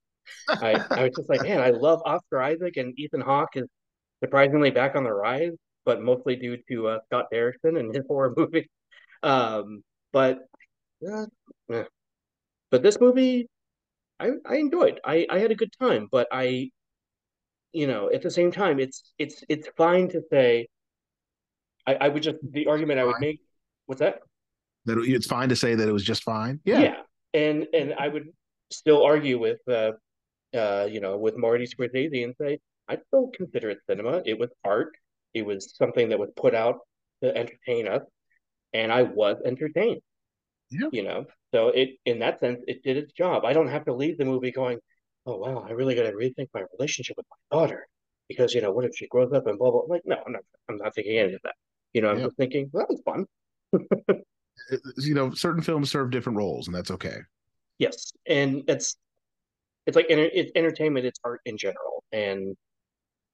I, 0.61 0.85
I 0.97 1.05
was 1.05 1.13
just 1.17 1.29
like, 1.29 1.43
man, 1.43 1.61
I 1.61 1.71
love 1.71 2.03
Oscar 2.05 2.43
Isaac 2.43 2.77
and 2.77 2.99
Ethan 2.99 3.21
Hawke 3.21 3.57
is 3.57 3.67
surprisingly 4.23 4.71
back 4.71 4.97
on 4.97 5.05
the 5.05 5.13
rise, 5.13 5.53
but 5.85 6.03
mostly 6.03 6.37
due 6.37 6.59
to 6.71 6.89
uh, 6.89 6.99
Scott 7.07 7.27
Derrickson 7.33 7.79
and 7.79 7.95
his 7.95 8.05
horror 8.09 8.35
movie. 8.39 8.69
Um, 9.23 9.83
but 10.13 10.41
uh, 11.11 11.27
eh. 11.73 11.85
but 12.71 12.83
this 12.83 13.01
movie, 13.01 13.49
I 14.21 14.33
I 14.47 14.57
enjoyed. 14.57 15.01
I 15.05 15.27
I 15.31 15.39
had 15.39 15.51
a 15.51 15.55
good 15.55 15.73
time, 15.79 16.09
but 16.11 16.29
I, 16.33 16.71
you 17.73 17.87
know, 17.87 18.11
at 18.13 18.23
the 18.23 18.31
same 18.31 18.51
time, 18.51 18.79
it's 18.81 19.13
it's 19.19 19.45
it's 19.49 19.69
fine 19.77 20.09
to 20.11 20.23
say. 20.31 20.69
I 21.87 21.95
I 21.95 22.09
would 22.09 22.23
just 22.23 22.39
the 22.43 22.67
argument 22.67 23.01
I 23.01 23.05
would 23.05 23.21
make. 23.21 23.41
What's 23.87 24.01
that? 24.01 24.21
That 24.87 24.99
it's 24.99 25.27
fine 25.27 25.49
to 25.49 25.57
say 25.57 25.75
that 25.75 25.89
it 25.89 25.93
was 25.93 26.05
just 26.05 26.23
fine. 26.23 26.61
Yeah. 26.65 26.81
Yeah, 26.81 26.97
and 27.35 27.67
and 27.73 27.95
I 27.99 28.09
would 28.09 28.29
still 28.71 29.05
argue 29.05 29.39
with 29.39 29.61
uh, 29.69 29.93
uh, 30.57 30.89
you 30.91 31.01
know, 31.01 31.17
with 31.17 31.37
Marty 31.37 31.67
Scorsese 31.67 32.25
and 32.25 32.35
say 32.41 32.59
I 32.89 32.99
still 33.09 33.31
consider 33.35 33.71
it 33.71 33.79
cinema. 33.89 34.23
It 34.25 34.39
was 34.39 34.51
art. 34.65 34.97
It 35.35 35.45
was 35.45 35.77
something 35.77 36.09
that 36.09 36.19
was 36.19 36.31
put 36.37 36.55
out 36.55 36.79
to 37.23 37.37
entertain 37.37 37.89
us, 37.89 38.03
and 38.73 38.93
I 38.93 39.03
was 39.03 39.37
entertained. 39.45 40.01
Yeah. 40.71 40.89
You 40.93 41.03
know, 41.05 41.27
so 41.55 41.69
it 41.69 41.91
in 42.05 42.19
that 42.21 42.41
sense 42.41 42.61
it 42.67 42.83
did 42.83 42.97
its 42.97 43.13
job. 43.13 43.45
I 43.45 43.53
don't 43.53 43.69
have 43.69 43.85
to 43.87 43.95
leave 43.95 44.19
the 44.19 44.25
movie 44.25 44.51
going, 44.53 44.79
oh 45.27 45.37
wow, 45.39 45.65
I 45.69 45.73
really 45.73 45.95
got 45.95 46.03
to 46.05 46.13
rethink 46.13 46.49
my 46.55 46.65
relationship 46.79 47.17
with 47.17 47.27
my 47.31 47.59
daughter. 47.59 47.87
because 48.29 48.55
you 48.55 48.61
know, 48.63 48.73
what 48.73 48.85
if 48.85 48.97
she 48.97 49.07
grows 49.09 49.33
up 49.33 49.47
and 49.47 49.59
blah 49.59 49.71
blah. 49.71 49.83
Like, 49.89 50.03
no, 50.05 50.17
I'm 50.27 50.33
not. 50.33 50.43
I'm 50.69 50.77
not 50.79 50.95
thinking 50.95 51.19
any 51.19 51.35
of 51.35 51.41
that. 51.45 51.55
You 51.93 52.03
know, 52.03 52.11
I'm 52.11 52.19
Yep. 52.19 52.27
just 52.27 52.37
thinking 52.37 52.71
well, 52.73 52.87
that 52.87 52.93
was 52.93 53.03
fun. 53.05 53.27
You 54.99 55.15
know, 55.15 55.33
certain 55.33 55.63
films 55.63 55.91
serve 55.91 56.11
different 56.11 56.39
roles, 56.39 56.67
and 56.67 56.75
that's 56.75 56.91
okay. 56.91 57.19
Yes, 57.79 58.13
and 58.27 58.65
it's 58.69 58.97
it's 59.87 59.95
like 59.95 60.07
it's 60.09 60.51
entertainment. 60.57 61.07
It's 61.07 61.21
art 61.25 61.41
in 61.45 61.57
general, 61.57 62.03
and 62.11 62.57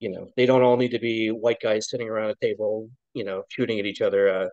you 0.01 0.11
know, 0.11 0.29
they 0.37 0.47
don't 0.47 0.63
all 0.63 0.77
need 0.77 0.91
to 0.91 0.99
be 0.99 1.29
white 1.31 1.61
guys 1.63 1.89
sitting 1.89 2.09
around 2.09 2.31
a 2.31 2.35
table, 2.43 2.91
you 3.15 3.25
know, 3.25 3.45
shooting 3.49 3.79
at 3.79 3.87
each 3.87 4.03
other. 4.03 4.51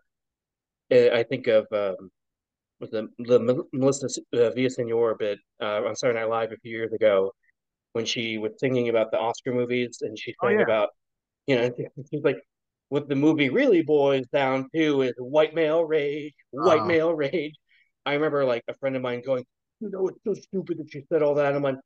Uh, 0.92 1.10
I 1.14 1.24
think 1.24 1.48
of 1.48 1.68
um, 1.74 2.12
with 2.80 2.92
the 2.92 3.10
the 3.20 3.40
Mel- 3.40 3.68
Melissa 3.74 4.08
uh, 4.34 4.52
Villaseñor 4.56 5.18
bit 5.18 5.40
uh, 5.62 5.82
on 5.86 5.96
Saturday 5.96 6.20
Night 6.20 6.30
Live 6.30 6.52
a 6.52 6.58
few 6.58 6.72
years 6.72 6.94
ago 6.94 7.32
when 7.94 8.06
she 8.06 8.38
was 8.38 8.52
singing 8.60 8.90
about 8.90 9.12
the 9.12 9.18
Oscar 9.20 9.54
movies 9.54 10.00
and 10.02 10.18
she 10.18 10.34
Oh, 10.42 10.48
yeah. 10.50 10.62
about, 10.62 10.90
you 11.48 11.56
know, 11.56 11.72
she's 12.12 12.24
like, 12.24 12.38
what 12.90 13.10
the 13.10 13.16
movie 13.16 13.50
really 13.50 13.82
boils 13.82 14.28
down 14.32 14.68
to 14.76 15.02
is 15.02 15.14
white 15.18 15.54
male 15.56 15.84
rage, 15.84 16.34
white 16.52 16.82
Ah. 16.82 16.86
male 16.86 17.14
rage. 17.14 17.56
I 18.06 18.14
remember 18.14 18.46
like 18.46 18.64
a 18.68 18.74
friend 18.76 18.96
of 18.96 19.02
mine 19.02 19.22
going, 19.26 19.44
you 19.80 19.90
know, 19.90 20.08
it's 20.08 20.20
so 20.26 20.34
stupid 20.36 20.78
that 20.78 20.92
she 20.92 21.04
said 21.12 21.22
all 21.24 21.36
that. 21.36 21.54
I'm 21.56 21.64
like, 21.64 21.78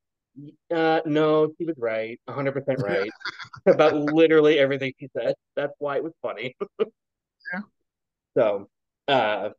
uh, 0.74 1.02
no, 1.06 1.54
she 1.58 1.66
was 1.66 1.76
right, 1.78 2.20
100% 2.28 2.78
right 2.80 3.10
about 3.68 3.96
literally 3.96 4.60
everything 4.60 4.94
she 5.00 5.08
said. 5.18 5.36
That's 5.56 5.74
why 5.80 5.98
it 5.98 6.04
was 6.04 6.14
funny. 6.22 6.56
Yeah. 6.80 7.60
So, 8.36 8.68
uh, 9.08 9.50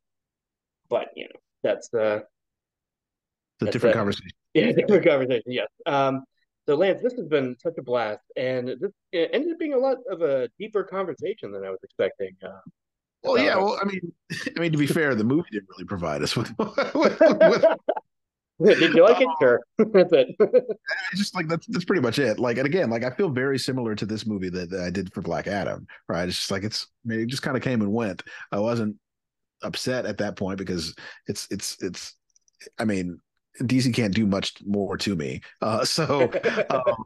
but 0.88 1.08
you 1.16 1.24
know, 1.24 1.40
that's 1.62 1.92
uh, 1.94 2.20
It's 3.60 3.68
a 3.68 3.72
different 3.72 3.94
it. 3.94 3.98
conversation. 3.98 4.30
yeah, 4.54 4.72
different 4.72 5.06
conversation. 5.06 5.52
Yes. 5.52 5.68
Um, 5.86 6.24
so 6.66 6.76
Lance, 6.76 7.02
this 7.02 7.12
has 7.14 7.26
been 7.26 7.56
such 7.60 7.74
a 7.78 7.82
blast, 7.82 8.22
and 8.36 8.68
this 8.68 8.92
it 9.12 9.30
ended 9.32 9.52
up 9.52 9.58
being 9.58 9.74
a 9.74 9.78
lot 9.78 9.98
of 10.10 10.22
a 10.22 10.48
deeper 10.58 10.82
conversation 10.84 11.52
than 11.52 11.64
I 11.64 11.70
was 11.70 11.80
expecting. 11.82 12.34
Uh, 12.44 12.60
Well, 13.22 13.38
yeah. 13.38 13.56
Well, 13.56 13.78
I 13.80 13.84
mean, 13.86 14.12
I 14.56 14.60
mean, 14.60 14.72
to 14.72 14.78
be 14.78 14.86
fair, 14.86 15.14
the 15.14 15.24
movie 15.24 15.48
didn't 15.52 15.68
really 15.70 15.84
provide 15.86 16.22
us 16.22 16.36
with. 16.36 16.50
with, 16.94 17.20
with 17.20 17.64
did 18.62 18.94
you 18.94 19.02
like 19.02 19.20
it? 19.20 19.28
Sure. 19.40 19.60
That's 19.78 20.12
it. 20.12 20.28
it's 20.38 21.18
just 21.18 21.34
like 21.34 21.48
that's 21.48 21.66
that's 21.66 21.84
pretty 21.84 22.02
much 22.02 22.18
it. 22.18 22.38
Like, 22.38 22.56
and 22.58 22.66
again, 22.66 22.88
like 22.88 23.02
I 23.04 23.10
feel 23.10 23.28
very 23.28 23.58
similar 23.58 23.94
to 23.96 24.06
this 24.06 24.26
movie 24.26 24.48
that, 24.50 24.70
that 24.70 24.80
I 24.80 24.90
did 24.90 25.12
for 25.12 25.22
Black 25.22 25.46
Adam. 25.48 25.86
Right? 26.08 26.28
It's 26.28 26.38
just 26.38 26.50
like 26.50 26.62
it's 26.62 26.86
I 27.04 27.08
mean, 27.08 27.20
it 27.20 27.26
just 27.26 27.42
kind 27.42 27.56
of 27.56 27.62
came 27.62 27.82
and 27.82 27.92
went. 27.92 28.22
I 28.52 28.58
wasn't 28.60 28.96
upset 29.62 30.06
at 30.06 30.18
that 30.18 30.36
point 30.36 30.58
because 30.58 30.94
it's 31.26 31.46
it's 31.50 31.82
it's. 31.82 32.16
I 32.78 32.84
mean, 32.84 33.20
DC 33.60 33.92
can't 33.94 34.14
do 34.14 34.26
much 34.26 34.54
more 34.64 34.96
to 34.98 35.14
me. 35.16 35.40
Uh, 35.60 35.84
so. 35.84 36.30
um, 36.70 37.04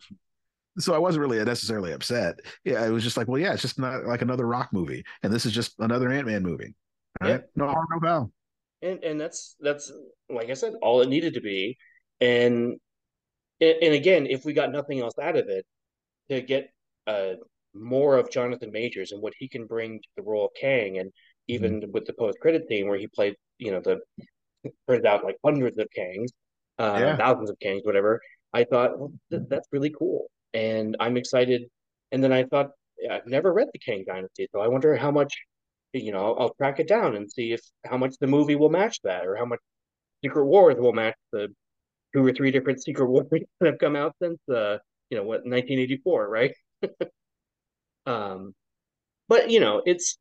so 0.78 0.94
I 0.94 0.98
wasn't 0.98 1.22
really 1.22 1.44
necessarily 1.44 1.92
upset. 1.92 2.40
Yeah, 2.64 2.86
it 2.86 2.90
was 2.90 3.02
just 3.02 3.16
like, 3.16 3.26
well, 3.26 3.40
yeah, 3.40 3.52
it's 3.52 3.62
just 3.62 3.80
not 3.80 4.04
like 4.04 4.22
another 4.22 4.46
Rock 4.46 4.68
movie, 4.72 5.04
and 5.24 5.32
this 5.32 5.44
is 5.44 5.52
just 5.52 5.74
another 5.80 6.08
Ant 6.10 6.28
Man 6.28 6.42
movie. 6.42 6.72
Right? 7.20 7.30
Yeah. 7.30 7.38
No 7.56 7.66
harm, 7.66 7.86
no 7.90 8.00
foul. 8.00 8.32
and 8.82 9.02
and 9.02 9.20
that's 9.20 9.56
that's 9.60 9.92
like 10.30 10.50
I 10.50 10.54
said, 10.54 10.74
all 10.82 11.00
it 11.00 11.08
needed 11.08 11.34
to 11.34 11.40
be. 11.40 11.76
And 12.20 12.78
and 13.60 13.76
and 13.82 13.94
again, 13.94 14.26
if 14.26 14.44
we 14.44 14.52
got 14.52 14.70
nothing 14.70 15.00
else 15.00 15.14
out 15.20 15.36
of 15.36 15.48
it, 15.48 15.66
to 16.30 16.40
get 16.42 16.70
uh 17.06 17.34
more 17.74 18.16
of 18.16 18.30
Jonathan 18.30 18.70
Majors 18.72 19.12
and 19.12 19.22
what 19.22 19.34
he 19.38 19.48
can 19.48 19.66
bring 19.66 19.98
to 19.98 20.08
the 20.16 20.22
role 20.22 20.46
of 20.46 20.52
Kang, 20.60 20.98
and 20.98 21.12
even 21.48 21.90
with 21.92 22.06
the 22.06 22.12
post 22.14 22.38
credit 22.40 22.66
scene 22.68 22.88
where 22.88 22.98
he 22.98 23.06
played, 23.08 23.34
you 23.58 23.72
know, 23.72 23.80
the 23.80 24.00
turns 24.88 25.04
out 25.04 25.24
like 25.24 25.36
hundreds 25.44 25.78
of 25.78 25.88
Kangs, 25.96 26.28
uh, 26.78 27.00
Yeah. 27.00 27.16
thousands 27.16 27.50
of 27.50 27.58
Kangs, 27.64 27.84
whatever. 27.84 28.20
I 28.52 28.64
thought 28.64 28.98
well, 28.98 29.12
th- 29.30 29.42
that's 29.48 29.68
really 29.72 29.90
cool, 29.90 30.30
and 30.54 30.96
I'm 31.00 31.16
excited. 31.16 31.62
And 32.12 32.22
then 32.24 32.32
I 32.32 32.44
thought 32.44 32.70
yeah, 33.00 33.16
I've 33.16 33.26
never 33.26 33.52
read 33.52 33.68
the 33.72 33.78
Kang 33.78 34.04
Dynasty, 34.06 34.48
so 34.52 34.60
I 34.60 34.68
wonder 34.68 34.96
how 34.96 35.10
much 35.10 35.34
you 35.94 36.12
know, 36.12 36.18
I'll, 36.34 36.36
I'll 36.40 36.54
track 36.54 36.80
it 36.80 36.88
down 36.88 37.16
and 37.16 37.30
see 37.30 37.52
if 37.52 37.60
how 37.86 37.96
much 37.96 38.14
the 38.20 38.26
movie 38.26 38.56
will 38.56 38.70
match 38.70 38.98
that, 39.04 39.26
or 39.26 39.36
how 39.36 39.46
much 39.46 39.60
Secret 40.24 40.46
Wars 40.46 40.76
will 40.78 40.92
match 40.92 41.16
the 41.32 41.48
two 42.14 42.26
or 42.26 42.32
three 42.32 42.50
different 42.50 42.82
Secret 42.84 43.06
Wars 43.08 43.26
that 43.30 43.66
have 43.66 43.78
come 43.78 43.96
out 43.96 44.14
since, 44.22 44.38
uh, 44.48 44.78
you 45.10 45.16
know, 45.18 45.24
what 45.24 45.46
1984, 45.46 46.28
right? 46.28 46.52
um, 48.06 48.54
but 49.28 49.50
you 49.50 49.60
know, 49.60 49.82
it's 49.86 50.18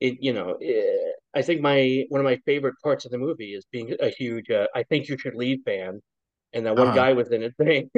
it. 0.00 0.18
You 0.20 0.32
know, 0.32 0.54
eh, 0.62 1.12
I 1.34 1.42
think 1.42 1.60
my 1.60 2.04
one 2.08 2.20
of 2.20 2.24
my 2.24 2.36
favorite 2.46 2.74
parts 2.82 3.04
of 3.04 3.10
the 3.12 3.18
movie 3.18 3.54
is 3.54 3.64
being 3.72 3.94
a 4.00 4.08
huge 4.10 4.50
uh, 4.50 4.66
"I 4.74 4.82
think 4.84 5.08
you 5.08 5.18
should 5.18 5.34
leave" 5.34 5.60
fan. 5.64 6.00
And 6.54 6.64
that 6.66 6.76
one 6.76 6.88
Uh-huh. 6.88 6.92
guy 6.92 7.12
was 7.12 7.30
in 7.32 7.42
it 7.42 7.54
saying, 7.60 7.90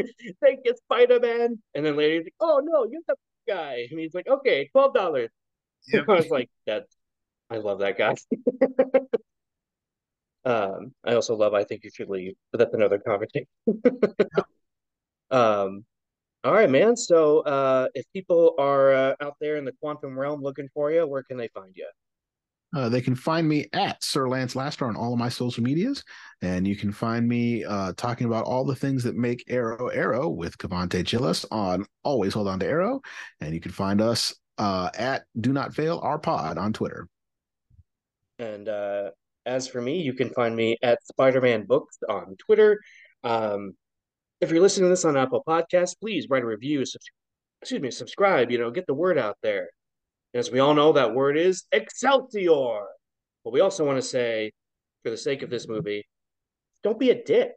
"Thank 0.43 0.61
you, 0.65 0.75
Spider 0.77 1.21
Man," 1.21 1.63
and 1.75 1.85
then 1.87 1.97
later 1.97 2.15
he's 2.17 2.25
like, 2.25 2.35
"Oh 2.41 2.61
no, 2.65 2.85
you're 2.91 3.03
the 3.09 3.17
guy," 3.49 3.87
and 3.91 4.01
he's 4.01 4.15
like, 4.15 4.29
"Okay, 4.29 4.69
twelve 4.73 4.95
dollars." 4.95 5.31
Yep. 5.93 6.05
I 6.09 6.13
was 6.15 6.31
like, 6.31 6.51
"That's 6.67 6.97
I 7.51 7.59
love 7.59 7.81
that 7.81 7.99
guy." 7.99 8.15
um, 10.45 10.93
I 11.05 11.15
also 11.15 11.35
love 11.37 11.55
I 11.55 11.65
think 11.65 11.85
you 11.85 11.91
should 11.95 12.09
leave, 12.09 12.35
but 12.53 12.59
that's 12.59 12.75
another 12.75 12.99
conversation. 12.99 13.47
um, 15.31 15.85
all 16.45 16.53
right, 16.53 16.71
man. 16.71 16.97
So, 16.97 17.41
uh, 17.41 17.89
if 17.95 18.05
people 18.13 18.55
are 18.59 18.93
uh, 18.93 19.15
out 19.21 19.37
there 19.41 19.57
in 19.57 19.65
the 19.65 19.73
quantum 19.81 20.19
realm 20.19 20.43
looking 20.43 20.69
for 20.73 20.91
you, 20.91 21.07
where 21.07 21.23
can 21.23 21.37
they 21.37 21.49
find 21.49 21.73
you? 21.75 21.87
Uh, 22.75 22.89
they 22.89 23.01
can 23.01 23.17
find 23.17 23.49
me 23.49 23.67
at 23.73 24.03
Sir 24.03 24.29
Lance 24.29 24.55
Laster 24.55 24.87
on 24.87 24.95
all 24.95 25.13
of 25.13 25.19
my 25.19 25.29
social 25.29 25.63
medias, 25.65 26.05
and 26.41 26.69
you 26.69 26.77
can 26.77 26.93
find 26.93 27.27
me 27.27 27.65
uh, 27.65 27.93
talking 27.97 28.29
about 28.29 28.45
all 28.45 28.65
the 28.65 28.77
things 28.77 29.03
that 29.03 29.17
make 29.17 29.45
Arrow 29.49 29.89
Arrow 29.89 30.29
with 30.29 30.57
Cavante 30.57 31.05
Gillis 31.05 31.45
on 31.51 31.85
Always 32.05 32.35
Hold 32.35 32.47
On 32.47 32.61
to 32.61 32.67
Arrow, 32.67 33.01
and 33.41 33.53
you 33.53 33.61
can 33.61 33.73
find 33.73 34.01
us 34.01 34.35
uh, 34.59 34.89
at 34.95 35.25
Do 35.41 35.53
Not 35.53 35.75
Fail 35.75 35.99
Our 36.03 36.19
Pod 36.19 36.59
on 36.59 36.73
Twitter. 36.73 37.09
And 38.39 38.69
uh, 38.69 39.11
as 39.47 39.67
for 39.67 39.83
me, 39.83 40.01
you 40.01 40.13
can 40.13 40.31
find 40.31 40.55
me 40.55 40.79
at 40.83 41.05
Spider-Man 41.05 41.65
Books 41.65 41.99
on 42.09 42.37
Twitter. 42.37 42.79
Um, 43.25 43.75
if 44.41 44.51
you're 44.51 44.63
listening 44.63 44.87
to 44.87 44.91
this 44.91 45.05
on 45.05 45.17
Apple 45.17 45.43
Podcasts, 45.47 45.99
please 46.01 46.29
write 46.31 46.43
a 46.43 46.47
review. 46.47 46.81
Excuse 46.81 47.83
me, 47.83 47.91
subscribe. 47.91 48.51
You 48.51 48.59
know, 48.59 48.71
get 48.71 48.87
the 48.87 48.95
word 48.95 49.19
out 49.19 49.37
there. 49.43 49.71
As 50.33 50.51
we 50.51 50.61
all 50.61 50.75
know, 50.75 50.93
that 50.93 51.15
word 51.15 51.37
is 51.37 51.65
Excelsior. 51.73 52.81
But 53.45 53.53
we 53.53 53.61
also 53.61 53.85
want 53.85 53.99
to 53.99 54.03
say, 54.03 54.53
for 55.03 55.11
the 55.11 55.17
sake 55.17 55.43
of 55.43 55.51
this 55.51 55.69
movie, 55.69 56.07
don't 56.83 56.99
be 56.99 57.11
a 57.11 57.23
dick. 57.23 57.53